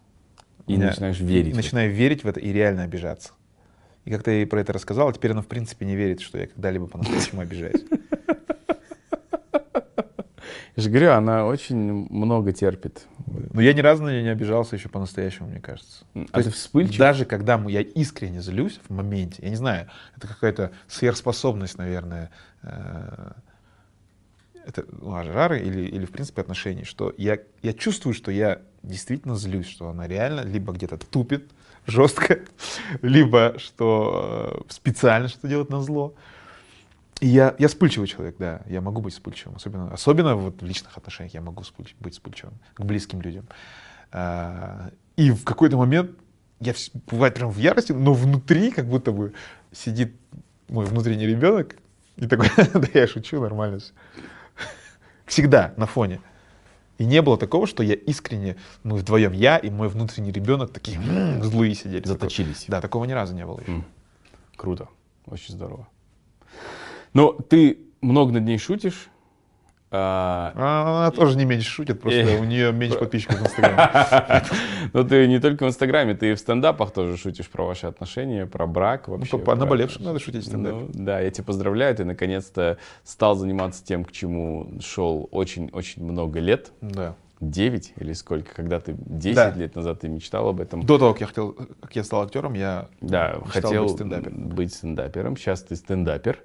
и 0.67 0.77
начинаешь 0.77 1.19
верить. 1.19 1.57
начинаю 1.57 1.93
верить 1.93 2.23
в 2.23 2.29
это 2.29 2.39
и 2.39 2.53
реально 2.53 2.85
обижаться. 2.85 3.33
И 4.05 4.11
как-то 4.11 4.31
я 4.31 4.39
ей 4.39 4.47
про 4.47 4.61
это 4.61 4.73
рассказал, 4.73 5.09
а 5.09 5.13
теперь 5.13 5.33
она 5.33 5.43
в 5.43 5.47
принципе 5.47 5.85
не 5.87 5.97
верит, 5.97 6.21
что 6.21 6.39
я 6.39 6.47
когда-либо 6.47 6.87
по-настоящему 6.87 7.41
обижаюсь. 7.41 7.83
Я 10.81 10.85
же 10.85 10.89
говорю, 10.89 11.13
она 11.13 11.45
очень 11.45 11.77
много 12.09 12.53
терпит. 12.55 13.07
Но 13.53 13.61
я 13.61 13.75
ни 13.75 13.81
разу 13.81 14.03
на 14.03 14.09
нее 14.09 14.23
не 14.23 14.31
обижался 14.31 14.77
еще 14.77 14.89
по-настоящему, 14.89 15.49
мне 15.51 15.61
кажется. 15.61 16.07
А 16.15 16.21
То 16.25 16.33
ты 16.33 16.41
есть 16.49 16.57
вспыльчив? 16.57 16.97
Даже 16.97 17.27
когда 17.27 17.57
м- 17.57 17.69
я 17.69 17.83
искренне 17.83 18.41
злюсь 18.41 18.81
в 18.89 18.91
моменте, 18.91 19.43
я 19.43 19.51
не 19.51 19.57
знаю, 19.57 19.89
это 20.17 20.27
какая-то 20.27 20.71
сверхспособность, 20.89 21.77
наверное, 21.77 22.31
э, 22.63 23.33
это 24.67 24.87
ну, 24.91 25.15
ажары 25.15 25.61
или, 25.61 25.83
или 25.83 26.07
в 26.07 26.13
принципе 26.13 26.41
отношений, 26.41 26.85
что 26.85 27.13
я, 27.19 27.39
я 27.61 27.75
чувствую, 27.75 28.15
что 28.15 28.31
я 28.31 28.63
действительно 28.83 29.37
злюсь, 29.37 29.69
что 29.69 29.91
она 29.91 30.09
реально 30.09 30.47
либо 30.47 30.73
где-то 30.73 30.97
тупит 30.97 31.45
жестко, 31.87 32.39
либо 33.03 33.57
что 33.59 34.65
э, 34.67 34.73
специально 34.73 35.29
что 35.29 35.47
делает 35.47 35.69
на 35.69 35.83
зло. 35.83 36.15
Я, 37.21 37.55
я 37.59 37.69
вспыльчивый 37.69 38.09
человек, 38.09 38.37
да, 38.39 38.63
я 38.67 38.81
могу 38.81 39.01
быть 39.03 39.13
вспыльчивым, 39.13 39.57
особенно, 39.57 39.93
особенно 39.93 40.37
вот 40.37 40.63
в 40.63 40.65
личных 40.65 40.97
отношениях 40.97 41.35
я 41.35 41.41
могу 41.43 41.63
вспыль- 41.63 41.95
быть 42.01 42.15
вспыльчивым 42.15 42.55
к 42.75 42.81
близким 42.85 43.21
людям. 43.21 43.47
А, 44.13 44.91
И 45.17 45.31
в 45.31 45.45
какой-то 45.45 45.77
момент 45.77 46.13
я 46.61 46.75
бывает 47.11 47.35
прям 47.35 47.51
в 47.51 47.59
ярости, 47.59 47.93
но 47.93 48.15
внутри 48.15 48.71
как 48.71 48.87
будто 48.87 49.13
бы 49.13 49.35
сидит 49.73 50.15
мой 50.69 50.87
внутренний 50.87 51.27
ребенок 51.27 51.77
и 52.17 52.27
такой, 52.27 52.49
да 52.75 52.89
я 52.95 53.07
шучу, 53.07 53.41
нормально 53.41 53.79
все. 53.81 53.93
Всегда 55.27 55.75
на 55.77 55.87
фоне. 55.87 56.21
И 56.99 57.05
не 57.05 57.23
было 57.23 57.39
такого, 57.39 57.67
что 57.67 57.83
я 57.83 57.95
искренне, 57.95 58.57
мы 58.83 58.97
вдвоем, 58.97 59.33
я 59.33 59.57
и 59.59 59.71
мой 59.71 59.89
внутренний 59.89 60.33
ребенок 60.33 60.71
такие 60.73 60.99
«М, 60.99 61.43
злые 61.43 61.75
сидели. 61.75 62.07
Заточились. 62.07 62.67
Да, 62.69 62.81
такого 62.83 63.05
ни 63.07 63.13
разу 63.13 63.35
не 63.35 63.47
было 63.47 63.61
еще. 63.61 63.85
Круто, 64.57 64.89
очень 65.27 65.55
здорово. 65.55 65.87
Но 67.13 67.33
ты 67.33 67.79
много 68.01 68.33
над 68.33 68.45
ней 68.45 68.59
шутишь. 68.59 69.09
а, 69.93 70.53
А 70.55 70.99
Она 71.03 71.11
тоже 71.11 71.37
не 71.37 71.45
меньше 71.45 71.69
шутит, 71.69 72.01
просто 72.01 72.21
Э. 72.21 72.41
у 72.41 72.45
нее 72.45 72.73
меньше 72.73 72.97
подписчиков 72.97 73.39
в 73.41 73.43
Инстаграме. 73.43 74.45
Но 74.93 75.03
ты 75.03 75.27
не 75.27 75.41
только 75.41 75.65
в 75.65 75.69
Инстаграме, 75.69 76.15
ты 76.15 76.31
и 76.31 76.35
в 76.35 76.39
стендапах 76.39 76.93
тоже 76.93 77.17
шутишь 77.17 77.49
про 77.49 77.65
ваши 77.67 77.87
отношения, 77.89 78.47
про 78.47 78.67
брак 78.69 79.09
Ну, 79.09 79.17
вообще. 79.17 79.37
по- 79.39 79.45
по 79.47 79.55
наболевшим 79.57 80.05
надо 80.05 80.21
шутить 80.21 80.45
в 80.45 80.47
стендапе. 80.47 80.77
Ну, 80.77 80.89
да, 80.95 81.19
я 81.21 81.31
тебя 81.33 81.43
поздравляю, 81.45 81.97
ты 81.97 82.05
наконец-то 82.05 82.79
стал 83.03 83.35
заниматься 83.35 83.85
тем, 83.85 84.05
к 84.05 84.13
чему 84.13 84.69
шел 84.81 85.29
очень-очень 85.33 86.05
много 86.05 86.39
лет. 86.39 86.71
Да. 86.81 87.17
9 87.41 87.95
или 87.97 88.13
сколько, 88.13 88.55
когда 88.55 88.79
ты 88.81 88.95
10 88.97 89.35
Да. 89.35 89.51
лет 89.57 89.75
назад 89.75 90.01
ты 90.03 90.09
мечтал 90.09 90.49
об 90.51 90.61
этом. 90.61 90.83
До 90.85 90.99
того, 90.99 91.13
как 91.15 91.21
я 91.23 91.27
хотел, 91.27 91.53
как 91.81 91.97
я 91.97 92.05
стал 92.05 92.23
актером, 92.23 92.53
я 92.55 92.89
Да, 93.01 93.41
хотел 93.49 93.85
быть 93.85 93.93
стендапером. 93.95 94.49
быть 94.51 94.73
стендапером. 94.75 95.37
Сейчас 95.37 95.63
ты 95.63 95.75
стендапер. 95.75 96.39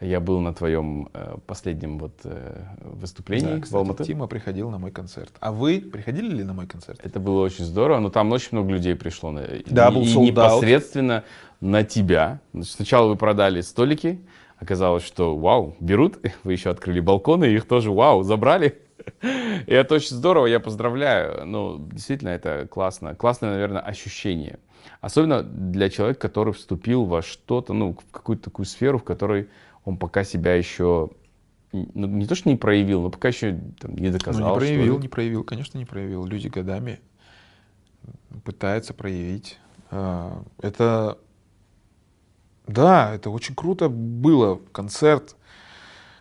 Я 0.00 0.20
был 0.20 0.40
на 0.40 0.54
твоем 0.54 1.10
э, 1.12 1.36
последнем 1.46 1.98
вот 1.98 2.14
э, 2.24 2.62
выступлении 2.80 3.50
Да, 3.50 3.56
в 3.56 3.60
кстати, 3.60 3.76
Алматы. 3.76 4.04
Тима 4.04 4.26
приходил 4.26 4.70
на 4.70 4.78
мой 4.78 4.90
концерт. 4.90 5.30
А 5.40 5.52
вы 5.52 5.80
приходили 5.80 6.36
ли 6.36 6.42
на 6.42 6.54
мой 6.54 6.66
концерт? 6.66 6.98
Это 7.04 7.20
было 7.20 7.42
очень 7.42 7.66
здорово, 7.66 7.98
но 8.00 8.08
там 8.08 8.32
очень 8.32 8.48
много 8.52 8.72
людей 8.72 8.94
пришло. 8.94 9.30
Да, 9.66 9.88
и, 9.88 9.94
был 9.94 10.02
и 10.02 10.16
непосредственно 10.16 11.24
на 11.60 11.84
тебя. 11.84 12.40
Значит, 12.54 12.72
Сначала 12.72 13.08
вы 13.08 13.16
продали 13.16 13.60
столики, 13.60 14.20
оказалось, 14.58 15.04
что 15.04 15.36
вау, 15.36 15.76
берут, 15.80 16.18
вы 16.44 16.52
еще 16.52 16.70
открыли 16.70 17.00
балконы, 17.00 17.44
их 17.44 17.68
тоже 17.68 17.90
вау, 17.90 18.22
забрали. 18.22 18.78
И 19.22 19.72
это 19.72 19.96
очень 19.96 20.16
здорово, 20.16 20.46
я 20.46 20.60
поздравляю. 20.60 21.46
Ну, 21.46 21.88
действительно, 21.92 22.30
это 22.30 22.66
классно. 22.70 23.14
Классное, 23.14 23.50
наверное, 23.50 23.80
ощущение. 23.80 24.58
Особенно 25.00 25.42
для 25.42 25.90
человека, 25.90 26.20
который 26.20 26.52
вступил 26.52 27.04
во 27.04 27.22
что-то, 27.22 27.72
ну, 27.72 27.94
в 27.94 28.12
какую-то 28.12 28.44
такую 28.44 28.66
сферу, 28.66 28.98
в 28.98 29.04
которой 29.04 29.48
он 29.90 29.96
пока 29.96 30.24
себя 30.24 30.54
еще 30.54 31.10
ну, 31.72 32.06
не 32.06 32.26
то, 32.26 32.34
что 32.34 32.48
не 32.48 32.56
проявил, 32.56 33.02
но 33.02 33.10
пока 33.10 33.28
еще 33.28 33.58
там, 33.78 33.94
не 33.96 34.08
Ну, 34.08 34.18
доказал. 34.18 34.40
не 34.42 34.54
что 34.56 34.60
ли. 34.64 34.74
проявил, 34.76 34.98
не 34.98 35.08
проявил, 35.08 35.44
конечно, 35.44 35.78
не 35.78 35.84
проявил. 35.84 36.24
Люди 36.24 36.48
годами 36.48 37.00
пытаются 38.44 38.94
проявить. 38.94 39.58
А, 39.90 40.42
Это, 40.62 41.18
да, 42.66 43.14
это 43.14 43.30
очень 43.30 43.54
круто 43.54 43.88
было. 43.88 44.60
Концерт. 44.72 45.36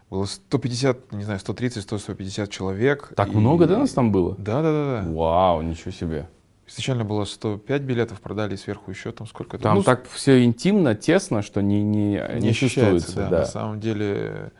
Было 0.09 0.25
150, 0.25 1.11
не 1.13 1.23
знаю, 1.23 1.39
130, 1.39 1.83
100, 1.83 1.97
150 1.99 2.49
человек. 2.49 3.13
Так 3.15 3.29
И- 3.29 3.37
много, 3.37 3.67
да, 3.67 3.77
нас 3.77 3.91
там 3.91 4.11
было? 4.11 4.35
Да, 4.39 4.61
да, 4.63 4.71
да, 4.71 5.03
да. 5.03 5.11
Вау, 5.11 5.61
ничего 5.61 5.91
себе. 5.91 6.27
Изначально 6.69 7.03
было 7.03 7.25
105 7.25 7.81
билетов, 7.81 8.21
продали 8.21 8.55
сверху 8.55 8.91
еще 8.91 9.11
там 9.11 9.25
сколько-то. 9.25 9.63
Там 9.63 9.77
Ну, 9.77 9.83
так 9.83 10.07
все 10.07 10.43
интимно, 10.43 10.93
тесно, 10.93 11.41
что 11.41 11.61
не, 11.61 11.81
не, 11.81 12.21
не, 12.35 12.39
не 12.41 12.49
ощущается, 12.49 13.15
да. 13.15 13.29
да. 13.29 13.39
На 13.39 13.45
самом 13.45 13.79
деле, 13.79 14.51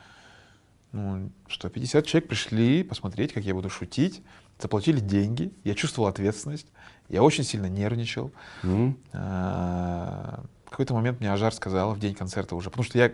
ну, 0.91 1.29
что 1.47 1.69
50 1.69 2.05
человек 2.07 2.27
пришли 2.27 2.83
посмотреть, 2.83 3.33
как 3.33 3.43
я 3.43 3.53
буду 3.53 3.69
шутить, 3.69 4.23
заплатили 4.59 4.99
деньги, 4.99 5.53
я 5.63 5.75
чувствовал 5.75 6.09
ответственность, 6.09 6.67
я 7.09 7.21
очень 7.21 7.43
сильно 7.43 7.67
нервничал. 7.67 8.31
М. 8.63 8.97
А, 9.13 10.43
В 10.65 10.71
какой-то 10.71 10.95
момент 10.95 11.19
мне 11.19 11.31
Ажар 11.31 11.53
сказала 11.53 11.93
в 11.93 11.99
день 11.99 12.15
концерта 12.15 12.55
уже, 12.55 12.69
потому 12.69 12.85
что 12.85 12.97
я 12.97 13.11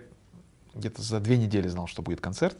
где-то 0.74 1.02
за 1.02 1.20
две 1.20 1.38
недели 1.38 1.68
знал, 1.68 1.88
что 1.88 2.02
будет 2.02 2.22
концерт. 2.22 2.58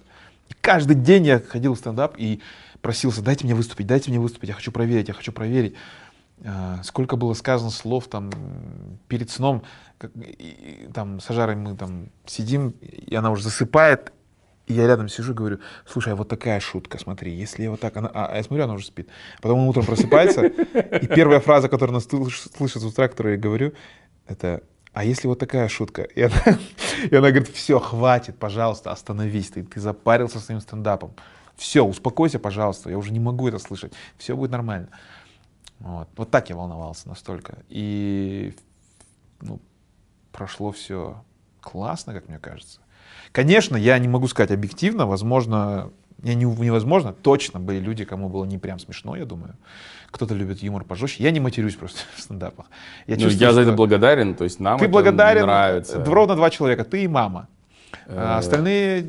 И 0.50 0.54
каждый 0.62 0.96
день 0.96 1.26
я 1.26 1.40
ходил 1.40 1.74
в 1.74 1.78
стендап 1.78 2.16
и 2.18 2.42
просился, 2.82 3.22
дайте 3.22 3.46
мне 3.46 3.56
выступить, 3.56 3.88
дайте 3.88 4.12
мне 4.12 4.20
выступить, 4.20 4.50
я 4.50 4.56
хочу 4.56 4.72
проверить, 4.72 5.08
я 5.08 5.14
хочу 5.14 5.32
проверить. 5.32 5.74
А, 6.44 6.82
Сколько 6.84 7.16
было 7.16 7.34
сказано 7.34 7.70
слов 7.72 8.08
там 8.08 8.30
перед 9.08 9.30
сном, 9.30 9.64
как- 9.98 10.12
и- 10.16 10.90
там 10.94 11.20
с 11.20 11.30
Ажарой 11.30 11.56
мы 11.56 11.76
там 11.76 12.10
сидим, 12.26 12.72
и 12.82 13.16
она 13.16 13.32
уже 13.32 13.44
засыпает, 13.44 14.12
и 14.68 14.74
я 14.74 14.86
рядом 14.88 15.08
сижу 15.08 15.32
и 15.32 15.36
говорю, 15.36 15.60
слушай, 15.86 16.12
а 16.12 16.16
вот 16.16 16.28
такая 16.28 16.60
шутка, 16.60 16.98
смотри, 16.98 17.34
если 17.34 17.64
я 17.64 17.72
вот 17.72 17.80
так, 17.80 17.96
она, 17.98 18.10
а, 18.14 18.26
а 18.28 18.36
я 18.38 18.44
смотрю, 18.44 18.66
она 18.66 18.74
уже 18.74 18.86
спит. 18.88 19.08
Потом 19.42 19.60
он 19.60 19.68
утром 19.70 19.86
просыпается, 19.86 20.46
и 20.46 21.08
первая 21.08 21.40
фраза, 21.40 21.70
которую 21.70 21.96
она 21.96 22.04
слыш- 22.04 22.50
слышит 22.58 22.82
с 22.82 22.86
утра, 22.86 23.08
которую 23.08 23.36
я 23.36 23.40
говорю, 23.42 23.74
это 24.28 24.62
а 24.92 25.04
если 25.04 25.28
вот 25.28 25.40
такая 25.40 25.68
шутка? 25.68 26.04
И 26.04 26.22
она, 26.22 26.36
и 27.12 27.16
она 27.16 27.30
говорит, 27.30 27.50
все, 27.50 27.80
хватит, 27.80 28.38
пожалуйста, 28.38 28.92
остановись, 28.92 29.50
ты, 29.50 29.64
ты 29.64 29.80
запарился 29.80 30.40
своим 30.40 30.62
стендапом. 30.62 31.14
Все, 31.58 31.86
успокойся, 31.86 32.40
пожалуйста, 32.40 32.90
я 32.90 32.98
уже 32.98 33.12
не 33.12 33.20
могу 33.20 33.48
это 33.48 33.60
слышать, 33.60 33.94
все 34.18 34.36
будет 34.36 34.52
нормально. 34.52 34.90
Вот, 35.86 36.08
вот 36.18 36.32
так 36.32 36.50
я 36.50 36.56
волновался 36.56 37.08
настолько. 37.08 37.60
И 37.70 38.56
ну, 39.42 39.60
прошло 40.32 40.72
все 40.72 41.24
классно, 41.62 42.14
как 42.14 42.28
мне 42.28 42.40
кажется. 42.40 42.80
Конечно, 43.32 43.76
я 43.78 44.00
не 44.00 44.08
могу 44.08 44.28
сказать 44.28 44.50
объективно, 44.52 45.06
возможно, 45.06 45.92
не, 46.24 46.34
не- 46.34 46.46
невозможно, 46.46 47.14
точно 47.14 47.60
были 47.60 47.78
люди, 47.80 48.04
кому 48.04 48.30
было 48.30 48.46
не 48.46 48.58
прям 48.58 48.80
смешно, 48.80 49.16
я 49.16 49.26
думаю. 49.26 49.56
Кто-то 50.10 50.34
любит 50.34 50.64
юмор 50.64 50.86
пожестче. 50.86 51.24
Я 51.24 51.30
не 51.30 51.40
матерюсь 51.40 51.76
просто 51.76 52.00
в 52.16 52.20
стендапах. 52.20 52.66
Я, 53.06 53.16
Ну, 53.16 53.22
чувствую, 53.22 53.48
я 53.48 53.54
за 53.54 53.62
это 53.62 53.74
благодарен, 53.74 54.34
то 54.34 54.44
есть 54.44 54.60
нам 54.60 54.80
Ты 54.80 54.86
это 54.86 54.92
благодарен. 54.92 55.44
нравится. 55.44 56.04
Ровно 56.04 56.36
два 56.36 56.50
человека, 56.50 56.84
ты 56.84 57.04
и 57.04 57.08
мама. 57.08 57.48
А 58.08 58.38
остальные 58.38 59.06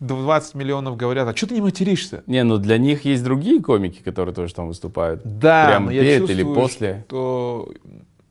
20 0.00 0.54
миллионов 0.54 0.96
говорят, 0.96 1.28
а 1.28 1.36
что 1.36 1.46
ты 1.46 1.54
не 1.54 1.60
материшься? 1.60 2.22
Не, 2.26 2.44
ну 2.44 2.58
для 2.58 2.78
них 2.78 3.04
есть 3.04 3.24
другие 3.24 3.62
комики, 3.62 4.02
которые 4.02 4.34
тоже 4.34 4.54
там 4.54 4.68
выступают. 4.68 5.22
Да, 5.24 5.66
Прямо 5.66 5.86
но 5.86 5.92
я 5.92 6.02
перед 6.02 6.18
чувствую, 6.20 6.46
или 6.46 6.54
после. 6.54 7.04
что 7.06 7.72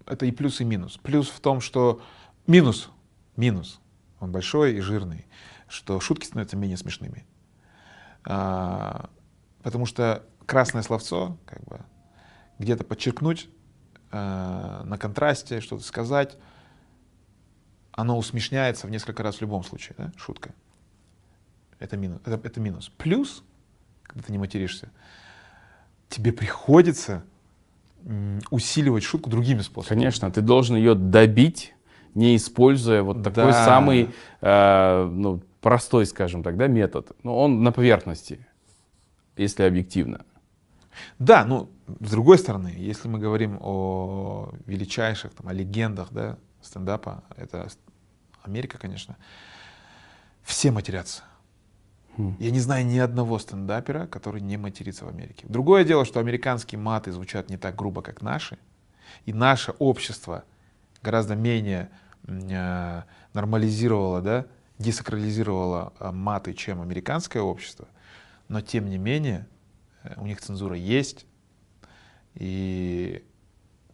это 0.06 0.26
и 0.26 0.32
плюс, 0.32 0.62
и 0.62 0.66
минус. 0.66 1.00
Плюс 1.02 1.30
в 1.30 1.40
том, 1.40 1.62
что 1.62 2.02
минус, 2.46 2.90
минус, 3.36 3.80
он 4.20 4.32
большой 4.32 4.76
и 4.76 4.80
жирный, 4.82 5.26
что 5.68 6.00
шутки 6.00 6.26
становятся 6.26 6.58
менее 6.58 6.78
смешными. 6.78 7.26
А, 8.26 9.10
потому 9.64 9.86
что 9.86 10.24
красное 10.46 10.84
словцо, 10.84 11.38
как 11.46 11.64
бы, 11.66 11.80
где-то 12.60 12.84
подчеркнуть, 12.84 13.50
а, 14.12 14.84
на 14.86 14.98
контрасте 14.98 15.60
что-то 15.60 15.84
сказать, 15.84 16.38
оно 17.94 18.18
усмешняется 18.18 18.88
в 18.88 18.90
несколько 18.90 19.24
раз 19.24 19.38
в 19.38 19.42
любом 19.42 19.64
случае, 19.64 19.96
да, 19.98 20.12
шутка. 20.18 20.52
Это 21.80 21.98
минус. 21.98 22.20
Это, 22.26 22.40
это 22.44 22.60
минус. 22.60 22.92
Плюс, 22.98 23.44
когда 24.04 24.26
ты 24.26 24.32
не 24.32 24.38
материшься, 24.38 24.90
тебе 26.10 26.32
приходится 26.32 27.24
усиливать 28.50 29.04
шутку 29.04 29.30
другими 29.30 29.62
способами. 29.62 29.98
Конечно, 29.98 30.30
ты 30.32 30.42
должен 30.42 30.76
ее 30.76 30.94
добить, 30.96 31.74
не 32.16 32.36
используя 32.36 33.02
вот 33.02 33.24
такой 33.24 33.52
Да. 33.52 33.66
самый 33.66 34.10
э, 34.42 35.10
ну, 35.12 35.42
простой, 35.62 36.06
скажем 36.06 36.44
так, 36.44 36.58
да, 36.58 36.68
метод. 36.68 37.12
Но 37.24 37.38
он 37.38 37.64
на 37.64 37.72
поверхности, 37.72 38.46
если 39.38 39.64
объективно. 39.64 40.26
Да, 41.18 41.46
ну, 41.46 41.70
с 42.00 42.12
другой 42.12 42.38
стороны, 42.38 42.74
если 42.78 43.08
мы 43.08 43.20
говорим 43.20 43.58
о 43.62 44.52
величайших, 44.66 45.34
там, 45.34 45.48
о 45.48 45.54
легендах, 45.54 46.10
да, 46.12 46.38
стендапа, 46.62 47.24
это 47.36 47.68
Америка, 48.44 48.78
конечно, 48.78 49.18
все 50.44 50.72
матерятся. 50.72 51.24
Хм. 52.18 52.36
Я 52.40 52.52
не 52.52 52.60
знаю 52.60 52.86
ни 52.86 53.00
одного 53.00 53.40
стендапера, 53.40 54.06
который 54.06 54.42
не 54.42 54.58
матерится 54.58 55.06
в 55.06 55.08
Америке. 55.08 55.46
Другое 55.50 55.84
дело, 55.84 56.06
что 56.06 56.20
американские 56.20 56.80
маты 56.80 57.12
звучат 57.12 57.50
не 57.50 57.58
так 57.58 57.76
грубо, 57.76 58.02
как 58.02 58.22
наши, 58.22 58.60
и 59.26 59.34
наше 59.34 59.72
общество 59.80 60.44
гораздо 61.02 61.36
менее 61.36 61.90
э, 62.28 63.04
нормализировало, 63.34 64.22
да, 64.22 64.46
десакрализировало 64.78 65.94
э, 66.00 66.12
маты, 66.12 66.54
чем 66.54 66.82
американское 66.82 67.42
общество, 67.42 67.88
но 68.48 68.62
тем 68.62 68.90
не 68.90 68.98
менее 68.98 69.48
э, 70.04 70.14
у 70.18 70.26
них 70.26 70.40
цензура 70.42 70.76
есть, 70.76 71.26
и 72.36 73.24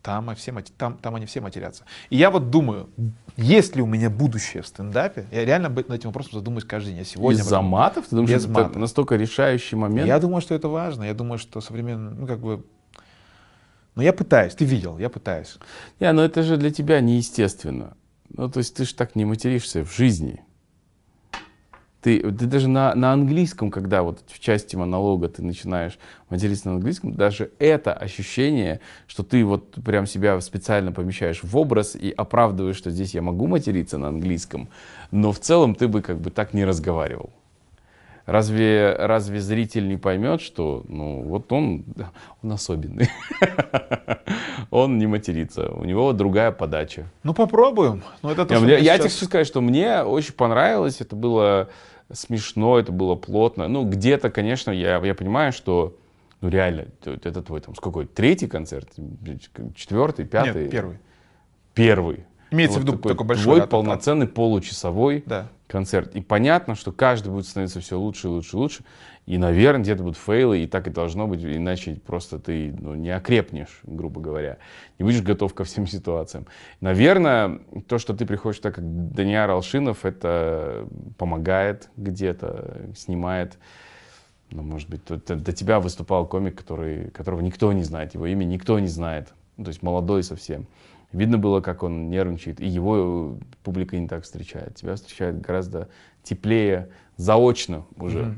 там, 0.01 0.31
и 0.31 0.35
все, 0.35 0.53
там, 0.77 0.97
там 0.97 1.15
они 1.15 1.25
все 1.25 1.41
матерятся. 1.41 1.83
И 2.09 2.17
я 2.17 2.31
вот 2.31 2.49
думаю, 2.49 2.89
есть 3.37 3.75
ли 3.75 3.81
у 3.81 3.85
меня 3.85 4.09
будущее 4.09 4.63
в 4.63 4.67
стендапе? 4.67 5.25
Я 5.31 5.45
реально 5.45 5.69
над 5.69 5.89
этим 5.91 6.09
вопросом 6.09 6.33
задумываюсь 6.33 6.65
каждый 6.65 6.89
день. 6.89 6.99
Я 6.99 7.05
сегодня 7.05 7.41
Из-за 7.41 7.61
матов? 7.61 8.05
Ты 8.07 8.15
думаешь, 8.15 8.31
Без 8.31 8.45
это 8.45 8.53
матов. 8.53 8.75
настолько 8.77 9.15
решающий 9.15 9.75
момент? 9.75 10.07
Я 10.07 10.19
думаю, 10.19 10.41
что 10.41 10.55
это 10.55 10.67
важно. 10.67 11.03
Я 11.03 11.13
думаю, 11.13 11.37
что 11.37 11.61
современно, 11.61 12.11
ну 12.11 12.27
как 12.27 12.39
бы, 12.39 12.63
но 13.95 14.03
я 14.03 14.13
пытаюсь. 14.13 14.55
Ты 14.55 14.65
видел, 14.65 14.97
я 14.97 15.09
пытаюсь. 15.09 15.57
Не, 15.99 16.11
ну 16.13 16.21
это 16.21 16.43
же 16.43 16.57
для 16.57 16.71
тебя 16.71 17.01
неестественно. 17.01 17.97
Ну, 18.29 18.49
то 18.49 18.59
есть 18.59 18.75
ты 18.75 18.85
же 18.85 18.93
так 18.95 19.15
не 19.15 19.25
материшься 19.25 19.83
в 19.83 19.93
жизни. 19.93 20.43
Ты, 22.01 22.21
ты 22.21 22.45
даже 22.45 22.69
на, 22.69 22.95
на 22.95 23.11
английском, 23.11 23.71
когда 23.71 24.03
вот 24.03 24.19
в 24.27 24.39
части 24.39 24.77
монолога 24.77 25.27
ты 25.27 25.43
начинаешь 25.43 25.99
материться 26.29 26.69
на 26.69 26.75
английском, 26.75 27.13
даже 27.13 27.51
это 27.59 27.93
ощущение, 27.93 28.79
что 29.07 29.23
ты 29.23 29.43
вот 29.43 29.71
прям 29.83 30.05
себя 30.05 30.39
специально 30.39 30.93
помещаешь 30.93 31.43
в 31.43 31.57
образ 31.57 31.95
и 31.95 32.11
оправдываешь, 32.11 32.77
что 32.77 32.89
здесь 32.89 33.13
я 33.13 33.21
могу 33.21 33.47
материться 33.47 33.97
на 33.97 34.07
английском, 34.07 34.69
но 35.11 35.33
в 35.33 35.39
целом 35.39 35.75
ты 35.75 35.89
бы 35.89 36.01
как 36.01 36.21
бы 36.21 36.29
так 36.29 36.53
не 36.53 36.63
разговаривал. 36.63 37.31
Разве, 38.31 38.95
разве 38.97 39.39
зритель 39.39 39.87
не 39.87 39.97
поймет, 39.97 40.41
что 40.41 40.83
ну, 40.87 41.23
вот 41.23 41.51
он, 41.51 41.83
он 42.43 42.51
особенный? 42.51 43.09
Он 44.71 44.99
не 44.99 45.07
матерится, 45.07 45.71
у 45.71 45.83
него 45.83 46.13
другая 46.13 46.51
подача. 46.51 47.05
Ну 47.23 47.33
попробуем. 47.33 48.03
Ну 48.21 48.29
это 48.29 48.45
то, 48.45 48.53
я 48.53 48.97
тебе 48.97 49.09
хочу 49.09 49.25
сказать, 49.25 49.47
что 49.47 49.61
мне 49.61 50.03
очень 50.03 50.33
понравилось, 50.33 51.01
это 51.01 51.15
было 51.15 51.69
смешно, 52.11 52.77
это 52.77 52.91
было 52.91 53.15
плотно. 53.15 53.67
Ну, 53.67 53.83
где-то, 53.83 54.29
конечно, 54.29 54.69
я, 54.69 54.97
я 55.03 55.15
понимаю, 55.15 55.53
что 55.53 55.97
ну 56.41 56.49
реально, 56.49 56.85
это 57.03 57.41
твой 57.41 57.61
там 57.61 57.73
сколько, 57.75 58.05
третий 58.05 58.47
концерт, 58.47 58.89
четвертый, 59.75 60.25
пятый? 60.25 60.63
Нет, 60.63 60.71
первый. 60.71 60.97
Первый. 61.73 62.25
Имеется 62.51 62.79
в 62.79 62.83
виду 62.83 62.93
такой 62.93 63.11
такой 63.11 63.25
большой. 63.27 63.43
Твой 63.43 63.55
да, 63.57 63.61
там- 63.61 63.69
полноценный 63.69 64.27
получасовой 64.27 65.23
Да. 65.25 65.49
Концерт. 65.69 66.15
И 66.15 66.21
понятно, 66.21 66.75
что 66.75 66.91
каждый 66.91 67.31
будет 67.31 67.45
становиться 67.45 67.79
все 67.79 67.97
лучше 67.97 68.27
и 68.27 68.29
лучше 68.29 68.57
и 68.57 68.59
лучше. 68.59 68.83
И, 69.27 69.37
наверное, 69.37 69.83
где-то 69.83 70.01
будут 70.01 70.17
фейлы, 70.17 70.63
и 70.63 70.67
так 70.67 70.87
и 70.87 70.89
должно 70.89 71.27
быть, 71.27 71.43
иначе 71.45 72.01
просто 72.03 72.39
ты 72.39 72.75
ну, 72.79 72.95
не 72.95 73.11
окрепнешь, 73.11 73.79
грубо 73.83 74.19
говоря. 74.19 74.57
Не 74.97 75.05
будешь 75.05 75.21
готов 75.21 75.53
ко 75.53 75.63
всем 75.63 75.85
ситуациям. 75.87 76.47
Наверное, 76.81 77.59
то, 77.87 77.99
что 77.99 78.15
ты 78.15 78.25
приходишь 78.25 78.59
так, 78.59 78.75
как 78.75 78.83
Даниар 79.13 79.51
Алшинов, 79.51 80.03
это 80.03 80.87
помогает 81.17 81.89
где-то, 81.95 82.89
снимает. 82.97 83.59
Ну, 84.49 84.63
может 84.63 84.89
быть, 84.89 85.01
до 85.05 85.51
тебя 85.53 85.79
выступал 85.79 86.25
комик, 86.25 86.57
который, 86.57 87.11
которого 87.11 87.41
никто 87.41 87.71
не 87.71 87.83
знает, 87.83 88.15
его 88.15 88.25
имя 88.25 88.45
никто 88.45 88.79
не 88.79 88.87
знает. 88.87 89.29
То 89.57 89.67
есть 89.67 89.83
молодой 89.83 90.23
совсем. 90.23 90.65
Видно 91.11 91.37
было, 91.39 91.59
как 91.61 91.81
он 91.83 92.09
нервничает, 92.09 92.61
и 92.61 92.67
его 92.67 93.37
э, 93.39 93.43
публика 93.63 93.97
не 93.97 94.07
так 94.07 94.23
встречает. 94.23 94.75
Тебя 94.75 94.95
встречает 94.95 95.41
гораздо 95.41 95.89
теплее, 96.23 96.89
заочно 97.17 97.85
уже. 97.97 98.35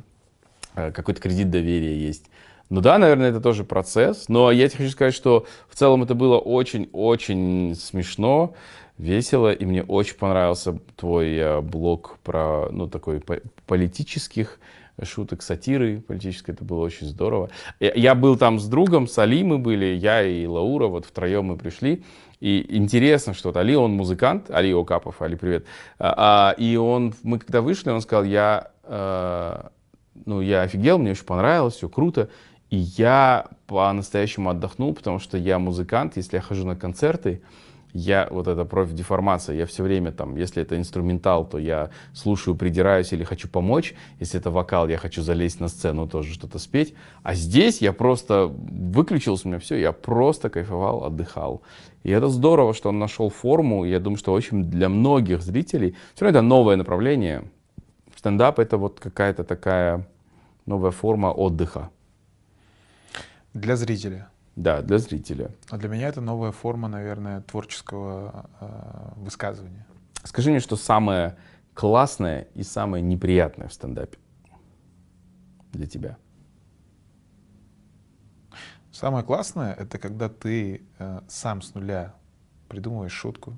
Э, 0.76 0.92
Какой-то 0.92 1.20
кредит 1.20 1.50
доверия 1.50 1.98
есть. 1.98 2.30
Ну 2.70 2.80
да, 2.80 2.98
наверное, 2.98 3.30
это 3.30 3.42
тоже 3.42 3.66
процесс. 3.66 4.30
Но 4.30 4.52
я 4.52 4.70
тебе 4.70 4.86
хочу 4.86 4.92
сказать, 4.92 5.14
что 5.14 5.46
в 5.68 5.76
целом 5.76 6.04
это 6.04 6.16
было 6.16 6.38
очень-очень 6.38 7.76
смешно, 7.76 8.54
весело, 8.98 9.52
и 9.52 9.66
мне 9.66 9.84
очень 9.84 10.16
понравился 10.16 10.80
твой 10.96 11.36
э, 11.36 11.60
блог 11.62 12.20
про, 12.24 12.70
ну, 12.72 12.88
такой 12.88 13.20
по- 13.20 13.42
политических 13.68 14.60
шуток, 15.04 15.42
сатиры 15.42 16.00
политической, 16.00 16.52
это 16.52 16.64
было 16.64 16.82
очень 16.82 17.08
здорово. 17.08 17.50
Я 17.80 17.94
я 17.96 18.16
был 18.16 18.38
там 18.38 18.60
с 18.60 18.68
другом, 18.68 19.08
с 19.08 19.18
Али 19.18 19.44
мы 19.44 19.58
были, 19.58 19.86
я 19.86 20.22
и 20.24 20.46
Лаура, 20.46 20.88
вот 20.88 21.06
втроем 21.06 21.46
мы 21.46 21.58
пришли. 21.58 22.04
И 22.42 22.76
интересно, 22.76 23.36
что 23.36 23.50
вот 23.50 23.58
Али, 23.58 23.76
он 23.76 23.94
музыкант, 23.94 24.50
Али 24.50 24.74
Окапов, 24.74 25.22
Али, 25.22 25.36
привет. 25.36 25.66
А, 26.00 26.50
а, 26.50 26.52
и 26.58 26.76
он, 26.76 27.14
мы 27.22 27.38
когда 27.38 27.62
вышли, 27.62 27.92
он 27.92 28.02
сказал, 28.02 28.24
я, 28.24 28.72
э, 28.84 29.64
ну, 30.26 30.42
я 30.42 30.64
офигел, 30.64 30.98
мне 30.98 31.12
очень 31.12 31.24
понравилось, 31.24 31.76
все 31.76 31.88
круто. 31.88 32.30
И 32.72 32.78
я 32.78 33.46
по-настоящему 33.68 34.50
отдохнул, 34.50 34.96
потому 34.96 35.20
что 35.20 35.38
я 35.38 35.60
музыкант, 35.60 36.18
если 36.18 36.38
я 36.38 36.42
хожу 36.42 36.66
на 36.66 36.76
концерты, 36.76 37.44
я, 37.94 38.28
вот 38.32 38.48
эта 38.48 38.66
профдеформация, 38.66 39.56
я 39.56 39.66
все 39.66 39.84
время 39.84 40.12
там, 40.12 40.36
если 40.36 40.62
это 40.62 40.78
инструментал, 40.78 41.46
то 41.46 41.58
я 41.58 41.90
слушаю, 42.14 42.56
придираюсь 42.56 43.14
или 43.14 43.24
хочу 43.24 43.48
помочь. 43.48 43.94
Если 44.20 44.40
это 44.40 44.52
вокал, 44.52 44.88
я 44.88 44.98
хочу 44.98 45.22
залезть 45.22 45.60
на 45.60 45.68
сцену, 45.68 46.08
тоже 46.08 46.34
что-то 46.34 46.60
спеть. 46.60 46.94
А 47.24 47.34
здесь 47.34 47.82
я 47.82 47.94
просто 47.94 48.48
выключился, 48.48 49.48
у 49.48 49.52
меня 49.52 49.60
все, 49.60 49.76
я 49.76 49.92
просто 49.92 50.50
кайфовал, 50.50 51.04
отдыхал. 51.04 51.62
И 52.04 52.12
это 52.12 52.30
здорово, 52.30 52.74
что 52.74 52.90
он 52.90 53.00
нашел 53.00 53.30
форму. 53.30 53.86
Я 53.86 54.00
думаю, 54.00 54.18
что 54.18 54.34
очень 54.34 54.64
для 54.64 54.90
многих 54.90 55.42
зрителей, 55.42 55.96
все 56.16 56.26
равно 56.26 56.40
это 56.40 56.48
новое 56.48 56.76
направление. 56.76 57.44
Стендап 58.16 58.60
это 58.60 58.78
вот 58.78 59.00
какая-то 59.00 59.44
такая 59.44 60.08
новая 60.66 60.92
форма 60.92 61.28
отдыха. 61.28 61.90
Для 63.54 63.76
зрителя. 63.76 64.31
Да, 64.56 64.82
для 64.82 64.98
зрителя. 64.98 65.52
А 65.70 65.78
для 65.78 65.90
меня 65.90 66.08
это 66.08 66.22
новая 66.22 66.52
форма, 66.52 66.88
наверное, 66.88 67.42
творческого 67.42 68.50
э, 68.60 69.20
высказывания. 69.22 69.86
Скажи 70.24 70.52
мне, 70.52 70.60
что 70.60 70.76
самое 70.76 71.38
классное 71.74 72.48
и 72.54 72.64
самое 72.64 73.02
неприятное 73.02 73.70
в 73.70 73.74
стендапе 73.74 74.18
для 75.72 75.88
тебя? 75.88 76.18
Самое 78.92 79.24
классное 79.24 79.74
это 79.74 79.98
когда 79.98 80.28
ты 80.28 80.84
э, 81.00 81.22
сам 81.30 81.62
с 81.62 81.74
нуля 81.74 82.14
придумываешь 82.68 83.14
шутку, 83.14 83.58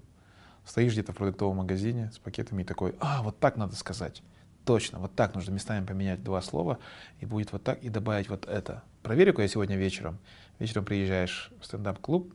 стоишь 0.64 0.94
где-то 0.94 1.11
в 1.11 1.15
продуктовом 1.15 1.57
магазине 1.57 2.11
с 2.14 2.20
пакетами 2.20 2.61
и 2.61 2.65
такой, 2.65 2.95
а, 2.99 3.24
вот 3.24 3.40
так 3.40 3.57
надо 3.57 3.76
сказать. 3.76 4.24
Точно, 4.64 4.99
вот 4.99 5.14
так 5.15 5.36
нужно 5.36 5.52
местами 5.52 5.86
поменять 5.86 6.24
два 6.24 6.41
слова, 6.41 6.80
и 7.20 7.26
будет 7.26 7.52
вот 7.52 7.64
так, 7.64 7.84
и 7.84 7.90
добавить 7.90 8.30
вот 8.30 8.45
это. 8.45 8.84
Проверю-ка 9.02 9.41
я 9.41 9.48
сегодня 9.48 9.76
вечером. 9.76 10.20
Вечером 10.60 10.86
приезжаешь 10.86 11.52
в 11.60 11.66
стендап-клуб, 11.66 12.34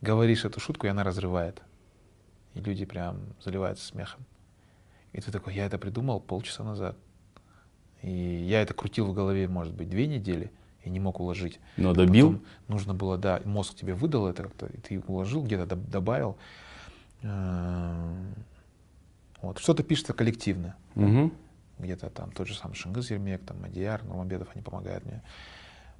говоришь 0.00 0.44
эту 0.44 0.60
шутку, 0.60 0.86
и 0.86 0.90
она 0.90 1.02
разрывает. 1.04 1.62
И 2.54 2.60
люди 2.60 2.84
прям 2.84 3.20
заливаются 3.42 3.84
смехом. 3.86 4.24
И 5.12 5.20
ты 5.20 5.32
такой, 5.32 5.54
я 5.54 5.66
это 5.66 5.78
придумал 5.78 6.20
полчаса 6.20 6.62
назад. 6.64 6.96
И 8.02 8.10
я 8.10 8.62
это 8.62 8.74
крутил 8.74 9.06
в 9.06 9.14
голове, 9.14 9.48
может 9.48 9.74
быть, 9.74 9.88
две 9.90 10.06
недели, 10.06 10.50
и 10.84 10.90
не 10.90 11.00
мог 11.00 11.20
уложить. 11.20 11.60
Но 11.76 11.92
добил? 11.92 12.32
Потом 12.32 12.46
нужно 12.68 12.94
было, 12.94 13.18
да, 13.18 13.40
мозг 13.44 13.74
тебе 13.74 13.94
выдал 13.94 14.26
это 14.28 14.44
как-то, 14.44 14.66
и 14.66 14.78
ты 14.78 15.00
уложил, 15.06 15.42
где-то 15.44 15.74
доб- 15.74 15.90
добавил. 15.90 16.36
Эм, 17.22 18.34
Вот. 19.42 19.58
Что-то 19.58 19.82
пишется 19.82 20.12
коллективно. 20.12 20.76
Мгм. 20.94 21.32
Где-то 21.78 22.10
там 22.10 22.30
тот 22.32 22.46
же 22.46 22.54
самый 22.54 22.74
Шингыз 22.74 23.10
Ермек, 23.10 23.42
там 23.44 23.60
Мадияр, 23.62 24.04
Нурмамбетов, 24.04 24.48
они 24.54 24.62
помогают 24.62 25.04
мне. 25.06 25.22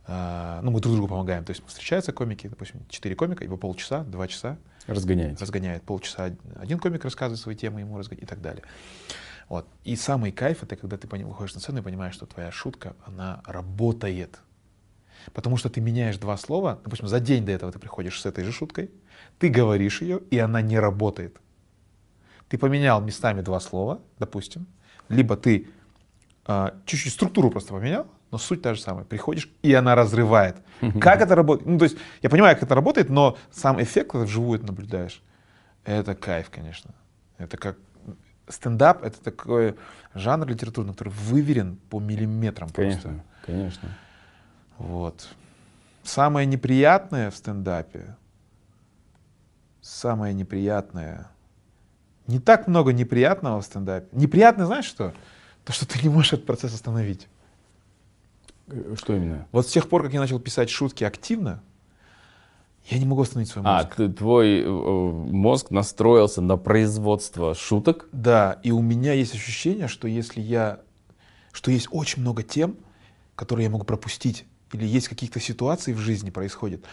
А, 0.07 0.61
Ну, 0.63 0.71
мы 0.71 0.81
друг 0.81 0.95
другу 0.95 1.09
помогаем. 1.09 1.45
То 1.45 1.51
есть 1.51 1.63
встречаются 1.67 2.13
комики, 2.13 2.49
допустим, 2.49 2.81
четыре 2.89 3.15
комика, 3.15 3.45
по 3.47 3.57
полчаса, 3.57 4.03
два 4.05 4.27
часа 4.29 4.59
Разгоняется. 4.87 5.43
разгоняет. 5.43 5.83
Полчаса 5.83 6.33
один 6.57 6.79
комик 6.79 7.05
рассказывает 7.05 7.41
свои 7.41 7.55
темы, 7.55 7.81
ему 7.81 7.99
разгоняет 7.99 8.25
и 8.25 8.27
так 8.27 8.41
далее. 8.41 8.63
Вот. 9.49 9.67
И 9.85 9.97
самый 9.97 10.33
кайф 10.33 10.63
это 10.63 10.77
когда 10.77 10.97
ты 10.97 11.09
выходишь 11.09 11.55
на 11.55 11.61
сцену 11.61 11.81
и 11.81 11.83
понимаешь, 11.83 12.15
что 12.15 12.27
твоя 12.27 12.51
шутка, 12.51 12.95
она 13.05 13.43
работает. 13.47 14.41
Потому 15.33 15.57
что 15.57 15.69
ты 15.69 15.81
меняешь 15.81 16.17
два 16.19 16.37
слова, 16.37 16.81
допустим, 16.85 17.09
за 17.09 17.21
день 17.21 17.45
до 17.45 17.53
этого 17.53 17.71
ты 17.73 17.79
приходишь 17.79 18.21
с 18.21 18.27
этой 18.27 18.45
же 18.45 18.53
шуткой, 18.53 18.91
ты 19.39 19.49
говоришь 19.49 20.03
ее, 20.03 20.21
и 20.31 20.39
она 20.39 20.63
не 20.63 20.79
работает. 20.79 21.37
Ты 22.49 22.59
поменял 22.59 23.01
местами 23.01 23.43
два 23.43 23.61
слова, 23.61 24.01
допустим, 24.19 24.67
либо 25.09 25.37
ты 25.37 25.69
а, 26.47 26.75
чуть-чуть 26.87 27.13
структуру 27.13 27.51
просто 27.51 27.75
поменял, 27.75 28.07
но 28.31 28.39
суть 28.39 28.63
та 28.63 28.75
же 28.75 28.81
самая. 28.81 29.05
Приходишь, 29.05 29.51
и 29.63 29.73
она 29.75 29.95
разрывает. 29.95 30.57
Как 31.01 31.21
это 31.21 31.35
работает? 31.35 31.69
Ну, 31.69 31.79
то 31.79 31.85
есть, 31.85 31.97
я 32.23 32.31
понимаю, 32.31 32.57
как 32.57 32.65
это 32.65 32.75
работает, 32.75 33.11
но 33.11 33.37
сам 33.51 33.83
эффект, 33.83 34.11
когда 34.13 34.25
вживую 34.25 34.59
это 34.59 34.67
наблюдаешь, 34.69 35.23
это 35.85 36.15
кайф, 36.15 36.51
конечно. 36.51 36.95
Это 37.39 37.57
как 37.57 37.77
стендап, 38.49 39.03
это 39.03 39.21
такой 39.21 39.77
жанр 40.15 40.47
литературный, 40.47 40.93
который 40.93 41.11
выверен 41.11 41.77
по 41.89 42.01
миллиметрам 42.01 42.69
Конечно, 42.71 43.01
просто. 43.11 43.25
конечно. 43.47 43.89
Вот. 44.79 45.29
Самое 46.03 46.47
неприятное 46.47 47.31
в 47.31 47.37
стендапе, 47.37 48.17
самое 49.81 50.35
неприятное, 50.35 51.29
не 52.27 52.39
так 52.39 52.69
много 52.69 52.93
неприятного 52.93 53.61
в 53.61 53.65
стендапе. 53.65 54.09
Неприятное, 54.13 54.67
знаешь 54.67 54.87
что? 54.87 55.13
То, 55.65 55.73
что 55.73 55.87
ты 55.87 56.01
не 56.03 56.09
можешь 56.09 56.33
этот 56.33 56.47
процесс 56.47 56.73
остановить. 56.75 57.29
Э, 58.71 58.95
Что 58.97 59.15
именно? 59.17 59.47
Вот 59.53 59.67
с 59.67 59.71
тех 59.71 59.89
пор, 59.89 60.03
как 60.05 60.13
я 60.13 60.21
начал 60.21 60.39
писать 60.39 60.71
шутки 60.71 61.05
активно, 61.05 61.63
я 62.89 62.99
не 62.99 63.05
могу 63.07 63.23
остановить 63.23 63.51
свой 63.51 63.65
А, 63.67 63.83
мозг. 63.83 63.95
ты- 63.97 64.09
твой 64.09 64.63
э, 64.63 64.69
мозг 64.69 65.71
настроился 65.71 66.41
на 66.41 66.57
производство 66.57 67.55
шуток. 67.55 68.09
Да, 68.13 68.59
и 68.63 68.71
у 68.71 68.81
меня 68.81 69.13
есть 69.13 69.35
ощущение, 69.35 69.87
что 69.89 70.09
если 70.09 70.41
я, 70.41 70.81
что 71.53 71.71
есть 71.71 71.89
очень 71.91 72.23
много 72.23 72.43
тем, 72.43 72.77
которые 73.35 73.65
я 73.65 73.71
могу 73.71 73.85
пропустить, 73.85 74.45
или 74.73 74.87
есть 74.87 75.09
каких-то 75.09 75.41
ситуаций 75.41 75.93
в 75.95 75.99
жизни 75.99 76.31
происходят, 76.31 76.85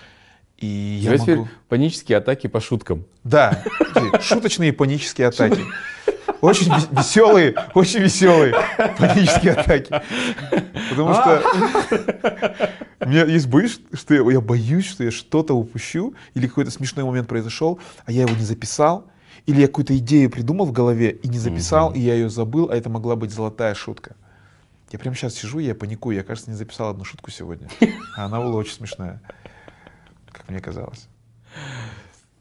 и 0.58 0.66
я 0.66 1.14
Я 1.14 1.20
могу... 1.20 1.48
панические 1.70 2.18
атаки 2.18 2.48
по 2.48 2.60
шуткам. 2.60 3.06
Да, 3.24 3.64
шуточные 4.22 4.74
панические 4.74 5.28
атаки. 5.28 5.62
Очень 6.42 6.68
вес- 6.72 6.88
веселые, 6.92 7.56
очень 7.74 8.00
веселые 8.00 8.54
панические 8.98 9.54
атаки. 9.54 10.02
Потому 10.90 11.14
что 11.14 11.44
у 13.00 13.10
меня 13.10 13.26
есть 13.26 13.48
боюсь, 13.48 13.80
что 13.94 14.14
я, 14.14 14.32
я 14.32 14.42
боюсь, 14.42 14.86
что 14.86 15.04
я 15.04 15.12
что-то 15.12 15.54
упущу, 15.54 16.14
или 16.36 16.48
какой-то 16.48 16.72
смешной 16.72 17.06
момент 17.06 17.28
произошел, 17.28 17.80
а 18.06 18.12
я 18.12 18.24
его 18.24 18.36
не 18.36 18.44
записал, 18.44 19.06
или 19.46 19.62
я 19.62 19.68
какую-то 19.68 19.98
идею 19.98 20.30
придумал 20.30 20.66
в 20.66 20.72
голове 20.72 21.12
и 21.12 21.28
не 21.28 21.40
записал, 21.40 21.94
и 21.94 22.00
я 22.00 22.14
ее 22.14 22.30
забыл, 22.30 22.70
а 22.70 22.76
это 22.76 22.90
могла 22.90 23.16
быть 23.16 23.32
золотая 23.32 23.74
шутка. 23.74 24.16
Я 24.92 25.00
прямо 25.00 25.16
сейчас 25.16 25.34
сижу, 25.34 25.60
я 25.60 25.76
паникую, 25.76 26.16
я, 26.16 26.24
кажется, 26.24 26.50
не 26.50 26.56
записал 26.56 26.90
одну 26.90 27.04
шутку 27.04 27.32
сегодня, 27.32 27.68
а 28.16 28.26
она 28.26 28.40
была 28.40 28.56
очень 28.56 28.74
смешная, 28.74 29.22
как 30.32 30.48
мне 30.50 30.60
казалось. 30.60 31.08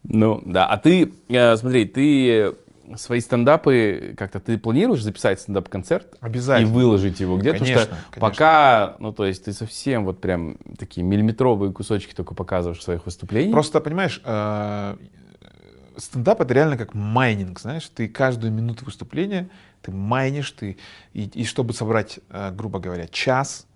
Ну, 0.05 0.40
да. 0.44 0.66
А 0.66 0.77
ты, 0.77 1.12
э, 1.28 1.56
смотри, 1.56 1.86
ты 1.86 2.55
свои 2.96 3.20
стендапы 3.20 4.14
как-то 4.16 4.40
ты 4.40 4.58
планируешь 4.58 5.02
записать 5.02 5.40
стендап-концерт 5.40 6.14
и 6.14 6.16
Обязательно. 6.20 6.72
выложить 6.72 7.20
его 7.20 7.38
где-то? 7.38 7.58
Конечно, 7.58 7.82
что 7.82 7.90
конечно. 7.90 8.20
пока, 8.20 8.96
ну, 8.98 9.12
то 9.12 9.26
есть 9.26 9.44
ты 9.44 9.52
совсем 9.52 10.04
вот 10.04 10.20
прям 10.20 10.56
такие 10.78 11.04
миллиметровые 11.04 11.72
кусочки 11.72 12.14
только 12.14 12.34
показываешь 12.34 12.78
в 12.78 12.82
своих 12.82 13.04
выступлениях. 13.06 13.52
Просто, 13.52 13.80
понимаешь, 13.80 14.20
э, 14.24 14.96
стендап 15.96 16.40
это 16.40 16.54
реально 16.54 16.76
как 16.76 16.94
майнинг, 16.94 17.58
знаешь, 17.60 17.88
ты 17.94 18.08
каждую 18.08 18.52
минуту 18.52 18.84
выступления, 18.84 19.48
ты 19.82 19.90
майнишь, 19.90 20.50
ты, 20.52 20.76
и, 21.12 21.24
и 21.24 21.44
чтобы 21.44 21.72
собрать, 21.72 22.20
э, 22.30 22.52
грубо 22.52 22.78
говоря, 22.78 23.08
час, 23.08 23.66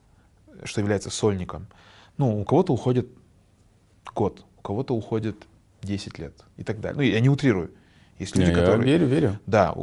что 0.65 0.81
является 0.81 1.11
сольником, 1.11 1.67
ну, 2.17 2.41
у 2.41 2.45
кого-то 2.45 2.73
уходит 2.73 3.09
год, 4.15 4.45
у 4.59 4.63
кого-то 4.63 4.95
уходит 4.95 5.47
10 5.83 6.19
лет 6.19 6.35
и 6.57 6.65
так 6.65 6.81
далее. 6.81 6.97
Ну, 6.97 7.03
я 7.03 7.21
не 7.21 7.29
утрирую. 7.29 7.71
Есть 8.21 8.37
люди, 8.37 8.51
Не, 8.51 8.55
я 8.55 8.61
которые... 8.61 8.85
верю, 8.85 9.07
верю. 9.07 9.41
Да, 9.47 9.75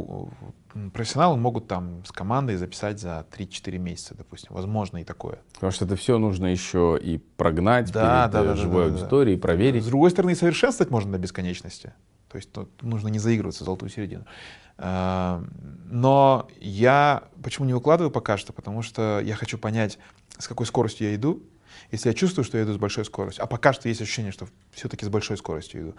профессионалы 0.92 1.36
могут 1.36 1.66
там 1.66 2.04
с 2.04 2.12
командой 2.12 2.54
записать 2.56 3.00
за 3.00 3.26
3-4 3.36 3.78
месяца, 3.78 4.14
допустим. 4.16 4.50
Возможно 4.52 4.98
и 4.98 5.04
такое. 5.04 5.40
Потому 5.54 5.72
что 5.72 5.84
это 5.84 5.96
все 5.96 6.18
нужно 6.18 6.46
еще 6.46 6.96
и 7.02 7.18
прогнать 7.18 7.90
Да, 7.90 8.28
перед 8.28 8.32
да, 8.32 8.40
э, 8.40 8.44
да, 8.44 8.50
да, 8.50 8.56
живой 8.56 8.84
да, 8.84 8.90
да. 8.90 8.94
аудиторией, 8.94 9.36
и 9.36 9.40
проверить. 9.40 9.82
С 9.82 9.88
другой 9.88 10.12
стороны, 10.12 10.30
и 10.30 10.34
совершенствовать 10.36 10.92
можно 10.92 11.10
до 11.10 11.18
бесконечности. 11.18 11.92
То 12.28 12.36
есть 12.36 12.52
тут 12.52 12.80
нужно 12.80 13.08
не 13.08 13.18
заигрываться 13.18 13.64
в 13.64 13.66
золотую 13.66 13.90
середину. 13.90 14.24
А, 14.76 15.42
Но 15.90 16.48
я 16.60 17.24
почему 17.42 17.66
не 17.66 17.74
выкладываю 17.74 18.12
пока 18.12 18.36
что? 18.36 18.52
Потому 18.52 18.82
что 18.82 19.20
я 19.20 19.34
хочу 19.34 19.58
понять, 19.58 19.98
с 20.38 20.46
какой 20.46 20.66
скоростью 20.66 21.08
я 21.08 21.16
иду. 21.16 21.42
Если 21.90 22.08
я 22.08 22.14
чувствую, 22.14 22.44
что 22.44 22.56
я 22.56 22.62
иду 22.62 22.72
с 22.72 22.76
большой 22.76 23.04
скоростью, 23.04 23.42
а 23.42 23.48
пока 23.48 23.72
что 23.72 23.88
есть 23.88 24.00
ощущение, 24.00 24.30
что 24.30 24.46
все-таки 24.70 25.04
с 25.04 25.08
большой 25.08 25.36
скоростью 25.38 25.80
иду, 25.82 25.94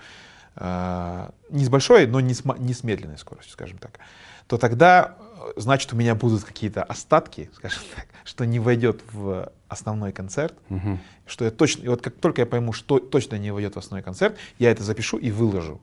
не 0.60 1.64
с 1.66 1.70
большой, 1.70 2.06
но 2.08 2.20
не 2.20 2.34
с, 2.34 2.44
не 2.60 2.74
с 2.74 2.84
медленной 2.84 3.18
скоростью, 3.18 3.54
скажем 3.54 3.78
так, 3.78 4.00
то 4.48 4.58
тогда, 4.58 5.16
э, 5.20 5.54
значит, 5.58 5.94
у 5.94 5.96
меня 5.96 6.16
будут 6.16 6.44
какие-то 6.44 6.84
остатки, 6.84 7.50
скажем 7.56 7.82
так, 7.96 8.08
что 8.26 8.46
не 8.46 8.60
войдет 8.60 9.02
в 9.14 9.52
основной 9.68 10.12
концерт, 10.12 10.56
Мгм. 10.70 11.00
что 11.28 11.46
я 11.46 11.52
точно, 11.52 11.84
и 11.84 11.88
вот 11.88 12.02
как 12.02 12.16
только 12.16 12.42
я 12.42 12.46
пойму, 12.46 12.74
что 12.74 13.00
точно 13.00 13.38
не 13.38 13.52
войдет 13.52 13.76
в 13.76 13.80
основной 13.80 14.04
концерт, 14.04 14.36
я 14.58 14.72
это 14.72 14.84
запишу 14.84 15.18
и 15.18 15.32
выложу. 15.32 15.80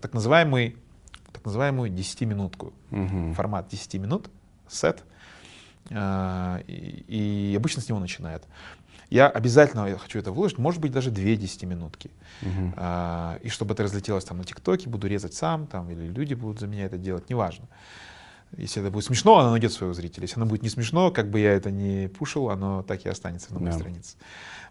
Так 0.00 0.14
называемый, 0.14 0.76
так 1.32 1.44
называемую 1.44 1.90
10-минутку. 1.90 2.72
Мгм. 2.90 3.34
Формат 3.34 3.68
10 3.68 3.94
минут, 3.98 4.30
сет. 4.68 5.02
А, 5.90 6.60
И, 6.66 7.04
и 7.52 7.56
обычно 7.56 7.82
с 7.82 7.88
него 7.88 7.98
начинают. 7.98 8.44
Я 9.12 9.28
обязательно 9.28 9.86
я 9.88 9.98
хочу 9.98 10.18
это 10.18 10.32
выложить, 10.32 10.58
может 10.58 10.80
быть, 10.80 10.90
даже 10.92 11.10
две 11.10 11.34
10-минутки. 11.36 12.10
Мгм. 12.40 12.74
А, 12.76 13.38
И 13.42 13.48
чтобы 13.50 13.74
это 13.74 13.82
разлетелось 13.82 14.24
там 14.24 14.38
на 14.38 14.44
ТикТоке, 14.44 14.88
буду 14.88 15.06
резать 15.06 15.34
сам, 15.34 15.66
там, 15.66 15.90
или 15.90 16.06
люди 16.08 16.32
будут 16.34 16.60
за 16.60 16.66
меня 16.66 16.86
это 16.86 16.96
делать, 16.96 17.28
неважно. 17.30 17.66
Если 18.56 18.80
это 18.82 18.90
будет 18.90 19.04
смешно, 19.04 19.38
оно 19.38 19.50
найдет 19.50 19.72
своего 19.72 19.92
зрителя. 19.94 20.22
Если 20.22 20.36
оно 20.40 20.46
будет 20.46 20.62
не 20.62 20.70
смешно, 20.70 21.10
как 21.10 21.30
бы 21.30 21.40
я 21.40 21.52
это 21.52 21.70
не 21.70 22.08
пушил, 22.08 22.48
оно 22.50 22.82
так 22.82 23.04
и 23.04 23.08
останется 23.10 23.52
на 23.52 23.60
моей 23.60 23.72
Да. 23.72 23.78
странице. 23.78 24.16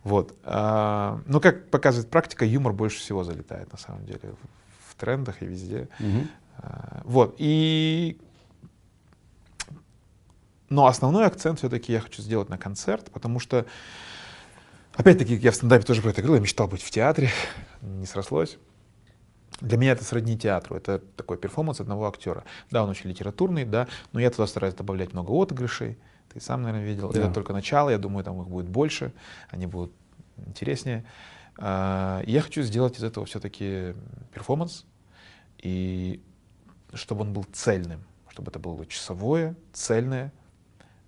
Вот. 0.03 0.35
А, 0.43 1.19
Но 1.27 1.39
как 1.39 1.69
показывает 1.69 2.09
практика, 2.09 2.43
юмор 2.45 2.73
больше 2.73 2.97
всего 2.99 3.23
залетает 3.23 3.71
на 3.71 3.77
самом 3.77 4.05
деле 4.05 4.19
в- 4.21 4.91
в 4.91 4.95
трендах 4.95 5.41
и 5.43 5.45
везде. 5.45 5.87
Мгм. 5.99 6.27
А, 6.57 7.01
Вот. 7.05 7.35
И... 7.37 8.17
Но 10.69 10.85
основной 10.87 11.25
акцент 11.25 11.59
все-таки 11.59 11.91
я 11.93 11.99
хочу 11.99 12.21
сделать 12.21 12.49
на 12.49 12.57
концерт, 12.57 13.11
потому 13.11 13.39
что, 13.39 13.65
опять-таки, 14.95 15.35
я 15.35 15.51
в 15.51 15.55
стендапе 15.55 15.85
тоже 15.85 16.01
про 16.01 16.09
это 16.09 16.21
говорил, 16.21 16.35
я 16.35 16.41
мечтал 16.41 16.67
быть 16.67 16.81
в 16.81 16.89
театре, 16.89 17.29
не 17.81 18.05
срослось. 18.05 18.57
Для 19.59 19.77
меня 19.77 19.91
это 19.91 20.03
сродни 20.03 20.37
театру, 20.37 20.75
это 20.75 20.99
такой 20.99 21.37
перформанс 21.37 21.79
одного 21.79 22.07
актера. 22.07 22.43
Да, 22.71 22.83
он 22.83 22.89
очень 22.89 23.09
литературный, 23.09 23.63
да, 23.63 23.87
но 24.11 24.19
я 24.19 24.31
туда 24.31 24.47
стараюсь 24.47 24.73
добавлять 24.73 25.13
много 25.13 25.31
отыгрышей. 25.31 25.97
Ты 26.33 26.39
сам, 26.39 26.63
наверное, 26.63 26.85
видел. 26.85 27.11
Да. 27.11 27.19
Это 27.19 27.33
только 27.33 27.53
начало, 27.53 27.89
я 27.89 27.97
думаю, 27.97 28.23
там 28.23 28.41
их 28.41 28.47
будет 28.47 28.67
больше, 28.67 29.13
они 29.49 29.67
будут 29.67 29.91
интереснее. 30.37 31.05
А, 31.57 32.23
Я 32.25 32.41
хочу 32.41 32.63
сделать 32.63 32.97
из 32.97 33.03
этого 33.03 33.25
все-таки 33.25 33.93
перформанс, 34.33 34.85
и 35.59 36.21
чтобы 36.93 37.21
он 37.21 37.33
был 37.33 37.45
цельным, 37.51 38.03
чтобы 38.29 38.49
это 38.49 38.59
было 38.59 38.85
часовое, 38.87 39.55
цельное 39.73 40.33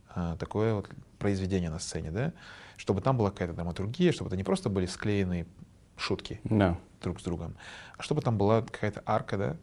а, 0.10 0.36
такое 0.38 0.76
вот 0.76 0.90
произведение 1.18 1.70
на 1.70 1.80
сцене, 1.80 2.12
да, 2.12 2.34
чтобы 2.78 3.02
там 3.02 3.18
была 3.18 3.32
какая-то 3.32 3.54
драматургия, 3.54 4.12
чтобы 4.12 4.30
это 4.30 4.38
не 4.38 4.44
просто 4.44 4.70
были 4.70 4.86
склеенные 4.86 5.46
шутки 5.98 6.42
Да. 6.44 6.78
друг 7.02 7.20
с 7.20 7.24
другом, 7.24 7.56
а 7.98 8.04
чтобы 8.04 8.22
там 8.22 8.38
была 8.38 8.62
какая-то 8.62 9.04
арка, 9.06 9.38
да, 9.38 9.58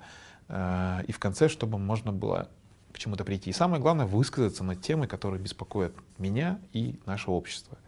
а, 0.48 1.00
и 1.06 1.12
в 1.12 1.18
конце, 1.18 1.48
чтобы 1.48 1.78
можно 1.78 2.12
было 2.12 2.48
к 2.92 2.98
чему-то 2.98 3.24
прийти. 3.24 3.50
И 3.50 3.52
самое 3.52 3.80
главное, 3.80 4.06
высказаться 4.06 4.64
на 4.64 4.74
темы, 4.74 5.06
которые 5.06 5.40
беспокоят 5.40 5.94
меня 6.18 6.58
и 6.72 6.98
наше 7.06 7.30
общество. 7.30 7.78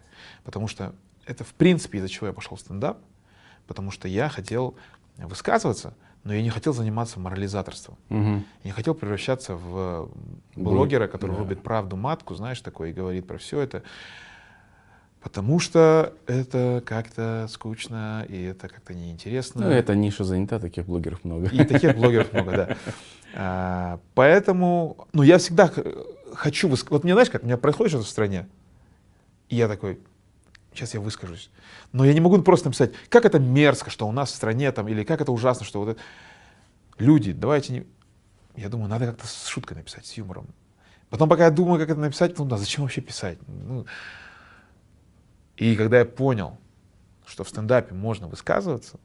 Потому 0.45 0.69
что 0.69 0.95
это, 1.27 1.43
в 1.45 1.55
принципе, 1.55 1.99
из-за 1.99 2.09
чего 2.09 2.29
я 2.29 2.33
пошел 2.33 2.57
в 2.57 2.61
стендап, 2.61 2.99
потому 3.67 3.91
что 3.91 4.07
я 4.09 4.29
хотел 4.29 4.77
высказываться, 5.17 5.95
но 6.25 6.33
я 6.33 6.41
не 6.43 6.51
хотел 6.51 6.73
заниматься 6.73 7.19
морализаторством. 7.19 7.97
Мгм. 8.09 8.45
Я 8.63 8.69
не 8.69 8.71
хотел 8.71 8.95
превращаться 8.95 9.57
в 9.57 10.09
Блог- 10.55 10.75
блогера, 10.75 11.09
который 11.09 11.33
да. 11.33 11.39
рубит 11.39 11.63
правду 11.65 11.97
матку, 11.97 12.35
знаешь, 12.37 12.61
такой, 12.61 12.91
и 12.91 12.93
говорит 12.93 13.27
про 13.27 13.39
все 13.39 13.61
это. 13.61 13.83
Потому 15.23 15.61
что 15.61 16.15
это 16.27 16.83
как-то 16.85 17.47
скучно, 17.49 18.27
и 18.29 18.43
это 18.43 18.69
как-то 18.69 18.93
неинтересно. 18.93 19.67
Ну, 19.67 19.71
эта 19.71 19.95
ниша 19.95 20.25
занята, 20.25 20.59
таких 20.59 20.87
блогеров 20.87 21.23
много. 21.25 21.47
И 21.47 21.65
таких 21.65 21.97
блогеров 21.97 22.33
много, 22.33 22.51
да. 22.53 22.77
А, 23.35 23.99
поэтому, 24.13 25.09
ну, 25.15 25.23
я 25.23 25.39
всегда 25.39 25.73
хочу 26.35 26.69
высказать. 26.69 26.91
Вот 26.91 27.05
мне, 27.05 27.15
знаешь, 27.15 27.31
как, 27.31 27.45
у 27.45 27.47
меня 27.47 27.57
происходит 27.57 27.93
что-то 27.93 28.05
в 28.05 28.11
стране, 28.11 28.47
и 29.49 29.57
я 29.57 29.69
такой, 29.69 30.01
сейчас 30.75 30.93
я 30.93 31.01
выскажусь. 31.01 31.51
Но 31.93 32.05
я 32.05 32.13
не 32.13 32.21
могу 32.21 32.43
просто 32.43 32.69
написать, 32.69 32.93
как 33.09 33.25
это 33.25 33.39
мерзко, 33.39 33.89
что 33.89 34.07
у 34.07 34.13
нас 34.13 34.31
в 34.31 34.35
стране, 34.35 34.71
там, 34.71 34.87
или 34.87 35.03
как 35.03 35.23
это 35.23 35.33
ужасно, 35.33 35.65
что 35.65 35.81
вот 35.81 35.89
это... 35.93 36.01
Люди, 36.99 37.33
давайте 37.33 37.73
не... 37.73 37.87
Я 38.55 38.69
думаю, 38.69 38.91
надо 38.91 39.07
как-то 39.07 39.27
с 39.27 39.47
шуткой 39.47 39.79
написать, 39.79 40.05
с 40.05 40.13
юмором. 40.13 40.49
Потом, 41.09 41.27
пока 41.27 41.45
я 41.45 41.51
думаю, 41.51 41.81
как 41.81 41.89
это 41.89 42.01
написать, 42.01 42.39
ну 42.39 42.45
да, 42.45 42.59
зачем 42.59 42.85
вообще 42.85 43.01
писать? 43.01 43.39
Ну, 43.47 43.87
и 45.63 45.77
когда 45.77 45.99
я 46.01 46.05
понял, 46.05 46.59
что 47.27 47.45
в 47.45 47.49
стендапе 47.49 47.95
можно 47.95 48.27
высказываться 48.27 48.99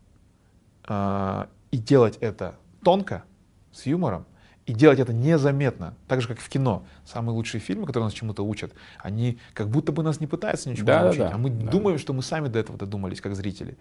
а, 0.86 1.50
и 1.72 1.78
делать 1.78 2.18
это 2.20 2.56
тонко, 2.84 3.24
с 3.72 3.86
юмором, 3.86 4.26
и 4.66 4.74
делать 4.74 5.00
это 5.00 5.14
незаметно, 5.14 5.96
так 6.10 6.22
же, 6.22 6.28
как 6.28 6.40
в 6.40 6.50
кино. 6.50 6.86
Самые 7.06 7.34
лучшие 7.36 7.62
фильмы, 7.62 7.86
которые 7.86 8.08
нас 8.08 8.14
чему-то 8.14 8.44
учат, 8.46 8.74
они 9.00 9.40
как 9.54 9.70
будто 9.70 9.94
бы 9.94 10.04
нас 10.04 10.20
не 10.20 10.28
пытаются 10.28 10.70
ничего 10.70 10.88
Да, 10.88 11.04
научить, 11.04 11.20
да, 11.20 11.32
а 11.34 11.38
мы 11.38 11.50
да. 11.50 11.72
думаем, 11.72 11.98
что 11.98 12.12
мы 12.12 12.22
сами 12.22 12.50
до 12.50 12.60
этого 12.60 12.78
додумались, 12.78 13.22
как 13.22 13.34
зрители. 13.36 13.78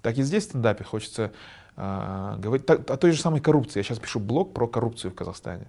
Так 0.00 0.16
и 0.16 0.22
здесь 0.22 0.44
в 0.44 0.48
стендапе 0.50 0.84
хочется 0.84 1.32
а, 1.76 2.36
говорить 2.38 2.66
та- 2.66 2.74
о 2.74 2.96
той 2.96 3.12
же 3.12 3.20
самой 3.20 3.40
коррупции. 3.40 3.80
Я 3.80 3.82
сейчас 3.82 3.98
пишу 3.98 4.20
блог 4.20 4.54
про 4.54 4.68
коррупцию 4.68 5.10
в 5.10 5.14
Казахстане. 5.14 5.66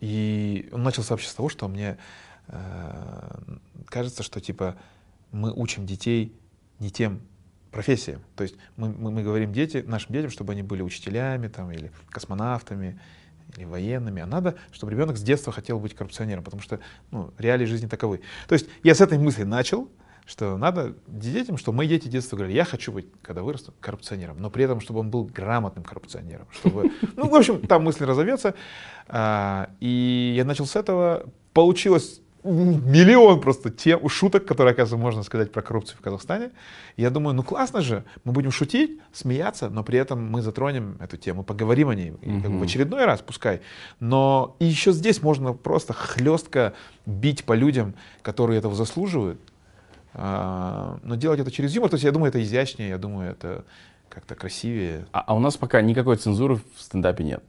И 0.00 0.68
он 0.72 0.82
начался 0.82 1.14
вообще 1.14 1.28
с 1.28 1.34
того, 1.34 1.48
что 1.48 1.68
мне 1.68 1.90
э, 1.90 1.96
кажется, 3.88 4.22
что 4.22 4.40
типа 4.40 4.76
мы 5.32 5.52
учим 5.52 5.86
детей 5.86 6.32
не 6.78 6.90
тем 6.90 7.20
профессиям. 7.70 8.20
То 8.36 8.42
есть 8.42 8.56
мы, 8.76 8.88
мы, 8.88 9.10
мы 9.10 9.22
говорим 9.22 9.52
дети, 9.52 9.84
нашим 9.86 10.12
детям, 10.12 10.30
чтобы 10.30 10.52
они 10.52 10.62
были 10.62 10.82
учителями 10.82 11.48
там, 11.48 11.70
или 11.70 11.92
космонавтами, 12.10 13.00
или 13.56 13.64
военными, 13.64 14.22
а 14.22 14.26
надо, 14.26 14.56
чтобы 14.72 14.92
ребенок 14.92 15.16
с 15.16 15.22
детства 15.22 15.52
хотел 15.52 15.78
быть 15.78 15.94
коррупционером, 15.94 16.44
потому 16.44 16.62
что 16.62 16.80
ну, 17.10 17.32
реалии 17.38 17.64
жизни 17.64 17.86
таковы. 17.86 18.20
То 18.48 18.54
есть 18.54 18.68
я 18.82 18.94
с 18.94 19.00
этой 19.00 19.18
мысли 19.18 19.44
начал, 19.44 19.88
что 20.26 20.56
надо 20.56 20.94
детям, 21.08 21.56
что 21.56 21.72
мои 21.72 21.88
дети 21.88 22.06
детства 22.06 22.36
говорили, 22.36 22.56
я 22.56 22.64
хочу 22.64 22.92
быть, 22.92 23.06
когда 23.22 23.42
вырасту, 23.42 23.74
коррупционером, 23.80 24.40
но 24.40 24.50
при 24.50 24.64
этом, 24.64 24.80
чтобы 24.80 25.00
он 25.00 25.10
был 25.10 25.24
грамотным 25.24 25.84
коррупционером, 25.84 26.46
чтобы, 26.52 26.92
ну, 27.16 27.28
в 27.28 27.34
общем, 27.34 27.66
там 27.66 27.82
мысль 27.82 28.04
разовьется, 28.04 28.54
А, 29.08 29.70
и 29.80 30.34
я 30.36 30.44
начал 30.44 30.66
с 30.66 30.76
этого, 30.76 31.28
получилось 31.52 32.20
миллион 32.44 33.40
просто 33.40 33.70
тем, 33.70 34.08
шуток, 34.08 34.46
которые, 34.46 34.72
оказывается, 34.72 34.96
можно 34.96 35.22
сказать 35.22 35.52
про 35.52 35.62
коррупцию 35.62 35.98
в 35.98 36.00
Казахстане. 36.00 36.50
Я 36.96 37.10
думаю, 37.10 37.34
ну 37.34 37.42
классно 37.42 37.80
же, 37.82 38.04
мы 38.24 38.32
будем 38.32 38.50
шутить, 38.50 39.00
смеяться, 39.12 39.68
но 39.68 39.84
при 39.84 39.98
этом 39.98 40.26
мы 40.30 40.42
затронем 40.42 40.96
эту 41.00 41.16
тему, 41.16 41.42
поговорим 41.42 41.88
о 41.88 41.94
ней, 41.94 42.14
и 42.22 42.40
как 42.40 42.50
бы 42.50 42.58
в 42.58 42.62
очередной 42.62 43.04
раз, 43.04 43.20
пускай. 43.20 43.60
Но 44.00 44.56
и 44.58 44.64
еще 44.64 44.92
здесь 44.92 45.22
можно 45.22 45.52
просто 45.52 45.92
хлестко 45.92 46.74
бить 47.06 47.44
по 47.44 47.52
людям, 47.52 47.94
которые 48.22 48.58
этого 48.58 48.74
заслуживают, 48.74 49.40
А, 50.12 50.98
но 51.02 51.14
делать 51.14 51.40
это 51.40 51.50
через 51.50 51.74
юмор, 51.74 51.90
то 51.90 51.94
есть 51.94 52.04
я 52.04 52.10
думаю, 52.10 52.30
это 52.30 52.42
изящнее, 52.42 52.88
я 52.88 52.98
думаю, 52.98 53.30
это 53.30 53.64
как-то 54.08 54.34
красивее. 54.34 55.06
А, 55.12 55.20
а 55.20 55.34
у 55.34 55.38
нас 55.38 55.56
пока 55.56 55.80
никакой 55.82 56.16
цензуры 56.16 56.56
в 56.56 56.62
стендапе 56.78 57.22
нет. 57.24 57.44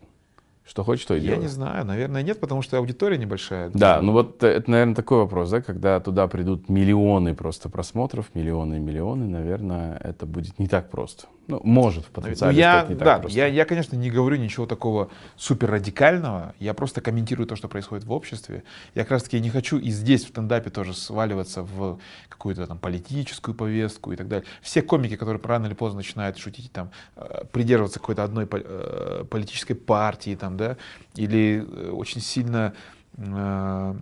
Что 0.64 0.84
хочешь, 0.84 1.06
то 1.06 1.16
и 1.16 1.20
Я 1.20 1.32
делай. 1.32 1.42
не 1.42 1.48
знаю, 1.48 1.86
наверное, 1.86 2.22
нет, 2.22 2.40
потому 2.40 2.62
что 2.62 2.78
аудитория 2.78 3.18
небольшая. 3.18 3.72
Да, 3.74 4.02
ну 4.02 4.12
вот 4.12 4.44
э, 4.44 4.48
это, 4.48 4.70
наверное, 4.70 4.96
такой 4.96 5.18
вопрос, 5.20 5.50
да, 5.50 5.62
когда 5.62 6.00
туда 6.00 6.28
придут 6.28 6.70
миллионы 6.70 7.34
просто 7.34 7.68
просмотров, 7.68 8.28
миллионы 8.36 8.76
и 8.76 8.80
миллионы, 8.80 9.26
наверное, 9.28 9.98
это 10.04 10.26
будет 10.26 10.60
не 10.60 10.68
так 10.68 10.90
просто. 10.92 11.26
Ну, 11.52 11.60
может 11.66 12.06
в 12.06 12.12
потенциале 12.12 12.58
я, 12.58 12.86
не 12.88 12.96
так 12.96 13.06
да, 13.06 13.20
просто. 13.20 13.38
я, 13.38 13.46
я, 13.48 13.66
конечно, 13.66 13.98
не 13.98 14.10
говорю 14.10 14.38
ничего 14.38 14.66
такого 14.66 15.10
супер 15.36 15.70
радикального, 15.70 16.56
я 16.60 16.74
просто 16.74 17.02
комментирую 17.02 17.46
то, 17.46 17.58
что 17.58 17.68
происходит 17.68 18.06
в 18.06 18.12
обществе. 18.14 18.64
Я 18.96 19.04
как 19.04 19.12
раз 19.12 19.24
таки 19.24 19.40
не 19.42 19.50
хочу 19.50 19.78
и 19.78 19.90
здесь 19.90 20.24
в 20.24 20.30
стендапе 20.30 20.70
тоже 20.70 20.94
сваливаться 20.94 21.64
в 21.64 22.00
какую-то 22.30 22.66
там 22.68 22.80
политическую 22.80 23.54
повестку 23.54 24.14
и 24.14 24.16
так 24.16 24.30
далее. 24.30 24.46
Все 24.62 24.82
комики, 24.82 25.18
которые 25.18 25.42
рано 25.44 25.66
или 25.66 25.74
поздно 25.74 25.98
начинают 25.98 26.38
шутить, 26.38 26.72
там, 26.72 26.92
э, 27.18 27.44
придерживаться 27.52 28.00
какой-то 28.00 28.24
одной 28.24 28.48
э, 28.50 29.26
политической 29.30 29.74
партии, 29.74 30.36
там, 30.36 30.56
да, 30.56 30.78
или 31.16 31.66
э, 31.68 31.90
очень 31.90 32.22
сильно 32.22 32.74
э, 33.18 33.96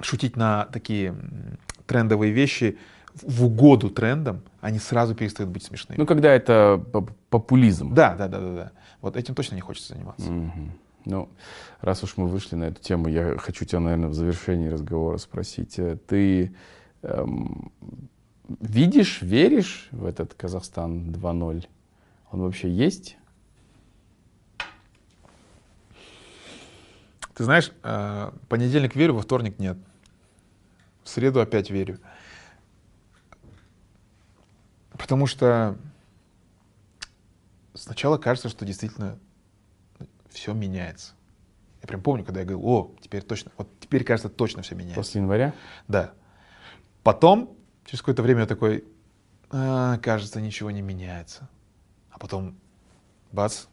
шутить 0.00 0.36
на 0.36 0.64
такие 0.72 1.14
трендовые 1.86 2.32
вещи 2.32 2.78
в 3.22 3.44
угоду 3.44 3.90
трендам, 3.90 4.42
они 4.60 4.78
сразу 4.78 5.14
перестают 5.14 5.50
быть 5.52 5.62
смешными. 5.62 5.98
Ну, 5.98 6.06
когда 6.06 6.32
это 6.32 6.82
поп- 6.92 7.12
популизм. 7.30 7.94
Да, 7.94 8.14
да, 8.14 8.28
да, 8.28 8.40
да, 8.40 8.54
да. 8.54 8.72
Вот 9.00 9.16
этим 9.16 9.34
точно 9.34 9.54
не 9.54 9.60
хочется 9.60 9.94
заниматься. 9.94 10.30
Мгм. 10.30 10.72
Ну, 11.04 11.28
раз 11.80 12.02
уж 12.02 12.16
мы 12.16 12.26
вышли 12.26 12.56
на 12.56 12.64
эту 12.64 12.80
тему, 12.82 13.08
я 13.08 13.36
хочу 13.38 13.64
тебя, 13.66 13.80
наверное, 13.80 14.08
в 14.08 14.14
завершении 14.14 14.68
разговора 14.68 15.18
спросить. 15.18 15.78
Э, 15.78 15.96
Ты 16.06 16.54
эм, 17.02 17.70
видишь, 18.60 19.20
веришь 19.22 19.88
в 19.90 20.06
этот 20.06 20.34
Казахстан 20.34 21.10
2.0? 21.10 21.66
Он 22.32 22.40
вообще 22.40 22.70
есть? 22.70 23.16
Ты 27.34 27.44
знаешь, 27.44 27.72
э, 27.82 28.30
понедельник 28.48 28.94
верю, 28.94 29.14
во 29.14 29.22
вторник 29.22 29.58
нет. 29.58 29.76
В 31.02 31.08
среду 31.08 31.40
опять 31.40 31.68
верю. 31.70 31.98
Потому 34.98 35.26
что 35.26 35.76
сначала 37.74 38.16
кажется, 38.18 38.48
что 38.48 38.64
действительно 38.64 39.18
все 40.30 40.52
меняется. 40.52 41.12
Я 41.82 41.88
прям 41.88 42.00
помню, 42.00 42.24
когда 42.24 42.40
я 42.40 42.46
говорил, 42.46 42.66
о, 42.66 42.94
теперь 43.00 43.22
точно, 43.22 43.52
вот 43.56 43.68
теперь 43.80 44.04
кажется, 44.04 44.28
точно 44.28 44.62
все 44.62 44.74
меняется. 44.74 44.96
После 44.96 45.20
января? 45.20 45.54
Да. 45.86 46.12
Потом, 47.02 47.56
через 47.84 48.00
какое-то 48.00 48.22
время 48.22 48.40
я 48.40 48.46
такой, 48.46 48.84
«А, 49.50 49.98
кажется, 49.98 50.40
ничего 50.40 50.70
не 50.70 50.80
меняется. 50.82 51.48
А 52.10 52.18
потом, 52.18 52.56
бац, 53.32 53.66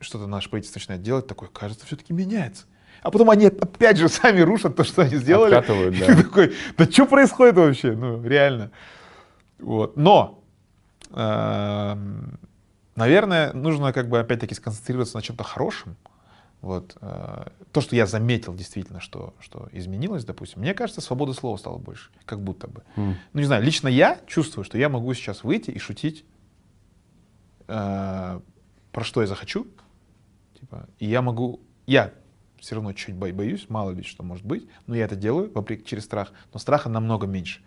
что-то 0.00 0.26
наше 0.26 0.50
правительство 0.50 0.78
начинает 0.80 1.02
делать, 1.02 1.26
такое, 1.26 1.48
кажется, 1.48 1.86
все-таки 1.86 2.12
меняется. 2.12 2.64
А 3.02 3.10
потом 3.10 3.30
они 3.30 3.46
опять 3.46 3.96
же 3.96 4.08
сами 4.10 4.40
рушат 4.40 4.76
то, 4.76 4.84
что 4.84 5.02
они 5.02 5.16
сделали. 5.16 5.54
Откатывают, 5.54 5.94
И 5.94 6.00
да. 6.00 6.06
ты 6.06 6.22
такой, 6.22 6.54
да 6.76 6.84
что 6.90 7.06
происходит 7.06 7.56
вообще? 7.56 7.92
Ну, 7.92 8.22
реально. 8.22 8.70
Вот. 9.64 9.96
Но, 9.96 10.42
эм, 11.12 12.38
наверное, 12.96 13.52
нужно 13.52 13.92
как 13.92 14.08
бы 14.08 14.18
опять-таки 14.18 14.54
сконцентрироваться 14.54 15.16
на 15.16 15.22
чем-то 15.22 15.42
хорошем. 15.44 15.96
Вот. 16.60 16.96
э, 17.00 17.46
То, 17.72 17.80
что 17.80 17.94
я 17.96 18.06
заметил 18.06 18.54
действительно, 18.54 19.00
что, 19.00 19.34
что 19.40 19.68
изменилось, 19.72 20.24
допустим, 20.24 20.60
мне 20.62 20.72
кажется, 20.74 21.00
свободы 21.00 21.34
слова 21.34 21.56
стало 21.58 21.78
больше, 21.78 22.10
как 22.24 22.40
будто 22.40 22.68
бы. 22.68 22.82
М. 22.96 23.16
Ну, 23.32 23.40
не 23.40 23.46
знаю, 23.46 23.62
лично 23.62 23.88
я 23.88 24.18
чувствую, 24.26 24.64
что 24.64 24.78
я 24.78 24.88
могу 24.88 25.12
сейчас 25.14 25.44
выйти 25.44 25.70
и 25.70 25.78
шутить, 25.78 26.24
э, 27.68 28.40
про 28.92 29.04
что 29.04 29.20
я 29.20 29.26
захочу. 29.26 29.66
Типа, 30.58 30.86
и 30.98 31.06
я 31.06 31.20
могу, 31.22 31.60
я 31.86 32.12
все 32.58 32.76
равно 32.76 32.92
чуть 32.94 33.14
бо- 33.14 33.32
боюсь, 33.32 33.66
мало 33.68 33.90
ли 33.90 34.02
что 34.02 34.22
может 34.22 34.46
быть, 34.46 34.66
но 34.86 34.94
я 34.94 35.04
это 35.04 35.16
делаю 35.16 35.50
вопреки 35.52 35.84
через 35.84 36.04
страх, 36.04 36.32
но 36.52 36.58
страха 36.60 36.88
намного 36.88 37.26
меньше. 37.26 37.60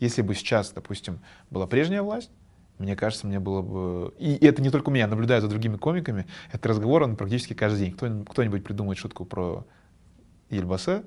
Если 0.00 0.22
бы 0.22 0.34
сейчас, 0.34 0.70
допустим, 0.72 1.20
была 1.50 1.66
прежняя 1.66 2.02
власть, 2.02 2.30
мне 2.78 2.94
кажется, 2.94 3.26
мне 3.26 3.40
было 3.40 3.62
бы... 3.62 4.12
И 4.18 4.36
это 4.44 4.60
не 4.60 4.68
только 4.70 4.90
у 4.90 4.92
меня, 4.92 5.06
наблюдаю 5.06 5.40
за 5.40 5.48
другими 5.48 5.76
комиками, 5.76 6.26
это 6.52 6.68
разговор, 6.68 7.02
он 7.04 7.16
практически 7.16 7.54
каждый 7.54 7.78
день. 7.86 7.92
Кто, 7.92 8.08
кто-нибудь 8.30 8.62
придумает 8.64 8.98
шутку 8.98 9.24
про 9.24 9.64
Ельбасе, 10.50 11.02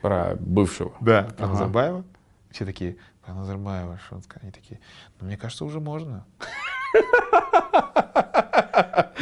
Про 0.00 0.36
бывшего. 0.38 0.92
да, 1.00 1.24
про 1.36 1.44
Ага. 1.46 1.52
Назарбаева. 1.54 2.04
Все 2.52 2.64
такие, 2.64 2.96
про 3.24 3.34
Назарбаева, 3.34 3.98
он 4.12 4.22
сказал? 4.22 4.42
Они 4.42 4.52
такие, 4.52 4.78
ну, 5.20 5.26
мне 5.26 5.36
кажется, 5.36 5.64
уже 5.64 5.80
можно. 5.80 6.24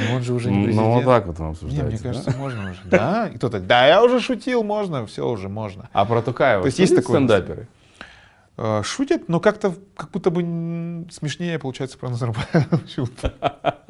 Ну, 0.01 0.15
он 0.15 0.23
же 0.23 0.33
уже 0.35 0.51
не 0.51 0.59
Ну, 0.59 0.65
президент. 0.67 0.95
вот 0.95 1.05
так 1.05 1.27
вот 1.27 1.39
вам 1.39 1.49
Не, 1.49 1.53
обсуждается. 1.53 1.87
мне 1.87 1.99
да? 1.99 2.03
кажется, 2.05 2.39
можно 2.39 2.71
уже. 2.71 2.81
Да? 2.85 3.29
И 3.29 3.37
кто-то, 3.37 3.59
да, 3.61 3.87
я 3.87 4.03
уже 4.05 4.21
шутил, 4.21 4.63
можно, 4.63 5.07
все 5.07 5.29
уже 5.29 5.49
можно. 5.49 5.89
А 5.93 6.05
про 6.05 6.23
Тукаева 6.23 6.63
То 6.63 6.67
есть 6.67 6.79
есть 6.79 6.95
такое 6.95 7.17
стендаперы? 7.17 7.67
Э, 8.59 8.83
Шутят, 8.85 9.29
но 9.29 9.41
как-то 9.41 9.75
как 9.97 10.11
будто 10.11 10.31
бы 10.31 10.43
смешнее 11.11 11.59
получается 11.59 11.97
про 11.97 12.11
Назарбаева. 12.11 12.67
почему-то. 12.71 13.35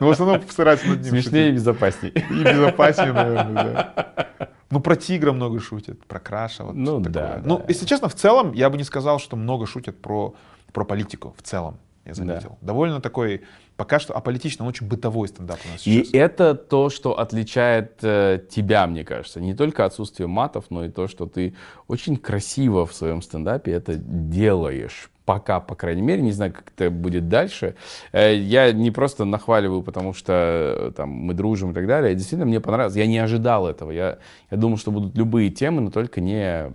Ну, 0.00 0.08
в 0.08 0.10
основном 0.10 0.42
стараются 0.50 0.86
над 0.86 1.00
ним 1.00 1.10
Смешнее 1.10 1.44
и 1.44 1.46
шутить. 1.52 1.54
безопаснее. 1.60 2.12
И 2.12 2.42
безопаснее, 2.44 3.12
наверное, 3.12 3.64
да. 3.64 4.28
Ну, 4.70 4.80
про 4.80 4.96
тигра 4.96 5.32
много 5.32 5.60
шутят, 5.60 6.04
про 6.06 6.20
краша. 6.20 6.64
Вот 6.64 6.74
Ну, 6.74 6.98
такое. 6.98 7.12
да, 7.12 7.40
Ну, 7.44 7.58
да. 7.58 7.64
если 7.68 7.86
честно, 7.86 8.08
в 8.08 8.14
целом, 8.14 8.52
я 8.52 8.68
бы 8.70 8.76
не 8.76 8.84
сказал, 8.84 9.18
что 9.18 9.36
много 9.36 9.66
шутят 9.66 10.00
про, 10.00 10.34
про 10.72 10.84
политику. 10.84 11.34
В 11.38 11.42
целом, 11.42 11.78
я 12.04 12.12
заметил. 12.14 12.58
Довольно 12.60 13.00
такой, 13.00 13.42
пока 13.76 13.98
что 13.98 14.14
аполитично, 14.14 14.66
очень 14.66 14.86
бытовой 14.86 15.28
стендап 15.28 15.58
у 15.66 15.72
нас 15.72 15.86
И 15.86 16.04
сейчас. 16.04 16.14
это 16.14 16.54
то, 16.54 16.90
что 16.90 17.18
отличает 17.18 17.98
э, 18.02 18.40
тебя, 18.50 18.86
мне 18.86 19.04
кажется. 19.04 19.40
Не 19.40 19.54
только 19.54 19.84
отсутствие 19.84 20.26
матов, 20.26 20.66
но 20.70 20.84
и 20.84 20.90
то, 20.90 21.08
что 21.08 21.26
ты 21.26 21.54
очень 21.88 22.16
красиво 22.16 22.86
в 22.86 22.94
своем 22.94 23.22
стендапе 23.22 23.72
это 23.72 23.94
делаешь. 23.96 25.10
Пока, 25.24 25.58
по 25.58 25.74
крайней 25.74 26.02
мере, 26.02 26.20
не 26.20 26.32
знаю, 26.32 26.52
как 26.52 26.70
это 26.76 26.90
будет 26.90 27.28
дальше. 27.28 27.74
Э, 28.12 28.36
я 28.36 28.72
не 28.72 28.90
просто 28.90 29.24
нахваливаю, 29.24 29.82
потому 29.82 30.12
что 30.12 30.32
э, 30.32 30.92
там, 30.96 31.08
мы 31.08 31.34
дружим 31.34 31.70
и 31.70 31.74
так 31.74 31.86
далее. 31.86 32.14
Действительно, 32.14 32.46
мне 32.46 32.60
понравилось. 32.60 32.96
Я 32.96 33.06
не 33.06 33.18
ожидал 33.18 33.66
этого. 33.66 33.90
Я, 33.90 34.18
я 34.50 34.56
думал, 34.56 34.76
что 34.76 34.90
будут 34.90 35.16
любые 35.16 35.50
темы, 35.50 35.80
но 35.80 35.90
только 35.90 36.20
не 36.20 36.72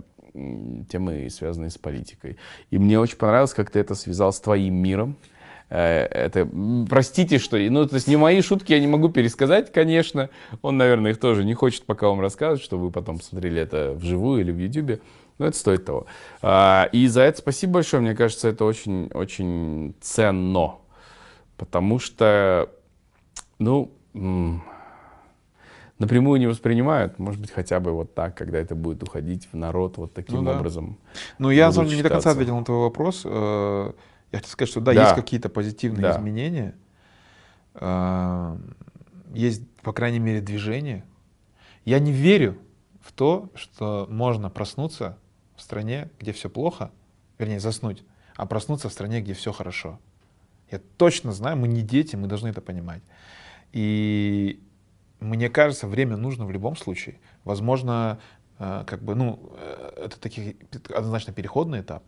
темы, 0.88 1.28
связанные 1.30 1.70
с 1.70 1.78
политикой. 1.78 2.36
И 2.70 2.78
мне 2.78 2.98
очень 2.98 3.16
понравилось, 3.16 3.54
как 3.54 3.70
ты 3.70 3.80
это 3.80 3.94
связал 3.94 4.32
с 4.32 4.40
твоим 4.40 4.74
миром. 4.74 5.16
Э, 5.70 6.06
Это, 6.06 6.48
простите, 6.88 7.38
что, 7.38 7.56
ну, 7.56 7.86
то 7.86 7.94
есть 7.94 8.08
не 8.08 8.16
мои 8.16 8.42
шутки 8.42 8.72
я 8.72 8.80
не 8.80 8.88
могу 8.88 9.08
пересказать, 9.08 9.72
конечно. 9.72 10.28
Он, 10.62 10.76
наверное, 10.76 11.12
их 11.12 11.20
тоже 11.20 11.44
не 11.44 11.54
хочет 11.54 11.84
пока 11.84 12.08
вам 12.08 12.20
рассказывать, 12.20 12.62
чтобы 12.62 12.86
вы 12.86 12.90
потом 12.90 13.20
смотрели 13.20 13.62
это 13.62 13.92
вживую 13.94 14.40
или 14.42 14.50
в 14.50 14.58
Ютубе. 14.58 15.00
Но 15.38 15.46
это 15.46 15.56
стоит 15.56 15.86
того. 15.86 16.06
А, 16.42 16.88
И 16.92 17.06
за 17.06 17.22
это 17.22 17.38
спасибо 17.38 17.74
большое. 17.74 18.02
Мне 18.02 18.14
кажется, 18.14 18.48
это 18.48 18.64
очень, 18.64 19.10
очень 19.14 19.94
ценно. 20.00 20.74
Потому 21.56 21.98
что 21.98 22.68
Ну, 23.58 23.90
напрямую 25.98 26.40
не 26.40 26.46
воспринимают, 26.46 27.18
может 27.18 27.40
быть, 27.40 27.52
хотя 27.52 27.78
бы 27.78 27.92
вот 27.92 28.14
так, 28.14 28.34
когда 28.34 28.58
это 28.58 28.74
будет 28.74 29.02
уходить 29.02 29.48
в 29.52 29.56
народ 29.56 29.98
вот 29.98 30.12
таким 30.14 30.38
ну, 30.38 30.44
да. 30.44 30.58
образом. 30.58 30.98
Ну, 31.38 31.50
я, 31.50 31.66
на 31.66 31.72
самом 31.72 31.88
деле, 31.88 31.98
не 31.98 32.02
до 32.02 32.08
конца 32.08 32.32
ответил 32.32 32.56
на 32.56 32.64
твой 32.64 32.78
вопрос. 32.78 33.24
Я 34.32 34.38
хочу 34.38 34.50
сказать, 34.50 34.70
что 34.70 34.80
да, 34.80 34.92
да. 34.92 35.02
есть 35.02 35.14
какие-то 35.14 35.48
позитивные 35.48 36.02
да. 36.02 36.16
изменения. 36.16 36.74
Э, 37.74 38.56
есть, 39.32 39.68
по 39.82 39.92
крайней 39.92 40.18
мере, 40.18 40.40
движение. 40.40 41.04
Я 41.84 41.98
не 41.98 42.12
верю 42.12 42.58
в 43.00 43.12
то, 43.12 43.50
что 43.54 44.06
можно 44.10 44.50
проснуться 44.50 45.18
в 45.56 45.62
стране, 45.62 46.10
где 46.18 46.32
все 46.32 46.48
плохо, 46.48 46.90
вернее, 47.38 47.60
заснуть, 47.60 48.04
а 48.36 48.46
проснуться 48.46 48.88
в 48.88 48.92
стране, 48.92 49.20
где 49.20 49.34
все 49.34 49.52
хорошо. 49.52 49.98
Я 50.70 50.80
точно 50.96 51.32
знаю, 51.32 51.56
мы 51.56 51.68
не 51.68 51.82
дети, 51.82 52.16
мы 52.16 52.28
должны 52.28 52.48
это 52.48 52.60
понимать. 52.60 53.02
И 53.72 54.62
мне 55.18 55.48
кажется, 55.48 55.86
время 55.86 56.16
нужно 56.16 56.46
в 56.46 56.50
любом 56.50 56.76
случае. 56.76 57.18
Возможно, 57.44 58.20
э, 58.58 58.84
как 58.86 59.02
бы, 59.02 59.14
ну, 59.14 59.52
э, 59.56 60.04
это 60.04 60.20
такие 60.20 60.56
однозначно 60.94 61.32
переходный 61.32 61.80
этап. 61.80 62.04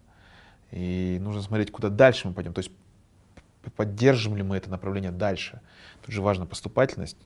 И 0.72 1.18
нужно 1.20 1.42
смотреть, 1.42 1.70
куда 1.70 1.88
дальше 1.88 2.26
мы 2.26 2.34
пойдем. 2.34 2.52
То 2.52 2.60
есть 2.60 2.72
поддержим 3.76 4.36
ли 4.36 4.42
мы 4.42 4.56
это 4.56 4.70
направление 4.70 5.12
дальше. 5.12 5.60
Тут 6.04 6.14
же 6.14 6.22
важна 6.22 6.46
поступательность. 6.46 7.18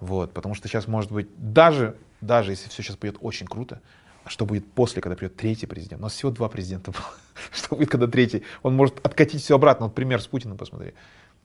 Вот, 0.00 0.32
потому 0.32 0.54
что 0.54 0.68
сейчас 0.68 0.86
может 0.86 1.10
быть, 1.10 1.28
даже, 1.36 1.96
даже 2.20 2.52
если 2.52 2.68
все 2.68 2.82
сейчас 2.82 2.96
пойдет 2.96 3.18
очень 3.20 3.46
круто, 3.46 3.82
а 4.24 4.30
что 4.30 4.46
будет 4.46 4.70
после, 4.72 5.02
когда 5.02 5.16
придет 5.16 5.36
третий 5.36 5.66
президент? 5.66 6.00
У 6.00 6.04
нас 6.04 6.12
всего 6.12 6.30
два 6.30 6.48
президента 6.48 6.92
было. 6.92 7.04
что 7.52 7.74
будет, 7.74 7.90
когда 7.90 8.06
третий? 8.06 8.44
Он 8.62 8.76
может 8.76 9.04
откатить 9.04 9.42
все 9.42 9.56
обратно. 9.56 9.86
Вот 9.86 9.94
пример 9.94 10.22
с 10.22 10.26
Путиным 10.26 10.56
посмотри. 10.56 10.94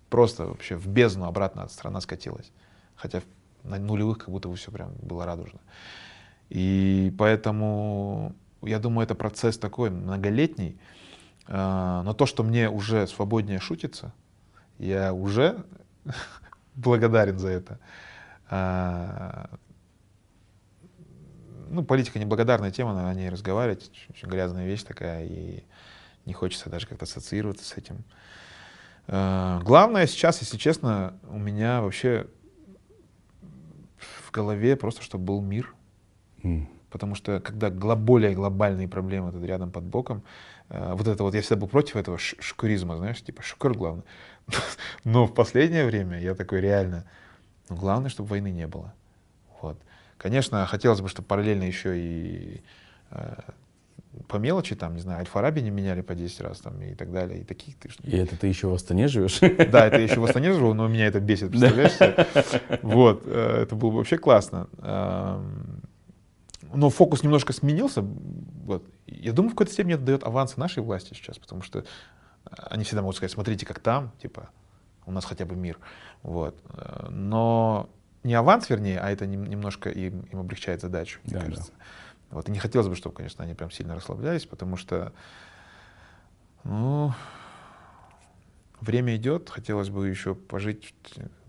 Просто 0.09 0.45
вообще 0.45 0.75
в 0.75 0.87
бездну 0.87 1.25
обратно 1.25 1.67
страна 1.67 1.99
скатилась. 2.01 2.51
Хотя 2.95 3.23
на 3.63 3.79
нулевых 3.79 4.19
как 4.19 4.29
будто 4.29 4.49
бы 4.49 4.55
все 4.55 4.71
прям 4.71 4.93
было 5.01 5.25
радужно. 5.25 5.59
И 6.49 7.11
поэтому 7.17 8.35
я 8.61 8.79
думаю, 8.79 9.05
это 9.05 9.15
процесс 9.15 9.57
такой 9.57 9.89
многолетний. 9.89 10.77
А, 11.47 12.03
но 12.03 12.13
то, 12.13 12.25
что 12.25 12.43
мне 12.43 12.69
уже 12.69 13.07
свободнее 13.07 13.59
шутится, 13.59 14.13
я 14.77 15.13
уже 15.13 15.65
благодарен 16.75 17.37
за 17.37 17.49
это. 17.49 17.79
А, 18.49 19.49
ну, 21.69 21.83
политика 21.83 22.19
неблагодарная 22.19 22.71
тема, 22.71 22.93
надо 22.93 23.09
о 23.09 23.13
ней 23.13 23.29
разговаривать. 23.29 23.91
Очень 24.09 24.29
грязная 24.29 24.65
вещь 24.65 24.83
такая, 24.83 25.25
и 25.25 25.63
не 26.25 26.33
хочется 26.33 26.69
даже 26.69 26.87
как-то 26.87 27.05
ассоциироваться 27.05 27.65
с 27.65 27.77
этим. 27.77 28.03
А, 29.07 29.59
главное 29.63 30.07
сейчас, 30.07 30.39
если 30.41 30.57
честно, 30.57 31.19
у 31.29 31.37
меня 31.37 31.81
вообще 31.81 32.27
в 33.97 34.31
голове 34.31 34.75
просто, 34.75 35.01
чтобы 35.01 35.25
был 35.25 35.41
мир. 35.41 35.73
Mm. 36.43 36.67
Потому 36.93 37.15
что 37.15 37.39
когда 37.39 37.71
более 37.95 38.35
глобальные 38.35 38.87
проблемы 38.87 39.31
тут 39.31 39.43
рядом 39.43 39.71
под 39.71 39.83
боком, 39.83 40.21
э, 40.69 40.93
вот 40.93 41.07
это 41.07 41.23
вот, 41.23 41.33
я 41.33 41.41
всегда 41.41 41.55
был 41.55 41.67
против 41.67 41.95
этого 41.95 42.19
шкуризма, 42.19 42.97
знаешь, 42.97 43.19
типа 43.19 43.41
шкур 43.41 43.75
главное. 43.75 44.05
Но 45.03 45.25
в 45.25 45.33
последнее 45.33 45.87
время 45.87 46.19
я 46.19 46.35
такой 46.35 46.61
реально, 46.61 47.05
ну, 47.67 47.77
главное, 47.77 48.11
чтобы 48.11 48.29
войны 48.29 48.51
не 48.51 48.67
было. 48.67 48.93
Вот. 49.59 49.75
Конечно, 50.19 50.67
хотелось 50.67 51.01
бы, 51.01 51.09
чтобы 51.09 51.27
параллельно 51.27 51.63
еще 51.63 51.97
и 51.97 52.61
э, 53.09 53.33
по 54.27 54.35
мелочи, 54.35 54.75
там, 54.75 54.93
не 54.93 55.01
знаю, 55.01 55.21
Альфараби 55.21 55.61
не 55.61 55.71
меняли 55.71 56.01
по 56.01 56.13
10 56.13 56.41
раз 56.41 56.59
там, 56.59 56.79
и 56.79 56.93
так 56.93 57.11
далее. 57.11 57.39
И, 57.39 57.43
таких, 57.43 57.75
ты, 57.79 57.89
и 58.03 58.17
это 58.17 58.37
ты 58.37 58.45
еще 58.45 58.67
в 58.67 58.73
Астане 58.75 59.07
живешь? 59.07 59.39
Да, 59.71 59.87
это 59.87 59.97
я 59.97 60.03
еще 60.03 60.19
в 60.19 60.25
Астане 60.25 60.53
живу, 60.53 60.75
но 60.75 60.87
меня 60.87 61.07
это 61.07 61.19
бесит, 61.19 61.49
представляешь? 61.49 62.21
Вот, 62.83 63.23
э, 63.25 63.63
это 63.63 63.75
было 63.75 63.89
бы 63.89 63.97
вообще 63.97 64.19
классно. 64.19 64.67
Но 66.73 66.89
фокус 66.89 67.23
немножко 67.23 67.53
сменился. 67.53 68.01
Вот. 68.01 68.85
Я 69.07 69.33
думаю, 69.33 69.49
в 69.49 69.53
какой-то 69.53 69.73
степени 69.73 69.95
это 69.95 70.03
дает 70.03 70.23
аванс 70.23 70.57
нашей 70.57 70.83
власти 70.83 71.13
сейчас, 71.13 71.37
потому 71.37 71.61
что 71.61 71.79
э, 71.79 71.83
они 72.45 72.83
всегда 72.83 73.01
могут 73.01 73.17
сказать, 73.17 73.31
смотрите, 73.31 73.65
как 73.65 73.79
там, 73.79 74.11
типа, 74.21 74.49
у 75.05 75.11
нас 75.11 75.25
хотя 75.25 75.45
бы 75.45 75.55
мир. 75.55 75.77
Вот. 76.23 76.55
Э, 76.69 77.07
но 77.09 77.89
не 78.23 78.33
аванс, 78.33 78.69
вернее, 78.69 78.99
а 78.99 79.11
это 79.11 79.25
немножко 79.25 79.89
им, 79.89 80.21
им 80.31 80.39
облегчает 80.39 80.81
задачу, 80.81 81.19
мне 81.23 81.35
да, 81.35 81.41
кажется. 81.41 81.71
Да. 81.71 81.83
Вот. 82.31 82.49
И 82.49 82.51
не 82.51 82.59
хотелось 82.59 82.87
бы, 82.87 82.95
чтобы, 82.95 83.15
конечно, 83.15 83.43
они 83.43 83.53
прям 83.53 83.69
сильно 83.69 83.95
расслаблялись, 83.95 84.45
потому 84.45 84.77
что, 84.77 85.13
ну, 86.63 87.13
время 88.83 89.15
идет, 89.15 89.49
хотелось 89.49 89.89
бы 89.89 90.07
еще 90.07 90.35
пожить, 90.35 90.93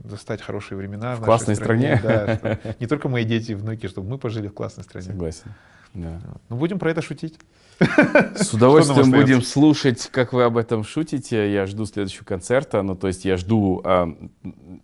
застать 0.03 0.41
хорошие 0.41 0.79
времена. 0.79 1.17
В, 1.17 1.21
в 1.21 1.25
классной 1.25 1.57
стране. 1.57 1.99
стране. 1.99 2.39
Да, 2.43 2.59
не 2.81 2.87
только 2.87 3.09
мои 3.09 3.25
дети 3.25 3.53
и 3.53 3.55
внуки, 3.55 3.87
чтобы 3.89 4.09
мы 4.09 4.19
пожили 4.19 4.49
в 4.49 4.55
классной 4.55 4.85
стране. 4.85 5.07
Согласен. 5.07 5.55
Да. 5.95 6.21
Ну, 6.49 6.57
будем 6.57 6.81
про 6.81 6.91
это 6.91 7.03
шутить. 7.03 7.39
С 8.37 8.53
удовольствием 8.53 9.13
будем 9.13 9.43
слушать, 9.43 10.09
как 10.11 10.33
вы 10.33 10.43
об 10.43 10.57
этом 10.57 10.83
шутите. 10.83 11.53
Я 11.53 11.67
жду 11.67 11.87
следующего 11.87 12.25
концерта. 12.25 12.83
Ну, 12.83 12.97
то 12.97 13.07
есть 13.07 13.25
я 13.25 13.37
жду, 13.37 13.81
а, 13.85 14.13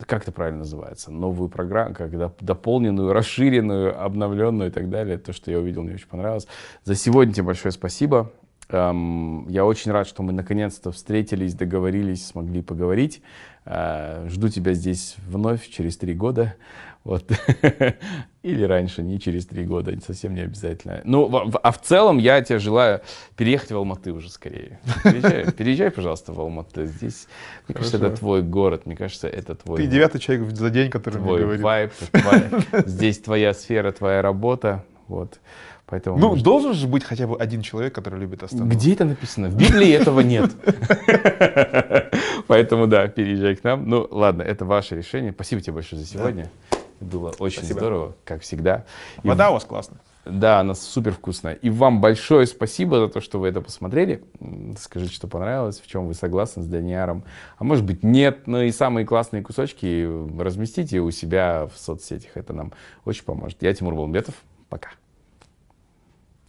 как 0.06 0.22
это 0.22 0.30
правильно 0.30 0.60
называется, 0.60 1.10
новую 1.10 1.48
программу, 1.48 1.94
когда 1.94 2.32
дополненную, 2.40 3.12
расширенную, 3.12 4.00
обновленную 4.00 4.70
и 4.70 4.72
так 4.72 4.88
далее. 4.88 5.18
То, 5.18 5.32
что 5.32 5.50
я 5.50 5.58
увидел, 5.58 5.82
мне 5.82 5.94
очень 5.94 6.08
понравилось. 6.08 6.46
За 6.84 6.94
сегодня 6.94 7.34
тебе 7.34 7.46
большое 7.46 7.72
спасибо. 7.72 8.30
Эм, 8.72 9.48
я 9.48 9.64
очень 9.64 9.90
рад, 9.90 10.06
что 10.06 10.22
мы 10.22 10.32
наконец-то 10.32 10.92
встретились, 10.92 11.54
договорились, 11.54 12.26
смогли 12.26 12.62
поговорить. 12.62 13.22
Э, 13.64 14.26
жду 14.28 14.48
тебя 14.48 14.74
здесь 14.74 15.16
вновь 15.26 15.68
через 15.68 15.96
три 15.96 16.14
года. 16.14 16.54
Вот. 17.02 17.24
Или 18.42 18.62
раньше, 18.64 19.02
не 19.02 19.18
через 19.18 19.46
три 19.46 19.64
года, 19.64 19.98
совсем 20.06 20.34
не 20.34 20.42
обязательно. 20.42 21.00
Ну, 21.04 21.50
а 21.62 21.72
в 21.72 21.80
целом 21.80 22.18
я 22.18 22.40
тебе 22.42 22.58
желаю 22.58 23.00
переехать 23.36 23.72
в 23.72 23.76
Алматы 23.76 24.12
уже 24.12 24.30
скорее. 24.30 24.78
Переезжай, 25.02 25.52
переезжай 25.56 25.90
пожалуйста, 25.90 26.32
в 26.32 26.40
Алматы. 26.40 26.86
Здесь, 26.86 27.26
мне 27.66 27.74
кажется, 27.74 27.96
это 27.96 28.16
твой 28.16 28.42
город, 28.42 28.86
мне 28.86 28.96
кажется, 28.96 29.28
это 29.28 29.54
твой... 29.54 29.78
Ты 29.78 29.86
девятый 29.86 30.20
человек 30.20 30.50
за 30.54 30.70
день, 30.70 30.90
который 30.90 31.18
твой 31.20 31.44
мне 31.44 31.58
говорит. 31.58 31.62
Вайб, 31.62 31.92
здесь 32.86 33.18
твоя 33.18 33.54
сфера, 33.54 33.92
твоя 33.92 34.20
работа. 34.22 34.84
Вот. 35.08 35.40
Поэтому 35.90 36.18
ну, 36.18 36.28
может... 36.30 36.44
должен 36.44 36.72
же 36.72 36.86
быть 36.86 37.02
хотя 37.02 37.26
бы 37.26 37.36
один 37.36 37.62
человек, 37.62 37.92
который 37.94 38.20
любит 38.20 38.42
Астану. 38.44 38.66
Где 38.66 38.92
это 38.92 39.04
написано? 39.04 39.48
В 39.48 39.56
Библии 39.56 39.90
этого 39.90 40.20
нет. 40.20 40.52
Поэтому, 42.46 42.86
да, 42.86 43.08
переезжай 43.08 43.56
к 43.56 43.64
нам. 43.64 43.88
Ну, 43.88 44.06
ладно, 44.10 44.42
это 44.42 44.64
ваше 44.64 44.96
решение. 44.96 45.32
Спасибо 45.32 45.60
тебе 45.60 45.74
большое 45.74 46.00
за 46.00 46.08
сегодня. 46.08 46.50
Было 47.00 47.32
очень 47.38 47.64
здорово, 47.64 48.14
как 48.24 48.42
всегда. 48.42 48.84
Вода 49.24 49.50
у 49.50 49.54
вас 49.54 49.64
классная. 49.64 50.00
Да, 50.26 50.60
она 50.60 50.74
супер 50.74 51.12
вкусная. 51.12 51.54
И 51.54 51.70
вам 51.70 52.00
большое 52.00 52.46
спасибо 52.46 53.00
за 53.00 53.08
то, 53.08 53.20
что 53.20 53.40
вы 53.40 53.48
это 53.48 53.62
посмотрели. 53.62 54.22
Скажите, 54.78 55.12
что 55.12 55.26
понравилось, 55.26 55.80
в 55.80 55.86
чем 55.86 56.06
вы 56.06 56.14
согласны 56.14 56.62
с 56.62 56.66
Даниаром. 56.66 57.24
А 57.58 57.64
может 57.64 57.84
быть 57.84 58.04
нет, 58.04 58.46
но 58.46 58.62
и 58.62 58.70
самые 58.70 59.06
классные 59.06 59.42
кусочки 59.42 60.06
разместите 60.38 61.00
у 61.00 61.10
себя 61.10 61.68
в 61.74 61.78
соцсетях. 61.78 62.32
Это 62.34 62.52
нам 62.52 62.72
очень 63.06 63.24
поможет. 63.24 63.62
Я 63.62 63.72
Тимур 63.72 63.94
Балмбетов. 63.94 64.34
Пока. 64.68 64.90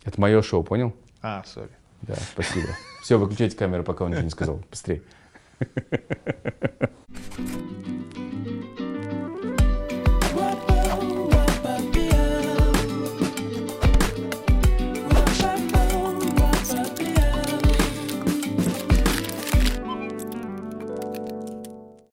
Это 0.03 0.19
мое 0.19 0.41
шоу, 0.41 0.63
понял? 0.63 0.95
А, 1.21 1.43
сори. 1.45 1.69
Да, 2.01 2.15
спасибо. 2.15 2.67
Все, 3.01 3.17
выключайте 3.17 3.55
камеру, 3.55 3.83
пока 3.83 4.05
он 4.05 4.11
ничего 4.11 4.23
не 4.23 4.29
сказал. 4.29 4.63
Быстрее. 4.69 5.01